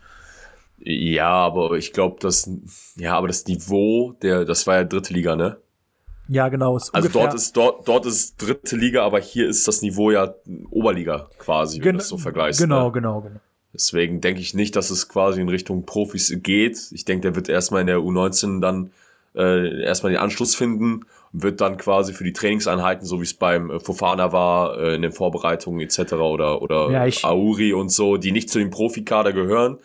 Ja, 0.77 1.29
aber 1.29 1.71
ich 1.73 1.93
glaube, 1.93 2.17
das, 2.19 2.49
ja, 2.97 3.15
aber 3.17 3.27
das 3.27 3.45
Niveau, 3.47 4.11
der, 4.21 4.43
das 4.43 4.67
war 4.67 4.75
ja 4.75 4.83
dritte 4.83 5.13
Liga, 5.13 5.35
ne? 5.37 5.57
Ja, 6.27 6.49
genau. 6.49 6.75
Ist 6.75 6.93
Also 6.93 7.07
ungefähr- 7.07 7.21
dort 7.27 7.33
ist 7.35 7.55
dort 7.55 7.87
dort 7.87 8.05
ist 8.05 8.35
dritte 8.41 8.75
Liga, 8.75 9.03
aber 9.05 9.19
hier 9.19 9.47
ist 9.47 9.67
das 9.67 9.81
Niveau 9.81 10.11
ja 10.11 10.33
Oberliga 10.71 11.29
quasi, 11.37 11.77
wenn 11.77 11.83
Gen- 11.83 11.93
du 11.93 11.99
das 11.99 12.07
so 12.09 12.17
vergleichst. 12.17 12.59
Genau, 12.59 12.87
ne? 12.87 12.91
genau, 12.93 13.21
genau. 13.21 13.39
Deswegen 13.75 14.21
denke 14.21 14.39
ich 14.39 14.53
nicht, 14.53 14.75
dass 14.75 14.89
es 14.89 15.09
quasi 15.09 15.41
in 15.41 15.49
Richtung 15.49 15.85
Profis 15.85 16.33
geht. 16.41 16.79
Ich 16.91 17.03
denke, 17.03 17.23
der 17.23 17.35
wird 17.35 17.49
erstmal 17.49 17.81
in 17.81 17.87
der 17.87 17.97
U19 17.97 18.61
dann 18.61 18.91
äh, 19.35 19.83
erstmal 19.83 20.13
den 20.13 20.21
Anschluss 20.21 20.55
finden 20.55 21.05
und 21.33 21.43
wird 21.43 21.59
dann 21.59 21.75
quasi 21.77 22.13
für 22.13 22.23
die 22.23 22.31
Trainingseinheiten, 22.31 23.05
so 23.05 23.19
wie 23.19 23.25
es 23.25 23.33
beim 23.33 23.69
äh, 23.69 23.79
Fofana 23.81 24.31
war, 24.31 24.79
äh, 24.79 24.95
in 24.95 25.01
den 25.01 25.11
Vorbereitungen 25.11 25.81
etc. 25.81 26.13
oder, 26.13 26.61
oder 26.61 26.89
Ja, 26.89 27.29
Auri 27.29 27.73
und 27.73 27.89
so, 27.89 28.15
die 28.15 28.31
nicht 28.31 28.49
zu 28.49 28.59
dem 28.59 28.69
Profikader 28.69 29.33
gehören, 29.33 29.77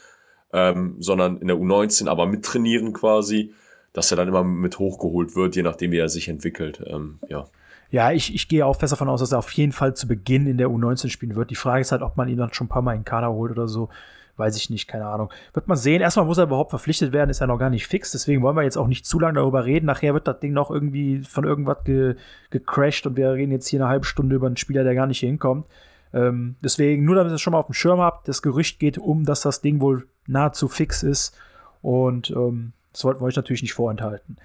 ähm, 0.52 0.94
sondern 1.00 1.38
in 1.38 1.48
der 1.48 1.56
U19 1.56 2.06
aber 2.06 2.26
mittrainieren 2.26 2.92
quasi, 2.92 3.52
dass 3.92 4.12
er 4.12 4.16
dann 4.16 4.28
immer 4.28 4.44
mit 4.44 4.78
hochgeholt 4.78 5.34
wird, 5.34 5.56
je 5.56 5.62
nachdem, 5.62 5.90
wie 5.90 5.98
er 5.98 6.08
sich 6.08 6.28
entwickelt. 6.28 6.80
Ähm, 6.86 7.18
ja. 7.28 7.46
Ja, 7.90 8.12
ich, 8.12 8.34
ich 8.34 8.48
gehe 8.48 8.64
auch 8.64 8.76
fest 8.76 8.92
davon 8.92 9.08
aus, 9.08 9.20
dass 9.20 9.32
er 9.32 9.38
auf 9.38 9.50
jeden 9.52 9.72
Fall 9.72 9.94
zu 9.94 10.06
Beginn 10.06 10.46
in 10.46 10.58
der 10.58 10.68
U19 10.68 11.08
spielen 11.08 11.34
wird. 11.34 11.50
Die 11.50 11.56
Frage 11.56 11.80
ist 11.80 11.92
halt, 11.92 12.02
ob 12.02 12.16
man 12.16 12.28
ihn 12.28 12.38
dann 12.38 12.52
schon 12.52 12.66
ein 12.66 12.70
paar 12.70 12.82
Mal 12.82 12.92
in 12.92 13.00
den 13.00 13.04
Kader 13.04 13.32
holt 13.32 13.50
oder 13.50 13.66
so. 13.66 13.88
Weiß 14.36 14.56
ich 14.56 14.70
nicht, 14.70 14.88
keine 14.88 15.06
Ahnung. 15.06 15.30
Wird 15.52 15.68
man 15.68 15.76
sehen. 15.76 16.00
Erstmal 16.00 16.24
muss 16.24 16.38
er 16.38 16.44
überhaupt 16.44 16.70
verpflichtet 16.70 17.12
werden, 17.12 17.28
ist 17.28 17.40
ja 17.40 17.46
noch 17.46 17.58
gar 17.58 17.68
nicht 17.68 17.86
fix. 17.86 18.12
Deswegen 18.12 18.42
wollen 18.42 18.56
wir 18.56 18.62
jetzt 18.62 18.78
auch 18.78 18.86
nicht 18.86 19.04
zu 19.04 19.18
lange 19.18 19.34
darüber 19.34 19.64
reden. 19.64 19.86
Nachher 19.86 20.14
wird 20.14 20.26
das 20.26 20.40
Ding 20.40 20.52
noch 20.52 20.70
irgendwie 20.70 21.22
von 21.24 21.44
irgendwas 21.44 21.84
ge 21.84 22.14
gecrashed 22.50 23.06
und 23.06 23.16
wir 23.16 23.32
reden 23.32 23.52
jetzt 23.52 23.66
hier 23.68 23.80
eine 23.80 23.88
halbe 23.88 24.06
Stunde 24.06 24.36
über 24.36 24.46
einen 24.46 24.56
Spieler, 24.56 24.84
der 24.84 24.94
gar 24.94 25.06
nicht 25.06 25.18
hier 25.18 25.28
hinkommt. 25.28 25.66
Ähm, 26.14 26.56
deswegen, 26.62 27.04
nur 27.04 27.16
damit 27.16 27.32
ihr 27.32 27.34
es 27.34 27.40
schon 27.40 27.52
mal 27.52 27.58
auf 27.58 27.66
dem 27.66 27.74
Schirm 27.74 28.00
habt, 28.00 28.28
das 28.28 28.40
Gerücht 28.40 28.78
geht 28.78 28.98
um, 28.98 29.24
dass 29.24 29.42
das 29.42 29.60
Ding 29.60 29.80
wohl 29.80 30.06
nahezu 30.26 30.68
fix 30.68 31.02
ist. 31.02 31.36
Und 31.82 32.30
ähm, 32.30 32.72
das 32.92 33.04
wollten 33.04 33.20
wir 33.20 33.26
euch 33.26 33.36
natürlich 33.36 33.62
nicht 33.62 33.74
vorenthalten. 33.74 34.36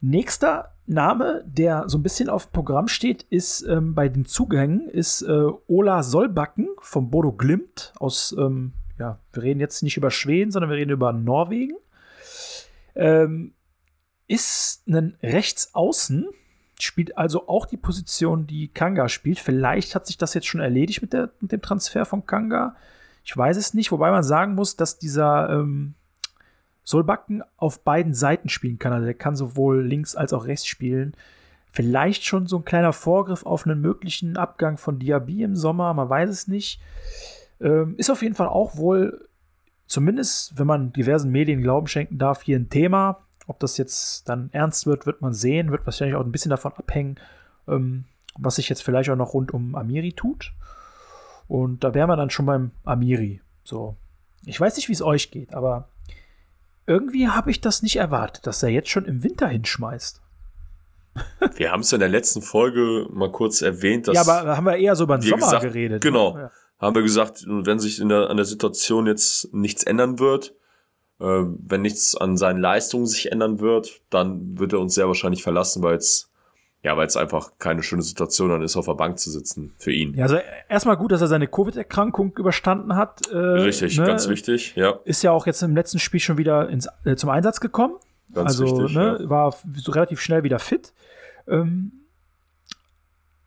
Nächster 0.00 0.72
Name, 0.86 1.44
der 1.46 1.88
so 1.88 1.98
ein 1.98 2.02
bisschen 2.02 2.28
auf 2.28 2.52
Programm 2.52 2.88
steht, 2.88 3.24
ist 3.24 3.62
ähm, 3.62 3.94
bei 3.94 4.08
den 4.08 4.24
Zugängen, 4.24 4.88
ist 4.88 5.22
äh, 5.22 5.46
Ola 5.66 6.02
Solbakken 6.02 6.68
vom 6.80 7.10
Bodo 7.10 7.32
Glimt 7.32 7.92
aus, 7.98 8.34
ähm, 8.38 8.72
ja, 8.98 9.18
wir 9.32 9.42
reden 9.42 9.60
jetzt 9.60 9.82
nicht 9.82 9.96
über 9.96 10.10
Schweden, 10.10 10.50
sondern 10.50 10.70
wir 10.70 10.76
reden 10.76 10.92
über 10.92 11.12
Norwegen. 11.12 11.76
Ähm, 12.94 13.52
ist 14.28 14.86
ein 14.88 15.16
Rechtsaußen, 15.22 16.28
spielt 16.78 17.18
also 17.18 17.48
auch 17.48 17.66
die 17.66 17.76
Position, 17.76 18.46
die 18.46 18.68
Kanga 18.68 19.08
spielt. 19.08 19.38
Vielleicht 19.38 19.94
hat 19.94 20.06
sich 20.06 20.18
das 20.18 20.34
jetzt 20.34 20.46
schon 20.46 20.60
erledigt 20.60 21.02
mit, 21.02 21.12
der, 21.12 21.30
mit 21.40 21.52
dem 21.52 21.62
Transfer 21.62 22.04
von 22.04 22.26
Kanga. 22.26 22.76
Ich 23.24 23.36
weiß 23.36 23.56
es 23.56 23.74
nicht, 23.74 23.90
wobei 23.90 24.10
man 24.10 24.22
sagen 24.22 24.54
muss, 24.54 24.76
dass 24.76 24.98
dieser 24.98 25.50
ähm, 25.50 25.95
Solbakken 26.86 27.42
auf 27.56 27.82
beiden 27.82 28.14
Seiten 28.14 28.48
spielen 28.48 28.78
kann. 28.78 28.92
Also 28.92 29.04
der 29.04 29.14
kann 29.14 29.34
sowohl 29.34 29.84
links 29.84 30.14
als 30.14 30.32
auch 30.32 30.46
rechts 30.46 30.66
spielen. 30.66 31.14
Vielleicht 31.72 32.24
schon 32.24 32.46
so 32.46 32.58
ein 32.58 32.64
kleiner 32.64 32.92
Vorgriff 32.92 33.44
auf 33.44 33.66
einen 33.66 33.80
möglichen 33.80 34.36
Abgang 34.36 34.78
von 34.78 35.00
Diaby 35.00 35.42
im 35.42 35.56
Sommer, 35.56 35.92
man 35.92 36.08
weiß 36.08 36.30
es 36.30 36.46
nicht. 36.46 36.80
Ähm, 37.60 37.96
ist 37.98 38.08
auf 38.08 38.22
jeden 38.22 38.36
Fall 38.36 38.46
auch 38.46 38.76
wohl, 38.76 39.28
zumindest 39.86 40.58
wenn 40.58 40.68
man 40.68 40.92
diversen 40.92 41.32
Medien 41.32 41.60
Glauben 41.60 41.88
schenken 41.88 42.18
darf, 42.18 42.42
hier 42.42 42.56
ein 42.56 42.70
Thema. 42.70 43.18
Ob 43.48 43.58
das 43.58 43.78
jetzt 43.78 44.28
dann 44.28 44.48
ernst 44.52 44.86
wird, 44.86 45.06
wird 45.06 45.20
man 45.20 45.32
sehen. 45.32 45.72
Wird 45.72 45.84
wahrscheinlich 45.86 46.16
auch 46.16 46.24
ein 46.24 46.32
bisschen 46.32 46.50
davon 46.50 46.72
abhängen, 46.74 47.16
ähm, 47.66 48.04
was 48.38 48.56
sich 48.56 48.68
jetzt 48.68 48.84
vielleicht 48.84 49.10
auch 49.10 49.16
noch 49.16 49.34
rund 49.34 49.52
um 49.52 49.74
Amiri 49.74 50.12
tut. 50.12 50.52
Und 51.48 51.82
da 51.82 51.94
wären 51.94 52.08
wir 52.08 52.16
dann 52.16 52.30
schon 52.30 52.46
beim 52.46 52.70
Amiri. 52.84 53.40
So. 53.64 53.96
Ich 54.44 54.60
weiß 54.60 54.76
nicht, 54.76 54.88
wie 54.88 54.92
es 54.92 55.02
euch 55.02 55.32
geht, 55.32 55.52
aber 55.52 55.88
irgendwie 56.86 57.28
habe 57.28 57.50
ich 57.50 57.60
das 57.60 57.82
nicht 57.82 57.96
erwartet, 57.96 58.46
dass 58.46 58.62
er 58.62 58.68
jetzt 58.68 58.88
schon 58.88 59.04
im 59.04 59.22
Winter 59.22 59.48
hinschmeißt. 59.48 60.22
Wir 61.56 61.72
haben 61.72 61.80
es 61.80 61.92
in 61.92 62.00
der 62.00 62.08
letzten 62.08 62.42
Folge 62.42 63.06
mal 63.10 63.30
kurz 63.32 63.62
erwähnt, 63.62 64.08
dass 64.08 64.14
ja, 64.14 64.20
aber 64.20 64.46
da 64.46 64.56
haben 64.56 64.66
wir 64.66 64.76
eher 64.76 64.94
so 64.96 65.04
über 65.04 65.16
den 65.16 65.22
Sommer 65.22 65.36
gesagt, 65.38 65.62
geredet. 65.62 66.02
genau. 66.02 66.34
Ne? 66.34 66.40
Ja. 66.42 66.50
haben 66.78 66.94
wir 66.94 67.02
gesagt, 67.02 67.44
wenn 67.46 67.78
sich 67.78 68.00
in 68.00 68.10
der, 68.10 68.28
an 68.28 68.36
der 68.36 68.44
Situation 68.44 69.06
jetzt 69.06 69.52
nichts 69.54 69.82
ändern 69.82 70.18
wird, 70.18 70.54
äh, 71.18 71.24
wenn 71.24 71.82
nichts 71.82 72.14
an 72.14 72.36
seinen 72.36 72.60
Leistungen 72.60 73.06
sich 73.06 73.32
ändern 73.32 73.60
wird, 73.60 74.02
dann 74.10 74.58
wird 74.58 74.74
er 74.74 74.80
uns 74.80 74.94
sehr 74.94 75.06
wahrscheinlich 75.06 75.42
verlassen, 75.42 75.82
weil 75.82 75.96
es 75.96 76.30
ja, 76.86 76.96
weil 76.96 77.08
es 77.08 77.16
einfach 77.16 77.50
keine 77.58 77.82
schöne 77.82 78.02
Situation 78.02 78.48
dann 78.48 78.62
ist, 78.62 78.76
auf 78.76 78.86
der 78.86 78.94
Bank 78.94 79.18
zu 79.18 79.28
sitzen 79.28 79.74
für 79.76 79.90
ihn. 79.90 80.14
Ja, 80.14 80.22
also 80.22 80.38
erstmal 80.68 80.96
gut, 80.96 81.10
dass 81.10 81.20
er 81.20 81.26
seine 81.26 81.48
Covid-Erkrankung 81.48 82.36
überstanden 82.36 82.94
hat. 82.94 83.26
Äh, 83.26 83.36
Richtig, 83.36 83.98
ne? 83.98 84.06
ganz 84.06 84.28
wichtig, 84.28 84.76
ja. 84.76 85.00
Ist 85.04 85.24
ja 85.24 85.32
auch 85.32 85.46
jetzt 85.46 85.62
im 85.62 85.74
letzten 85.74 85.98
Spiel 85.98 86.20
schon 86.20 86.38
wieder 86.38 86.68
ins, 86.68 86.88
äh, 87.04 87.16
zum 87.16 87.30
Einsatz 87.30 87.58
gekommen. 87.58 87.96
Ganz 88.32 88.50
also 88.50 88.66
wichtig, 88.66 88.96
ne, 88.96 89.18
ja. 89.20 89.28
war 89.28 89.52
so 89.74 89.90
relativ 89.90 90.20
schnell 90.20 90.44
wieder 90.44 90.60
fit. 90.60 90.92
Ähm, 91.48 91.90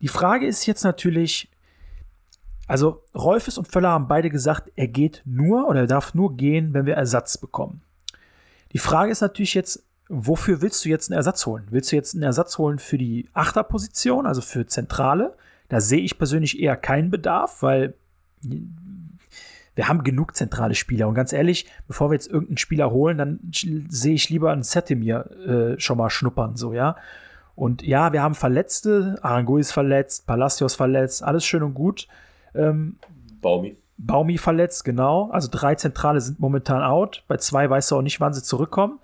die 0.01 0.09
Frage 0.09 0.45
ist 0.45 0.65
jetzt 0.65 0.83
natürlich, 0.83 1.49
also 2.67 3.05
Rolfes 3.15 3.57
und 3.57 3.69
Völler 3.69 3.91
haben 3.91 4.09
beide 4.09 4.29
gesagt, 4.29 4.69
er 4.75 4.89
geht 4.89 5.21
nur 5.23 5.69
oder 5.69 5.79
er 5.79 5.87
darf 5.87 6.13
nur 6.13 6.35
gehen, 6.35 6.73
wenn 6.73 6.85
wir 6.85 6.95
Ersatz 6.95 7.37
bekommen. 7.37 7.83
Die 8.73 8.79
Frage 8.79 9.13
ist 9.13 9.21
natürlich 9.21 9.53
jetzt, 9.53 9.85
wofür 10.09 10.61
willst 10.61 10.83
du 10.83 10.89
jetzt 10.89 11.09
einen 11.09 11.17
Ersatz 11.17 11.45
holen? 11.45 11.67
Willst 11.69 11.91
du 11.91 11.95
jetzt 11.95 12.15
einen 12.15 12.23
Ersatz 12.23 12.57
holen 12.57 12.79
für 12.79 12.97
die 12.97 13.29
Achterposition, 13.33 14.25
also 14.25 14.41
für 14.41 14.65
Zentrale? 14.65 15.35
Da 15.69 15.79
sehe 15.79 16.01
ich 16.01 16.17
persönlich 16.17 16.59
eher 16.59 16.75
keinen 16.75 17.11
Bedarf, 17.11 17.61
weil 17.61 17.93
wir 19.75 19.87
haben 19.87 20.03
genug 20.03 20.35
zentrale 20.35 20.75
Spieler. 20.75 21.07
Und 21.07 21.13
ganz 21.13 21.31
ehrlich, 21.31 21.67
bevor 21.87 22.09
wir 22.09 22.15
jetzt 22.15 22.27
irgendeinen 22.27 22.57
Spieler 22.57 22.91
holen, 22.91 23.17
dann 23.19 23.39
sehe 23.53 24.15
ich 24.15 24.29
lieber 24.29 24.51
einen 24.51 24.63
Setemir 24.63 25.29
äh, 25.47 25.79
schon 25.79 25.97
mal 25.97 26.09
schnuppern, 26.09 26.55
so, 26.55 26.73
ja. 26.73 26.95
Und 27.55 27.83
ja, 27.83 28.11
wir 28.13 28.23
haben 28.23 28.35
Verletzte, 28.35 29.19
Arangoy 29.21 29.61
ist 29.61 29.73
verletzt, 29.73 30.25
Palacios 30.25 30.75
verletzt, 30.75 31.23
alles 31.23 31.45
schön 31.45 31.61
und 31.61 31.73
gut. 31.73 32.07
Ähm, 32.55 32.97
Baumi. 33.41 33.77
Baumi 33.97 34.37
verletzt, 34.37 34.85
genau. 34.85 35.29
Also 35.31 35.49
drei 35.51 35.75
Zentrale 35.75 36.21
sind 36.21 36.39
momentan 36.39 36.81
out. 36.81 37.25
Bei 37.27 37.35
zwei 37.35 37.69
weißt 37.69 37.91
du 37.91 37.97
auch 37.97 38.01
nicht, 38.01 38.21
wann 38.21 38.33
sie 38.33 38.41
zurückkommen. 38.41 38.99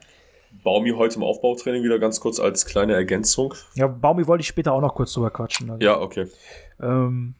Baumi 0.66 0.90
heute 0.90 1.16
im 1.16 1.24
Aufbautraining 1.24 1.84
wieder 1.84 2.00
ganz 2.00 2.20
kurz 2.20 2.42
als 2.42 2.66
kleine 2.66 2.94
Ergänzung. 2.94 3.54
Ja, 3.76 3.88
Baumi 3.88 4.28
wollte 4.28 4.42
ich 4.42 4.48
später 4.48 4.74
auch 4.74 4.82
noch 4.82 4.96
kurz 4.96 5.14
drüber 5.14 5.30
quatschen. 5.30 5.70
Also, 5.70 5.86
Ja, 5.86 6.02
okay. 6.02 6.28
ähm, 6.82 7.36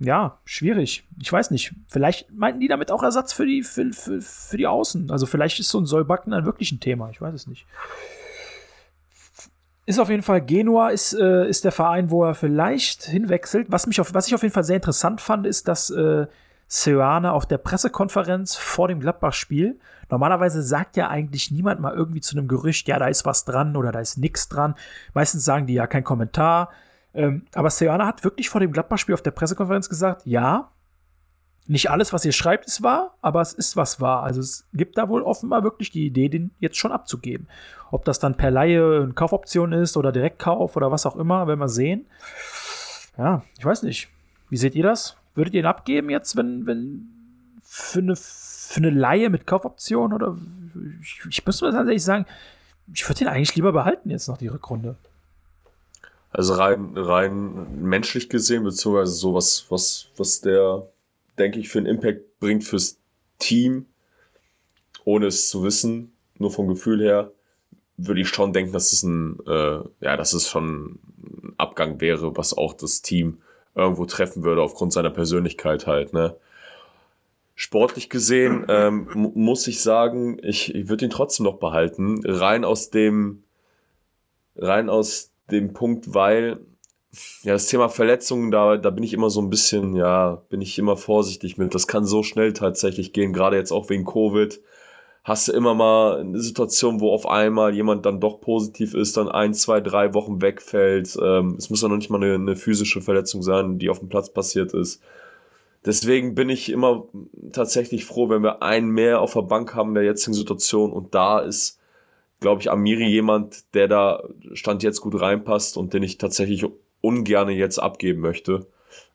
ja, 0.00 0.38
schwierig. 0.44 1.04
Ich 1.20 1.32
weiß 1.32 1.50
nicht. 1.50 1.72
Vielleicht 1.88 2.30
meinten 2.32 2.60
die 2.60 2.68
damit 2.68 2.90
auch 2.90 3.02
Ersatz 3.02 3.32
für 3.32 3.46
die, 3.46 3.62
für, 3.62 3.92
für, 3.92 4.20
für 4.20 4.56
die 4.56 4.66
Außen. 4.66 5.10
Also 5.10 5.26
vielleicht 5.26 5.60
ist 5.60 5.68
so 5.68 5.78
ein 5.78 5.86
Sollbacken 5.86 6.32
dann 6.32 6.44
wirklich 6.44 6.72
ein 6.72 6.80
Thema. 6.80 7.08
Ich 7.10 7.20
weiß 7.20 7.34
es 7.34 7.46
nicht. 7.46 7.66
Ist 9.86 9.98
auf 9.98 10.08
jeden 10.08 10.22
Fall 10.22 10.40
Genua 10.40 10.88
ist, 10.90 11.12
äh, 11.12 11.48
ist 11.48 11.64
der 11.64 11.72
Verein, 11.72 12.10
wo 12.10 12.24
er 12.24 12.34
vielleicht 12.34 13.04
hinwechselt. 13.04 13.66
Was, 13.70 13.86
mich 13.86 14.00
auf, 14.00 14.12
was 14.14 14.26
ich 14.26 14.34
auf 14.34 14.42
jeden 14.42 14.54
Fall 14.54 14.64
sehr 14.64 14.76
interessant 14.76 15.20
fand, 15.20 15.46
ist, 15.46 15.68
dass 15.68 15.90
äh, 15.90 16.26
Seoane 16.72 17.32
auf 17.32 17.46
der 17.46 17.58
Pressekonferenz 17.58 18.54
vor 18.54 18.86
dem 18.86 19.00
Gladbach-Spiel, 19.00 19.80
normalerweise 20.08 20.62
sagt 20.62 20.96
ja 20.96 21.08
eigentlich 21.08 21.50
niemand 21.50 21.80
mal 21.80 21.92
irgendwie 21.92 22.20
zu 22.20 22.38
einem 22.38 22.46
Gerücht, 22.46 22.86
ja, 22.86 23.00
da 23.00 23.08
ist 23.08 23.26
was 23.26 23.44
dran 23.44 23.76
oder 23.76 23.90
da 23.90 23.98
ist 23.98 24.18
nichts 24.18 24.48
dran. 24.48 24.76
Meistens 25.12 25.44
sagen 25.44 25.66
die 25.66 25.74
ja 25.74 25.88
kein 25.88 26.04
Kommentar. 26.04 26.70
Ähm, 27.12 27.44
aber 27.54 27.70
Seoane 27.70 28.06
hat 28.06 28.22
wirklich 28.22 28.48
vor 28.48 28.60
dem 28.60 28.70
Gladbach-Spiel 28.70 29.14
auf 29.14 29.22
der 29.22 29.32
Pressekonferenz 29.32 29.88
gesagt, 29.88 30.22
ja, 30.26 30.70
nicht 31.66 31.90
alles, 31.90 32.12
was 32.12 32.24
ihr 32.24 32.30
schreibt, 32.30 32.66
ist 32.66 32.84
wahr, 32.84 33.16
aber 33.20 33.40
es 33.40 33.52
ist 33.52 33.76
was 33.76 34.00
wahr. 34.00 34.22
Also 34.22 34.40
es 34.40 34.68
gibt 34.72 34.96
da 34.96 35.08
wohl 35.08 35.22
offenbar 35.22 35.64
wirklich 35.64 35.90
die 35.90 36.06
Idee, 36.06 36.28
den 36.28 36.52
jetzt 36.60 36.76
schon 36.76 36.92
abzugeben. 36.92 37.48
Ob 37.90 38.04
das 38.04 38.20
dann 38.20 38.36
per 38.36 38.52
Laie 38.52 39.02
eine 39.02 39.12
Kaufoption 39.12 39.72
ist 39.72 39.96
oder 39.96 40.12
Direktkauf 40.12 40.76
oder 40.76 40.92
was 40.92 41.04
auch 41.04 41.16
immer, 41.16 41.48
werden 41.48 41.58
wir 41.58 41.68
sehen. 41.68 42.06
Ja, 43.18 43.42
ich 43.58 43.64
weiß 43.64 43.82
nicht. 43.82 44.08
Wie 44.48 44.56
seht 44.56 44.76
ihr 44.76 44.84
das? 44.84 45.16
Würdet 45.40 45.54
ihr 45.54 45.60
ihn 45.60 45.66
abgeben 45.66 46.10
jetzt, 46.10 46.36
wenn, 46.36 46.66
wenn 46.66 47.08
für 47.62 48.00
eine, 48.00 48.14
für 48.14 48.76
eine 48.76 48.90
Laie 48.90 49.30
mit 49.30 49.46
Kaufoption 49.46 50.12
oder 50.12 50.36
ich, 51.00 51.18
ich 51.30 51.46
muss 51.46 51.62
mal 51.62 51.72
ehrlich 51.72 52.04
sagen, 52.04 52.26
ich 52.92 53.08
würde 53.08 53.22
ihn 53.22 53.28
eigentlich 53.28 53.54
lieber 53.54 53.72
behalten 53.72 54.10
jetzt 54.10 54.28
noch 54.28 54.36
die 54.36 54.48
Rückrunde. 54.48 54.96
Also 56.30 56.52
rein, 56.52 56.92
rein 56.94 57.80
menschlich 57.80 58.28
gesehen, 58.28 58.64
beziehungsweise 58.64 59.12
so 59.14 59.32
was, 59.32 59.64
was, 59.70 60.10
was 60.18 60.42
der, 60.42 60.86
denke 61.38 61.58
ich, 61.58 61.70
für 61.70 61.78
einen 61.78 61.86
Impact 61.86 62.38
bringt 62.38 62.62
fürs 62.62 62.98
Team, 63.38 63.86
ohne 65.06 65.28
es 65.28 65.48
zu 65.48 65.62
wissen, 65.62 66.12
nur 66.36 66.50
vom 66.50 66.68
Gefühl 66.68 67.00
her, 67.00 67.32
würde 67.96 68.20
ich 68.20 68.28
schon 68.28 68.52
denken, 68.52 68.74
dass 68.74 68.92
es 68.92 69.04
ein, 69.04 69.38
äh, 69.46 69.80
ja, 70.02 70.18
dass 70.18 70.34
es 70.34 70.50
schon 70.50 70.98
ein 71.16 71.54
Abgang 71.56 71.98
wäre, 72.02 72.36
was 72.36 72.52
auch 72.52 72.74
das 72.74 73.00
Team 73.00 73.38
irgendwo 73.74 74.04
treffen 74.04 74.44
würde, 74.44 74.62
aufgrund 74.62 74.92
seiner 74.92 75.10
Persönlichkeit 75.10 75.86
halt, 75.86 76.12
ne? 76.12 76.36
Sportlich 77.54 78.08
gesehen 78.08 78.64
ähm, 78.68 79.06
mu- 79.12 79.32
muss 79.34 79.66
ich 79.66 79.82
sagen, 79.82 80.38
ich, 80.42 80.74
ich 80.74 80.88
würde 80.88 81.04
ihn 81.04 81.10
trotzdem 81.10 81.44
noch 81.44 81.58
behalten, 81.58 82.20
rein 82.24 82.64
aus 82.64 82.88
dem, 82.90 83.42
rein 84.56 84.88
aus 84.88 85.30
dem 85.50 85.72
Punkt, 85.72 86.14
weil 86.14 86.60
ja 87.42 87.52
das 87.54 87.66
Thema 87.66 87.88
Verletzungen, 87.88 88.50
da, 88.50 88.76
da 88.76 88.90
bin 88.90 89.04
ich 89.04 89.12
immer 89.12 89.30
so 89.30 89.42
ein 89.42 89.50
bisschen, 89.50 89.96
ja, 89.96 90.42
bin 90.48 90.60
ich 90.60 90.78
immer 90.78 90.96
vorsichtig 90.96 91.58
mit. 91.58 91.74
Das 91.74 91.86
kann 91.86 92.06
so 92.06 92.22
schnell 92.22 92.52
tatsächlich 92.52 93.12
gehen, 93.12 93.32
gerade 93.32 93.56
jetzt 93.56 93.72
auch 93.72 93.90
wegen 93.90 94.04
Covid. 94.04 94.60
Hast 95.22 95.48
du 95.48 95.52
immer 95.52 95.74
mal 95.74 96.20
eine 96.20 96.40
Situation, 96.40 97.00
wo 97.00 97.12
auf 97.12 97.26
einmal 97.26 97.74
jemand 97.74 98.06
dann 98.06 98.20
doch 98.20 98.40
positiv 98.40 98.94
ist, 98.94 99.16
dann 99.16 99.28
ein, 99.28 99.54
zwei, 99.54 99.80
drei 99.80 100.14
Wochen 100.14 100.40
wegfällt. 100.40 101.16
Ähm, 101.22 101.56
es 101.58 101.70
muss 101.70 101.82
ja 101.82 101.88
noch 101.88 101.96
nicht 101.96 102.10
mal 102.10 102.22
eine, 102.22 102.34
eine 102.34 102.56
physische 102.56 103.00
Verletzung 103.02 103.42
sein, 103.42 103.78
die 103.78 103.90
auf 103.90 103.98
dem 103.98 104.08
Platz 104.08 104.30
passiert 104.30 104.72
ist. 104.72 105.02
Deswegen 105.84 106.34
bin 106.34 106.50
ich 106.50 106.70
immer 106.70 107.06
tatsächlich 107.52 108.04
froh, 108.04 108.28
wenn 108.28 108.42
wir 108.42 108.62
einen 108.62 108.90
mehr 108.90 109.20
auf 109.20 109.32
der 109.32 109.42
Bank 109.42 109.74
haben 109.74 109.90
in 109.90 109.94
der 109.94 110.04
jetzigen 110.04 110.34
Situation. 110.34 110.92
Und 110.92 111.14
da 111.14 111.38
ist, 111.40 111.78
glaube 112.40 112.60
ich, 112.60 112.70
Amiri 112.70 113.06
jemand, 113.06 113.74
der 113.74 113.88
da 113.88 114.22
Stand 114.52 114.82
jetzt 114.82 115.00
gut 115.00 115.18
reinpasst 115.20 115.76
und 115.76 115.94
den 115.94 116.02
ich 116.02 116.18
tatsächlich 116.18 116.66
ungerne 117.00 117.52
jetzt 117.52 117.78
abgeben 117.78 118.20
möchte. 118.20 118.66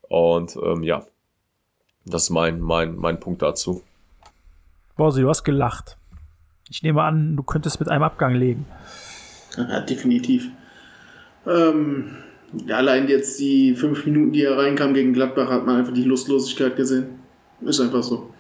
Und 0.08 0.58
ähm, 0.64 0.82
ja, 0.84 1.06
das 2.06 2.24
ist 2.24 2.30
mein, 2.32 2.60
mein, 2.62 2.96
mein 2.96 3.20
Punkt 3.20 3.42
dazu. 3.42 3.82
Borsi, 4.96 5.22
du 5.22 5.30
hast 5.30 5.44
gelacht. 5.44 5.98
Ich 6.70 6.82
nehme 6.82 7.04
an, 7.04 7.36
du 7.36 7.44
könntest 7.44 7.80
mit 7.80 7.90
einem 7.90 8.04
Abgang 8.04 8.34
leben. 8.34 8.66
Ja, 9.58 9.82
definitiv. 9.82 10.50
Ähm, 11.46 12.16
allein 12.70 13.08
jetzt 13.08 13.40
die 13.40 13.76
fünf 13.76 14.06
Minuten, 14.06 14.32
die 14.32 14.44
er 14.44 14.58
reinkam 14.58 14.94
gegen 14.94 15.14
Gladbach, 15.14 15.50
hat 15.50 15.66
man 15.66 15.78
einfach 15.78 15.94
die 15.94 16.04
Lustlosigkeit 16.04 16.76
gesehen. 16.76 17.08
Ist 17.62 17.82
einfach 17.82 18.04
so. 18.04 18.32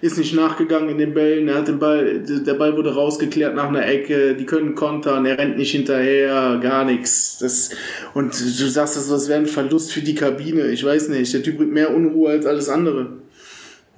Ist 0.00 0.16
nicht 0.16 0.34
nachgegangen 0.34 0.90
in 0.90 0.98
den 0.98 1.12
Bällen, 1.12 1.48
er 1.48 1.56
hat 1.56 1.66
den 1.66 1.80
Ball, 1.80 2.20
der 2.20 2.54
Ball 2.54 2.76
wurde 2.76 2.94
rausgeklärt 2.94 3.56
nach 3.56 3.66
einer 3.66 3.84
Ecke, 3.84 4.36
die 4.36 4.46
können 4.46 4.76
kontern, 4.76 5.26
er 5.26 5.38
rennt 5.38 5.56
nicht 5.56 5.72
hinterher, 5.72 6.60
gar 6.62 6.84
nichts. 6.84 7.38
Das, 7.38 7.70
und 8.14 8.32
du 8.32 8.68
sagst, 8.68 8.96
das 8.96 9.28
wäre 9.28 9.40
ein 9.40 9.46
Verlust 9.46 9.92
für 9.92 10.00
die 10.00 10.14
Kabine. 10.14 10.68
Ich 10.68 10.84
weiß 10.84 11.08
nicht, 11.08 11.34
der 11.34 11.42
Typ 11.42 11.56
bringt 11.56 11.72
mehr 11.72 11.92
Unruhe 11.92 12.30
als 12.30 12.46
alles 12.46 12.68
andere. 12.68 13.08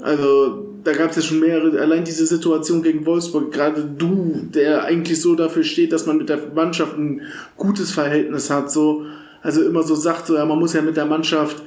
Also 0.02 0.66
da 0.84 0.92
gab 0.92 1.10
es 1.10 1.16
ja 1.16 1.22
schon 1.22 1.40
mehrere, 1.40 1.78
allein 1.80 2.04
diese 2.04 2.26
Situation 2.26 2.82
gegen 2.82 3.04
Wolfsburg, 3.04 3.52
gerade 3.52 3.84
du, 3.84 4.46
der 4.54 4.84
eigentlich 4.84 5.20
so 5.20 5.34
dafür 5.34 5.62
steht, 5.62 5.92
dass 5.92 6.06
man 6.06 6.18
mit 6.18 6.28
der 6.28 6.38
Mannschaft 6.54 6.96
ein 6.96 7.22
gutes 7.56 7.92
Verhältnis 7.92 8.50
hat, 8.50 8.70
so, 8.70 9.04
also 9.42 9.62
immer 9.62 9.82
so 9.82 9.94
sagt, 9.94 10.26
so, 10.26 10.36
ja, 10.36 10.44
man 10.44 10.58
muss 10.58 10.72
ja 10.72 10.82
mit 10.82 10.96
der 10.96 11.06
Mannschaft 11.06 11.62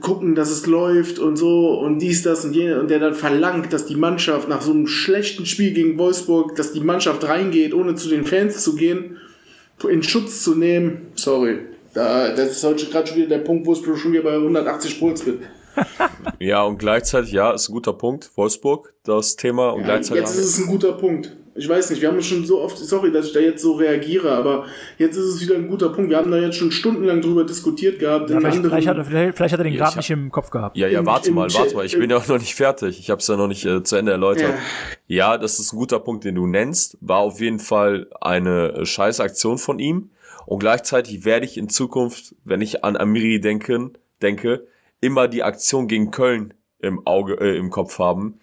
gucken, 0.00 0.34
dass 0.34 0.50
es 0.50 0.66
läuft 0.66 1.18
und 1.18 1.36
so 1.36 1.78
und 1.78 2.00
dies, 2.00 2.22
das 2.22 2.44
und 2.44 2.54
jene 2.54 2.80
und 2.80 2.90
der 2.90 2.98
dann 2.98 3.14
verlangt, 3.14 3.72
dass 3.72 3.86
die 3.86 3.94
Mannschaft 3.94 4.48
nach 4.48 4.60
so 4.60 4.72
einem 4.72 4.88
schlechten 4.88 5.46
Spiel 5.46 5.72
gegen 5.72 5.98
Wolfsburg, 5.98 6.56
dass 6.56 6.72
die 6.72 6.80
Mannschaft 6.80 7.26
reingeht, 7.26 7.72
ohne 7.72 7.94
zu 7.94 8.08
den 8.08 8.24
Fans 8.24 8.62
zu 8.62 8.74
gehen, 8.74 9.18
in 9.88 10.02
Schutz 10.02 10.42
zu 10.42 10.54
nehmen. 10.54 11.08
Sorry. 11.14 11.58
Da, 11.94 12.34
das 12.34 12.50
ist 12.50 12.64
heute 12.64 12.86
gerade 12.86 13.06
schon 13.06 13.16
wieder 13.16 13.28
der 13.28 13.38
Punkt, 13.38 13.66
wo 13.66 13.72
es 13.72 13.78
schon 13.78 14.12
wieder 14.12 14.22
bei 14.22 14.34
180 14.34 14.98
Puls 14.98 15.24
wird. 15.24 15.38
Ja, 16.38 16.62
und 16.62 16.78
gleichzeitig, 16.78 17.32
ja, 17.32 17.52
ist 17.52 17.68
ein 17.68 17.72
guter 17.72 17.92
Punkt, 17.92 18.30
Wolfsburg, 18.36 18.94
das 19.04 19.36
Thema. 19.36 19.70
Und 19.70 19.80
ja, 19.80 19.86
gleichzeitig 19.86 20.22
jetzt 20.22 20.36
ist 20.36 20.46
es 20.46 20.58
ein 20.58 20.66
guter 20.66 20.92
Punkt. 20.92 21.36
Ich 21.58 21.68
weiß 21.68 21.88
nicht, 21.88 22.02
wir 22.02 22.08
haben 22.08 22.20
schon 22.20 22.44
so 22.44 22.60
oft, 22.60 22.76
sorry, 22.76 23.10
dass 23.10 23.28
ich 23.28 23.32
da 23.32 23.40
jetzt 23.40 23.62
so 23.62 23.72
reagiere, 23.72 24.30
aber 24.30 24.66
jetzt 24.98 25.16
ist 25.16 25.24
es 25.24 25.40
wieder 25.40 25.54
ein 25.54 25.68
guter 25.68 25.88
Punkt. 25.88 26.10
Wir 26.10 26.18
haben 26.18 26.30
da 26.30 26.36
jetzt 26.36 26.56
schon 26.56 26.70
stundenlang 26.70 27.22
drüber 27.22 27.44
diskutiert 27.44 27.98
gehabt. 27.98 28.28
Ja, 28.28 28.38
vielleicht, 28.38 28.58
vielleicht, 28.58 28.86
hat, 28.86 29.06
vielleicht, 29.06 29.36
vielleicht, 29.36 29.52
hat 29.54 29.60
er 29.60 29.64
den 29.64 29.74
gerade 29.74 29.96
nicht 29.96 30.10
im 30.10 30.30
Kopf 30.30 30.50
gehabt. 30.50 30.76
Ja, 30.76 30.86
ja, 30.86 31.04
warte 31.06 31.32
mal, 31.32 31.48
warte 31.52 31.74
mal. 31.74 31.86
Ich 31.86 31.98
bin 31.98 32.10
ja 32.10 32.18
auch 32.18 32.28
noch 32.28 32.38
nicht 32.38 32.54
fertig. 32.54 32.98
Ich 33.00 33.08
habe 33.08 33.20
es 33.20 33.28
ja 33.28 33.36
noch 33.36 33.48
nicht 33.48 33.64
äh, 33.64 33.82
zu 33.82 33.96
Ende 33.96 34.12
erläutert. 34.12 34.54
Ja. 35.06 35.32
ja, 35.32 35.38
das 35.38 35.58
ist 35.58 35.72
ein 35.72 35.78
guter 35.78 35.98
Punkt, 35.98 36.24
den 36.24 36.34
du 36.34 36.46
nennst. 36.46 36.98
War 37.00 37.20
auf 37.20 37.40
jeden 37.40 37.58
Fall 37.58 38.08
eine 38.20 38.74
äh, 38.74 38.84
scheiß 38.84 39.20
Aktion 39.20 39.56
von 39.56 39.78
ihm. 39.78 40.10
Und 40.44 40.60
gleichzeitig 40.60 41.24
werde 41.24 41.46
ich 41.46 41.56
in 41.56 41.68
Zukunft, 41.68 42.34
wenn 42.44 42.60
ich 42.60 42.84
an 42.84 42.96
Amiri 42.96 43.40
denken, 43.40 43.98
denke, 44.22 44.66
immer 45.00 45.28
die 45.28 45.42
Aktion 45.42 45.88
gegen 45.88 46.10
Köln 46.10 46.54
im 46.78 47.06
Auge, 47.06 47.34
äh, 47.34 47.56
im 47.56 47.70
Kopf 47.70 47.98
haben, 47.98 48.40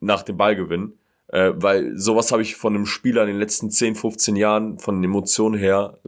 nach 0.00 0.22
dem 0.22 0.36
Ballgewinn. 0.36 0.94
Äh, 1.28 1.52
weil 1.56 1.96
sowas 1.96 2.30
habe 2.30 2.42
ich 2.42 2.56
von 2.56 2.74
einem 2.74 2.84
Spieler 2.84 3.22
in 3.22 3.28
den 3.28 3.38
letzten 3.38 3.70
10, 3.70 3.94
15 3.94 4.36
Jahren 4.36 4.78
von 4.78 4.96
den 4.96 5.04
Emotionen 5.04 5.58
her 5.58 5.98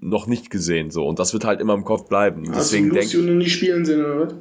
noch 0.00 0.26
nicht 0.26 0.50
gesehen. 0.50 0.90
So. 0.90 1.06
Und 1.06 1.20
das 1.20 1.32
wird 1.32 1.44
halt 1.44 1.60
immer 1.60 1.74
im 1.74 1.84
Kopf 1.84 2.08
bleiben. 2.08 2.48
Hast 2.48 2.72
Deswegen 2.72 2.88
du 2.90 2.96
Lucio 2.96 3.22
noch 3.22 3.34
nie 3.34 3.48
spielen 3.48 3.84
sehen, 3.84 4.04
oder 4.04 4.26
was? 4.26 4.34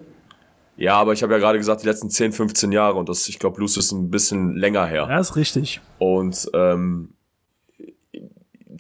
Ja, 0.78 0.96
aber 0.96 1.14
ich 1.14 1.22
habe 1.22 1.34
ja 1.34 1.40
gerade 1.40 1.60
gesagt, 1.60 1.84
die 1.84 1.86
letzten 1.86 2.10
10, 2.10 2.32
15 2.32 2.72
Jahre 2.72 2.98
und 2.98 3.08
das, 3.08 3.30
ich 3.30 3.38
glaube, 3.38 3.60
Lucio 3.60 3.80
ist 3.82 3.92
ein 3.92 4.10
bisschen 4.10 4.56
länger 4.56 4.88
her. 4.88 5.06
Ja, 5.08 5.20
ist 5.20 5.36
richtig. 5.36 5.80
Und 6.00 6.50
ähm, 6.56 7.10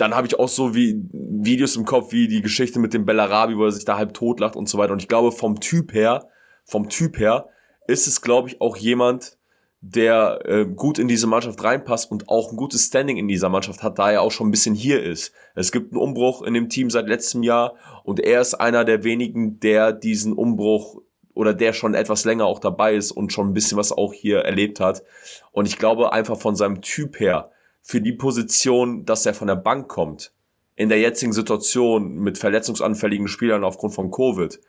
dann 0.01 0.15
habe 0.15 0.25
ich 0.25 0.39
auch 0.39 0.49
so 0.49 0.73
wie 0.73 0.99
Videos 1.11 1.75
im 1.75 1.85
Kopf, 1.85 2.11
wie 2.11 2.27
die 2.27 2.41
Geschichte 2.41 2.79
mit 2.79 2.95
dem 2.95 3.05
Bellarabi, 3.05 3.55
wo 3.55 3.65
er 3.65 3.71
sich 3.71 3.85
da 3.85 3.97
halb 3.97 4.15
totlacht 4.15 4.55
und 4.55 4.67
so 4.67 4.79
weiter. 4.79 4.93
Und 4.93 5.01
ich 5.01 5.07
glaube, 5.07 5.31
vom 5.31 5.59
Typ 5.59 5.93
her, 5.93 6.27
vom 6.65 6.89
Typ 6.89 7.19
her, 7.19 7.49
ist 7.87 8.07
es, 8.07 8.21
glaube 8.21 8.49
ich, 8.49 8.61
auch 8.61 8.77
jemand, 8.77 9.37
der 9.81 10.39
äh, 10.45 10.65
gut 10.65 10.97
in 10.97 11.07
diese 11.07 11.27
Mannschaft 11.27 11.63
reinpasst 11.63 12.11
und 12.11 12.29
auch 12.29 12.51
ein 12.51 12.57
gutes 12.57 12.87
Standing 12.87 13.17
in 13.17 13.27
dieser 13.27 13.49
Mannschaft 13.49 13.83
hat, 13.83 13.99
da 13.99 14.11
er 14.11 14.23
auch 14.23 14.31
schon 14.31 14.47
ein 14.47 14.51
bisschen 14.51 14.73
hier 14.73 15.03
ist. 15.03 15.33
Es 15.53 15.71
gibt 15.71 15.91
einen 15.91 16.01
Umbruch 16.01 16.41
in 16.41 16.55
dem 16.55 16.69
Team 16.69 16.89
seit 16.89 17.07
letztem 17.07 17.43
Jahr 17.43 17.75
und 18.03 18.19
er 18.19 18.41
ist 18.41 18.55
einer 18.55 18.85
der 18.85 19.03
wenigen, 19.03 19.59
der 19.59 19.91
diesen 19.91 20.33
Umbruch 20.33 20.99
oder 21.35 21.53
der 21.53 21.73
schon 21.73 21.93
etwas 21.93 22.25
länger 22.25 22.45
auch 22.45 22.59
dabei 22.59 22.95
ist 22.95 23.11
und 23.11 23.33
schon 23.33 23.49
ein 23.49 23.53
bisschen 23.53 23.77
was 23.77 23.91
auch 23.91 24.13
hier 24.13 24.39
erlebt 24.39 24.79
hat. 24.79 25.03
Und 25.51 25.67
ich 25.67 25.77
glaube 25.77 26.11
einfach 26.11 26.39
von 26.39 26.55
seinem 26.55 26.81
Typ 26.81 27.19
her, 27.19 27.51
für 27.81 28.01
die 28.01 28.13
Position, 28.13 29.05
dass 29.05 29.25
er 29.25 29.33
von 29.33 29.47
der 29.47 29.55
Bank 29.55 29.87
kommt, 29.87 30.31
in 30.75 30.89
der 30.89 30.99
jetzigen 30.99 31.33
Situation 31.33 32.15
mit 32.15 32.37
verletzungsanfälligen 32.37 33.27
Spielern 33.27 33.63
aufgrund 33.63 33.93
von 33.93 34.11
Covid, 34.11 34.59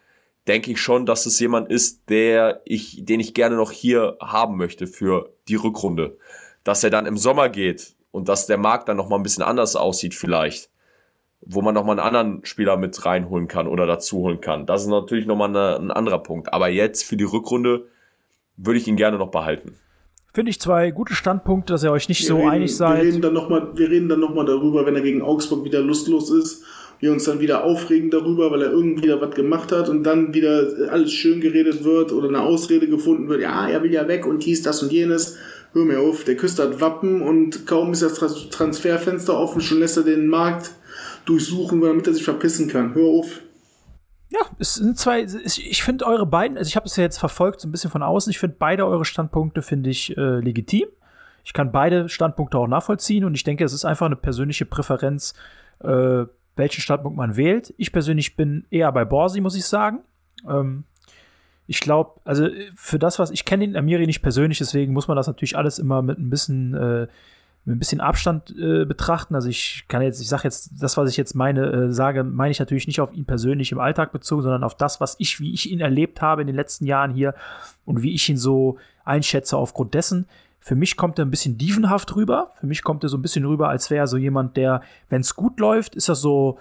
denke 0.49 0.73
ich 0.73 0.81
schon, 0.81 1.07
dass 1.07 1.27
es 1.27 1.39
jemand 1.39 1.71
ist, 1.71 2.09
der 2.09 2.63
ich, 2.65 3.05
den 3.05 3.21
ich 3.21 3.35
gerne 3.35 3.57
noch 3.57 3.71
hier 3.71 4.17
haben 4.21 4.57
möchte 4.57 4.87
für 4.87 5.33
die 5.49 5.55
Rückrunde. 5.55 6.19
Dass 6.65 6.85
er 6.85 6.91
dann 6.91 7.07
im 7.07 7.17
Sommer 7.17 7.49
geht 7.49 7.95
und 8.11 8.29
dass 8.29 8.47
der 8.47 8.59
Markt 8.59 8.89
dann 8.89 8.97
nochmal 8.97 9.19
ein 9.19 9.23
bisschen 9.23 9.45
anders 9.45 9.77
aussieht 9.77 10.15
vielleicht, 10.15 10.71
wo 11.41 11.63
man 11.63 11.75
nochmal 11.75 11.99
einen 11.99 12.07
anderen 12.07 12.45
Spieler 12.45 12.77
mit 12.77 13.05
reinholen 13.05 13.49
kann 13.49 13.67
oder 13.67 13.87
dazu 13.87 14.19
holen 14.19 14.41
kann. 14.41 14.67
Das 14.67 14.83
ist 14.83 14.89
natürlich 14.89 15.27
nochmal 15.27 15.57
ein 15.57 15.91
anderer 15.91 16.23
Punkt. 16.23 16.53
Aber 16.53 16.69
jetzt 16.69 17.05
für 17.05 17.17
die 17.17 17.25
Rückrunde 17.25 17.89
würde 18.57 18.79
ich 18.79 18.87
ihn 18.87 18.97
gerne 18.97 19.19
noch 19.19 19.31
behalten. 19.31 19.79
Finde 20.35 20.51
ich 20.51 20.61
zwei 20.61 20.91
gute 20.93 21.15
Standpunkte, 21.15 21.75
dass 21.75 21.85
ihr 21.85 21.93
euch 21.93 22.09
nicht 22.09 22.23
wir 22.23 22.29
so 22.29 22.37
reden, 22.37 22.49
einig 22.49 22.75
seid. 22.75 23.03
Wir 23.03 23.05
reden 23.05 23.21
dann 23.21 23.35
nochmal, 23.35 23.69
wir 23.75 23.91
reden 23.91 24.09
dann 24.09 24.21
noch 24.21 24.35
mal 24.35 24.47
darüber, 24.47 24.87
wenn 24.87 24.95
er 24.95 25.03
gegen 25.03 25.21
Augsburg 25.21 25.63
wieder 25.65 25.81
lustlos 25.81 26.31
ist, 26.31 26.65
wir 27.01 27.13
uns 27.13 27.25
dann 27.25 27.41
wieder 27.41 27.65
aufregen 27.65 28.11
darüber, 28.11 28.51
weil 28.51 28.63
er 28.63 28.71
irgendwie 28.71 29.09
da 29.09 29.21
was 29.21 29.35
gemacht 29.35 29.73
hat 29.73 29.91
und 29.91 30.05
dann 30.05 30.33
wieder 30.33 30.89
alles 30.91 31.13
schön 31.13 31.43
geredet 31.43 31.85
wird 31.85 32.13
oder 32.13 32.29
eine 32.29 32.41
Ausrede 32.41 32.89
gefunden 32.89 33.29
wird, 33.29 33.43
ja, 33.43 33.69
er 33.69 33.83
will 33.83 33.93
ja 33.93 34.09
weg 34.09 34.27
und 34.27 34.47
dies, 34.47 34.63
das 34.63 34.83
und 34.83 34.91
jenes. 34.91 35.37
Hör 35.75 35.85
mir 35.85 36.01
auf, 36.01 36.25
der 36.25 36.37
küsst 36.37 36.59
hat 36.59 36.81
Wappen 36.81 37.21
und 37.21 37.67
kaum 37.67 37.93
ist 37.93 38.03
das 38.03 38.15
Transferfenster 38.51 39.39
offen, 39.39 39.61
schon 39.61 39.81
lässt 39.81 39.99
er 39.99 40.03
den 40.03 40.29
Markt 40.29 40.71
durchsuchen, 41.27 41.81
damit 41.83 42.07
er 42.07 42.15
sich 42.15 42.25
verpissen 42.25 42.69
kann. 42.69 42.95
Hör 42.95 43.05
auf. 43.05 43.41
Ja, 44.33 44.41
es 44.59 44.77
sind 44.77 44.99
zwei. 44.99 45.25
Ich 45.45 45.83
finde 45.83 46.07
eure 46.07 46.25
beiden, 46.25 46.57
also 46.57 46.67
ich 46.67 46.77
habe 46.77 46.87
es 46.87 46.97
ja 46.97 47.03
jetzt 47.03 47.19
verfolgt, 47.19 47.61
so 47.61 47.69
ein 47.69 47.71
bisschen 47.71 47.91
von 47.91 48.03
außen. 48.03 48.31
Ich 48.31 48.39
finde 48.39 48.57
beide 48.59 48.87
eure 48.87 49.05
Standpunkte 49.05 49.61
finde 49.61 49.91
ich 49.91 50.17
äh, 50.17 50.41
legitim. 50.41 50.89
Ich 51.45 51.53
kann 51.53 51.71
beide 51.71 52.09
Standpunkte 52.09 52.57
auch 52.57 52.67
nachvollziehen 52.67 53.25
und 53.25 53.35
ich 53.35 53.45
denke, 53.45 53.63
es 53.63 53.75
ist 53.75 53.85
einfach 53.85 54.07
eine 54.07 54.17
persönliche 54.17 54.65
Präferenz, 54.65 55.35
äh, 55.81 56.25
welchen 56.57 56.81
Standpunkt 56.81 57.19
man 57.19 57.37
wählt. 57.37 57.75
Ich 57.77 57.93
persönlich 57.93 58.35
bin 58.35 58.65
eher 58.71 58.91
bei 58.93 59.05
Borsi, 59.05 59.43
muss 59.43 59.57
ich 59.57 59.67
sagen. 59.67 59.99
Ähm, 60.49 60.85
ich 61.67 61.81
glaube, 61.81 62.19
also 62.25 62.49
für 62.75 62.99
das, 62.99 63.19
was 63.19 63.31
ich 63.33 63.45
kenne 63.45 63.67
den 63.67 63.77
Amiri 63.77 64.07
nicht 64.07 64.23
persönlich, 64.23 64.59
deswegen 64.59 64.95
muss 64.95 65.09
man 65.09 65.17
das 65.17 65.27
natürlich 65.27 65.59
alles 65.59 65.79
immer 65.79 66.01
mit 66.01 66.19
ein 66.19 66.31
bisschen 66.31 66.75
äh, 66.75 67.07
mit 67.65 67.77
ein 67.77 67.79
bisschen 67.79 68.01
Abstand 68.01 68.55
äh, 68.59 68.85
betrachten. 68.85 69.35
Also 69.35 69.49
ich 69.49 69.85
kann 69.89 70.03
jetzt, 70.03 70.21
ich 70.21 70.29
sage 70.29 70.45
jetzt, 70.45 70.71
das, 70.81 70.97
was 70.97 71.09
ich 71.09 71.17
jetzt 71.17 71.35
meine, 71.35 71.67
äh, 71.67 71.93
sage, 71.93 72.25
meine 72.25 72.51
ich 72.51 72.59
natürlich 72.59 72.87
nicht 72.87 73.01
auf 73.01 73.13
ihn 73.13 73.25
persönlich 73.25 73.71
im 73.71 73.79
Alltag 73.79 74.13
bezogen, 74.13 74.43
sondern 74.43 74.65
auf 74.65 74.77
das, 74.77 75.01
was 75.01 75.15
ich, 75.19 75.39
wie 75.41 75.53
ich 75.53 75.71
ihn 75.71 75.81
erlebt 75.81 76.21
habe 76.21 76.41
in 76.41 76.49
den 76.49 76.57
letzten 76.57 76.87
Jahren 76.87 77.13
hier 77.13 77.35
und 77.85 78.03
wie 78.03 78.15
ich 78.15 78.29
ihn 78.29 78.37
so 78.37 78.79
einschätze 79.05 79.57
aufgrund 79.57 79.95
dessen. 79.95 80.27
Für 80.59 80.75
mich 80.75 80.97
kommt 80.97 81.19
er 81.19 81.25
ein 81.25 81.31
bisschen 81.31 81.59
dievenhaft 81.59 82.15
rüber. 82.17 82.53
Für 82.59 82.67
mich 82.67 82.83
kommt 82.83 83.05
er 83.05 83.09
so 83.09 83.17
ein 83.17 83.23
bisschen 83.23 83.45
rüber, 83.45 83.69
als 83.69 83.91
wäre 83.91 84.05
er 84.05 84.07
so 84.07 84.17
jemand, 84.17 84.57
der, 84.57 84.83
wenn 85.09 85.21
es 85.21 85.35
gut 85.37 85.61
läuft, 85.61 85.95
ist 85.95 86.09
er 86.09 86.15
so, 86.15 86.59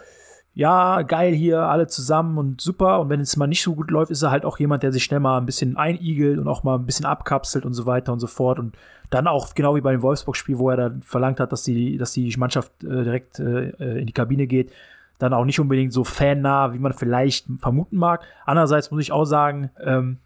ja, 0.53 1.01
geil 1.03 1.33
hier, 1.33 1.61
alle 1.61 1.87
zusammen 1.87 2.37
und 2.37 2.59
super. 2.59 2.99
Und 2.99 3.09
wenn 3.09 3.21
es 3.21 3.37
mal 3.37 3.47
nicht 3.47 3.63
so 3.63 3.73
gut 3.73 3.89
läuft, 3.89 4.11
ist 4.11 4.21
er 4.21 4.31
halt 4.31 4.43
auch 4.43 4.59
jemand, 4.59 4.83
der 4.83 4.91
sich 4.91 5.03
schnell 5.03 5.21
mal 5.21 5.37
ein 5.37 5.45
bisschen 5.45 5.77
einigelt 5.77 6.39
und 6.39 6.47
auch 6.47 6.63
mal 6.63 6.75
ein 6.75 6.85
bisschen 6.85 7.05
abkapselt 7.05 7.65
und 7.65 7.73
so 7.73 7.85
weiter 7.85 8.11
und 8.11 8.19
so 8.19 8.27
fort. 8.27 8.59
Und 8.59 8.75
dann 9.09 9.27
auch 9.27 9.55
genau 9.55 9.75
wie 9.75 9.81
bei 9.81 9.91
dem 9.91 10.01
Wolfsburg-Spiel, 10.01 10.57
wo 10.57 10.69
er 10.69 10.77
dann 10.77 11.01
verlangt 11.03 11.39
hat, 11.39 11.51
dass 11.51 11.63
die, 11.63 11.97
dass 11.97 12.11
die 12.11 12.35
Mannschaft 12.37 12.71
äh, 12.83 13.03
direkt 13.03 13.39
äh, 13.39 13.99
in 13.99 14.07
die 14.07 14.13
Kabine 14.13 14.47
geht, 14.47 14.71
dann 15.19 15.33
auch 15.33 15.45
nicht 15.45 15.59
unbedingt 15.59 15.93
so 15.93 16.03
fannah, 16.03 16.73
wie 16.73 16.79
man 16.79 16.93
vielleicht 16.93 17.47
vermuten 17.59 17.95
mag. 17.95 18.23
Andererseits 18.45 18.91
muss 18.91 19.01
ich 19.01 19.11
auch 19.11 19.25
sagen, 19.25 19.69
ähm, 19.79 20.17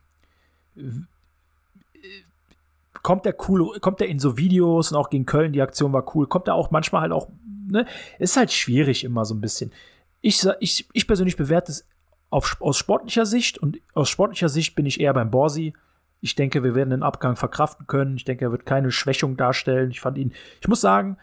kommt 3.04 3.26
der 3.26 3.36
cool, 3.48 3.80
kommt 3.80 4.02
er 4.02 4.08
in 4.08 4.20
so 4.20 4.38
Videos 4.38 4.92
und 4.92 4.98
auch 4.98 5.10
gegen 5.10 5.26
Köln, 5.26 5.54
die 5.54 5.62
Aktion 5.62 5.94
war 5.94 6.16
cool, 6.16 6.26
kommt 6.28 6.48
er 6.48 6.56
auch 6.56 6.72
manchmal 6.72 7.02
halt 7.02 7.12
auch, 7.12 7.28
ne, 7.68 7.86
ist 8.18 8.38
halt 8.38 8.52
schwierig 8.52 9.04
immer 9.04 9.26
so 9.26 9.36
ein 9.36 9.42
bisschen. 9.42 9.72
Ich, 10.26 10.44
ich, 10.60 10.88
ich 10.92 11.06
persönlich 11.06 11.38
bewerte 11.38 11.72
es 11.72 11.86
auf, 12.32 12.58
aus 12.60 12.80
sportlicher 12.80 13.28
Sicht 13.28 13.60
und 13.60 13.78
aus 13.94 14.10
sportlicher 14.10 14.50
Sicht 14.50 14.76
bin 14.76 14.88
ich 14.88 15.00
eher 15.00 15.14
beim 15.14 15.30
Borsi, 15.30 15.74
Ich 16.20 16.34
denke, 16.34 16.64
wir 16.64 16.74
werden 16.74 16.90
den 16.90 17.04
Abgang 17.04 17.36
verkraften 17.36 17.86
können. 17.86 18.18
Ich 18.18 18.26
denke, 18.26 18.46
er 18.46 18.52
wird 18.52 18.66
keine 18.66 18.90
Schwächung 18.90 19.38
darstellen. 19.38 19.92
Ich 19.92 20.02
fand 20.02 20.18
ihn, 20.18 20.34
ich 20.62 20.68
muss 20.68 20.82
sagen, 20.82 21.18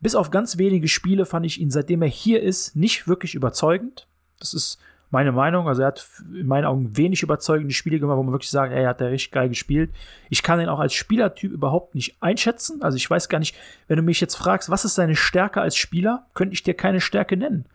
bis 0.00 0.16
auf 0.16 0.32
ganz 0.32 0.58
wenige 0.58 0.88
Spiele 0.88 1.26
fand 1.26 1.46
ich 1.46 1.60
ihn, 1.60 1.70
seitdem 1.70 2.02
er 2.02 2.08
hier 2.08 2.42
ist, 2.42 2.74
nicht 2.74 3.06
wirklich 3.06 3.36
überzeugend. 3.36 4.08
Das 4.40 4.52
ist 4.52 4.80
meine 5.10 5.30
Meinung. 5.30 5.68
Also 5.68 5.82
er 5.82 5.88
hat 5.88 6.04
in 6.34 6.48
meinen 6.48 6.64
Augen 6.64 6.96
wenig 6.96 7.22
überzeugende 7.22 7.72
Spiele 7.72 8.00
gemacht, 8.00 8.16
wo 8.16 8.24
man 8.24 8.32
wirklich 8.32 8.50
sagt, 8.50 8.72
ey, 8.72 8.82
er 8.82 8.88
hat 8.88 9.00
er 9.00 9.12
richtig 9.12 9.30
geil 9.30 9.48
gespielt. 9.48 9.92
Ich 10.28 10.42
kann 10.42 10.60
ihn 10.60 10.68
auch 10.68 10.80
als 10.80 10.94
Spielertyp 10.94 11.52
überhaupt 11.52 11.94
nicht 11.94 12.20
einschätzen. 12.20 12.82
Also 12.82 12.96
ich 12.96 13.08
weiß 13.08 13.28
gar 13.28 13.38
nicht, 13.38 13.54
wenn 13.86 13.98
du 13.98 14.02
mich 14.02 14.20
jetzt 14.20 14.34
fragst, 14.34 14.70
was 14.70 14.84
ist 14.84 14.96
seine 14.96 15.14
Stärke 15.14 15.60
als 15.60 15.76
Spieler, 15.76 16.26
könnte 16.34 16.54
ich 16.54 16.64
dir 16.64 16.74
keine 16.74 17.00
Stärke 17.00 17.36
nennen. 17.36 17.66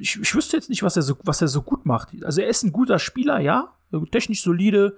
Ich, 0.00 0.18
ich 0.20 0.34
wüsste 0.34 0.56
jetzt 0.56 0.70
nicht, 0.70 0.82
was 0.82 0.96
er, 0.96 1.02
so, 1.02 1.16
was 1.24 1.42
er 1.42 1.48
so 1.48 1.62
gut 1.62 1.86
macht. 1.86 2.08
Also 2.24 2.40
er 2.40 2.48
ist 2.48 2.62
ein 2.62 2.72
guter 2.72 2.98
Spieler, 2.98 3.38
ja. 3.40 3.72
Technisch 4.10 4.42
solide, 4.42 4.96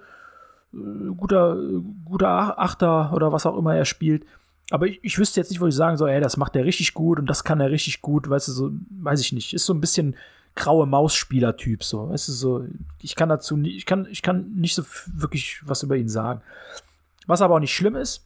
äh, 0.73 0.77
guter, 1.15 1.57
guter 2.05 2.59
Achter 2.59 3.13
oder 3.13 3.31
was 3.31 3.45
auch 3.45 3.57
immer 3.57 3.75
er 3.75 3.85
spielt. 3.85 4.25
Aber 4.69 4.87
ich, 4.87 4.99
ich 5.03 5.17
wüsste 5.17 5.39
jetzt 5.39 5.49
nicht, 5.51 5.61
wo 5.61 5.67
ich 5.67 5.75
sagen 5.75 5.97
soll, 5.97 6.09
ey, 6.09 6.21
das 6.21 6.37
macht 6.37 6.55
er 6.55 6.65
richtig 6.65 6.93
gut 6.93 7.19
und 7.19 7.27
das 7.27 7.43
kann 7.43 7.59
er 7.59 7.69
richtig 7.69 8.01
gut, 8.01 8.29
weißt 8.29 8.47
du, 8.47 8.51
so, 8.53 8.71
weiß 8.89 9.19
ich 9.19 9.33
nicht. 9.33 9.53
Ist 9.53 9.65
so 9.65 9.73
ein 9.73 9.81
bisschen 9.81 10.15
graue 10.55 10.85
Maus-Spieler-Typ, 10.85 11.83
so. 11.83 12.09
Weißt 12.09 12.27
du, 12.27 12.31
so, 12.31 12.65
ich 13.01 13.15
kann 13.15 13.29
dazu 13.29 13.57
nicht, 13.57 13.75
ich 13.75 13.85
kann, 13.85 14.07
ich 14.09 14.21
kann 14.21 14.51
nicht 14.55 14.75
so 14.75 14.83
wirklich 15.07 15.61
was 15.65 15.83
über 15.83 15.97
ihn 15.97 16.09
sagen. 16.09 16.41
Was 17.27 17.41
aber 17.41 17.55
auch 17.55 17.59
nicht 17.59 17.75
schlimm 17.75 17.95
ist, 17.95 18.25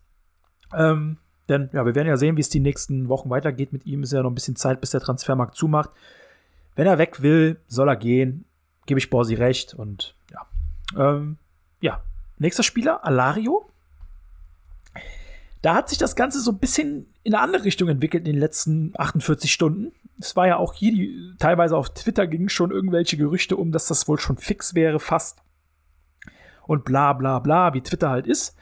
ähm, 0.74 1.18
denn 1.50 1.70
ja, 1.72 1.86
wir 1.86 1.96
werden 1.96 2.08
ja 2.08 2.18
sehen, 2.18 2.36
wie 2.36 2.42
es 2.42 2.50
die 2.50 2.60
nächsten 2.60 3.08
Wochen 3.10 3.30
weitergeht 3.30 3.72
mit 3.72 3.86
ihm. 3.86 4.04
Ist 4.04 4.12
ja 4.12 4.22
noch 4.22 4.32
ein 4.32 4.36
bisschen 4.36 4.56
Zeit, 4.56 4.82
bis 4.82 4.92
der 4.92 5.02
Transfermarkt 5.02 5.56
zumacht. 5.56 5.92
Wenn 6.78 6.86
er 6.86 7.00
weg 7.00 7.24
will, 7.24 7.60
soll 7.68 7.90
er 7.90 7.96
gehen. 7.96 8.46
Gebe 8.86 9.00
ich 9.00 9.10
Borsi 9.10 9.34
recht. 9.34 9.74
Und 9.74 10.16
ja. 10.32 10.46
Ähm, 10.96 11.38
ja. 11.82 12.04
Nächster 12.38 12.62
Spieler, 12.62 13.04
Alario. 13.04 13.68
Da 15.64 15.74
hat 15.74 15.90
sich 15.90 15.98
das 15.98 16.16
Ganze 16.16 16.40
so 16.40 16.52
ein 16.52 16.60
bisschen 16.60 17.12
in 17.24 17.34
eine 17.34 17.44
andere 17.44 17.64
Richtung 17.66 17.90
entwickelt 17.90 18.28
in 18.28 18.34
den 18.34 18.40
letzten 18.40 18.94
48 18.96 19.52
Stunden. 19.52 19.92
Es 20.20 20.36
war 20.36 20.48
ja 20.48 20.58
auch 20.58 20.76
hier, 20.76 20.92
die, 20.92 21.34
teilweise 21.40 21.76
auf 21.76 21.94
Twitter 21.96 22.28
gingen 22.28 22.48
schon 22.48 22.70
irgendwelche 22.70 23.18
Gerüchte 23.18 23.58
um, 23.58 23.72
dass 23.72 23.88
das 23.88 24.08
wohl 24.08 24.20
schon 24.20 24.38
fix 24.38 24.76
wäre, 24.76 25.00
fast. 25.00 25.42
Und 26.68 26.86
bla 26.86 27.14
bla 27.14 27.40
bla, 27.40 27.74
wie 27.74 27.82
Twitter 27.82 28.12
halt 28.12 28.28
ist. 28.28 28.56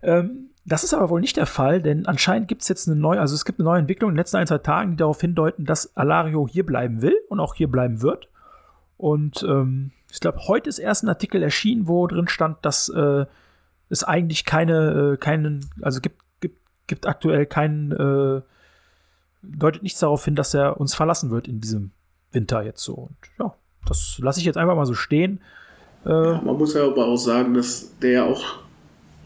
Ähm, 0.00 0.47
das 0.68 0.84
ist 0.84 0.94
aber 0.94 1.10
wohl 1.10 1.20
nicht 1.20 1.36
der 1.36 1.46
Fall, 1.46 1.82
denn 1.82 2.06
anscheinend 2.06 2.48
gibt 2.48 2.62
es 2.62 2.68
jetzt 2.68 2.88
eine 2.88 2.96
neue, 2.96 3.20
also 3.20 3.34
es 3.34 3.44
gibt 3.44 3.58
eine 3.58 3.68
neue 3.68 3.80
Entwicklung 3.80 4.10
in 4.10 4.14
den 4.14 4.20
letzten 4.20 4.36
ein, 4.36 4.46
zwei 4.46 4.58
Tagen, 4.58 4.92
die 4.92 4.96
darauf 4.96 5.20
hindeuten, 5.20 5.64
dass 5.64 5.96
Alario 5.96 6.46
hier 6.46 6.64
bleiben 6.66 7.02
will 7.02 7.16
und 7.28 7.40
auch 7.40 7.54
hier 7.54 7.70
bleiben 7.70 8.02
wird. 8.02 8.28
Und 8.96 9.44
ähm, 9.48 9.92
ich 10.10 10.20
glaube, 10.20 10.40
heute 10.48 10.68
ist 10.68 10.78
erst 10.78 11.04
ein 11.04 11.08
Artikel 11.08 11.42
erschienen, 11.42 11.88
wo 11.88 12.06
drin 12.06 12.28
stand, 12.28 12.58
dass 12.62 12.88
äh, 12.88 13.26
es 13.88 14.04
eigentlich 14.04 14.44
keine, 14.44 15.12
äh, 15.14 15.16
keinen, 15.16 15.68
also 15.80 16.00
gibt 16.00 16.20
gibt 16.88 17.06
aktuell 17.06 17.46
keinen, 17.46 17.92
äh, 17.92 18.42
deutet 19.42 19.84
nichts 19.84 20.00
darauf 20.00 20.24
hin, 20.24 20.34
dass 20.34 20.52
er 20.54 20.80
uns 20.80 20.96
verlassen 20.96 21.30
wird 21.30 21.46
in 21.46 21.60
diesem 21.60 21.92
Winter 22.32 22.62
jetzt 22.62 22.82
so. 22.82 22.94
Und 22.94 23.16
ja, 23.38 23.54
das 23.86 24.18
lasse 24.18 24.40
ich 24.40 24.46
jetzt 24.46 24.56
einfach 24.56 24.74
mal 24.74 24.86
so 24.86 24.94
stehen. 24.94 25.40
Äh, 26.04 26.10
ja, 26.10 26.40
man 26.42 26.56
muss 26.56 26.74
ja 26.74 26.84
aber 26.84 27.06
auch 27.06 27.16
sagen, 27.16 27.54
dass 27.54 27.96
der 27.98 28.10
ja 28.10 28.24
auch 28.24 28.42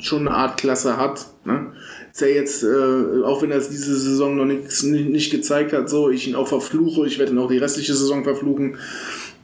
schon 0.03 0.27
eine 0.27 0.37
Art 0.37 0.59
Klasse 0.59 0.97
hat. 0.97 1.27
Ne? 1.45 1.73
Ist 2.13 2.21
ja 2.21 2.27
jetzt, 2.27 2.63
äh, 2.63 3.23
auch 3.25 3.43
wenn 3.43 3.51
er 3.51 3.59
es 3.59 3.71
diese 3.71 3.97
Saison 3.99 4.37
noch 4.37 4.45
nix, 4.45 4.83
nicht, 4.83 5.09
nicht 5.09 5.31
gezeigt 5.31 5.73
hat, 5.73 5.89
so, 5.89 6.11
ich 6.11 6.29
ihn 6.29 6.35
auch 6.35 6.49
verfluche, 6.49 7.07
ich 7.07 7.19
werde 7.19 7.33
ihn 7.33 7.39
auch 7.39 7.51
die 7.51 7.59
restliche 7.59 7.95
Saison 7.95 8.25
verfluchen. 8.25 8.77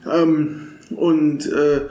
Ähm, 0.05 0.67
und 0.95 1.51
äh, 1.51 1.81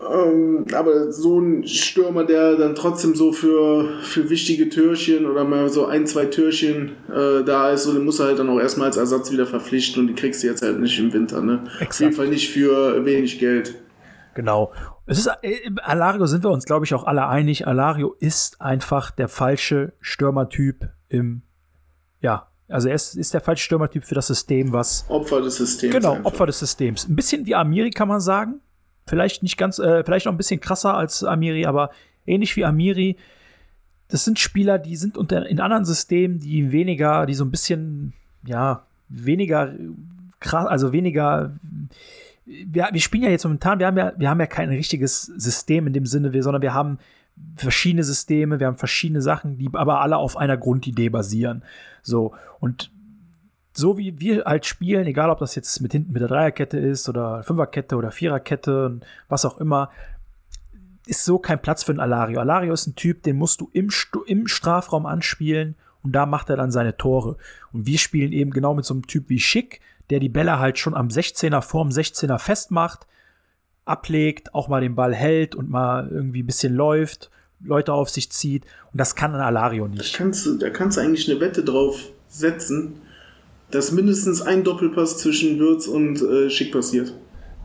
ähm, 0.00 0.64
aber 0.72 1.10
so 1.10 1.40
ein 1.40 1.66
Stürmer, 1.66 2.24
der 2.24 2.56
dann 2.56 2.74
trotzdem 2.74 3.16
so 3.16 3.32
für, 3.32 3.88
für 4.02 4.30
wichtige 4.30 4.68
Türchen 4.68 5.26
oder 5.26 5.44
mal 5.44 5.68
so 5.68 5.86
ein, 5.86 6.06
zwei 6.06 6.26
Türchen 6.26 6.92
äh, 7.08 7.42
da 7.44 7.72
ist, 7.72 7.84
so, 7.84 7.92
den 7.92 8.04
muss 8.04 8.20
er 8.20 8.26
halt 8.26 8.38
dann 8.38 8.48
auch 8.48 8.60
erstmal 8.60 8.86
als 8.86 8.96
Ersatz 8.96 9.32
wieder 9.32 9.46
verpflichten 9.46 10.02
und 10.02 10.06
die 10.08 10.14
kriegst 10.14 10.42
du 10.42 10.46
jetzt 10.46 10.62
halt 10.62 10.78
nicht 10.78 10.98
im 11.00 11.12
Winter. 11.12 11.40
Ne? 11.40 11.64
Auf 11.86 11.98
jeden 11.98 12.12
Fall 12.12 12.28
nicht 12.28 12.50
für 12.50 13.04
wenig 13.04 13.40
Geld. 13.40 13.74
Genau. 14.34 14.72
Es 15.08 15.18
ist, 15.18 15.30
äh, 15.42 15.70
Alario 15.82 16.26
sind 16.26 16.44
wir 16.44 16.50
uns, 16.50 16.66
glaube 16.66 16.84
ich, 16.84 16.92
auch 16.92 17.04
alle 17.04 17.26
einig. 17.26 17.66
Alario 17.66 18.14
ist 18.20 18.60
einfach 18.60 19.10
der 19.10 19.28
falsche 19.28 19.94
Stürmertyp 20.00 20.90
im, 21.08 21.42
ja, 22.20 22.48
also 22.68 22.88
er 22.88 22.94
ist, 22.94 23.14
ist 23.14 23.32
der 23.32 23.40
falsche 23.40 23.64
Stürmertyp 23.64 24.04
für 24.04 24.14
das 24.14 24.26
System, 24.26 24.72
was. 24.72 25.06
Opfer 25.08 25.40
des 25.40 25.56
Systems. 25.56 25.94
Genau, 25.94 26.12
einfach. 26.12 26.26
Opfer 26.26 26.46
des 26.46 26.58
Systems. 26.58 27.08
Ein 27.08 27.16
bisschen 27.16 27.46
wie 27.46 27.54
Amiri 27.54 27.90
kann 27.90 28.08
man 28.08 28.20
sagen. 28.20 28.60
Vielleicht 29.06 29.42
nicht 29.42 29.56
ganz, 29.56 29.78
äh, 29.78 30.04
vielleicht 30.04 30.26
noch 30.26 30.32
ein 30.34 30.36
bisschen 30.36 30.60
krasser 30.60 30.94
als 30.94 31.24
Amiri, 31.24 31.64
aber 31.64 31.90
ähnlich 32.26 32.54
wie 32.56 32.66
Amiri. 32.66 33.16
Das 34.08 34.26
sind 34.26 34.38
Spieler, 34.38 34.78
die 34.78 34.96
sind 34.96 35.16
unter, 35.16 35.46
in 35.46 35.60
anderen 35.60 35.86
Systemen, 35.86 36.38
die 36.38 36.70
weniger, 36.70 37.24
die 37.24 37.34
so 37.34 37.46
ein 37.46 37.50
bisschen, 37.50 38.12
ja, 38.44 38.84
weniger 39.08 39.72
krass, 40.40 40.66
also 40.66 40.92
weniger. 40.92 41.56
Wir, 42.48 42.88
wir 42.90 43.00
spielen 43.00 43.24
ja 43.24 43.30
jetzt 43.30 43.44
momentan, 43.44 43.78
wir 43.78 43.86
haben 43.86 43.98
ja, 43.98 44.12
wir 44.16 44.30
haben 44.30 44.40
ja 44.40 44.46
kein 44.46 44.70
richtiges 44.70 45.22
System 45.22 45.86
in 45.86 45.92
dem 45.92 46.06
Sinne, 46.06 46.42
sondern 46.42 46.62
wir 46.62 46.72
haben 46.72 46.98
verschiedene 47.56 48.04
Systeme, 48.04 48.58
wir 48.58 48.66
haben 48.66 48.78
verschiedene 48.78 49.22
Sachen, 49.22 49.58
die 49.58 49.68
aber 49.72 50.00
alle 50.00 50.16
auf 50.16 50.36
einer 50.36 50.56
Grundidee 50.56 51.08
basieren. 51.08 51.62
So, 52.02 52.34
und 52.58 52.90
so 53.74 53.98
wie 53.98 54.18
wir 54.18 54.44
halt 54.44 54.66
spielen, 54.66 55.06
egal 55.06 55.30
ob 55.30 55.38
das 55.38 55.54
jetzt 55.54 55.80
mit 55.80 55.92
hinten 55.92 56.12
mit 56.12 56.20
der 56.20 56.28
Dreierkette 56.28 56.78
ist 56.78 57.08
oder 57.08 57.42
Fünferkette 57.42 57.96
oder 57.96 58.10
Viererkette 58.10 58.86
und 58.86 59.06
was 59.28 59.44
auch 59.44 59.58
immer, 59.58 59.90
ist 61.06 61.24
so 61.24 61.38
kein 61.38 61.62
Platz 61.62 61.84
für 61.84 61.92
einen 61.92 62.00
Alario. 62.00 62.40
Alario 62.40 62.72
ist 62.72 62.86
ein 62.86 62.96
Typ, 62.96 63.22
den 63.22 63.36
musst 63.36 63.60
du 63.60 63.70
im, 63.72 63.88
im 64.26 64.46
Strafraum 64.46 65.06
anspielen 65.06 65.76
und 66.02 66.12
da 66.12 66.26
macht 66.26 66.50
er 66.50 66.56
dann 66.56 66.70
seine 66.70 66.96
Tore. 66.96 67.36
Und 67.72 67.86
wir 67.86 67.98
spielen 67.98 68.32
eben 68.32 68.50
genau 68.50 68.74
mit 68.74 68.84
so 68.84 68.94
einem 68.94 69.06
Typ 69.06 69.28
wie 69.28 69.40
Schick, 69.40 69.80
der 70.10 70.20
die 70.20 70.28
Bälle 70.28 70.58
halt 70.58 70.78
schon 70.78 70.94
am 70.94 71.08
16er 71.08 71.60
vorm 71.62 71.90
16er 71.90 72.38
festmacht, 72.38 73.06
ablegt, 73.84 74.54
auch 74.54 74.68
mal 74.68 74.80
den 74.80 74.94
Ball 74.94 75.14
hält 75.14 75.54
und 75.54 75.70
mal 75.70 76.08
irgendwie 76.10 76.42
ein 76.42 76.46
bisschen 76.46 76.74
läuft, 76.74 77.30
Leute 77.60 77.92
auf 77.92 78.10
sich 78.10 78.30
zieht. 78.30 78.64
Und 78.92 79.00
das 79.00 79.14
kann 79.14 79.34
ein 79.34 79.40
Alario 79.40 79.88
nicht. 79.88 80.14
Da 80.14 80.18
kannst 80.18 80.46
du, 80.46 80.56
da 80.56 80.70
kannst 80.70 80.96
du 80.96 81.00
eigentlich 81.00 81.30
eine 81.30 81.40
Wette 81.40 81.64
drauf 81.64 82.00
setzen, 82.28 83.00
dass 83.70 83.92
mindestens 83.92 84.42
ein 84.42 84.64
Doppelpass 84.64 85.18
zwischen 85.18 85.58
Würz 85.58 85.86
und 85.86 86.22
äh, 86.22 86.50
Schick 86.50 86.72
passiert. 86.72 87.12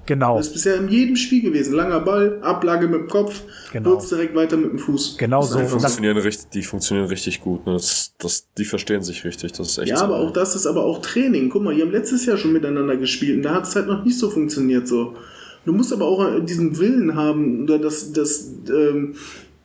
Genau. 0.05 0.37
Das 0.37 0.47
ist 0.47 0.53
bisher 0.53 0.75
in 0.77 0.89
jedem 0.89 1.15
Spiel 1.15 1.41
gewesen. 1.41 1.73
Langer 1.73 2.01
Ball, 2.01 2.39
Ablage 2.41 2.87
mit 2.87 3.01
dem 3.01 3.07
Kopf, 3.07 3.41
genau. 3.71 3.91
Würz 3.91 4.09
direkt 4.09 4.35
weiter 4.35 4.57
mit 4.57 4.71
dem 4.71 4.79
Fuß. 4.79 5.17
Genau 5.17 5.41
so. 5.41 5.59
Die 5.59 5.65
funktionieren, 5.65 6.17
richtig, 6.17 6.49
die 6.49 6.61
funktionieren 6.61 7.07
richtig 7.07 7.41
gut. 7.41 7.65
Ne? 7.65 7.73
Das, 7.73 8.13
das, 8.17 8.49
die 8.57 8.65
verstehen 8.65 9.01
sich 9.01 9.23
richtig. 9.23 9.53
Das 9.53 9.69
ist 9.69 9.77
echt 9.77 9.89
ja, 9.89 9.97
so. 9.97 10.05
aber 10.05 10.17
auch 10.17 10.31
das 10.31 10.55
ist 10.55 10.65
aber 10.65 10.83
auch 10.83 11.01
Training. 11.01 11.49
Guck 11.49 11.63
mal, 11.63 11.73
die 11.73 11.81
haben 11.81 11.91
letztes 11.91 12.25
Jahr 12.25 12.37
schon 12.37 12.51
miteinander 12.51 12.97
gespielt 12.97 13.37
und 13.37 13.43
da 13.43 13.53
hat 13.55 13.63
es 13.63 13.75
halt 13.75 13.87
noch 13.87 14.03
nicht 14.03 14.17
so 14.19 14.29
funktioniert. 14.29 14.87
So. 14.87 15.15
Du 15.65 15.71
musst 15.71 15.93
aber 15.93 16.05
auch 16.05 16.39
diesen 16.43 16.77
Willen 16.77 17.15
haben, 17.15 17.63
oder 17.63 17.79
das, 17.79 18.11
das, 18.11 18.51
ähm, 18.69 19.15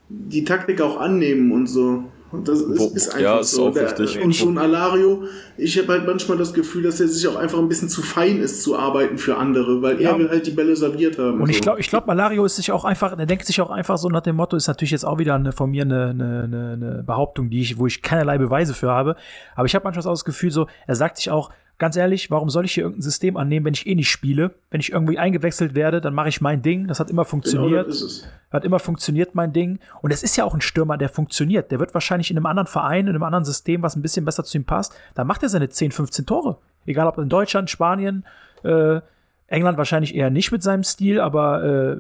die 0.08 0.44
Taktik 0.44 0.80
auch 0.80 1.00
annehmen 1.00 1.50
und 1.50 1.66
so. 1.66 2.04
Und 2.30 2.46
das 2.46 2.60
ist, 2.60 2.94
ist 2.94 3.08
einfach 3.08 3.20
ja, 3.20 3.38
ist 3.38 3.52
so. 3.52 3.68
Auch 3.68 3.72
der, 3.72 3.84
richtig. 3.84 4.22
Und 4.22 4.34
so 4.34 4.48
ein 4.48 4.58
Alario, 4.58 5.24
ich 5.56 5.78
habe 5.78 5.88
halt 5.88 6.06
manchmal 6.06 6.36
das 6.36 6.52
Gefühl, 6.52 6.82
dass 6.82 7.00
er 7.00 7.08
sich 7.08 7.26
auch 7.26 7.36
einfach 7.36 7.58
ein 7.58 7.68
bisschen 7.68 7.88
zu 7.88 8.02
fein 8.02 8.38
ist 8.40 8.62
zu 8.62 8.78
arbeiten 8.78 9.16
für 9.16 9.36
andere, 9.38 9.80
weil 9.80 10.00
ja. 10.00 10.10
er 10.10 10.18
will 10.18 10.28
halt 10.28 10.46
die 10.46 10.50
Bälle 10.50 10.76
serviert 10.76 11.18
haben. 11.18 11.40
Und 11.40 11.48
ich 11.48 11.62
glaube, 11.62 11.80
ich 11.80 11.88
glaube, 11.88 12.08
Alario 12.10 12.44
ist 12.44 12.56
sich 12.56 12.70
auch 12.70 12.84
einfach, 12.84 13.16
der 13.16 13.24
denkt 13.24 13.46
sich 13.46 13.60
auch 13.62 13.70
einfach 13.70 13.96
so 13.96 14.08
nach 14.10 14.20
dem 14.20 14.36
Motto, 14.36 14.56
ist 14.56 14.68
natürlich 14.68 14.90
jetzt 14.90 15.04
auch 15.04 15.18
wieder 15.18 15.36
eine, 15.36 15.52
von 15.52 15.70
mir 15.70 15.82
eine, 15.82 16.10
eine, 16.10 16.72
eine 16.74 17.02
Behauptung, 17.06 17.48
die 17.48 17.62
ich, 17.62 17.78
wo 17.78 17.86
ich 17.86 18.02
keinerlei 18.02 18.36
Beweise 18.36 18.74
für 18.74 18.90
habe. 18.90 19.16
Aber 19.56 19.64
ich 19.64 19.74
habe 19.74 19.84
manchmal 19.84 20.02
so 20.02 20.10
das 20.10 20.26
Gefühl, 20.26 20.50
so, 20.50 20.66
er 20.86 20.96
sagt 20.96 21.16
sich 21.16 21.30
auch, 21.30 21.50
ganz 21.78 21.96
ehrlich, 21.96 22.30
warum 22.30 22.50
soll 22.50 22.64
ich 22.64 22.72
hier 22.72 22.82
irgendein 22.82 23.02
System 23.02 23.36
annehmen, 23.36 23.64
wenn 23.66 23.74
ich 23.74 23.86
eh 23.86 23.94
nicht 23.94 24.10
spiele? 24.10 24.54
Wenn 24.70 24.80
ich 24.80 24.92
irgendwie 24.92 25.18
eingewechselt 25.18 25.74
werde, 25.74 26.00
dann 26.00 26.14
mache 26.14 26.28
ich 26.28 26.40
mein 26.40 26.60
Ding. 26.60 26.88
Das 26.88 27.00
hat 27.00 27.10
immer 27.10 27.24
funktioniert. 27.24 27.86
Genau, 27.86 28.28
hat 28.50 28.64
immer 28.64 28.78
funktioniert 28.78 29.34
mein 29.34 29.52
Ding. 29.52 29.78
Und 30.02 30.12
es 30.12 30.22
ist 30.22 30.36
ja 30.36 30.44
auch 30.44 30.54
ein 30.54 30.60
Stürmer, 30.60 30.98
der 30.98 31.08
funktioniert. 31.08 31.70
Der 31.70 31.78
wird 31.78 31.94
wahrscheinlich 31.94 32.30
in 32.30 32.36
einem 32.36 32.46
anderen 32.46 32.66
Verein, 32.66 33.06
in 33.06 33.14
einem 33.14 33.22
anderen 33.22 33.44
System, 33.44 33.82
was 33.82 33.96
ein 33.96 34.02
bisschen 34.02 34.24
besser 34.24 34.44
zu 34.44 34.58
ihm 34.58 34.64
passt, 34.64 34.94
da 35.14 35.24
macht 35.24 35.42
er 35.42 35.48
seine 35.48 35.68
10, 35.68 35.92
15 35.92 36.26
Tore. 36.26 36.58
Egal 36.84 37.06
ob 37.06 37.18
in 37.18 37.28
Deutschland, 37.28 37.70
Spanien, 37.70 38.24
äh, 38.64 39.00
England 39.46 39.78
wahrscheinlich 39.78 40.14
eher 40.14 40.30
nicht 40.30 40.50
mit 40.52 40.62
seinem 40.62 40.82
Stil, 40.82 41.20
aber 41.20 41.64
äh, 41.64 41.96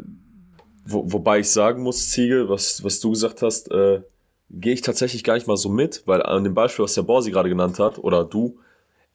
Wo, 0.84 1.12
wobei 1.12 1.40
ich 1.40 1.50
sagen 1.50 1.82
muss, 1.82 2.10
Ziegel, 2.10 2.48
was, 2.48 2.82
was 2.82 3.00
du 3.00 3.10
gesagt 3.10 3.42
hast, 3.42 3.70
äh, 3.70 4.02
gehe 4.50 4.72
ich 4.72 4.80
tatsächlich 4.80 5.24
gar 5.24 5.34
nicht 5.34 5.46
mal 5.46 5.56
so 5.56 5.68
mit, 5.68 6.02
weil 6.06 6.22
an 6.22 6.44
dem 6.44 6.54
Beispiel, 6.54 6.84
was 6.84 6.94
der 6.94 7.02
Borsi 7.02 7.30
gerade 7.30 7.48
genannt 7.48 7.78
hat, 7.78 7.98
oder 7.98 8.24
du, 8.24 8.58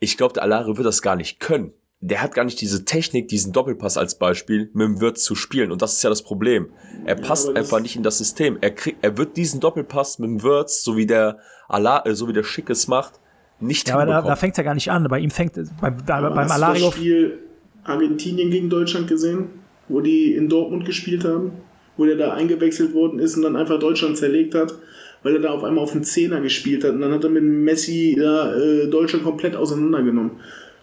ich 0.03 0.17
glaube, 0.17 0.33
der 0.33 0.43
Alario 0.43 0.77
wird 0.77 0.85
das 0.85 1.01
gar 1.01 1.15
nicht 1.15 1.39
können. 1.39 1.73
Der 2.01 2.21
hat 2.21 2.33
gar 2.33 2.43
nicht 2.43 2.59
diese 2.59 2.83
Technik, 2.83 3.29
diesen 3.29 3.53
Doppelpass 3.53 3.97
als 3.97 4.17
Beispiel 4.19 4.69
mit 4.73 4.85
dem 4.85 4.99
Wirt 4.99 5.17
zu 5.17 5.35
spielen. 5.35 5.71
Und 5.71 5.81
das 5.81 5.93
ist 5.93 6.03
ja 6.03 6.09
das 6.09 6.21
Problem. 6.21 6.71
Er 7.05 7.15
passt 7.15 7.47
ja, 7.47 7.53
einfach 7.53 7.79
nicht 7.79 7.95
in 7.95 8.03
das 8.03 8.17
System. 8.17 8.57
Er, 8.59 8.71
kriegt, 8.71 8.97
er 9.01 9.17
wird 9.17 9.37
diesen 9.37 9.61
Doppelpass 9.61 10.19
mit 10.19 10.29
dem 10.29 10.43
Wirt, 10.43 10.69
so 10.69 10.97
wie 10.97 11.05
der 11.05 11.39
Ala, 11.69 12.05
äh, 12.05 12.13
so 12.13 12.27
wie 12.27 12.33
der 12.33 12.43
Schickes 12.43 12.89
macht, 12.89 13.21
nicht 13.61 13.87
Ja, 13.87 13.95
aber 13.95 14.05
da, 14.05 14.21
da 14.21 14.35
fängt 14.35 14.53
es 14.53 14.57
ja 14.57 14.63
gar 14.63 14.73
nicht 14.73 14.91
an. 14.91 15.07
Bei 15.07 15.19
ihm 15.19 15.31
fängt 15.31 15.53
bei, 15.79 15.91
da, 15.91 16.17
aber 16.17 16.31
beim 16.31 16.49
hast 16.49 16.51
Alario. 16.51 16.81
Du 16.81 16.85
das 16.87 16.95
Spiel 16.95 17.39
Argentinien 17.85 18.51
gegen 18.51 18.69
Deutschland 18.69 19.07
gesehen, 19.07 19.47
wo 19.87 20.01
die 20.01 20.33
in 20.33 20.49
Dortmund 20.49 20.85
gespielt 20.85 21.23
haben? 21.23 21.53
wo 21.97 22.05
der 22.05 22.15
da 22.15 22.33
eingewechselt 22.33 22.93
worden 22.93 23.19
ist 23.19 23.35
und 23.35 23.43
dann 23.43 23.55
einfach 23.55 23.79
Deutschland 23.79 24.17
zerlegt 24.17 24.55
hat, 24.55 24.73
weil 25.23 25.35
er 25.35 25.41
da 25.41 25.49
auf 25.51 25.63
einmal 25.63 25.83
auf 25.83 25.93
den 25.93 26.03
Zehner 26.03 26.41
gespielt 26.41 26.83
hat 26.83 26.91
und 26.91 27.01
dann 27.01 27.11
hat 27.11 27.23
er 27.23 27.29
mit 27.29 27.43
Messi 27.43 28.15
da, 28.19 28.55
äh, 28.55 28.87
Deutschland 28.87 29.23
komplett 29.23 29.55
auseinandergenommen. 29.55 30.31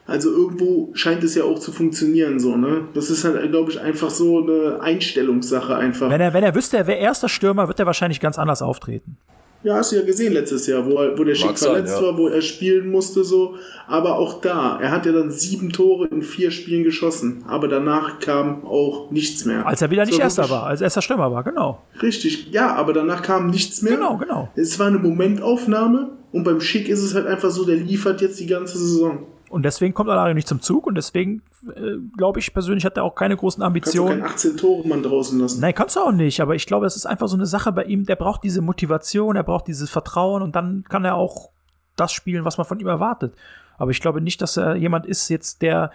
Also 0.06 0.30
irgendwo 0.30 0.90
scheint 0.94 1.22
es 1.22 1.36
ja 1.36 1.44
auch 1.44 1.58
zu 1.60 1.70
funktionieren, 1.70 2.40
so, 2.40 2.56
ne? 2.56 2.88
Das 2.94 3.10
ist 3.10 3.24
halt, 3.24 3.48
glaube 3.52 3.70
ich, 3.70 3.80
einfach 3.80 4.10
so 4.10 4.42
eine 4.42 4.80
Einstellungssache 4.80 5.76
einfach. 5.76 6.10
Wenn 6.10 6.20
er, 6.20 6.34
wenn 6.34 6.42
er 6.42 6.54
wüsste, 6.54 6.78
er 6.78 6.86
wäre 6.88 6.98
erster 6.98 7.28
Stürmer, 7.28 7.68
wird 7.68 7.78
er 7.78 7.86
wahrscheinlich 7.86 8.18
ganz 8.18 8.36
anders 8.36 8.60
auftreten. 8.60 9.18
Ja, 9.62 9.76
hast 9.76 9.92
du 9.92 9.96
ja 9.96 10.02
gesehen 10.02 10.32
letztes 10.32 10.66
Jahr, 10.66 10.86
wo, 10.86 10.96
er, 10.96 11.18
wo 11.18 11.24
der 11.24 11.34
Schick 11.34 11.58
sein, 11.58 11.72
verletzt 11.72 12.00
ja. 12.00 12.06
war, 12.06 12.16
wo 12.16 12.28
er 12.28 12.40
spielen 12.40 12.90
musste, 12.90 13.24
so. 13.24 13.56
Aber 13.86 14.18
auch 14.18 14.40
da, 14.40 14.78
er 14.80 14.90
hat 14.90 15.04
ja 15.04 15.12
dann 15.12 15.30
sieben 15.30 15.70
Tore 15.70 16.06
in 16.06 16.22
vier 16.22 16.50
Spielen 16.50 16.82
geschossen. 16.82 17.44
Aber 17.46 17.68
danach 17.68 18.20
kam 18.20 18.64
auch 18.64 19.10
nichts 19.10 19.44
mehr. 19.44 19.66
Als 19.66 19.82
er 19.82 19.90
wieder 19.90 20.06
nicht 20.06 20.18
erster 20.18 20.48
war, 20.48 20.64
als 20.66 20.80
erster 20.80 21.02
Stürmer 21.02 21.30
war, 21.30 21.44
genau. 21.44 21.82
Richtig, 22.00 22.48
ja, 22.52 22.74
aber 22.74 22.94
danach 22.94 23.22
kam 23.22 23.50
nichts 23.50 23.82
mehr. 23.82 23.96
Genau, 23.96 24.16
genau. 24.16 24.48
Es 24.54 24.78
war 24.78 24.86
eine 24.86 24.98
Momentaufnahme 24.98 26.10
und 26.32 26.44
beim 26.44 26.60
Schick 26.60 26.88
ist 26.88 27.02
es 27.02 27.14
halt 27.14 27.26
einfach 27.26 27.50
so, 27.50 27.66
der 27.66 27.76
liefert 27.76 28.22
jetzt 28.22 28.40
die 28.40 28.46
ganze 28.46 28.78
Saison. 28.78 29.26
Und 29.50 29.64
deswegen 29.64 29.94
kommt 29.94 30.08
Alario 30.08 30.32
nicht 30.32 30.46
zum 30.46 30.62
Zug 30.62 30.86
und 30.86 30.94
deswegen 30.94 31.42
äh, 31.74 31.96
glaube 32.16 32.38
ich 32.38 32.54
persönlich 32.54 32.84
hat 32.84 32.96
er 32.96 33.02
auch 33.02 33.16
keine 33.16 33.36
großen 33.36 33.60
Kannst 33.60 33.94
du 33.94 34.04
keinen 34.04 34.12
Ambitionen. 34.12 34.22
18 34.22 34.56
Tore 34.56 34.86
Mann 34.86 35.02
draußen 35.02 35.40
lassen. 35.40 35.60
Nein, 35.60 35.74
kannst 35.74 35.96
du 35.96 36.00
auch 36.00 36.12
nicht, 36.12 36.40
aber 36.40 36.54
ich 36.54 36.66
glaube, 36.66 36.86
es 36.86 36.94
ist 36.94 37.04
einfach 37.04 37.26
so 37.26 37.36
eine 37.36 37.46
Sache 37.46 37.72
bei 37.72 37.82
ihm, 37.82 38.06
der 38.06 38.14
braucht 38.14 38.44
diese 38.44 38.62
Motivation, 38.62 39.34
er 39.34 39.42
braucht 39.42 39.66
dieses 39.66 39.90
Vertrauen 39.90 40.42
und 40.42 40.54
dann 40.54 40.84
kann 40.88 41.04
er 41.04 41.16
auch 41.16 41.50
das 41.96 42.12
spielen, 42.12 42.44
was 42.44 42.58
man 42.58 42.64
von 42.64 42.78
ihm 42.78 42.86
erwartet. 42.86 43.34
Aber 43.76 43.90
ich 43.90 44.00
glaube 44.00 44.20
nicht, 44.20 44.40
dass 44.40 44.56
er 44.56 44.76
jemand 44.76 45.04
ist 45.04 45.28
jetzt, 45.28 45.62
der 45.62 45.90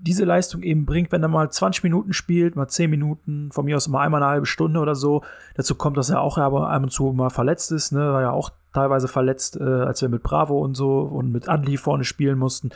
diese 0.00 0.24
Leistung 0.24 0.62
eben 0.62 0.86
bringt, 0.86 1.12
wenn 1.12 1.22
er 1.22 1.28
mal 1.28 1.50
20 1.50 1.82
Minuten 1.82 2.12
spielt, 2.12 2.56
mal 2.56 2.68
10 2.68 2.88
Minuten, 2.90 3.50
von 3.52 3.64
mir 3.64 3.76
aus 3.76 3.88
mal 3.88 4.04
einmal 4.04 4.22
eine 4.22 4.30
halbe 4.30 4.46
Stunde 4.46 4.80
oder 4.80 4.94
so. 4.94 5.22
Dazu 5.54 5.74
kommt, 5.74 5.96
dass 5.96 6.10
er 6.10 6.20
auch 6.20 6.38
aber 6.38 6.70
ab 6.70 6.82
und 6.82 6.90
zu 6.90 7.12
mal 7.12 7.30
verletzt 7.30 7.72
ist, 7.72 7.92
ne, 7.92 8.00
war 8.12 8.22
ja 8.22 8.30
auch 8.30 8.50
teilweise 8.72 9.08
verletzt, 9.08 9.58
äh, 9.60 9.64
als 9.64 10.00
wir 10.02 10.08
mit 10.08 10.22
Bravo 10.22 10.58
und 10.58 10.74
so 10.74 11.00
und 11.00 11.32
mit 11.32 11.48
Adli 11.48 11.76
vorne 11.76 12.04
spielen 12.04 12.38
mussten. 12.38 12.70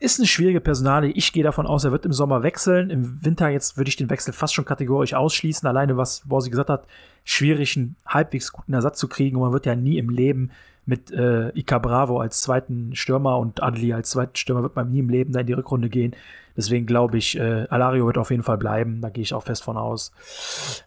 Ist 0.00 0.18
eine 0.18 0.26
schwierige 0.26 0.60
Personalie. 0.60 1.12
Ich 1.12 1.32
gehe 1.32 1.44
davon 1.44 1.66
aus, 1.66 1.84
er 1.84 1.92
wird 1.92 2.04
im 2.04 2.12
Sommer 2.12 2.42
wechseln. 2.42 2.90
Im 2.90 3.24
Winter 3.24 3.48
jetzt 3.48 3.76
würde 3.76 3.88
ich 3.88 3.96
den 3.96 4.10
Wechsel 4.10 4.32
fast 4.32 4.52
schon 4.52 4.64
kategorisch 4.64 5.14
ausschließen. 5.14 5.68
Alleine, 5.68 5.96
was 5.96 6.22
Borsi 6.26 6.50
gesagt 6.50 6.70
hat, 6.70 6.86
schwierig, 7.22 7.76
einen 7.76 7.94
halbwegs 8.04 8.50
guten 8.50 8.72
Ersatz 8.72 8.98
zu 8.98 9.06
kriegen. 9.06 9.36
Und 9.36 9.42
man 9.42 9.52
wird 9.52 9.64
ja 9.64 9.76
nie 9.76 9.98
im 9.98 10.10
Leben 10.10 10.50
mit 10.84 11.12
äh, 11.12 11.50
Ika 11.50 11.78
Bravo 11.78 12.18
als 12.20 12.40
zweiten 12.40 12.94
Stürmer 12.94 13.38
und 13.38 13.62
Adli 13.62 13.92
als 13.92 14.10
zweiten 14.10 14.36
Stürmer 14.36 14.62
wird 14.62 14.76
man 14.76 14.90
nie 14.90 14.98
im 14.98 15.08
Leben 15.08 15.32
da 15.32 15.40
in 15.40 15.46
die 15.46 15.52
Rückrunde 15.52 15.88
gehen. 15.88 16.14
Deswegen 16.56 16.86
glaube 16.86 17.18
ich, 17.18 17.38
äh, 17.38 17.66
Alario 17.70 18.06
wird 18.06 18.18
auf 18.18 18.30
jeden 18.30 18.42
Fall 18.42 18.58
bleiben. 18.58 19.00
Da 19.00 19.08
gehe 19.08 19.22
ich 19.22 19.32
auch 19.32 19.44
fest 19.44 19.62
von 19.62 19.76
aus. 19.76 20.12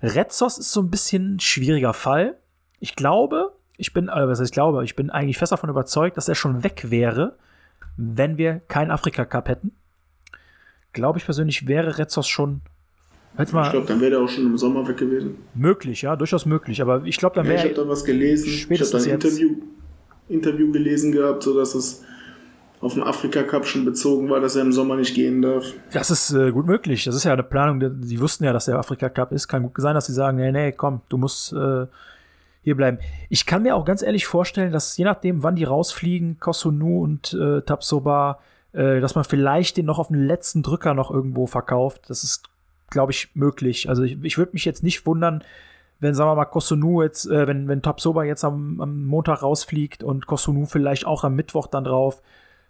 Retzos 0.01 0.57
ist 0.57 0.71
so 0.71 0.81
ein 0.81 0.91
bisschen 0.91 1.35
ein 1.35 1.39
schwieriger 1.39 1.93
Fall. 1.93 2.37
Ich 2.79 2.95
glaube, 2.95 3.53
ich 3.77 3.93
bin, 3.93 4.09
äh, 4.09 4.27
was 4.27 4.39
heißt 4.39 4.51
ich 4.51 4.53
glaube, 4.53 4.83
ich 4.83 4.95
bin 4.95 5.09
eigentlich 5.09 5.37
fest 5.37 5.51
davon 5.51 5.69
überzeugt, 5.69 6.17
dass 6.17 6.27
er 6.27 6.35
schon 6.35 6.63
weg 6.63 6.91
wäre, 6.91 7.37
wenn 7.97 8.37
wir 8.37 8.59
keinen 8.67 8.91
Afrika-Cup 8.91 9.47
hätten. 9.47 9.71
Glaube 10.93 11.19
ich 11.19 11.25
persönlich, 11.25 11.67
wäre 11.67 11.97
Retzos 11.97 12.27
schon 12.27 12.61
jetzt 13.37 13.53
Ich 13.53 13.71
glaube, 13.71 13.87
dann 13.87 13.99
wäre 13.99 14.11
der 14.11 14.19
auch 14.21 14.29
schon 14.29 14.45
im 14.45 14.57
Sommer 14.57 14.87
weg 14.87 14.97
gewesen. 14.97 15.37
möglich, 15.53 16.03
ja, 16.03 16.15
durchaus 16.15 16.45
möglich. 16.45 16.81
Aber 16.81 17.03
ich 17.05 17.17
glaube, 17.17 17.35
dann 17.35 17.45
Ja, 17.45 17.53
ich 17.53 17.63
wäre 17.63 17.75
habe 17.75 17.85
da 17.85 17.89
was 17.89 18.05
gelesen. 18.05 18.47
Ich 18.47 18.81
habe 18.81 18.89
da 18.91 18.97
ein. 18.97 19.09
Interview, 19.09 19.55
Interview 20.29 20.71
gelesen 20.71 21.11
gehabt, 21.11 21.43
so 21.43 21.57
dass 21.57 21.75
es 21.75 22.03
auf 22.81 22.93
den 22.93 23.03
Afrika 23.03 23.43
Cup 23.43 23.65
schon 23.65 23.85
bezogen 23.85 24.29
war, 24.29 24.39
dass 24.41 24.55
er 24.55 24.61
im 24.61 24.71
Sommer 24.73 24.95
nicht 24.95 25.15
gehen 25.15 25.41
darf. 25.41 25.65
Das 25.93 26.11
ist 26.11 26.31
äh, 26.33 26.51
gut 26.51 26.65
möglich. 26.67 27.03
Das 27.05 27.15
ist 27.15 27.23
ja 27.23 27.33
eine 27.33 27.43
Planung. 27.43 27.79
die- 27.79 28.19
wussten 28.19 28.43
ja, 28.43 28.53
dass 28.53 28.65
der 28.65 28.77
Afrika 28.77 29.09
Cup 29.09 29.31
ist. 29.31 29.47
Kann 29.47 29.63
gut 29.63 29.73
sein, 29.77 29.95
dass 29.95 30.05
sie 30.07 30.13
sagen, 30.13 30.37
nee, 30.37 30.51
nee, 30.51 30.71
komm, 30.71 31.01
du 31.09 31.17
musst 31.17 31.53
äh, 31.53 31.85
hier 32.63 32.75
bleiben. 32.75 32.99
Ich 33.29 33.45
kann 33.45 33.63
mir 33.63 33.75
auch 33.75 33.85
ganz 33.85 34.01
ehrlich 34.01 34.25
vorstellen, 34.27 34.71
dass 34.71 34.97
je 34.97 35.05
nachdem, 35.05 35.41
wann 35.41 35.55
die 35.55 35.63
rausfliegen, 35.63 36.37
Kosunu 36.39 37.03
und 37.03 37.33
äh, 37.33 37.61
Tapsoba, 37.61 38.39
äh, 38.73 38.99
dass 38.99 39.15
man 39.15 39.23
vielleicht 39.23 39.77
den 39.77 39.85
noch 39.85 39.97
auf 39.99 40.09
den 40.09 40.25
letzten 40.27 40.61
Drücker 40.61 40.93
noch 40.93 41.09
irgendwo 41.11 41.47
verkauft. 41.47 42.03
Das 42.09 42.23
ist, 42.23 42.43
glaube 42.89 43.13
ich, 43.13 43.29
möglich. 43.35 43.89
Also 43.89 44.03
ich, 44.03 44.17
ich 44.23 44.37
würde 44.37 44.51
mich 44.53 44.65
jetzt 44.65 44.83
nicht 44.83 45.05
wundern, 45.05 45.43
wenn, 46.05 46.15
sagen 46.15 46.29
wir 46.29 46.35
mal, 46.35 46.45
Kosunu 46.45 47.03
jetzt, 47.03 47.25
äh, 47.25 47.47
wenn, 47.47 47.67
wenn 47.67 47.81
Tapsoba 47.81 48.23
jetzt 48.23 48.43
am, 48.43 48.79
am 48.79 49.05
Montag 49.05 49.43
rausfliegt 49.43 50.03
und 50.03 50.25
Kosunu 50.25 50.65
vielleicht 50.65 51.05
auch 51.05 51.23
am 51.23 51.35
Mittwoch 51.35 51.67
dann 51.67 51.83
drauf, 51.83 52.21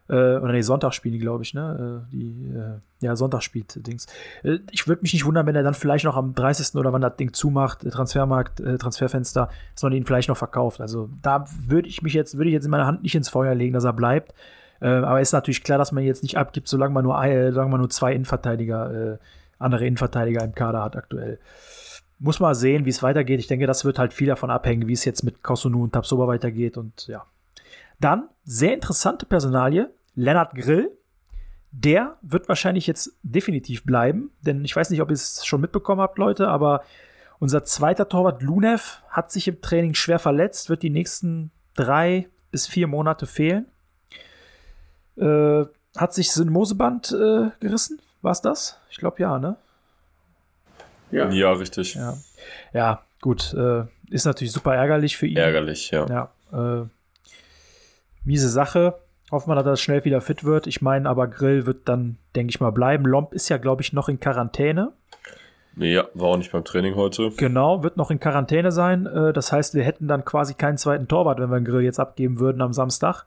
äh, 0.07 0.37
oder 0.37 0.51
nee, 0.51 0.61
Sonntag 0.61 0.93
spielen 0.93 1.13
die, 1.13 1.19
glaube 1.19 1.43
ich, 1.43 1.53
ne? 1.53 2.03
Äh, 2.11 2.15
die, 2.15 2.53
äh, 2.55 2.79
ja, 2.99 3.15
Sonntag 3.15 3.41
spielt 3.41 3.87
Dings. 3.87 4.05
Äh, 4.43 4.59
ich 4.71 4.87
würde 4.87 5.01
mich 5.01 5.13
nicht 5.13 5.25
wundern, 5.25 5.47
wenn 5.47 5.55
er 5.55 5.63
dann 5.63 5.73
vielleicht 5.73 6.05
noch 6.05 6.15
am 6.15 6.33
30. 6.33 6.75
oder 6.75 6.93
wann 6.93 7.01
das 7.01 7.15
Ding 7.15 7.33
zumacht, 7.33 7.83
äh, 7.83 7.89
Transfermarkt, 7.89 8.59
äh, 8.59 8.77
Transferfenster, 8.77 9.49
dass 9.73 9.83
man 9.83 9.93
ihn 9.93 10.05
vielleicht 10.05 10.29
noch 10.29 10.37
verkauft. 10.37 10.79
Also 10.79 11.09
da 11.23 11.45
würde 11.67 11.87
ich 11.87 12.03
mich 12.03 12.13
jetzt, 12.13 12.37
würde 12.37 12.49
ich 12.49 12.53
jetzt 12.53 12.65
in 12.65 12.71
meine 12.71 12.85
Hand 12.85 13.01
nicht 13.01 13.15
ins 13.15 13.29
Feuer 13.29 13.55
legen, 13.55 13.73
dass 13.73 13.83
er 13.83 13.93
bleibt. 13.93 14.33
Aber 14.81 15.21
ist 15.21 15.31
natürlich 15.31 15.63
klar, 15.63 15.77
dass 15.77 15.93
man 15.93 16.03
jetzt 16.03 16.21
nicht 16.21 16.37
abgibt, 16.37 16.67
solange 16.67 16.93
man 16.93 17.05
nur, 17.05 17.15
solange 17.15 17.71
man 17.71 17.79
nur 17.79 17.89
zwei 17.89 18.13
Innenverteidiger, 18.13 19.17
andere 19.57 19.87
Innenverteidiger 19.87 20.43
im 20.43 20.53
Kader 20.53 20.83
hat 20.83 20.97
aktuell. 20.97 21.39
Muss 22.19 22.39
mal 22.39 22.55
sehen, 22.55 22.85
wie 22.85 22.89
es 22.89 23.03
weitergeht. 23.03 23.39
Ich 23.39 23.47
denke, 23.47 23.67
das 23.67 23.85
wird 23.85 23.99
halt 23.99 24.13
viel 24.13 24.27
davon 24.27 24.49
abhängen, 24.49 24.87
wie 24.87 24.93
es 24.93 25.05
jetzt 25.05 25.23
mit 25.23 25.43
Kosunu 25.43 25.83
und 25.83 25.93
Tapsoba 25.93 26.27
weitergeht 26.27 26.77
und 26.77 27.07
ja. 27.07 27.25
Dann, 27.99 28.29
sehr 28.43 28.73
interessante 28.73 29.25
Personalie, 29.25 29.89
Lennart 30.15 30.53
Grill. 30.55 30.91
Der 31.71 32.17
wird 32.21 32.47
wahrscheinlich 32.47 32.87
jetzt 32.87 33.17
definitiv 33.21 33.83
bleiben, 33.83 34.31
denn 34.41 34.63
ich 34.63 34.75
weiß 34.75 34.89
nicht, 34.89 35.01
ob 35.01 35.09
ihr 35.09 35.15
es 35.15 35.45
schon 35.45 35.59
mitbekommen 35.59 35.99
habt, 35.99 36.17
Leute, 36.17 36.47
aber 36.47 36.83
unser 37.39 37.65
zweiter 37.65 38.07
Torwart 38.07 38.41
Lunev 38.41 39.01
hat 39.09 39.31
sich 39.31 39.47
im 39.47 39.61
Training 39.61 39.93
schwer 39.93 40.19
verletzt, 40.19 40.69
wird 40.69 40.83
die 40.83 40.89
nächsten 40.89 41.51
drei 41.75 42.29
bis 42.49 42.67
vier 42.67 42.87
Monate 42.87 43.27
fehlen. 43.27 43.65
Äh, 45.17 45.65
hat 45.97 46.13
sich 46.13 46.31
Syndmoseband 46.31 47.11
äh, 47.11 47.49
gerissen? 47.59 48.01
War 48.21 48.31
es 48.31 48.41
das? 48.41 48.79
Ich 48.89 48.97
glaube 48.97 49.19
ja, 49.19 49.37
ne? 49.39 49.57
Ja. 51.11 51.29
Ja, 51.29 51.51
richtig. 51.53 51.95
Ja. 51.95 52.17
Ja, 52.73 53.01
gut. 53.21 53.53
Äh, 53.53 53.85
ist 54.09 54.25
natürlich 54.25 54.51
super 54.51 54.75
ärgerlich 54.75 55.17
für 55.17 55.27
ihn. 55.27 55.37
Ärgerlich, 55.37 55.91
ja. 55.91 56.05
Ja, 56.07 56.81
äh, 56.81 56.87
miese 58.23 58.49
Sache. 58.49 58.95
Hoffen 59.31 59.49
wir, 59.49 59.55
dass 59.55 59.65
er 59.65 59.77
schnell 59.77 60.05
wieder 60.05 60.21
fit 60.21 60.43
wird. 60.43 60.67
Ich 60.67 60.81
meine, 60.81 61.09
aber 61.09 61.27
Grill 61.27 61.65
wird 61.65 61.89
dann, 61.89 62.17
denke 62.35 62.51
ich 62.51 62.59
mal, 62.59 62.71
bleiben. 62.71 63.05
Lomp 63.05 63.33
ist 63.33 63.49
ja, 63.49 63.57
glaube 63.57 63.81
ich, 63.81 63.91
noch 63.91 64.07
in 64.07 64.19
Quarantäne. 64.19 64.93
Ja, 65.77 66.07
war 66.13 66.29
auch 66.29 66.37
nicht 66.37 66.51
beim 66.51 66.63
Training 66.63 66.95
heute. 66.95 67.31
Genau, 67.31 67.83
wird 67.83 67.97
noch 67.97 68.11
in 68.11 68.19
Quarantäne 68.19 68.71
sein. 68.71 69.07
Äh, 69.07 69.33
das 69.33 69.51
heißt, 69.51 69.73
wir 69.73 69.83
hätten 69.83 70.07
dann 70.07 70.23
quasi 70.23 70.53
keinen 70.53 70.77
zweiten 70.77 71.07
Torwart, 71.07 71.39
wenn 71.39 71.49
wir 71.49 71.59
den 71.59 71.65
Grill 71.65 71.81
jetzt 71.81 71.99
abgeben 71.99 72.39
würden 72.39 72.61
am 72.61 72.71
Samstag. 72.71 73.25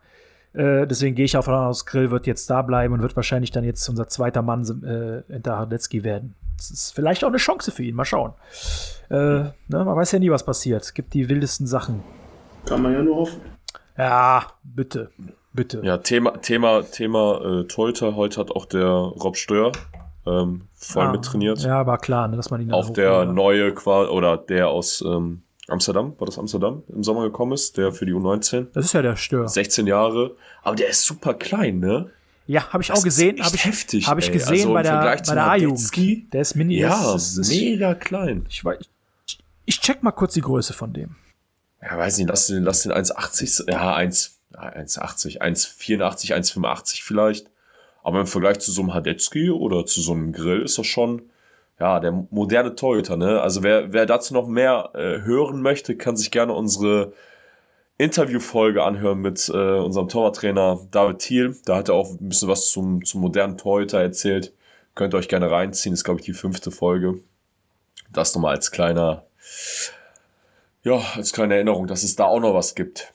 Äh, 0.54 0.86
deswegen 0.86 1.14
gehe 1.14 1.26
ich 1.26 1.32
davon 1.32 1.54
aus, 1.54 1.84
Grill 1.84 2.10
wird 2.10 2.26
jetzt 2.26 2.48
da 2.48 2.62
bleiben 2.62 2.94
und 2.94 3.02
wird 3.02 3.16
wahrscheinlich 3.16 3.50
dann 3.50 3.64
jetzt 3.64 3.86
unser 3.88 4.08
zweiter 4.08 4.40
Mann 4.40 4.62
äh, 4.82 5.30
hinter 5.30 5.58
Hardecki 5.58 6.04
werden. 6.04 6.34
Das 6.58 6.70
ist 6.70 6.92
vielleicht 6.94 7.24
auch 7.24 7.28
eine 7.28 7.38
Chance 7.38 7.70
für 7.70 7.82
ihn. 7.82 7.94
Mal 7.94 8.04
schauen. 8.04 8.34
Äh, 9.10 9.14
ne, 9.14 9.52
man 9.68 9.96
weiß 9.96 10.12
ja 10.12 10.18
nie, 10.18 10.30
was 10.30 10.44
passiert. 10.44 10.82
Es 10.82 10.92
gibt 10.92 11.14
die 11.14 11.28
wildesten 11.28 11.66
Sachen. 11.66 12.02
Kann 12.66 12.82
man 12.82 12.92
ja 12.92 13.02
nur 13.02 13.16
hoffen. 13.16 13.40
Ja, 13.96 14.46
bitte. 14.62 15.10
Bitte. 15.54 15.80
Ja, 15.82 15.96
Thema, 15.98 16.32
Thema, 16.42 16.82
Thema 16.82 17.40
äh, 17.62 17.64
Torhüter. 17.64 18.14
Heute 18.16 18.40
hat 18.40 18.50
auch 18.50 18.66
der 18.66 18.86
Rob 18.86 19.36
Steuer 19.36 19.72
ähm, 20.26 20.68
voll 20.74 21.06
Ah, 21.06 21.12
mit 21.12 21.24
trainiert. 21.24 21.60
Ja, 21.60 21.86
war 21.86 21.98
klar, 21.98 22.28
ne, 22.28 22.36
dass 22.36 22.50
man 22.50 22.60
ihn 22.60 22.70
auch 22.72 22.90
der 22.90 23.12
hochholt. 23.22 23.32
neue 23.34 23.72
quasi, 23.74 24.10
oder 24.10 24.36
der 24.36 24.68
aus 24.68 25.00
ähm, 25.06 25.42
Amsterdam, 25.68 26.14
war 26.18 26.26
das 26.26 26.38
Amsterdam, 26.38 26.82
im 26.88 27.02
Sommer 27.02 27.22
gekommen 27.22 27.52
ist, 27.52 27.76
der 27.78 27.92
für 27.92 28.04
die 28.06 28.12
U19. 28.12 28.66
Das 28.74 28.84
ist 28.84 28.92
ja 28.92 29.02
der 29.02 29.16
Stör. 29.16 29.48
16 29.48 29.86
Jahre. 29.86 30.36
Aber 30.62 30.76
der 30.76 30.88
ist 30.88 31.04
super 31.04 31.34
klein, 31.34 31.78
ne? 31.80 32.10
Ja, 32.48 32.72
habe 32.72 32.82
ich 32.82 32.88
Das 32.88 32.98
auch 32.98 33.04
gesehen. 33.04 33.42
Habe 33.42 33.54
ich, 33.54 33.64
heftig, 33.66 34.08
hab 34.08 34.18
ich 34.18 34.32
gesehen 34.32 34.60
Also 34.60 34.72
bei 34.72 34.82
der, 34.82 35.22
bei 35.26 35.34
der. 35.34 35.46
A-Jugend. 35.50 36.32
Der 36.32 36.40
ist 36.40 36.54
mini. 36.54 36.78
Ja, 36.78 37.14
ist, 37.14 37.36
ist, 37.36 37.50
mega 37.50 37.94
klein. 37.94 38.46
ich, 38.48 38.64
ich, 39.26 39.38
ich 39.66 39.80
check 39.80 40.02
mal 40.02 40.12
kurz 40.12 40.32
die 40.32 40.40
Größe 40.40 40.72
von 40.72 40.94
dem. 40.94 41.16
Ja, 41.82 41.98
weiß 41.98 42.16
nicht, 42.16 42.30
lass 42.30 42.46
den, 42.46 42.64
lass 42.64 42.82
den 42.82 42.92
1,80, 42.92 43.70
ja, 43.70 43.94
1, 43.94 44.40
ja, 44.54 44.60
1,80, 44.60 45.42
1,84, 45.42 46.34
1,85 46.34 47.02
vielleicht. 47.02 47.50
Aber 48.02 48.20
im 48.20 48.26
Vergleich 48.26 48.60
zu 48.60 48.72
so 48.72 48.80
einem 48.80 48.94
Hadecki 48.94 49.50
oder 49.50 49.84
zu 49.84 50.00
so 50.00 50.12
einem 50.12 50.32
Grill 50.32 50.62
ist 50.62 50.78
das 50.78 50.86
schon, 50.86 51.28
ja, 51.78 52.00
der 52.00 52.12
moderne 52.30 52.74
Torhüter, 52.74 53.18
ne? 53.18 53.42
Also 53.42 53.62
wer, 53.62 53.92
wer 53.92 54.06
dazu 54.06 54.32
noch 54.32 54.48
mehr 54.48 54.92
äh, 54.94 55.20
hören 55.20 55.60
möchte, 55.60 55.96
kann 55.98 56.16
sich 56.16 56.30
gerne 56.30 56.54
unsere 56.54 57.12
Interviewfolge 57.98 58.84
anhören 58.84 59.18
mit 59.18 59.50
äh, 59.52 59.78
unserem 59.78 60.08
Torwarttrainer 60.08 60.78
David 60.92 61.18
Thiel. 61.18 61.56
Da 61.64 61.76
hat 61.76 61.88
er 61.88 61.96
auch 61.96 62.10
ein 62.10 62.28
bisschen 62.28 62.48
was 62.48 62.70
zum, 62.70 63.04
zum 63.04 63.20
modernen 63.20 63.58
Torhüter 63.58 64.00
erzählt. 64.00 64.54
Könnt 64.94 65.14
ihr 65.14 65.18
euch 65.18 65.28
gerne 65.28 65.50
reinziehen, 65.50 65.92
ist, 65.92 66.04
glaube 66.04 66.20
ich, 66.20 66.26
die 66.26 66.32
fünfte 66.32 66.70
Folge. 66.70 67.20
Das 68.12 68.34
nochmal 68.34 68.54
als 68.54 68.70
kleiner, 68.70 69.24
ja, 70.84 71.00
als 71.16 71.32
kleine 71.32 71.54
Erinnerung, 71.54 71.88
dass 71.88 72.04
es 72.04 72.14
da 72.14 72.24
auch 72.24 72.40
noch 72.40 72.54
was 72.54 72.76
gibt. 72.76 73.12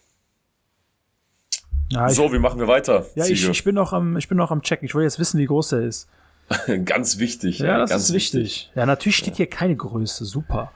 Ja, 1.90 2.08
ich, 2.08 2.16
so, 2.16 2.32
wie 2.34 2.40
machen 2.40 2.60
wir 2.60 2.68
weiter? 2.68 3.06
ja 3.16 3.26
ich, 3.26 3.48
ich, 3.48 3.64
bin 3.64 3.76
noch 3.76 3.94
am, 3.94 4.18
ich 4.18 4.28
bin 4.28 4.38
noch 4.38 4.52
am 4.52 4.62
checken. 4.62 4.86
Ich 4.86 4.96
will 4.96 5.04
jetzt 5.04 5.20
wissen, 5.20 5.40
wie 5.40 5.46
groß 5.46 5.74
er 5.74 5.82
ist. 5.84 6.10
ganz 6.86 7.20
wichtig. 7.20 7.60
Ja, 7.60 7.74
ey, 7.74 7.80
das 7.80 7.90
ganz 7.90 8.10
ist 8.10 8.14
wichtig. 8.14 8.72
Ja, 8.76 8.86
natürlich 8.86 9.18
steht 9.18 9.38
hier 9.38 9.48
keine 9.48 9.76
Größe. 9.76 10.26
Super. 10.26 10.72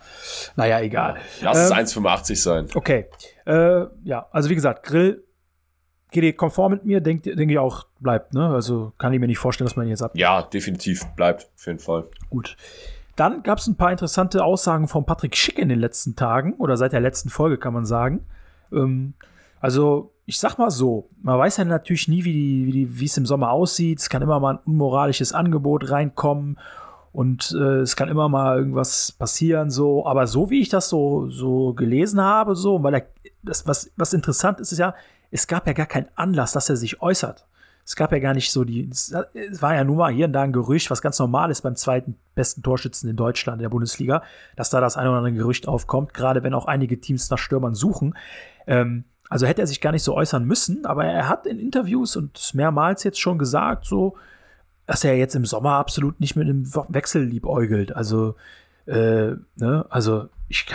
Naja, 0.56 0.80
egal. 0.82 1.18
Lass 1.42 1.58
es 1.58 1.72
Ähm, 1.72 1.78
1,85 1.78 2.36
sein. 2.36 2.68
Okay. 2.74 3.06
Äh, 3.46 3.86
ja, 4.04 4.28
also 4.32 4.50
wie 4.50 4.56
gesagt, 4.56 4.84
Grill 4.84 5.24
geht 6.12 6.24
ihr 6.24 6.36
konform 6.36 6.72
mit 6.72 6.86
mir, 6.86 7.02
denkt 7.02 7.26
denke 7.26 7.54
ich 7.54 7.60
auch, 7.60 7.86
bleibt, 8.00 8.34
ne? 8.34 8.48
Also 8.50 8.94
kann 8.98 9.14
ich 9.14 9.20
mir 9.20 9.28
nicht 9.28 9.40
vorstellen, 9.40 9.68
dass 9.68 9.76
man 9.76 9.88
jetzt 9.88 10.02
ab. 10.02 10.12
Ja, 10.16 10.42
definitiv. 10.42 11.06
Bleibt, 11.16 11.50
auf 11.56 11.66
jeden 11.68 11.80
Fall. 11.80 12.06
Gut. 12.30 12.56
Dann 13.16 13.44
gab 13.44 13.58
es 13.58 13.68
ein 13.68 13.76
paar 13.76 13.92
interessante 13.92 14.44
Aussagen 14.44 14.88
von 14.88 15.06
Patrick 15.06 15.36
Schick 15.36 15.58
in 15.58 15.70
den 15.70 15.80
letzten 15.80 16.16
Tagen 16.16 16.54
oder 16.54 16.78
seit 16.78 16.94
der 16.94 17.02
letzten 17.02 17.30
Folge, 17.30 17.58
kann 17.58 17.74
man 17.74 17.86
sagen. 17.86 18.26
Ähm, 18.72 19.16
also, 19.60 20.14
ich 20.26 20.40
sag 20.40 20.58
mal 20.58 20.72
so, 20.72 21.10
man 21.22 21.40
weiß 21.40 21.58
ja 21.58 21.66
natürlich 21.66 22.08
nie, 22.08 22.24
wie 22.24 22.34
die, 22.34 22.66
wie 22.68 22.72
die, 22.72 23.00
wie 23.00 23.06
es 23.06 23.18
im 23.18 23.26
Sommer 23.26 23.52
aussieht. 23.52 24.00
Es 24.00 24.10
kann 24.10 24.22
immer 24.22 24.40
mal 24.40 24.56
ein 24.56 24.60
unmoralisches 24.66 25.34
Angebot 25.34 25.90
reinkommen 25.90 26.58
und 27.12 27.56
äh, 27.58 27.80
es 27.80 27.96
kann 27.96 28.10
immer 28.10 28.30
mal 28.30 28.58
irgendwas 28.58 29.12
passieren, 29.12 29.72
so. 29.72 30.06
Aber 30.06 30.28
so 30.28 30.50
wie 30.50 30.62
ich 30.62 30.70
das 30.70 30.90
so, 30.90 31.30
so 31.30 31.74
gelesen 31.74 32.22
habe, 32.22 32.56
so, 32.56 32.84
weil 32.84 32.94
er, 32.94 33.08
das, 33.42 33.66
was, 33.66 33.92
was 33.96 34.14
interessant 34.14 34.60
ist, 34.60 34.72
ist 34.72 34.78
ja, 34.78 34.94
es 35.32 35.48
gab 35.48 35.66
ja 35.66 35.74
gar 35.74 35.86
keinen 35.86 36.10
Anlass, 36.16 36.52
dass 36.52 36.70
er 36.70 36.76
sich 36.76 37.02
äußert. 37.02 37.48
Es 37.84 37.96
gab 37.96 38.12
ja 38.12 38.20
gar 38.20 38.34
nicht 38.34 38.52
so 38.52 38.66
die, 38.66 38.90
es 38.92 39.14
war 39.62 39.74
ja 39.74 39.86
nur 39.86 39.96
mal 39.96 40.12
hier 40.12 40.26
und 40.26 40.34
da 40.34 40.42
ein 40.42 40.52
Gerücht, 40.52 40.92
was 40.92 41.02
ganz 41.02 41.18
normal 41.20 41.50
ist 41.52 41.62
beim 41.62 41.78
zweiten 41.78 42.18
besten 42.36 42.62
Torschützen 42.62 43.10
in 43.10 43.16
Deutschland, 43.16 43.60
in 43.60 43.64
der 43.64 43.70
Bundesliga, 43.70 44.24
dass 44.58 44.70
da 44.70 44.82
das 44.82 44.98
ein 44.98 45.08
oder 45.08 45.20
andere 45.20 45.34
Gerücht 45.34 45.70
aufkommt, 45.70 46.14
gerade 46.14 46.44
wenn 46.44 46.54
auch 46.54 46.66
einige 46.66 47.00
Teams 47.00 47.30
nach 47.30 47.38
Stürmern 47.38 47.76
suchen. 47.76 48.16
Ähm, 48.68 49.06
also 49.30 49.46
hätte 49.46 49.62
er 49.62 49.68
sich 49.68 49.82
gar 49.82 49.92
nicht 49.92 50.04
so 50.04 50.16
äußern 50.16 50.46
müssen, 50.46 50.86
aber 50.86 51.06
er 51.06 51.28
hat 51.28 51.46
in 51.46 51.60
Interviews 51.60 52.16
und 52.16 52.54
mehrmals 52.54 53.04
jetzt 53.04 53.20
schon 53.20 53.38
gesagt, 53.38 53.86
so, 53.86 54.16
dass 54.86 55.04
er 55.04 55.18
jetzt 55.18 55.36
im 55.36 55.46
Sommer 55.46 55.74
absolut 55.74 56.20
nicht 56.20 56.36
mit 56.36 56.48
dem 56.48 56.66
Wechsel 56.90 57.24
liebäugelt. 57.24 57.96
Also, 57.96 58.36
äh, 58.86 59.34
ne, 59.56 59.86
also 59.90 60.30
ich, 60.48 60.66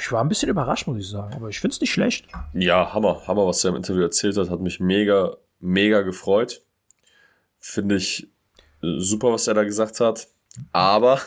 ich 0.00 0.12
war 0.12 0.22
ein 0.22 0.28
bisschen 0.28 0.48
überrascht, 0.48 0.86
muss 0.86 0.98
ich 0.98 1.08
sagen, 1.08 1.34
aber 1.34 1.50
ich 1.50 1.60
finde 1.60 1.74
es 1.74 1.80
nicht 1.80 1.92
schlecht. 1.92 2.26
Ja, 2.54 2.94
Hammer, 2.94 3.26
Hammer, 3.26 3.46
was 3.46 3.62
er 3.64 3.70
im 3.70 3.76
Interview 3.76 4.02
erzählt 4.02 4.38
hat, 4.38 4.48
hat 4.48 4.60
mich 4.60 4.80
mega, 4.80 5.36
mega 5.60 6.00
gefreut. 6.00 6.62
Finde 7.58 7.96
ich 7.96 8.28
äh, 8.82 8.98
super, 8.98 9.32
was 9.32 9.46
er 9.46 9.54
da 9.54 9.64
gesagt 9.64 10.00
hat. 10.00 10.28
Aber 10.72 11.20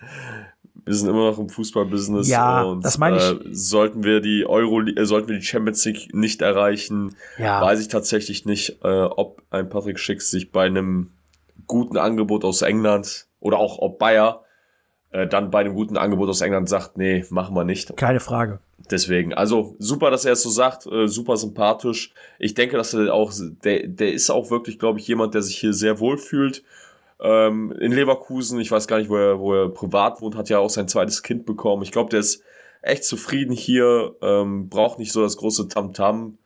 wir 0.88 0.94
sind 0.94 1.08
immer 1.08 1.30
noch 1.30 1.38
im 1.38 1.48
Fußballbusiness 1.48 2.28
Ja, 2.28 2.62
und 2.62 2.84
das 2.84 2.98
meine 2.98 3.18
ich. 3.18 3.22
Äh, 3.22 3.38
sollten 3.52 4.02
wir 4.02 4.20
die 4.20 4.46
Euro, 4.46 4.80
äh, 4.82 5.04
sollten 5.06 5.28
wir 5.28 5.36
die 5.38 5.44
Champions 5.44 5.84
League 5.84 6.14
nicht 6.14 6.42
erreichen, 6.42 7.14
Ja. 7.38 7.60
weiß 7.62 7.80
ich 7.80 7.88
tatsächlich 7.88 8.46
nicht, 8.46 8.78
äh, 8.82 9.02
ob 9.02 9.42
ein 9.50 9.68
Patrick 9.68 9.98
Schick 9.98 10.22
sich 10.22 10.50
bei 10.50 10.64
einem 10.66 11.10
guten 11.66 11.96
Angebot 11.98 12.44
aus 12.44 12.62
England 12.62 13.26
oder 13.40 13.58
auch 13.58 13.78
ob 13.78 13.98
Bayer 13.98 14.42
äh, 15.10 15.26
dann 15.26 15.50
bei 15.50 15.60
einem 15.60 15.74
guten 15.74 15.96
Angebot 15.96 16.28
aus 16.28 16.40
England 16.40 16.68
sagt, 16.68 16.96
nee, 16.98 17.24
machen 17.30 17.54
wir 17.54 17.64
nicht. 17.64 17.96
Keine 17.96 18.20
Frage. 18.20 18.60
Deswegen, 18.90 19.34
also 19.34 19.74
super, 19.78 20.10
dass 20.10 20.24
er 20.24 20.32
es 20.32 20.42
so 20.42 20.50
sagt, 20.50 20.86
äh, 20.86 21.08
super 21.08 21.36
sympathisch. 21.36 22.12
Ich 22.38 22.54
denke, 22.54 22.76
dass 22.76 22.94
er 22.94 23.12
auch, 23.12 23.32
der, 23.64 23.86
der 23.86 24.12
ist 24.12 24.30
auch 24.30 24.50
wirklich, 24.50 24.78
glaube 24.78 24.98
ich, 24.98 25.06
jemand, 25.08 25.34
der 25.34 25.42
sich 25.42 25.58
hier 25.58 25.72
sehr 25.74 25.98
wohl 26.00 26.16
fühlt. 26.16 26.62
Ähm, 27.20 27.72
in 27.72 27.92
Leverkusen, 27.92 28.60
ich 28.60 28.70
weiß 28.70 28.86
gar 28.86 28.98
nicht, 28.98 29.10
wo 29.10 29.16
er, 29.16 29.40
wo 29.40 29.54
er 29.54 29.68
privat 29.68 30.20
wohnt, 30.20 30.36
hat 30.36 30.48
ja 30.48 30.58
auch 30.58 30.70
sein 30.70 30.88
zweites 30.88 31.22
Kind 31.22 31.46
bekommen. 31.46 31.82
Ich 31.82 31.92
glaube, 31.92 32.10
der 32.10 32.20
ist 32.20 32.42
echt 32.82 33.04
zufrieden 33.04 33.52
hier, 33.52 34.16
ähm, 34.22 34.68
braucht 34.68 34.98
nicht 34.98 35.12
so 35.12 35.22
das 35.22 35.36
große 35.36 35.68
Tamtam, 35.68 36.38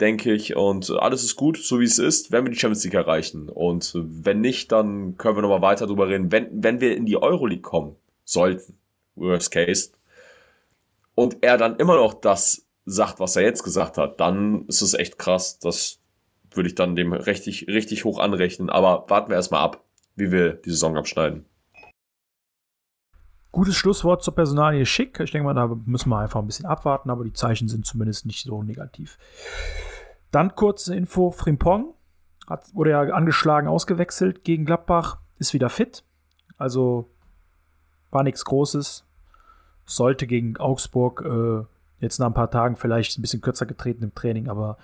denke 0.00 0.32
ich. 0.32 0.56
Und 0.56 0.90
alles 0.90 1.22
ist 1.22 1.36
gut, 1.36 1.56
so 1.58 1.80
wie 1.80 1.84
es 1.84 1.98
ist, 1.98 2.32
wenn 2.32 2.44
wir 2.44 2.50
die 2.50 2.58
Champions 2.58 2.84
League 2.84 2.94
erreichen. 2.94 3.48
Und 3.48 3.92
wenn 3.94 4.40
nicht, 4.40 4.72
dann 4.72 5.16
können 5.18 5.36
wir 5.36 5.42
nochmal 5.42 5.62
weiter 5.62 5.86
drüber 5.86 6.08
reden. 6.08 6.32
Wenn, 6.32 6.48
wenn 6.62 6.80
wir 6.80 6.96
in 6.96 7.06
die 7.06 7.16
Euroleague 7.16 7.62
kommen 7.62 7.96
sollten, 8.24 8.76
worst 9.14 9.50
case, 9.50 9.90
und 11.14 11.38
er 11.40 11.56
dann 11.58 11.76
immer 11.76 11.96
noch 11.96 12.14
das 12.14 12.64
sagt, 12.84 13.18
was 13.18 13.34
er 13.34 13.42
jetzt 13.42 13.64
gesagt 13.64 13.98
hat, 13.98 14.20
dann 14.20 14.66
ist 14.66 14.82
es 14.82 14.94
echt 14.94 15.18
krass. 15.18 15.58
Das 15.58 15.98
würde 16.52 16.68
ich 16.68 16.74
dann 16.74 16.96
dem 16.96 17.12
richtig, 17.12 17.66
richtig 17.66 18.04
hoch 18.04 18.18
anrechnen. 18.18 18.70
Aber 18.70 19.04
warten 19.08 19.30
wir 19.30 19.36
erstmal 19.36 19.62
ab, 19.62 19.82
wie 20.18 20.30
wir 20.30 20.54
die 20.54 20.70
Saison 20.70 20.96
abschneiden. 20.96 21.44
Gutes 23.50 23.76
Schlusswort 23.76 24.22
zur 24.22 24.34
Personalie 24.34 24.84
Schick. 24.84 25.18
Ich 25.20 25.30
denke 25.30 25.46
mal, 25.46 25.54
da 25.54 25.66
müssen 25.86 26.10
wir 26.10 26.18
einfach 26.18 26.40
ein 26.40 26.46
bisschen 26.46 26.66
abwarten, 26.66 27.10
aber 27.10 27.24
die 27.24 27.32
Zeichen 27.32 27.68
sind 27.68 27.86
zumindest 27.86 28.26
nicht 28.26 28.44
so 28.44 28.62
negativ. 28.62 29.18
Dann 30.30 30.54
kurze 30.54 30.94
Info: 30.94 31.30
Frimpong 31.30 31.94
hat, 32.46 32.74
wurde 32.74 32.90
ja 32.90 33.00
angeschlagen, 33.00 33.68
ausgewechselt 33.68 34.44
gegen 34.44 34.66
Gladbach, 34.66 35.18
ist 35.38 35.54
wieder 35.54 35.70
fit. 35.70 36.04
Also 36.58 37.10
war 38.10 38.22
nichts 38.22 38.44
Großes. 38.44 39.04
Sollte 39.86 40.26
gegen 40.26 40.58
Augsburg 40.58 41.22
äh, 41.24 41.64
jetzt 42.00 42.18
nach 42.18 42.26
ein 42.26 42.34
paar 42.34 42.50
Tagen 42.50 42.76
vielleicht 42.76 43.18
ein 43.18 43.22
bisschen 43.22 43.40
kürzer 43.40 43.64
getreten 43.64 44.04
im 44.04 44.14
Training, 44.14 44.48
aber 44.48 44.76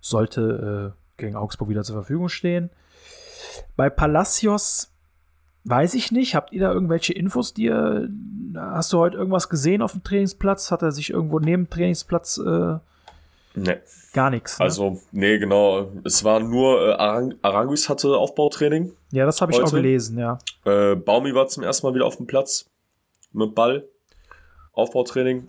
sollte 0.00 0.94
äh, 0.94 1.20
gegen 1.20 1.36
Augsburg 1.36 1.68
wieder 1.68 1.84
zur 1.84 1.96
Verfügung 1.96 2.28
stehen. 2.28 2.70
Bei 3.76 3.90
Palacios 3.90 4.90
weiß 5.64 5.94
ich 5.94 6.12
nicht. 6.12 6.34
Habt 6.34 6.52
ihr 6.52 6.60
da 6.60 6.72
irgendwelche 6.72 7.12
Infos, 7.12 7.54
die 7.54 7.72
hast 8.54 8.92
du 8.92 8.98
heute 8.98 9.16
irgendwas 9.16 9.48
gesehen 9.48 9.82
auf 9.82 9.92
dem 9.92 10.02
Trainingsplatz? 10.02 10.70
Hat 10.70 10.82
er 10.82 10.92
sich 10.92 11.10
irgendwo 11.10 11.38
neben 11.38 11.64
dem 11.64 11.70
Trainingsplatz 11.70 12.38
äh, 12.38 12.76
Nee. 13.54 13.76
gar 14.12 14.30
nichts? 14.30 14.58
Ne? 14.58 14.64
Also, 14.64 15.00
nee, 15.12 15.38
genau. 15.38 15.90
Es 16.04 16.22
war 16.24 16.40
nur, 16.40 16.88
äh, 16.88 16.92
Arang 16.92 17.34
Aranguis 17.42 17.88
hatte 17.88 18.16
Aufbautraining. 18.16 18.92
ja, 19.10 19.26
das 19.26 19.40
habe 19.40 19.52
ich 19.52 19.60
auch 19.60 19.70
gelesen, 19.72 20.18
ja. 20.18 20.38
Äh, 20.64 20.94
Baumi 20.96 21.34
war 21.34 21.48
zum 21.48 21.62
ersten 21.64 21.86
Mal 21.86 21.94
wieder 21.94 22.06
auf 22.06 22.16
dem 22.16 22.26
Platz 22.26 22.66
mit 23.32 23.54
Ball. 23.54 23.84
Aufbautraining. 24.72 25.48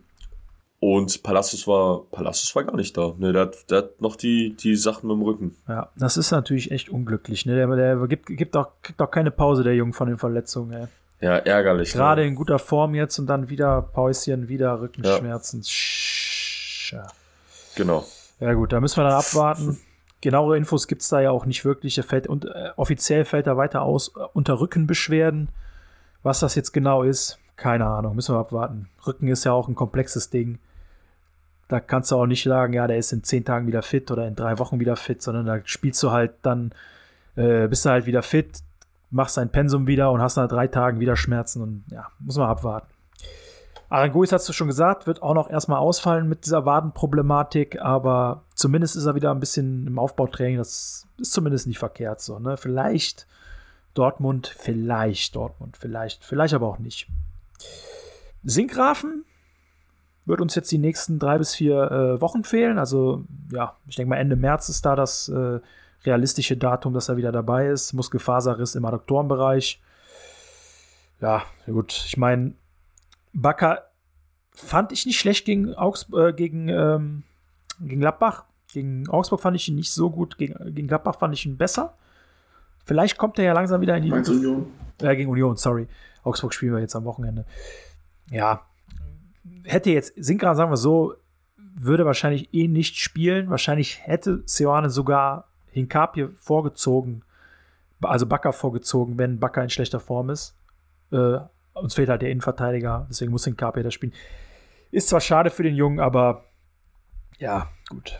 Und 0.81 1.23
Palacios 1.23 1.67
war, 1.67 2.03
Palacios 2.11 2.55
war 2.55 2.63
gar 2.63 2.75
nicht 2.77 2.95
da. 2.97 3.13
Ne, 3.17 3.33
der, 3.33 3.41
hat, 3.43 3.69
der 3.69 3.79
hat 3.79 3.99
noch 4.01 4.15
die, 4.15 4.55
die 4.55 4.75
Sachen 4.77 5.09
dem 5.09 5.21
Rücken. 5.21 5.55
Ja, 5.67 5.89
das 5.97 6.15
ist 6.15 6.31
natürlich 6.31 6.71
echt 6.71 6.87
unglücklich. 6.89 7.45
Ne? 7.45 7.55
Der, 7.55 7.67
der 7.75 8.07
gibt, 8.07 8.27
gibt 8.27 8.55
auch, 8.55 8.69
kriegt 8.81 9.01
auch 9.01 9.11
keine 9.11 9.29
Pause, 9.31 9.63
der 9.63 9.75
Junge 9.75 9.91
von 9.93 10.07
den 10.07 10.17
Verletzungen. 10.17 10.71
Ey. 10.71 10.87
Ja, 11.19 11.35
ärgerlich. 11.35 11.91
Gerade 11.91 12.21
ne? 12.21 12.27
in 12.29 12.35
guter 12.35 12.59
Form 12.59 12.95
jetzt 12.95 13.19
und 13.19 13.27
dann 13.27 13.49
wieder 13.49 13.81
Päuschen, 13.81 14.47
wieder 14.47 14.79
Rückenschmerzen. 14.79 15.63
Sch- 15.63 16.93
Ja. 16.95 17.07
Genau. 17.75 18.05
ja, 18.39 18.53
gut, 18.53 18.71
da 18.71 18.79
müssen 18.79 18.97
wir 18.97 19.03
dann 19.03 19.19
abwarten. 19.19 19.79
Genauere 20.21 20.57
Infos 20.57 20.87
gibt 20.87 21.01
es 21.01 21.09
da 21.09 21.19
ja 21.21 21.31
auch 21.31 21.45
nicht 21.45 21.65
wirklich. 21.65 21.97
Er 21.97 22.03
fällt, 22.05 22.27
und, 22.27 22.45
äh, 22.45 22.69
offiziell 22.77 23.25
fällt 23.25 23.47
er 23.47 23.57
weiter 23.57 23.81
aus 23.81 24.13
äh, 24.15 24.19
unter 24.33 24.59
Rückenbeschwerden. 24.61 25.49
Was 26.23 26.39
das 26.39 26.55
jetzt 26.55 26.71
genau 26.71 27.03
ist, 27.03 27.37
keine 27.57 27.85
Ahnung, 27.85 28.15
müssen 28.15 28.33
wir 28.35 28.39
abwarten. 28.39 28.87
Rücken 29.05 29.27
ist 29.27 29.43
ja 29.43 29.51
auch 29.51 29.67
ein 29.67 29.75
komplexes 29.75 30.29
Ding. 30.29 30.57
Da 31.69 31.79
kannst 31.79 32.11
du 32.11 32.17
auch 32.17 32.25
nicht 32.25 32.43
sagen, 32.43 32.73
ja, 32.73 32.87
der 32.87 32.97
ist 32.97 33.13
in 33.13 33.23
zehn 33.23 33.45
Tagen 33.45 33.67
wieder 33.67 33.83
fit 33.83 34.09
oder 34.11 34.27
in 34.27 34.35
drei 34.35 34.59
Wochen 34.59 34.79
wieder 34.79 34.95
fit, 34.95 35.21
sondern 35.21 35.45
da 35.45 35.61
spielst 35.63 36.01
du 36.03 36.11
halt 36.11 36.33
dann, 36.41 36.73
äh, 37.35 37.67
bist 37.67 37.85
du 37.85 37.89
halt 37.89 38.05
wieder 38.07 38.23
fit, 38.23 38.59
machst 39.11 39.37
dein 39.37 39.51
Pensum 39.51 39.87
wieder 39.87 40.11
und 40.11 40.21
hast 40.21 40.35
nach 40.35 40.47
drei 40.47 40.67
Tagen 40.67 40.99
wieder 40.99 41.15
Schmerzen 41.15 41.61
und 41.61 41.83
ja, 41.91 42.07
muss 42.19 42.37
man 42.37 42.49
abwarten. 42.49 42.87
Aranguis 43.89 44.31
hast 44.31 44.47
du 44.47 44.53
schon 44.53 44.67
gesagt, 44.67 45.07
wird 45.07 45.21
auch 45.23 45.33
noch 45.33 45.49
erstmal 45.49 45.79
ausfallen 45.79 46.27
mit 46.29 46.45
dieser 46.45 46.65
Wadenproblematik, 46.65 47.81
aber 47.81 48.43
zumindest 48.53 48.95
ist 48.95 49.05
er 49.05 49.15
wieder 49.15 49.31
ein 49.31 49.39
bisschen 49.39 49.87
im 49.87 49.97
Aufbautraining. 49.97 50.57
Das 50.57 51.07
ist 51.17 51.31
zumindest 51.31 51.65
nicht 51.65 51.79
verkehrt 51.79 52.21
so. 52.21 52.37
Ne? 52.37 52.55
Vielleicht 52.57 53.25
Dortmund, 53.95 54.47
vielleicht 54.47 55.35
Dortmund, 55.35 55.75
vielleicht, 55.77 56.23
vielleicht 56.23 56.53
aber 56.53 56.67
auch 56.67 56.77
nicht. 56.77 57.07
Sinkgrafen 58.43 59.25
wird 60.29 60.41
uns 60.41 60.55
jetzt 60.55 60.71
die 60.71 60.77
nächsten 60.77 61.19
drei 61.19 61.37
bis 61.39 61.55
vier 61.55 61.91
äh, 61.91 62.21
Wochen 62.21 62.43
fehlen. 62.43 62.77
Also, 62.77 63.25
ja, 63.51 63.75
ich 63.87 63.95
denke 63.95 64.11
mal, 64.11 64.17
Ende 64.17 64.35
März 64.35 64.69
ist 64.69 64.85
da 64.85 64.95
das 64.95 65.27
äh, 65.27 65.59
realistische 66.05 66.55
Datum, 66.55 66.93
dass 66.93 67.09
er 67.09 67.17
wieder 67.17 67.31
dabei 67.31 67.67
ist. 67.67 67.93
Muskelfaserriss 67.93 68.75
im 68.75 68.85
Adduktorenbereich. 68.85 69.81
Ja, 71.19 71.43
gut. 71.65 72.03
Ich 72.05 72.15
meine, 72.15 72.53
Bakker 73.33 73.83
fand 74.51 74.91
ich 74.91 75.05
nicht 75.05 75.19
schlecht 75.19 75.45
gegen, 75.45 75.73
Augs 75.73 76.07
äh, 76.13 76.31
gegen, 76.31 76.69
ähm, 76.69 77.23
gegen 77.81 78.01
Gladbach. 78.01 78.45
Gegen 78.71 79.09
Augsburg 79.09 79.41
fand 79.41 79.55
ich 79.55 79.67
ihn 79.67 79.75
nicht 79.75 79.91
so 79.91 80.11
gut. 80.11 80.37
Gegen, 80.37 80.75
gegen 80.75 80.87
Gladbach 80.87 81.17
fand 81.17 81.33
ich 81.33 81.45
ihn 81.45 81.57
besser. 81.57 81.95
Vielleicht 82.85 83.17
kommt 83.17 83.39
er 83.39 83.45
ja 83.45 83.53
langsam 83.53 83.81
wieder 83.81 83.97
in 83.97 84.03
die 84.03 84.09
Mainz 84.09 84.29
Union. 84.29 84.67
äh, 85.01 85.15
gegen 85.15 85.29
Union, 85.31 85.57
sorry. 85.57 85.87
Augsburg 86.23 86.53
spielen 86.53 86.73
wir 86.73 86.79
jetzt 86.79 86.95
am 86.95 87.05
Wochenende. 87.05 87.45
Ja. 88.29 88.61
Hätte 89.63 89.91
jetzt, 89.91 90.13
Sinkran, 90.15 90.55
sagen 90.55 90.71
wir 90.71 90.77
so, 90.77 91.15
würde 91.57 92.05
wahrscheinlich 92.05 92.53
eh 92.53 92.67
nicht 92.67 92.97
spielen. 92.97 93.49
Wahrscheinlich 93.49 94.05
hätte 94.05 94.43
Seoane 94.45 94.89
sogar 94.89 95.47
Hinkapie 95.71 96.27
vorgezogen, 96.35 97.23
also 98.01 98.25
Bakker 98.25 98.53
vorgezogen, 98.53 99.17
wenn 99.17 99.39
Bakker 99.39 99.63
in 99.63 99.69
schlechter 99.69 99.99
Form 99.99 100.29
ist. 100.29 100.57
Äh, 101.11 101.37
uns 101.73 101.93
fehlt 101.93 102.09
halt 102.09 102.21
der 102.21 102.31
Innenverteidiger, 102.31 103.07
deswegen 103.09 103.31
muss 103.31 103.45
Hinkapie 103.45 103.83
da 103.83 103.91
spielen. 103.91 104.13
Ist 104.91 105.09
zwar 105.09 105.21
schade 105.21 105.49
für 105.49 105.63
den 105.63 105.75
Jungen, 105.75 105.99
aber 105.99 106.45
ja, 107.37 107.69
gut. 107.89 108.19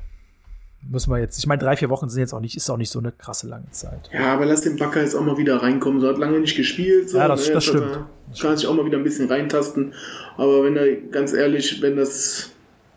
Müssen 0.88 1.12
wir 1.12 1.20
jetzt. 1.20 1.38
Ich 1.38 1.48
meine, 1.48 1.62
drei, 1.62 1.76
vier 1.76 1.90
Wochen 1.90 2.10
sind 2.10 2.20
jetzt 2.22 2.34
auch 2.34 2.40
nicht, 2.40 2.56
ist 2.56 2.70
auch 2.70 2.78
nicht 2.78 2.90
so 2.92 3.00
eine 3.00 3.12
krasse 3.12 3.48
lange 3.48 3.70
Zeit. 3.72 4.10
Ja, 4.14 4.34
aber 4.34 4.46
lass 4.46 4.62
den 4.62 4.78
Backer 4.78 5.02
jetzt 5.02 5.16
auch 5.16 5.24
mal 5.24 5.38
wieder 5.38 5.58
reinkommen. 5.62 6.00
So 6.02 6.08
hat 6.08 6.18
lange 6.18 6.40
nicht 6.40 6.56
gespielt. 6.56 7.10
So, 7.10 7.18
Ja, 7.18 7.28
das- 7.28 7.48
ne? 7.48 7.54
das 7.54 7.64
stimmt. 7.66 7.92
er- 7.92 8.10
Kann 8.42 8.56
sich 8.58 8.68
auch 8.68 8.76
mal 8.76 8.86
wieder 8.86 8.98
ein 8.98 9.04
bisschen 9.04 9.28
reintasten. 9.28 9.94
Aber 10.38 10.64
wenn 10.64 10.78
er, 10.78 10.96
ganz 11.12 11.34
ehrlich, 11.34 11.82
wenn 11.82 11.96
das, 11.96 12.52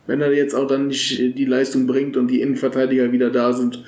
wenn 0.07 0.21
er 0.21 0.33
jetzt 0.33 0.55
auch 0.55 0.67
dann 0.67 0.89
nicht 0.89 1.19
die 1.19 1.45
Leistung 1.47 1.87
bringt 1.87 2.17
und 2.17 2.29
die 2.29 2.41
Innenverteidiger 2.43 3.13
wieder 3.13 3.31
da 3.31 3.53
sind, 3.53 3.83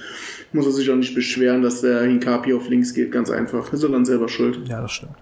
muss 0.53 0.67
er 0.67 0.73
sich 0.73 0.89
auch 0.91 0.95
nicht 0.97 1.15
beschweren, 1.15 1.63
dass 1.63 1.81
der 1.83 2.03
Hinkapi 2.03 2.55
auf 2.55 2.69
links 2.69 2.95
geht. 2.95 3.11
Ganz 3.13 3.31
einfach. 3.31 3.73
Ist 3.73 3.83
er 3.83 3.89
dann 3.91 4.05
selber 4.05 4.29
schuld. 4.29 4.61
Ja, 4.69 4.81
das 4.81 4.93
stimmt. 4.93 5.17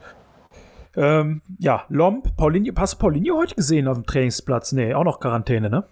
Ähm, 0.94 1.40
ja, 1.58 1.84
Lomb, 1.88 2.36
Paulinho, 2.36 2.74
hast 2.76 2.94
du 2.94 2.98
Paulinho 2.98 3.36
heute 3.38 3.54
gesehen 3.54 3.88
auf 3.88 3.96
dem 3.96 4.04
Trainingsplatz? 4.04 4.72
Nee, 4.72 4.92
auch 4.94 5.04
noch 5.04 5.20
Quarantäne, 5.20 5.70
ne? 5.70 5.84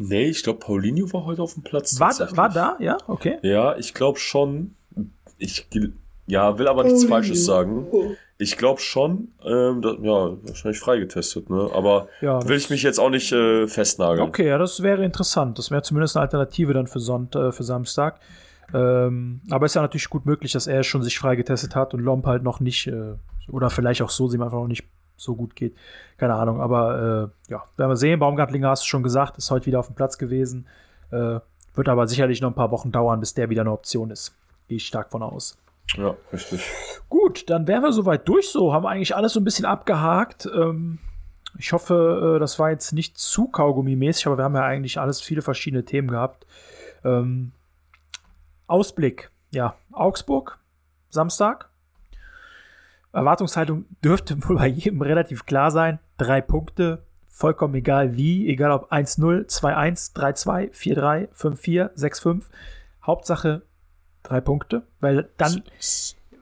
Nee, 0.00 0.26
ich 0.26 0.44
glaube, 0.44 0.60
Paulinho 0.60 1.12
war 1.12 1.24
heute 1.24 1.42
auf 1.42 1.54
dem 1.54 1.64
Platz. 1.64 1.98
War, 1.98 2.14
war 2.36 2.48
da, 2.48 2.76
ja, 2.78 2.96
okay. 3.08 3.38
Ja, 3.42 3.76
ich 3.76 3.94
glaube 3.94 4.18
schon. 4.18 4.76
Ich 5.38 5.68
ja, 6.26 6.56
will 6.56 6.68
aber 6.68 6.84
nichts 6.84 7.00
Paulinho. 7.00 7.16
Falsches 7.16 7.44
sagen. 7.44 7.86
Ich 8.38 8.56
glaube 8.56 8.80
schon, 8.80 9.32
ähm, 9.44 9.82
da, 9.82 9.94
ja, 10.00 10.36
wahrscheinlich 10.46 10.78
freigetestet, 10.78 11.50
ne? 11.50 11.68
Aber 11.74 12.06
Ja, 12.20 12.48
will 12.48 12.56
ich 12.56 12.70
mich 12.70 12.84
jetzt 12.84 13.00
auch 13.00 13.10
nicht 13.10 13.32
äh, 13.32 13.66
festnageln. 13.66 14.28
Okay, 14.28 14.46
ja, 14.46 14.58
das 14.58 14.80
wäre 14.84 15.04
interessant. 15.04 15.58
Das 15.58 15.72
wäre 15.72 15.82
zumindest 15.82 16.16
eine 16.16 16.22
Alternative 16.22 16.72
dann 16.72 16.86
für, 16.86 17.00
Sonnt 17.00 17.34
äh, 17.34 17.50
für 17.50 17.64
Samstag. 17.64 18.20
Ähm, 18.72 19.40
aber 19.50 19.66
ist 19.66 19.74
ja 19.74 19.82
natürlich 19.82 20.08
gut 20.08 20.26
möglich, 20.26 20.52
dass 20.52 20.68
er 20.68 20.84
schon 20.84 21.02
sich 21.02 21.18
freigetestet 21.18 21.74
hat 21.74 21.94
und 21.94 22.00
Lomp 22.00 22.26
halt 22.26 22.44
noch 22.44 22.60
nicht, 22.60 22.86
äh, 22.86 23.14
oder 23.50 23.70
vielleicht 23.70 24.02
auch 24.02 24.10
so, 24.10 24.28
sie 24.28 24.36
ihm 24.36 24.42
einfach 24.42 24.58
noch 24.58 24.68
nicht 24.68 24.84
so 25.18 25.36
gut 25.36 25.54
geht. 25.54 25.76
Keine 26.16 26.34
Ahnung, 26.34 26.60
aber 26.60 27.32
äh, 27.48 27.52
ja, 27.52 27.64
werden 27.76 27.90
wir 27.90 27.96
sehen. 27.96 28.18
Baumgartlinger 28.18 28.70
hast 28.70 28.84
du 28.84 28.86
schon 28.86 29.02
gesagt, 29.02 29.36
ist 29.36 29.50
heute 29.50 29.66
wieder 29.66 29.80
auf 29.80 29.86
dem 29.86 29.96
Platz 29.96 30.18
gewesen. 30.18 30.66
Äh, 31.10 31.40
wird 31.74 31.88
aber 31.88 32.08
sicherlich 32.08 32.40
noch 32.40 32.50
ein 32.50 32.54
paar 32.54 32.70
Wochen 32.70 32.90
dauern, 32.92 33.20
bis 33.20 33.34
der 33.34 33.50
wieder 33.50 33.62
eine 33.62 33.72
Option 33.72 34.10
ist. 34.10 34.34
Gehe 34.68 34.76
ich 34.76 34.86
stark 34.86 35.10
von 35.10 35.22
aus. 35.22 35.58
Ja, 35.96 36.16
richtig. 36.32 36.64
Gut, 37.08 37.48
dann 37.48 37.66
wären 37.66 37.82
wir 37.82 37.92
soweit 37.92 38.28
durch 38.28 38.50
so. 38.50 38.72
Haben 38.72 38.84
wir 38.84 38.90
eigentlich 38.90 39.16
alles 39.16 39.32
so 39.32 39.40
ein 39.40 39.44
bisschen 39.44 39.64
abgehakt. 39.64 40.46
Ähm, 40.54 40.98
ich 41.58 41.72
hoffe, 41.72 42.34
äh, 42.36 42.40
das 42.40 42.58
war 42.58 42.70
jetzt 42.70 42.92
nicht 42.92 43.16
zu 43.16 43.48
Kaugummi-mäßig, 43.48 44.26
aber 44.26 44.38
wir 44.38 44.44
haben 44.44 44.54
ja 44.54 44.64
eigentlich 44.64 45.00
alles, 45.00 45.20
viele 45.20 45.42
verschiedene 45.42 45.84
Themen 45.84 46.08
gehabt. 46.08 46.46
Ähm, 47.04 47.52
Ausblick, 48.66 49.30
ja, 49.50 49.76
Augsburg, 49.92 50.58
Samstag. 51.08 51.70
Erwartungshaltung 53.12 53.86
dürfte 54.04 54.36
wohl 54.48 54.56
bei 54.56 54.66
jedem 54.66 55.02
relativ 55.02 55.46
klar 55.46 55.70
sein. 55.70 55.98
Drei 56.16 56.40
Punkte, 56.40 57.04
vollkommen 57.26 57.74
egal 57.74 58.16
wie, 58.16 58.48
egal 58.48 58.72
ob 58.72 58.92
1-0, 58.92 59.46
2-1, 59.46 60.14
3-2, 60.14 60.72
4-3, 60.72 61.28
5-4, 61.32 61.94
6-5. 61.94 62.42
Hauptsache 63.04 63.62
drei 64.22 64.40
Punkte, 64.40 64.82
weil 65.00 65.30
dann 65.36 65.62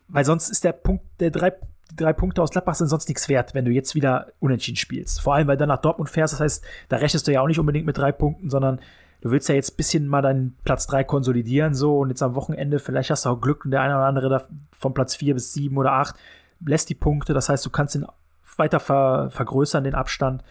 weil 0.09 0.25
sonst 0.25 0.49
ist 0.49 0.65
der 0.65 0.73
Punkt, 0.73 1.05
der 1.21 1.31
drei, 1.31 1.53
die 1.91 1.97
drei 1.97 2.13
Punkte 2.13 2.43
aus 2.43 2.51
Gladbach 2.51 2.75
sind 2.75 2.89
sonst 2.89 3.09
nichts 3.09 3.29
wert, 3.29 3.55
wenn 3.55 3.65
du 3.65 3.71
jetzt 3.71 3.95
wieder 3.95 4.29
unentschieden 4.39 4.77
spielst. 4.77 5.21
Vor 5.21 5.35
allem, 5.35 5.49
weil 5.49 5.57
dann 5.57 5.69
nach 5.69 5.81
Dortmund 5.81 6.11
fährst, 6.11 6.35
das 6.35 6.41
heißt, 6.41 6.65
da 6.89 6.97
rechnest 6.97 7.27
du 7.27 7.33
ja 7.33 7.41
auch 7.41 7.47
nicht 7.47 7.59
unbedingt 7.59 7.87
mit 7.87 7.99
drei 7.99 8.13
Punkten, 8.13 8.51
sondern 8.51 8.81
du 9.21 9.31
willst 9.31 9.49
ja 9.49 9.55
jetzt 9.55 9.73
ein 9.73 9.77
bisschen 9.77 10.07
mal 10.07 10.23
deinen 10.23 10.57
Platz 10.65 10.87
drei 10.87 11.05
konsolidieren, 11.05 11.75
so 11.75 11.99
und 11.99 12.11
jetzt 12.11 12.23
am 12.23 12.35
Wochenende, 12.35 12.79
vielleicht 12.79 13.11
hast 13.11 13.25
du 13.25 13.31
auch 13.31 13.41
Glück 13.41 13.65
und 13.65 13.73
der 13.73 13.83
eine 13.83 13.97
oder 13.97 14.07
andere 14.07 14.29
da 14.29 14.43
von 14.73 14.95
Platz 14.95 15.17
vier 15.17 15.35
bis 15.35 15.53
sieben 15.53 15.77
oder 15.77 15.93
acht 15.93 16.17
lässt 16.65 16.89
die 16.89 16.95
Punkte, 16.95 17.35
das 17.35 17.49
heißt, 17.49 17.65
du 17.65 17.71
kannst 17.71 17.95
ihn 17.95 18.07
weiter 18.57 18.81
ver, 18.81 19.31
vergrößern, 19.31 19.85
den 19.85 19.95
Abstand. 19.95 20.43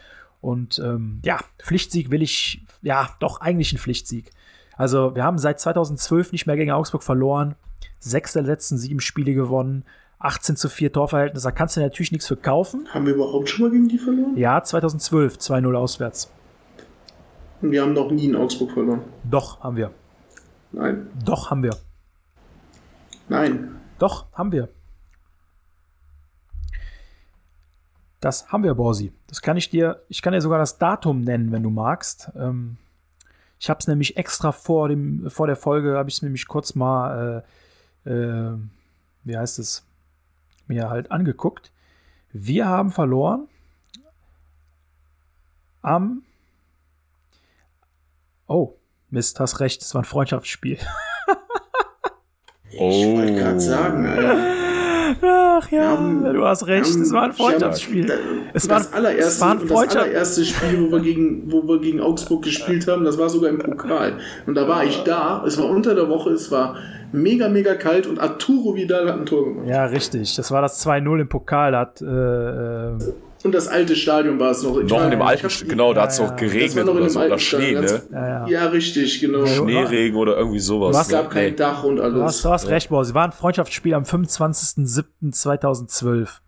Und 0.42 0.80
ähm, 0.80 1.20
ja, 1.24 1.40
Pflichtsieg 1.60 2.12
will 2.12 2.22
ich, 2.22 2.64
ja, 2.82 3.10
doch 3.20 3.42
eigentlich 3.42 3.74
ein 3.74 3.80
Pflichtsieg. 3.80 4.32
Also, 4.78 5.16
wir 5.16 5.24
haben 5.24 5.38
seit 5.38 5.60
2012 5.60 6.32
nicht 6.32 6.48
mehr 6.48 6.58
gegen 6.58 6.72
Augsburg 6.72 7.04
verloren. 7.04 7.56
Sechs 8.00 8.34
der 8.34 8.44
letzten 8.44 8.78
sieben 8.78 9.00
Spiele 9.00 9.34
gewonnen. 9.34 9.86
18 10.20 10.56
zu 10.56 10.70
4 10.70 10.92
Torverhältnis. 10.92 11.44
Da 11.44 11.52
kannst 11.52 11.78
du 11.78 11.82
natürlich 11.82 12.12
nichts 12.12 12.28
für 12.28 12.36
kaufen. 12.36 12.88
Haben 12.94 13.06
wir 13.06 13.16
überhaupt 13.16 13.50
schon 13.50 13.66
mal 13.66 13.72
gegen 13.72 13.88
die 13.88 13.98
verloren? 13.98 14.36
Ja, 14.36 14.62
2012 14.62 15.38
2-0 15.38 15.76
auswärts. 15.76 16.32
Und 17.62 17.72
wir 17.72 17.82
haben 17.82 17.94
noch 17.94 18.12
nie 18.12 18.26
in 18.26 18.36
Augsburg 18.36 18.72
verloren. 18.72 19.02
Doch, 19.24 19.62
haben 19.62 19.78
wir. 19.78 19.92
Nein. 20.72 21.08
Doch, 21.24 21.50
haben 21.50 21.64
wir. 21.64 21.76
Nein. 23.30 23.80
Doch, 23.98 24.26
haben 24.34 24.52
wir. 24.52 24.70
Das 28.26 28.52
haben 28.52 28.64
wir, 28.64 28.74
Borsi. 28.74 29.14
Das 29.28 29.44
kann 29.44 29.56
ich 29.56 29.70
dir, 29.70 30.02
ich 30.10 30.24
kann 30.24 30.34
dir 30.34 30.42
sogar 30.42 30.58
das 30.58 30.80
Datum 30.80 31.22
nennen, 31.22 31.52
wenn 31.52 31.62
du 31.62 31.70
magst. 31.70 32.32
Ähm, 32.36 32.78
ich 33.60 33.70
habe 33.70 33.80
es 33.80 33.86
nämlich 33.86 34.18
extra 34.18 34.52
vor, 34.52 34.90
dem, 34.90 35.30
vor 35.30 35.46
der 35.46 35.56
Folge, 35.56 35.96
habe 35.96 36.10
ich 36.10 36.16
es 36.16 36.22
nämlich 36.24 36.48
kurz 36.48 36.74
mal, 36.74 37.46
äh, 38.04 38.10
äh, 38.10 38.58
wie 39.26 39.38
heißt 39.38 39.60
es, 39.60 39.86
mir 40.66 40.90
halt 40.90 41.12
angeguckt. 41.12 41.72
Wir 42.34 42.66
haben 42.66 42.90
verloren 42.90 43.48
am, 45.84 46.24
oh, 48.48 48.74
Mist, 49.12 49.40
hast 49.40 49.60
recht, 49.60 49.84
es 49.84 49.94
war 49.94 50.02
ein 50.02 50.06
Freundschaftsspiel. 50.06 50.80
Ich 52.78 53.08
wollte 53.08 53.36
gerade 53.36 53.60
sagen, 53.62 54.06
Alter. 54.06 54.65
Ach 55.22 55.72
ja, 55.72 55.90
haben- 55.98 56.24
du 56.34 56.46
hast 56.46 56.68
recht, 56.68 56.86
haben- 56.94 57.02
es 57.02 57.12
war 57.14 57.24
ein 57.24 57.34
Freundschaftsspiel. 57.34 58.12
Es 58.54 58.68
das, 58.68 58.70
war- 58.70 58.82
es 58.82 58.94
allererste, 58.94 59.42
war 59.42 59.52
ein 59.52 59.60
das 59.62 59.70
Freundschaft- 59.72 60.06
allererste 60.06 60.46
Spiel, 60.46 60.82
wo 60.88 60.92
wir, 60.92 61.00
gegen, 61.00 61.52
wo 61.52 61.68
wir 61.68 61.80
gegen 61.80 62.02
Augsburg 62.02 62.44
gespielt 62.44 62.88
haben, 62.88 63.04
das 63.06 63.18
war 63.18 63.30
sogar 63.30 63.50
im 63.50 63.60
Pokal. 63.60 64.14
Und 64.46 64.56
da 64.56 64.68
war 64.68 64.84
ich 64.84 65.04
da, 65.04 65.44
es 65.46 65.58
war 65.58 65.66
unter 65.70 65.96
der 65.96 66.10
Woche, 66.10 66.32
es 66.32 66.52
war 66.52 66.76
mega, 67.12 67.48
mega 67.50 67.76
kalt 67.76 68.08
und 68.08 68.20
Arturo 68.20 68.76
Vidal 68.76 69.08
hat 69.08 69.20
ein 69.20 69.26
Tor 69.26 69.46
gemacht. 69.46 69.68
Ja, 69.68 69.86
richtig. 69.86 70.36
Das 70.36 70.52
war 70.52 70.62
das 70.62 70.80
2-0 70.86 71.22
im 71.22 71.30
Pokal. 71.30 71.72
Da 71.72 71.80
Hat, 71.80 72.02
äh, 72.02 72.06
äh, 72.06 72.92
Und 73.46 73.54
das 73.54 73.68
alte 73.68 73.96
Stadion 73.96 74.40
war 74.40 74.50
es 74.52 74.64
noch. 74.64 74.76
Ich 74.80 74.90
Noch 74.90 74.98
war- 74.98 75.06
in 75.06 75.12
dem 75.12 75.22
alten, 75.22 75.44
hab- 75.44 75.52
St- 75.52 75.68
genau, 75.70 75.94
da 75.94 76.02
hat 76.04 76.10
es 76.10 76.18
ja, 76.18 76.26
noch 76.26 76.36
geregnet 76.36 76.84
noch 76.86 76.94
in 76.96 77.02
oder 77.02 77.10
so. 77.12 77.22
Oder 77.22 77.38
Schnee, 77.38 77.76
Stadion, 77.76 77.84
ne? 77.86 78.02
ja, 78.12 78.28
ja. 78.28 78.48
Ja, 78.48 78.66
richtig, 78.66 79.20
genau. 79.22 79.46
Schneeregen 79.46 80.18
oder 80.18 80.36
irgendwie 80.36 80.60
sowas. 80.60 81.00
Es 81.00 81.10
gab 81.10 81.26
ne? 81.26 81.30
kein 81.30 81.50
Nee. 81.52 81.56
Dach 81.56 81.84
und 81.84 81.98
du 81.98 82.04
hast, 82.04 82.12
alles. 82.14 82.42
du 82.42 82.50
hast 82.50 82.68
recht, 82.70 82.90
Boris. 82.90 83.10
Es 83.10 83.14
war 83.14 83.26
ein 83.26 83.32
Freundschaftsspiel 83.32 83.94
am 83.94 84.04
25.07.2012. 84.04 86.42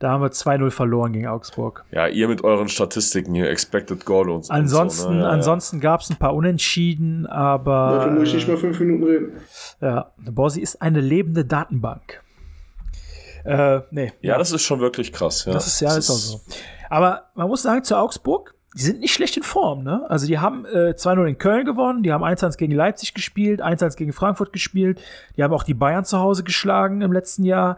Da 0.00 0.10
haben 0.10 0.22
wir 0.22 0.30
2-0 0.32 0.70
verloren 0.70 1.12
gegen 1.12 1.28
Augsburg. 1.28 1.84
Ja, 1.92 2.08
ihr 2.08 2.26
mit 2.28 2.42
euren 2.42 2.68
Statistiken 2.68 3.34
hier, 3.34 3.48
Expected 3.48 4.04
Goal 4.04 4.28
und, 4.28 4.50
Ansonsten, 4.50 5.06
und 5.06 5.12
so. 5.12 5.18
Ne? 5.18 5.20
Ja, 5.20 5.26
ja. 5.28 5.30
ansonsten 5.30 5.80
gab 5.80 6.00
es 6.00 6.10
ein 6.10 6.16
paar 6.16 6.34
Unentschieden, 6.34 7.26
aber 7.26 7.96
Dafür 7.98 8.12
muss 8.12 8.28
ich 8.28 8.34
nicht 8.34 8.48
äh, 8.48 8.52
mal 8.52 8.56
fünf 8.56 8.80
Minuten 8.80 9.04
reden. 9.04 9.32
ja, 9.80 10.10
Borsi 10.30 10.60
ist 10.60 10.82
eine 10.82 11.00
lebende 11.00 11.44
Datenbank. 11.44 12.22
Äh, 13.44 13.80
nee, 13.90 14.12
Ja, 14.22 14.38
das 14.38 14.52
ist 14.52 14.62
schon 14.62 14.80
wirklich 14.80 15.12
krass. 15.12 15.44
Ja. 15.44 15.52
Das 15.52 15.66
ist 15.66 15.80
ja 15.80 15.96
ist 15.96 16.10
auch 16.10 16.16
so. 16.16 16.40
Aber 16.90 17.30
man 17.34 17.48
muss 17.48 17.62
sagen, 17.62 17.84
zu 17.84 17.96
Augsburg, 17.96 18.54
die 18.76 18.82
sind 18.82 19.00
nicht 19.00 19.14
schlecht 19.14 19.36
in 19.36 19.42
Form, 19.42 19.84
ne? 19.84 20.04
Also 20.08 20.26
die 20.26 20.38
haben 20.38 20.64
äh, 20.64 20.94
2-0 20.96 21.26
in 21.26 21.38
Köln 21.38 21.64
gewonnen, 21.64 22.02
die 22.02 22.12
haben 22.12 22.24
1-1 22.24 22.56
gegen 22.56 22.72
Leipzig 22.72 23.14
gespielt, 23.14 23.62
1-1 23.62 23.96
gegen 23.96 24.12
Frankfurt 24.12 24.52
gespielt, 24.52 25.00
die 25.36 25.44
haben 25.44 25.52
auch 25.52 25.62
die 25.62 25.74
Bayern 25.74 26.04
zu 26.04 26.18
Hause 26.18 26.42
geschlagen 26.42 27.00
im 27.00 27.12
letzten 27.12 27.44
Jahr. 27.44 27.76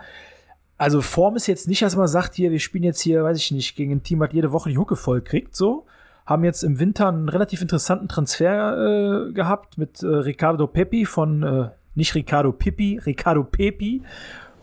Also 0.79 1.03
Form 1.03 1.37
ist 1.37 1.47
jetzt 1.47 1.69
nicht, 1.69 1.83
dass 1.83 1.97
man 1.97 2.09
sagt, 2.09 2.35
hier, 2.35 2.51
wir 2.51 2.61
spielen 2.61 2.85
jetzt 2.85 3.01
hier, 3.01 3.25
weiß 3.25 3.37
ich 3.37 3.51
nicht, 3.51 3.77
gegen 3.77 3.93
ein 3.93 4.03
Team, 4.03 4.21
was 4.21 4.33
jede 4.33 4.53
Woche 4.53 4.71
die 4.71 4.79
Hucke 4.79 4.97
voll 4.97 5.21
kriegt, 5.21 5.55
so. 5.55 5.87
Haben 6.25 6.43
jetzt 6.45 6.65
im 6.65 6.81
Winter 6.81 7.09
einen 7.09 7.29
relativ 7.29 7.63
interessanten 7.63 8.09
Transfer 8.09 9.29
äh, 9.29 9.33
gehabt 9.33 9.79
mit 9.79 10.03
äh, 10.03 10.07
Ricardo 10.07 10.67
Pepi 10.67 11.05
von, 11.05 11.43
äh, 11.43 11.69
nicht 11.95 12.15
Ricardo 12.15 12.53
Pippi, 12.53 13.01
Ricardo 13.05 13.45
Pepi 13.45 14.03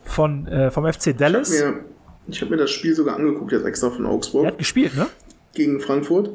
von, 0.04 0.48
äh, 0.48 0.72
vom 0.72 0.86
FC 0.92 1.16
Dallas. 1.18 1.50
Mir, 1.50 1.86
ich 2.28 2.42
habe 2.42 2.52
mir 2.52 2.58
das 2.58 2.72
Spiel 2.72 2.96
sogar 2.96 3.16
angeguckt, 3.16 3.52
jetzt 3.52 3.66
extra 3.66 3.90
von 3.90 4.06
Augsburg 4.06 4.44
Der 4.44 4.52
hat 4.52 4.58
gespielt, 4.58 4.96
ne? 4.96 5.08
gegen 5.54 5.80
Frankfurt. 5.80 6.32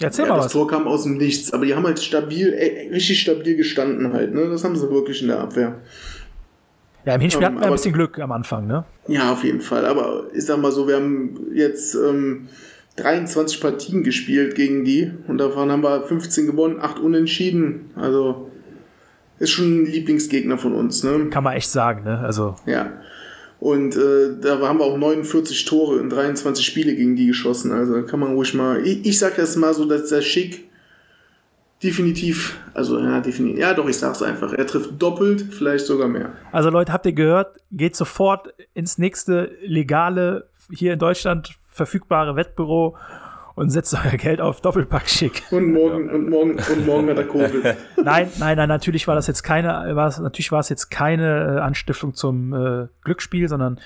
Erzähl 0.00 0.24
Ja, 0.24 0.30
mal 0.30 0.36
das 0.36 0.46
was. 0.46 0.52
Tor 0.52 0.66
kam 0.68 0.86
aus 0.86 1.04
dem 1.04 1.16
Nichts, 1.16 1.52
aber 1.52 1.64
die 1.66 1.74
haben 1.74 1.84
halt 1.84 2.00
stabil, 2.00 2.52
ey, 2.52 2.88
richtig 2.92 3.20
stabil 3.20 3.56
gestanden 3.56 4.12
halt. 4.12 4.34
Ne? 4.34 4.48
Das 4.48 4.64
haben 4.64 4.76
sie 4.76 4.90
wirklich 4.90 5.22
in 5.22 5.28
der 5.28 5.40
Abwehr. 5.40 5.76
Ja, 7.04 7.14
im 7.14 7.20
Hinspiel 7.20 7.42
Ähm, 7.42 7.46
hatten 7.46 7.60
wir 7.60 7.66
ein 7.66 7.72
bisschen 7.72 7.92
Glück 7.92 8.18
am 8.18 8.30
Anfang, 8.32 8.66
ne? 8.66 8.84
Ja, 9.08 9.32
auf 9.32 9.42
jeden 9.42 9.60
Fall. 9.60 9.84
Aber 9.86 10.26
ich 10.34 10.44
sag 10.44 10.60
mal 10.60 10.70
so, 10.72 10.86
wir 10.86 10.96
haben 10.96 11.36
jetzt 11.54 11.94
ähm, 11.94 12.48
23 12.96 13.60
Partien 13.60 14.02
gespielt 14.04 14.54
gegen 14.54 14.84
die 14.84 15.10
und 15.26 15.38
davon 15.38 15.70
haben 15.72 15.82
wir 15.82 16.02
15 16.02 16.46
gewonnen, 16.46 16.78
8 16.80 17.00
unentschieden. 17.00 17.90
Also 17.96 18.50
ist 19.42 19.50
schon 19.50 19.82
ein 19.82 19.86
Lieblingsgegner 19.86 20.56
von 20.56 20.72
uns. 20.74 21.02
Ne? 21.02 21.28
Kann 21.30 21.44
man 21.44 21.54
echt 21.54 21.70
sagen, 21.70 22.04
ne? 22.04 22.18
Also, 22.20 22.56
Ja. 22.66 22.92
Und 23.58 23.94
äh, 23.94 24.40
da 24.40 24.58
haben 24.58 24.80
wir 24.80 24.84
auch 24.86 24.98
49 24.98 25.64
Tore 25.66 26.00
in 26.00 26.10
23 26.10 26.66
Spiele 26.66 26.96
gegen 26.96 27.14
die 27.14 27.28
geschossen. 27.28 27.70
Also 27.70 28.02
kann 28.02 28.18
man 28.18 28.34
ruhig 28.34 28.54
mal. 28.54 28.84
Ich, 28.84 29.06
ich 29.06 29.18
sag 29.20 29.36
das 29.36 29.54
mal 29.54 29.72
so, 29.72 29.84
dass 29.84 30.08
der 30.08 30.20
Schick 30.20 30.68
definitiv, 31.80 32.58
also 32.74 32.98
ja, 32.98 33.20
definitiv. 33.20 33.60
Ja, 33.60 33.72
doch, 33.72 33.88
ich 33.88 33.96
sag's 33.96 34.20
einfach. 34.20 34.52
Er 34.52 34.66
trifft 34.66 35.00
doppelt, 35.00 35.46
vielleicht 35.50 35.86
sogar 35.86 36.08
mehr. 36.08 36.32
also 36.50 36.70
Leute, 36.70 36.92
habt 36.92 37.06
ihr 37.06 37.12
gehört? 37.12 37.58
Geht 37.70 37.94
sofort 37.94 38.52
ins 38.74 38.98
nächste 38.98 39.52
legale, 39.64 40.48
hier 40.70 40.92
in 40.92 40.98
Deutschland 40.98 41.54
verfügbare 41.68 42.34
Wettbüro 42.34 42.96
und 43.54 43.70
setzt 43.70 43.94
euer 43.94 44.16
Geld 44.16 44.40
auf 44.40 44.60
Doppelpack 44.60 45.08
schick. 45.08 45.42
Und 45.50 45.72
morgen, 45.72 46.10
und 46.10 46.28
morgen, 46.30 46.52
und 46.52 46.86
morgen 46.86 47.08
hat 47.10 47.18
er 47.18 47.24
Covid. 47.28 47.76
Nein, 48.02 48.28
nein, 48.38 48.56
nein, 48.56 48.68
natürlich 48.68 49.06
war 49.08 49.14
das 49.14 49.26
jetzt 49.26 49.42
keine, 49.42 49.94
war 49.96 50.08
es, 50.08 50.18
natürlich 50.18 50.52
war 50.52 50.60
es 50.60 50.68
jetzt 50.68 50.90
keine 50.90 51.56
äh, 51.56 51.60
Anstiftung 51.60 52.14
zum 52.14 52.52
äh, 52.54 52.88
Glücksspiel, 53.04 53.48
sondern 53.48 53.78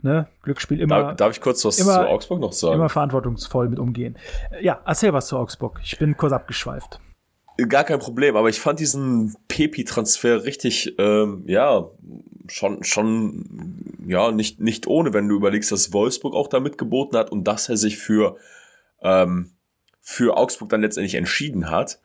ne, 0.00 0.26
Glücksspiel 0.42 0.80
immer. 0.80 1.02
Darf, 1.02 1.16
darf 1.16 1.32
ich 1.36 1.40
kurz 1.40 1.64
was 1.64 1.78
immer- 1.78 1.92
zu 1.94 2.08
Augsburg 2.08 2.40
noch 2.40 2.52
sagen? 2.52 2.74
Immer 2.74 2.88
verantwortungsvoll 2.88 3.68
mit 3.68 3.78
umgehen. 3.78 4.16
Äh, 4.50 4.64
Ja, 4.64 4.80
erzähl 4.84 5.12
was 5.12 5.26
zu 5.28 5.36
Augsburg. 5.36 5.80
Ich 5.84 5.98
bin 5.98 6.16
kurz 6.16 6.32
abgeschweift. 6.32 7.00
Gar 7.68 7.84
kein 7.84 7.98
Problem, 7.98 8.34
aber 8.34 8.48
ich 8.48 8.58
fand 8.60 8.80
diesen 8.80 9.36
Pepi-Transfer 9.46 10.42
richtig, 10.44 10.94
ähm, 10.98 11.44
ja, 11.46 11.84
schon, 12.48 12.82
schon, 12.82 13.94
ja, 14.06 14.32
nicht, 14.32 14.58
nicht 14.58 14.86
ohne, 14.86 15.12
wenn 15.12 15.28
du 15.28 15.36
überlegst, 15.36 15.70
dass 15.70 15.92
Wolfsburg 15.92 16.34
auch 16.34 16.48
da 16.48 16.60
mitgeboten 16.60 17.16
hat 17.18 17.30
und 17.30 17.46
dass 17.46 17.68
er 17.68 17.76
sich 17.76 17.98
für, 17.98 18.36
ähm, 19.02 19.52
für 20.00 20.36
Augsburg 20.36 20.68
dann 20.70 20.82
letztendlich 20.82 21.14
entschieden 21.14 21.70
hat. 21.70 22.00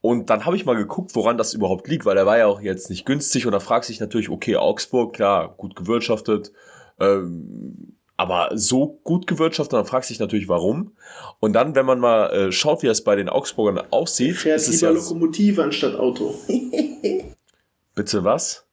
Und 0.00 0.30
dann 0.30 0.46
habe 0.46 0.56
ich 0.56 0.64
mal 0.64 0.76
geguckt, 0.76 1.14
woran 1.14 1.38
das 1.38 1.54
überhaupt 1.54 1.88
liegt, 1.88 2.04
weil 2.04 2.16
er 2.16 2.26
war 2.26 2.38
ja 2.38 2.46
auch 2.46 2.60
jetzt 2.60 2.88
nicht 2.88 3.04
günstig 3.04 3.46
und 3.46 3.52
da 3.52 3.60
fragt 3.60 3.84
sich 3.84 3.98
natürlich, 3.98 4.28
okay, 4.30 4.56
Augsburg, 4.56 5.12
klar, 5.12 5.54
gut 5.56 5.74
gewirtschaftet, 5.74 6.52
ähm, 7.00 7.96
aber 8.16 8.50
so 8.54 9.00
gut 9.02 9.26
gewirtschaftet, 9.26 9.72
dann 9.72 9.86
fragt 9.86 10.06
sich 10.06 10.20
natürlich, 10.20 10.48
warum. 10.48 10.92
Und 11.40 11.52
dann, 11.52 11.74
wenn 11.74 11.86
man 11.86 11.98
mal 11.98 12.30
äh, 12.30 12.52
schaut, 12.52 12.82
wie 12.82 12.86
es 12.86 13.02
bei 13.02 13.16
den 13.16 13.28
Augsburgern 13.28 13.86
aussieht, 13.90 14.36
Fährt 14.36 14.56
ist 14.56 14.68
es 14.68 14.80
lieber 14.80 14.92
ja 14.92 14.98
Lokomotive 14.98 15.62
anstatt 15.64 15.94
Auto. 15.96 16.34
Bitte 17.94 18.22
was? 18.22 18.66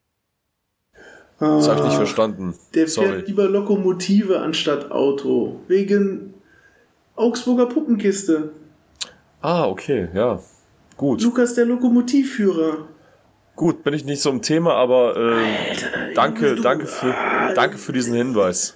Das 1.39 1.68
habe 1.68 1.80
ich 1.80 1.85
nicht 1.88 1.95
verstanden. 1.95 2.56
Der 2.76 2.88
Sorry. 2.88 3.07
fährt 3.07 3.27
lieber 3.27 3.49
Lokomotive 3.49 4.39
anstatt 4.39 4.91
Auto. 4.91 5.60
Wegen 5.68 6.35
Augsburger 7.15 7.67
Puppenkiste. 7.67 8.51
Ah, 9.41 9.67
okay, 9.67 10.09
ja. 10.13 10.39
Gut. 10.97 11.21
Lukas 11.21 11.53
der 11.53 11.65
Lokomotivführer. 11.65 12.87
Gut, 13.55 13.83
bin 13.83 13.93
ich 13.93 14.03
nicht 14.03 14.21
so 14.21 14.29
im 14.29 14.41
Thema, 14.41 14.73
aber 14.73 15.15
äh, 15.15 16.13
danke, 16.13 16.49
Junge, 16.49 16.61
danke 16.61 16.87
für, 16.87 17.15
danke 17.55 17.77
für 17.77 17.93
diesen 17.93 18.13
Hinweis. 18.13 18.75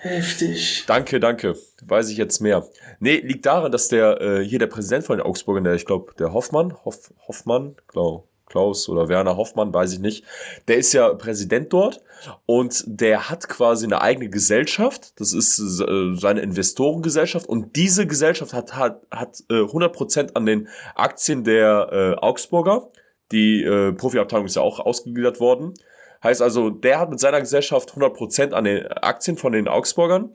Heftig. 0.00 0.84
Danke, 0.86 1.20
danke. 1.20 1.54
Weiß 1.86 2.10
ich 2.10 2.16
jetzt 2.16 2.40
mehr. 2.40 2.66
Nee, 2.98 3.18
liegt 3.18 3.46
daran, 3.46 3.70
dass 3.72 3.88
der 3.88 4.20
äh, 4.20 4.44
hier 4.44 4.58
der 4.58 4.66
Präsident 4.66 5.04
von 5.04 5.16
den 5.16 5.24
Augsburgern, 5.24 5.64
der, 5.64 5.74
ich 5.74 5.86
glaube, 5.86 6.12
der 6.18 6.32
Hoffmann, 6.32 6.74
Hoff, 6.84 7.12
Hoffmann, 7.26 7.76
Klau, 7.86 8.26
Klaus 8.46 8.88
oder 8.88 9.08
Werner 9.08 9.36
Hoffmann, 9.36 9.72
weiß 9.72 9.94
ich 9.94 10.00
nicht, 10.00 10.24
der 10.68 10.76
ist 10.76 10.92
ja 10.92 11.14
Präsident 11.14 11.72
dort 11.72 12.02
und 12.46 12.84
der 12.86 13.30
hat 13.30 13.48
quasi 13.48 13.86
eine 13.86 14.00
eigene 14.00 14.28
Gesellschaft. 14.28 15.18
Das 15.20 15.32
ist 15.32 15.58
äh, 15.58 16.14
seine 16.14 16.40
Investorengesellschaft 16.40 17.46
und 17.46 17.76
diese 17.76 18.06
Gesellschaft 18.06 18.52
hat, 18.52 18.76
hat, 18.76 19.02
hat 19.10 19.42
äh, 19.50 19.54
100% 19.54 20.34
an 20.34 20.46
den 20.46 20.68
Aktien 20.94 21.44
der 21.44 21.88
äh, 21.92 22.14
Augsburger. 22.20 22.90
Die 23.30 23.62
äh, 23.62 23.92
Profiabteilung 23.92 24.46
ist 24.46 24.56
ja 24.56 24.62
auch 24.62 24.78
ausgegliedert 24.78 25.40
worden. 25.40 25.74
Heißt 26.22 26.42
also, 26.42 26.70
der 26.70 27.00
hat 27.00 27.10
mit 27.10 27.18
seiner 27.18 27.40
Gesellschaft 27.40 27.94
100% 27.94 28.52
an 28.52 28.64
den 28.64 28.86
Aktien 28.86 29.36
von 29.36 29.52
den 29.52 29.66
Augsburgern. 29.66 30.32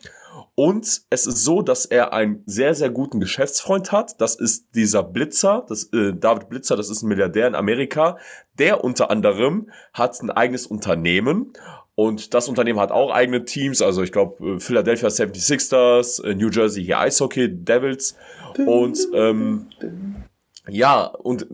Und 0.59 1.03
es 1.11 1.27
ist 1.27 1.43
so, 1.43 1.61
dass 1.61 1.85
er 1.85 2.13
einen 2.13 2.41
sehr, 2.47 2.73
sehr 2.73 2.89
guten 2.89 3.19
Geschäftsfreund 3.19 3.91
hat. 3.91 4.19
Das 4.19 4.33
ist 4.33 4.73
dieser 4.73 5.03
Blitzer, 5.03 5.63
das, 5.69 5.83
äh, 5.93 6.13
David 6.15 6.49
Blitzer, 6.49 6.75
das 6.75 6.89
ist 6.89 7.03
ein 7.03 7.09
Milliardär 7.09 7.45
in 7.45 7.53
Amerika. 7.53 8.17
Der 8.57 8.83
unter 8.83 9.11
anderem 9.11 9.69
hat 9.93 10.19
ein 10.19 10.31
eigenes 10.31 10.65
Unternehmen. 10.65 11.53
Und 11.93 12.33
das 12.33 12.49
Unternehmen 12.49 12.79
hat 12.79 12.91
auch 12.91 13.11
eigene 13.11 13.45
Teams. 13.45 13.83
Also 13.83 14.01
ich 14.01 14.11
glaube, 14.11 14.59
Philadelphia 14.59 15.09
76ers, 15.09 16.23
äh, 16.23 16.33
New 16.33 16.49
Jersey 16.49 16.83
hier 16.83 16.97
Eishockey, 17.01 17.49
Devils. 17.63 18.15
Und 18.65 18.97
ähm, 19.13 19.67
ja, 20.69 21.05
und 21.05 21.47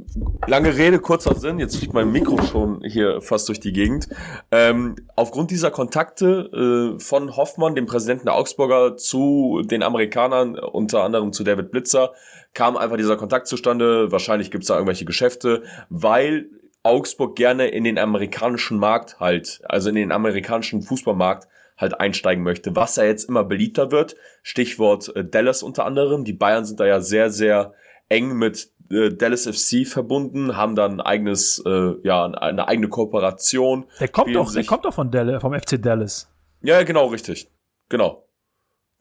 lange 0.47 0.75
Rede, 0.75 0.99
kurzer 0.99 1.35
Sinn, 1.35 1.59
jetzt 1.59 1.77
fliegt 1.77 1.93
mein 1.93 2.11
Mikro 2.11 2.41
schon 2.41 2.81
hier 2.83 3.21
fast 3.21 3.47
durch 3.47 3.59
die 3.59 3.73
Gegend. 3.73 4.09
Ähm, 4.51 4.95
aufgrund 5.15 5.51
dieser 5.51 5.71
Kontakte 5.71 6.95
äh, 6.97 6.99
von 6.99 7.35
Hoffmann, 7.35 7.75
dem 7.75 7.85
Präsidenten 7.85 8.25
der 8.25 8.35
Augsburger, 8.35 8.97
zu 8.97 9.61
den 9.65 9.83
Amerikanern, 9.83 10.57
unter 10.57 11.03
anderem 11.03 11.31
zu 11.31 11.43
David 11.43 11.71
Blitzer, 11.71 12.13
kam 12.53 12.75
einfach 12.77 12.97
dieser 12.97 13.17
Kontakt 13.17 13.47
zustande. 13.47 14.11
Wahrscheinlich 14.11 14.51
gibt's 14.51 14.67
da 14.67 14.75
irgendwelche 14.75 15.05
Geschäfte, 15.05 15.63
weil 15.89 16.49
Augsburg 16.83 17.35
gerne 17.35 17.67
in 17.67 17.83
den 17.83 17.97
amerikanischen 17.97 18.77
Markt 18.77 19.19
halt, 19.19 19.61
also 19.65 19.89
in 19.89 19.95
den 19.95 20.11
amerikanischen 20.11 20.81
Fußballmarkt 20.81 21.47
halt 21.77 21.99
einsteigen 21.99 22.43
möchte, 22.43 22.75
was 22.75 22.95
ja 22.95 23.03
jetzt 23.03 23.29
immer 23.29 23.43
beliebter 23.43 23.91
wird. 23.91 24.15
Stichwort 24.41 25.15
äh, 25.15 25.23
Dallas 25.23 25.63
unter 25.63 25.85
anderem. 25.85 26.23
Die 26.23 26.33
Bayern 26.33 26.65
sind 26.65 26.79
da 26.79 26.85
ja 26.85 26.99
sehr, 26.99 27.29
sehr 27.29 27.73
eng 28.09 28.37
mit 28.37 28.71
äh, 28.93 29.13
Dallas 29.13 29.47
FC 29.47 29.87
verbunden, 29.87 30.55
haben 30.55 30.75
dann 30.75 30.93
ein 30.93 31.01
eigenes, 31.01 31.61
äh, 31.65 31.95
ja, 32.03 32.25
eine 32.25 32.67
eigene 32.67 32.87
Kooperation. 32.89 33.85
Der 33.99 34.07
kommt 34.07 34.35
doch, 34.35 34.53
der 34.53 34.63
kommt 34.65 34.85
doch 34.85 34.93
von 34.93 35.11
Dallas, 35.11 35.41
vom 35.41 35.53
FC 35.53 35.81
Dallas. 35.81 36.29
Ja, 36.61 36.77
ja, 36.77 36.83
genau, 36.83 37.07
richtig. 37.07 37.49
Genau. 37.89 38.25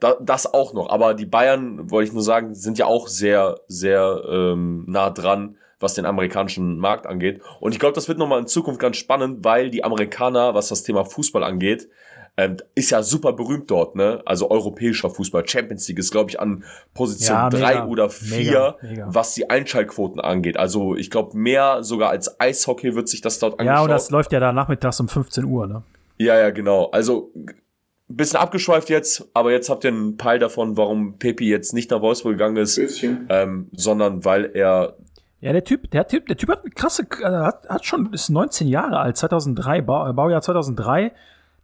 Da, 0.00 0.16
das 0.20 0.52
auch 0.52 0.74
noch. 0.74 0.90
Aber 0.90 1.14
die 1.14 1.26
Bayern, 1.26 1.90
wollte 1.90 2.08
ich 2.08 2.12
nur 2.12 2.24
sagen, 2.24 2.54
sind 2.54 2.78
ja 2.78 2.86
auch 2.86 3.06
sehr, 3.06 3.60
sehr 3.68 4.24
ähm, 4.28 4.84
nah 4.88 5.10
dran, 5.10 5.56
was 5.78 5.94
den 5.94 6.06
amerikanischen 6.06 6.78
Markt 6.78 7.06
angeht. 7.06 7.40
Und 7.60 7.72
ich 7.72 7.78
glaube, 7.78 7.94
das 7.94 8.08
wird 8.08 8.18
nochmal 8.18 8.40
in 8.40 8.46
Zukunft 8.46 8.80
ganz 8.80 8.96
spannend, 8.96 9.44
weil 9.44 9.70
die 9.70 9.84
Amerikaner, 9.84 10.54
was 10.54 10.68
das 10.68 10.82
Thema 10.82 11.04
Fußball 11.04 11.44
angeht, 11.44 11.88
ähm, 12.36 12.56
ist 12.74 12.90
ja 12.90 13.02
super 13.02 13.34
berühmt 13.34 13.70
dort, 13.70 13.94
ne? 13.94 14.22
Also 14.24 14.50
europäischer 14.50 15.10
Fußball, 15.10 15.46
Champions 15.46 15.86
League 15.88 15.98
ist, 15.98 16.10
glaube 16.12 16.30
ich, 16.30 16.40
an 16.40 16.64
Position 16.94 17.36
Ja, 17.36 17.50
drei 17.50 17.84
oder 17.84 18.08
vier, 18.08 18.36
Mega, 18.38 18.76
mega. 18.82 19.06
was 19.12 19.34
die 19.34 19.50
Einschaltquoten 19.50 20.20
angeht. 20.20 20.56
Also 20.56 20.96
ich 20.96 21.10
glaube, 21.10 21.36
mehr 21.36 21.82
sogar 21.84 22.08
als 22.10 22.40
Eishockey 22.40 22.94
wird 22.94 23.08
sich 23.08 23.20
das 23.20 23.38
dort 23.38 23.60
angeschaut. 23.60 23.76
Ja, 23.76 23.82
und 23.82 23.90
das 23.90 24.10
läuft 24.10 24.32
ja 24.32 24.40
da 24.40 24.52
nachmittags 24.52 24.98
um 25.00 25.08
15 25.08 25.44
Uhr, 25.44 25.66
ne? 25.66 25.82
Ja, 26.18 26.38
ja, 26.38 26.50
genau. 26.50 26.86
Also 26.90 27.30
ein 27.36 28.16
bisschen 28.16 28.40
abgeschweift 28.40 28.88
jetzt, 28.90 29.28
aber 29.34 29.52
jetzt 29.52 29.68
habt 29.68 29.84
ihr 29.84 29.90
einen 29.90 30.16
Peil 30.16 30.38
davon, 30.38 30.76
warum 30.76 31.18
Pepi 31.18 31.48
jetzt 31.48 31.72
nicht 31.74 31.90
nach 31.90 32.00
Wolfsburg 32.00 32.32
gegangen 32.34 32.56
ist, 32.56 32.76
Bisschen. 32.76 33.26
ähm, 33.30 33.68
sondern 33.72 34.24
weil 34.24 34.50
er 34.54 34.96
Ja, 35.40 35.52
der 35.52 35.64
Typ, 35.64 35.90
der 35.90 36.06
Typ, 36.06 36.26
der 36.26 36.36
Typ 36.36 36.48
hat 36.50 36.60
eine 36.62 36.70
krasse, 36.70 37.02
äh, 37.02 37.24
hat, 37.26 37.68
hat 37.68 37.84
schon, 37.84 38.12
ist 38.12 38.28
19 38.30 38.68
Jahre 38.68 38.98
alt, 39.00 39.16
2003, 39.16 39.82
Bau, 39.82 40.08
äh, 40.08 40.12
Baujahr 40.12 40.40
2003. 40.42 41.12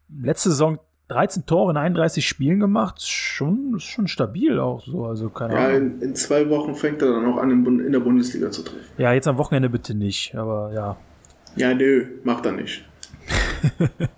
Letzte 0.09 0.51
Saison 0.51 0.79
13 1.09 1.47
Tore 1.47 1.71
in 1.71 1.77
31 1.77 2.27
Spielen 2.27 2.61
gemacht. 2.61 3.03
Schon, 3.03 3.75
ist 3.77 3.85
schon 3.85 4.09
stabil 4.09 4.59
auch 4.61 4.85
so, 4.85 5.07
also 5.07 5.31
keine 5.31 5.55
Ja, 5.55 5.67
Ahnung. 5.69 5.77
in, 5.77 6.03
in 6.03 6.15
zwei 6.15 6.49
Wochen 6.51 6.75
fängt 6.75 7.01
er 7.03 7.13
dann 7.13 7.27
auch 7.27 7.39
an, 7.39 7.51
in 7.81 7.93
der 7.93 8.01
Bundesliga 8.01 8.51
zu 8.51 8.63
treffen. 8.63 8.85
Ja, 8.99 9.13
jetzt 9.13 9.27
am 9.29 9.39
Wochenende 9.39 9.71
bitte 9.71 9.95
nicht, 9.95 10.35
aber 10.35 10.73
ja. 10.75 10.97
Ja, 11.57 11.75
nö, 11.75 12.07
macht 12.25 12.45
er 12.47 12.53
nicht. 12.53 12.85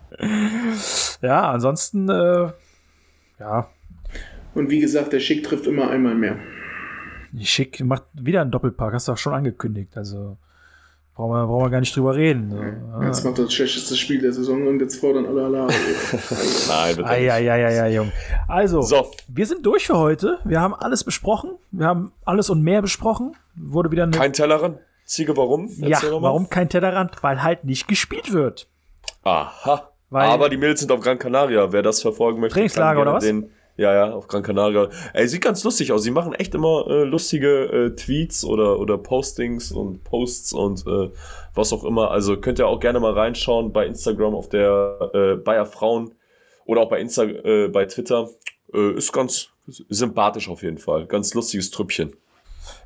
Ja, 1.22 1.50
ansonsten, 1.50 2.08
äh, 2.08 2.50
ja, 3.38 3.68
Und 4.54 4.68
wie 4.70 4.80
gesagt, 4.80 5.12
der 5.12 5.20
Schick 5.20 5.44
trifft 5.44 5.66
immer 5.66 5.90
einmal 5.90 6.14
mehr. 6.14 6.36
schick, 7.40 7.80
macht 7.84 8.04
wieder 8.14 8.42
einen 8.42 8.50
Doppelpack, 8.50 8.92
hast 8.92 9.08
du 9.08 9.12
auch 9.12 9.18
schon 9.18 9.32
angekündigt, 9.34 9.96
also 9.96 10.36
brauchen 11.20 11.32
wir, 11.32 11.46
brauchen 11.46 11.64
wir 11.66 11.70
gar 11.70 11.80
nicht 11.80 11.94
drüber 11.94 12.14
reden. 12.14 12.50
So. 12.50 13.02
Jetzt 13.04 13.24
macht 13.24 13.38
er 13.38 13.44
das 13.44 13.52
schlechteste 13.52 13.94
Spiel 13.96 14.20
der 14.20 14.32
Saison 14.32 14.66
und 14.66 14.80
jetzt 14.80 14.96
fordern 15.00 15.26
alle 15.26 15.44
Alarm. 15.44 15.68
Nein, 16.68 16.96
nicht. 16.96 17.04
Eieieiei, 17.06 17.92
Jung. 17.92 18.10
Also, 18.48 18.80
So. 18.82 19.10
wir 19.28 19.46
sind 19.46 19.64
durch 19.66 19.86
für 19.86 19.98
heute. 19.98 20.38
Wir 20.44 20.60
haben 20.60 20.74
alles 20.74 21.04
besprochen. 21.04 21.50
Wir 21.70 21.86
haben 21.86 22.12
alles 22.24 22.50
und 22.50 22.62
mehr 22.62 22.82
besprochen. 22.82 23.36
Wurde 23.54 23.90
wieder 23.90 24.04
eine. 24.04 24.12
kein 24.12 24.32
Tellerrand. 24.32 24.78
Ziege, 25.04 25.36
warum? 25.36 25.68
ja, 25.78 25.88
Erzähl 25.88 26.12
warum 26.12 26.48
kein 26.48 26.68
Tellerrand? 26.68 27.22
Weil 27.22 27.42
halt 27.42 27.64
nicht 27.64 27.88
gespielt 27.88 28.32
wird. 28.32 28.68
Aha. 29.24 29.90
Weil- 30.08 30.28
aber 30.28 30.48
die 30.48 30.56
Mädels 30.56 30.80
sind 30.80 30.90
auf 30.92 31.00
Gran 31.00 31.18
Canaria. 31.18 31.72
Wer 31.72 31.82
das 31.82 32.00
verfolgen 32.02 32.40
möchte, 32.40 32.54
Trainingslager 32.54 33.02
oder 33.02 33.14
was? 33.14 33.24
Den, 33.24 33.50
ja, 33.80 33.94
ja, 33.94 34.12
auf 34.12 34.28
Gran 34.28 34.42
Canaria. 34.42 34.90
Ey, 35.14 35.26
sieht 35.26 35.40
ganz 35.40 35.64
lustig 35.64 35.90
aus. 35.90 36.02
Sie 36.02 36.10
machen 36.10 36.34
echt 36.34 36.54
immer 36.54 36.86
äh, 36.86 37.04
lustige 37.04 37.64
äh, 37.64 37.96
Tweets 37.96 38.44
oder, 38.44 38.78
oder 38.78 38.98
Postings 38.98 39.72
und 39.72 40.04
Posts 40.04 40.52
und 40.52 40.86
äh, 40.86 41.10
was 41.54 41.72
auch 41.72 41.84
immer. 41.84 42.10
Also 42.10 42.36
könnt 42.36 42.58
ihr 42.58 42.66
auch 42.66 42.78
gerne 42.78 43.00
mal 43.00 43.14
reinschauen 43.14 43.72
bei 43.72 43.86
Instagram 43.86 44.34
auf 44.34 44.50
der 44.50 45.10
äh, 45.14 45.34
Bayer 45.36 45.64
Frauen 45.64 46.14
oder 46.66 46.82
auch 46.82 46.90
bei 46.90 47.00
Insta, 47.00 47.24
äh, 47.24 47.68
bei 47.68 47.86
Twitter. 47.86 48.28
Äh, 48.74 48.92
ist 48.92 49.12
ganz 49.12 49.48
sympathisch 49.66 50.50
auf 50.50 50.62
jeden 50.62 50.78
Fall. 50.78 51.06
Ganz 51.06 51.32
lustiges 51.32 51.70
Trüppchen. 51.70 52.12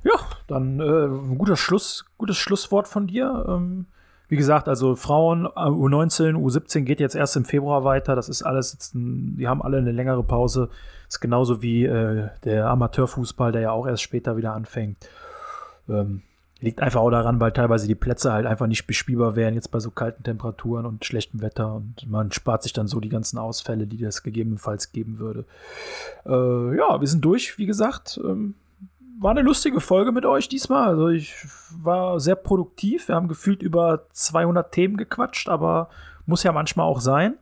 Ja, 0.05 0.13
dann 0.47 0.79
äh, 0.79 1.07
ein 1.07 1.39
guter 1.39 1.57
Schluss, 1.57 2.05
gutes 2.19 2.37
Schlusswort 2.37 2.87
von 2.87 3.09
dir. 3.09 3.47
Ähm, 3.49 3.87
wie 4.35 4.37
gesagt, 4.37 4.67
also 4.67 4.97
Frauen 4.97 5.47
äh, 5.47 5.61
U19, 5.61 6.35
U17 6.35 6.81
geht 6.81 6.99
jetzt 6.99 7.15
erst 7.15 7.37
im 7.37 7.45
Februar 7.45 7.85
weiter. 7.85 8.17
Das 8.17 8.29
ist 8.29 8.43
alles 8.43 8.73
jetzt, 8.73 8.93
ein, 8.97 9.37
die 9.37 9.47
haben 9.47 9.63
alle 9.63 9.79
eine 9.79 9.93
längere 9.93 10.25
Pause. 10.25 10.71
Ist 11.09 11.21
genauso 11.21 11.63
wie 11.63 11.85
äh, 11.85 12.31
der 12.43 12.67
Amateurfußball, 12.67 13.53
der 13.53 13.61
ja 13.61 13.71
auch 13.71 13.87
erst 13.87 14.03
später 14.03 14.37
wieder 14.37 14.53
anfängt. 14.53 14.97
Ähm, 15.89 16.23
liegt 16.59 16.83
einfach 16.83 17.01
auch 17.01 17.13
daran, 17.13 17.39
weil 17.39 17.53
teilweise 17.53 17.87
die 17.87 17.95
Plätze 17.95 18.33
halt 18.33 18.47
einfach 18.47 18.67
nicht 18.67 18.89
bespielbar 18.89 19.37
wären, 19.37 19.55
jetzt 19.55 19.71
bei 19.71 19.79
so 19.79 19.93
kalten 19.93 20.25
Temperaturen 20.25 20.85
und 20.85 21.05
schlechtem 21.05 21.41
Wetter. 21.41 21.77
Und 21.77 22.11
man 22.11 22.33
spart 22.33 22.65
sich 22.65 22.73
dann 22.73 22.89
so 22.89 22.99
die 22.99 23.11
ganzen 23.11 23.39
Ausfälle, 23.39 23.87
die 23.87 23.99
das 23.99 24.25
gegebenenfalls 24.25 24.91
geben 24.91 25.21
würde. 25.21 25.45
Äh, 26.27 26.77
ja, 26.77 27.01
wir 27.01 27.07
sind 27.07 27.25
durch, 27.25 27.57
wie 27.57 27.67
gesagt. 27.67 28.19
Ähm, 28.25 28.57
war 29.25 29.31
eine 29.31 29.41
lustige 29.41 29.81
Folge 29.81 30.13
mit 30.13 30.27
euch 30.27 30.51
diesmal. 30.51 30.91
Also 30.91 31.09
ich 31.09 31.35
war 31.83 32.21
sehr 32.21 32.35
produktiv. 32.35 33.09
Wir 33.09 33.15
haben 33.15 33.27
gefühlt 33.27 33.63
über 33.63 34.07
200 34.13 34.71
Themen 34.71 34.99
gequatscht, 34.99 35.49
aber 35.49 35.89
muss 36.27 36.43
ja 36.43 36.53
manchmal 36.53 36.85
auch 36.85 37.01
sein. 37.01 37.39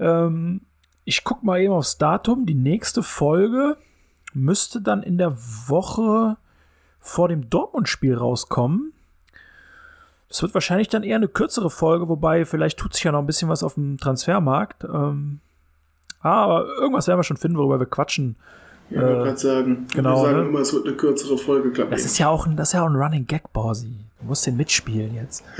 Ähm, 0.00 0.62
ich 1.04 1.22
gucke 1.22 1.46
mal 1.46 1.60
eben 1.60 1.72
aufs 1.72 1.98
Datum. 1.98 2.46
Die 2.46 2.56
nächste 2.56 3.04
Folge 3.04 3.76
müsste 4.34 4.80
dann 4.80 5.04
in 5.04 5.18
der 5.18 5.36
Woche 5.68 6.36
vor 6.98 7.28
dem 7.28 7.48
Dortmund-Spiel 7.48 8.16
rauskommen. 8.16 8.92
Das 10.28 10.42
wird 10.42 10.52
wahrscheinlich 10.52 10.88
dann 10.88 11.04
eher 11.04 11.16
eine 11.16 11.28
kürzere 11.28 11.70
Folge, 11.70 12.08
wobei 12.08 12.44
vielleicht 12.44 12.80
tut 12.80 12.94
sich 12.94 13.04
ja 13.04 13.12
noch 13.12 13.20
ein 13.20 13.26
bisschen 13.26 13.48
was 13.48 13.62
auf 13.62 13.74
dem 13.74 13.98
Transfermarkt. 13.98 14.82
Ähm, 14.82 15.38
aber 16.22 16.66
irgendwas 16.80 17.06
werden 17.06 17.20
wir 17.20 17.24
schon 17.24 17.36
finden, 17.36 17.58
worüber 17.58 17.78
wir 17.78 17.86
quatschen. 17.86 18.36
Ja, 18.94 19.00
ich 19.00 19.02
wollte 19.02 19.20
Äh, 19.20 19.24
gerade 19.24 19.36
sagen. 19.38 19.86
genau, 19.94 20.22
Wir 20.22 20.24
sagen 20.30 20.42
ne? 20.42 20.48
immer, 20.48 20.58
es 20.60 20.72
wird 20.72 20.86
eine 20.86 20.96
kürzere 20.96 21.38
Folge, 21.38 21.70
klappt 21.72 21.92
Das 21.92 22.04
ist 22.04 22.18
ja 22.18 22.28
auch 22.28 22.46
ein, 22.46 22.56
das 22.56 22.68
ist 22.68 22.72
ja 22.74 22.82
auch 22.82 22.88
ein 22.88 22.96
Running 22.96 23.26
Gag, 23.26 23.52
Borsi. 23.52 23.92
Du 24.20 24.26
musst 24.26 24.46
den 24.46 24.56
mitspielen 24.56 25.14
jetzt. 25.14 25.44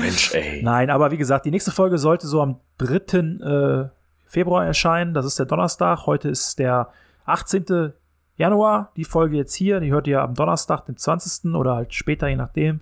Mensch, 0.00 0.34
ey. 0.34 0.62
Nein, 0.62 0.90
aber 0.90 1.10
wie 1.10 1.16
gesagt, 1.16 1.46
die 1.46 1.50
nächste 1.50 1.70
Folge 1.70 1.98
sollte 1.98 2.26
so 2.26 2.40
am 2.42 2.56
3. 2.78 2.94
Äh, 3.18 3.88
Februar 4.26 4.64
erscheinen. 4.66 5.14
Das 5.14 5.24
ist 5.26 5.38
der 5.38 5.46
Donnerstag. 5.46 6.06
Heute 6.06 6.28
ist 6.28 6.58
der 6.58 6.88
18. 7.26 7.92
Januar. 8.36 8.90
Die 8.96 9.04
Folge 9.04 9.36
jetzt 9.36 9.54
hier, 9.54 9.80
die 9.80 9.92
hört 9.92 10.06
ihr 10.06 10.22
am 10.22 10.34
Donnerstag, 10.34 10.86
dem 10.86 10.96
20. 10.96 11.54
oder 11.54 11.74
halt 11.76 11.94
später, 11.94 12.28
je 12.28 12.36
nachdem. 12.36 12.80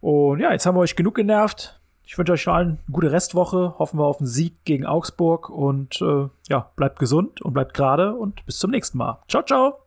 Und 0.00 0.40
ja, 0.40 0.52
jetzt 0.52 0.66
haben 0.66 0.76
wir 0.76 0.80
euch 0.80 0.96
genug 0.96 1.14
genervt. 1.14 1.80
Ich 2.04 2.18
wünsche 2.18 2.32
euch 2.32 2.48
allen 2.48 2.68
eine 2.68 2.78
gute 2.90 3.12
Restwoche. 3.12 3.74
Hoffen 3.78 3.98
wir 3.98 4.04
auf 4.04 4.18
einen 4.18 4.26
Sieg 4.26 4.64
gegen 4.64 4.86
Augsburg. 4.86 5.48
Und 5.48 6.00
äh, 6.02 6.28
ja, 6.48 6.70
bleibt 6.76 6.98
gesund 6.98 7.40
und 7.42 7.52
bleibt 7.52 7.74
gerade. 7.74 8.14
Und 8.14 8.44
bis 8.46 8.58
zum 8.58 8.70
nächsten 8.70 8.98
Mal. 8.98 9.22
Ciao, 9.28 9.42
ciao. 9.42 9.78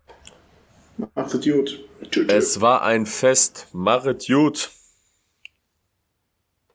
Macht 0.98 1.34
es 1.34 1.44
gut. 1.44 1.80
Tschüss. 2.10 2.28
Es 2.32 2.62
war 2.62 2.84
ein 2.84 3.06
Fest. 3.06 3.68
Machet 3.74 4.28
gut. 4.28 4.72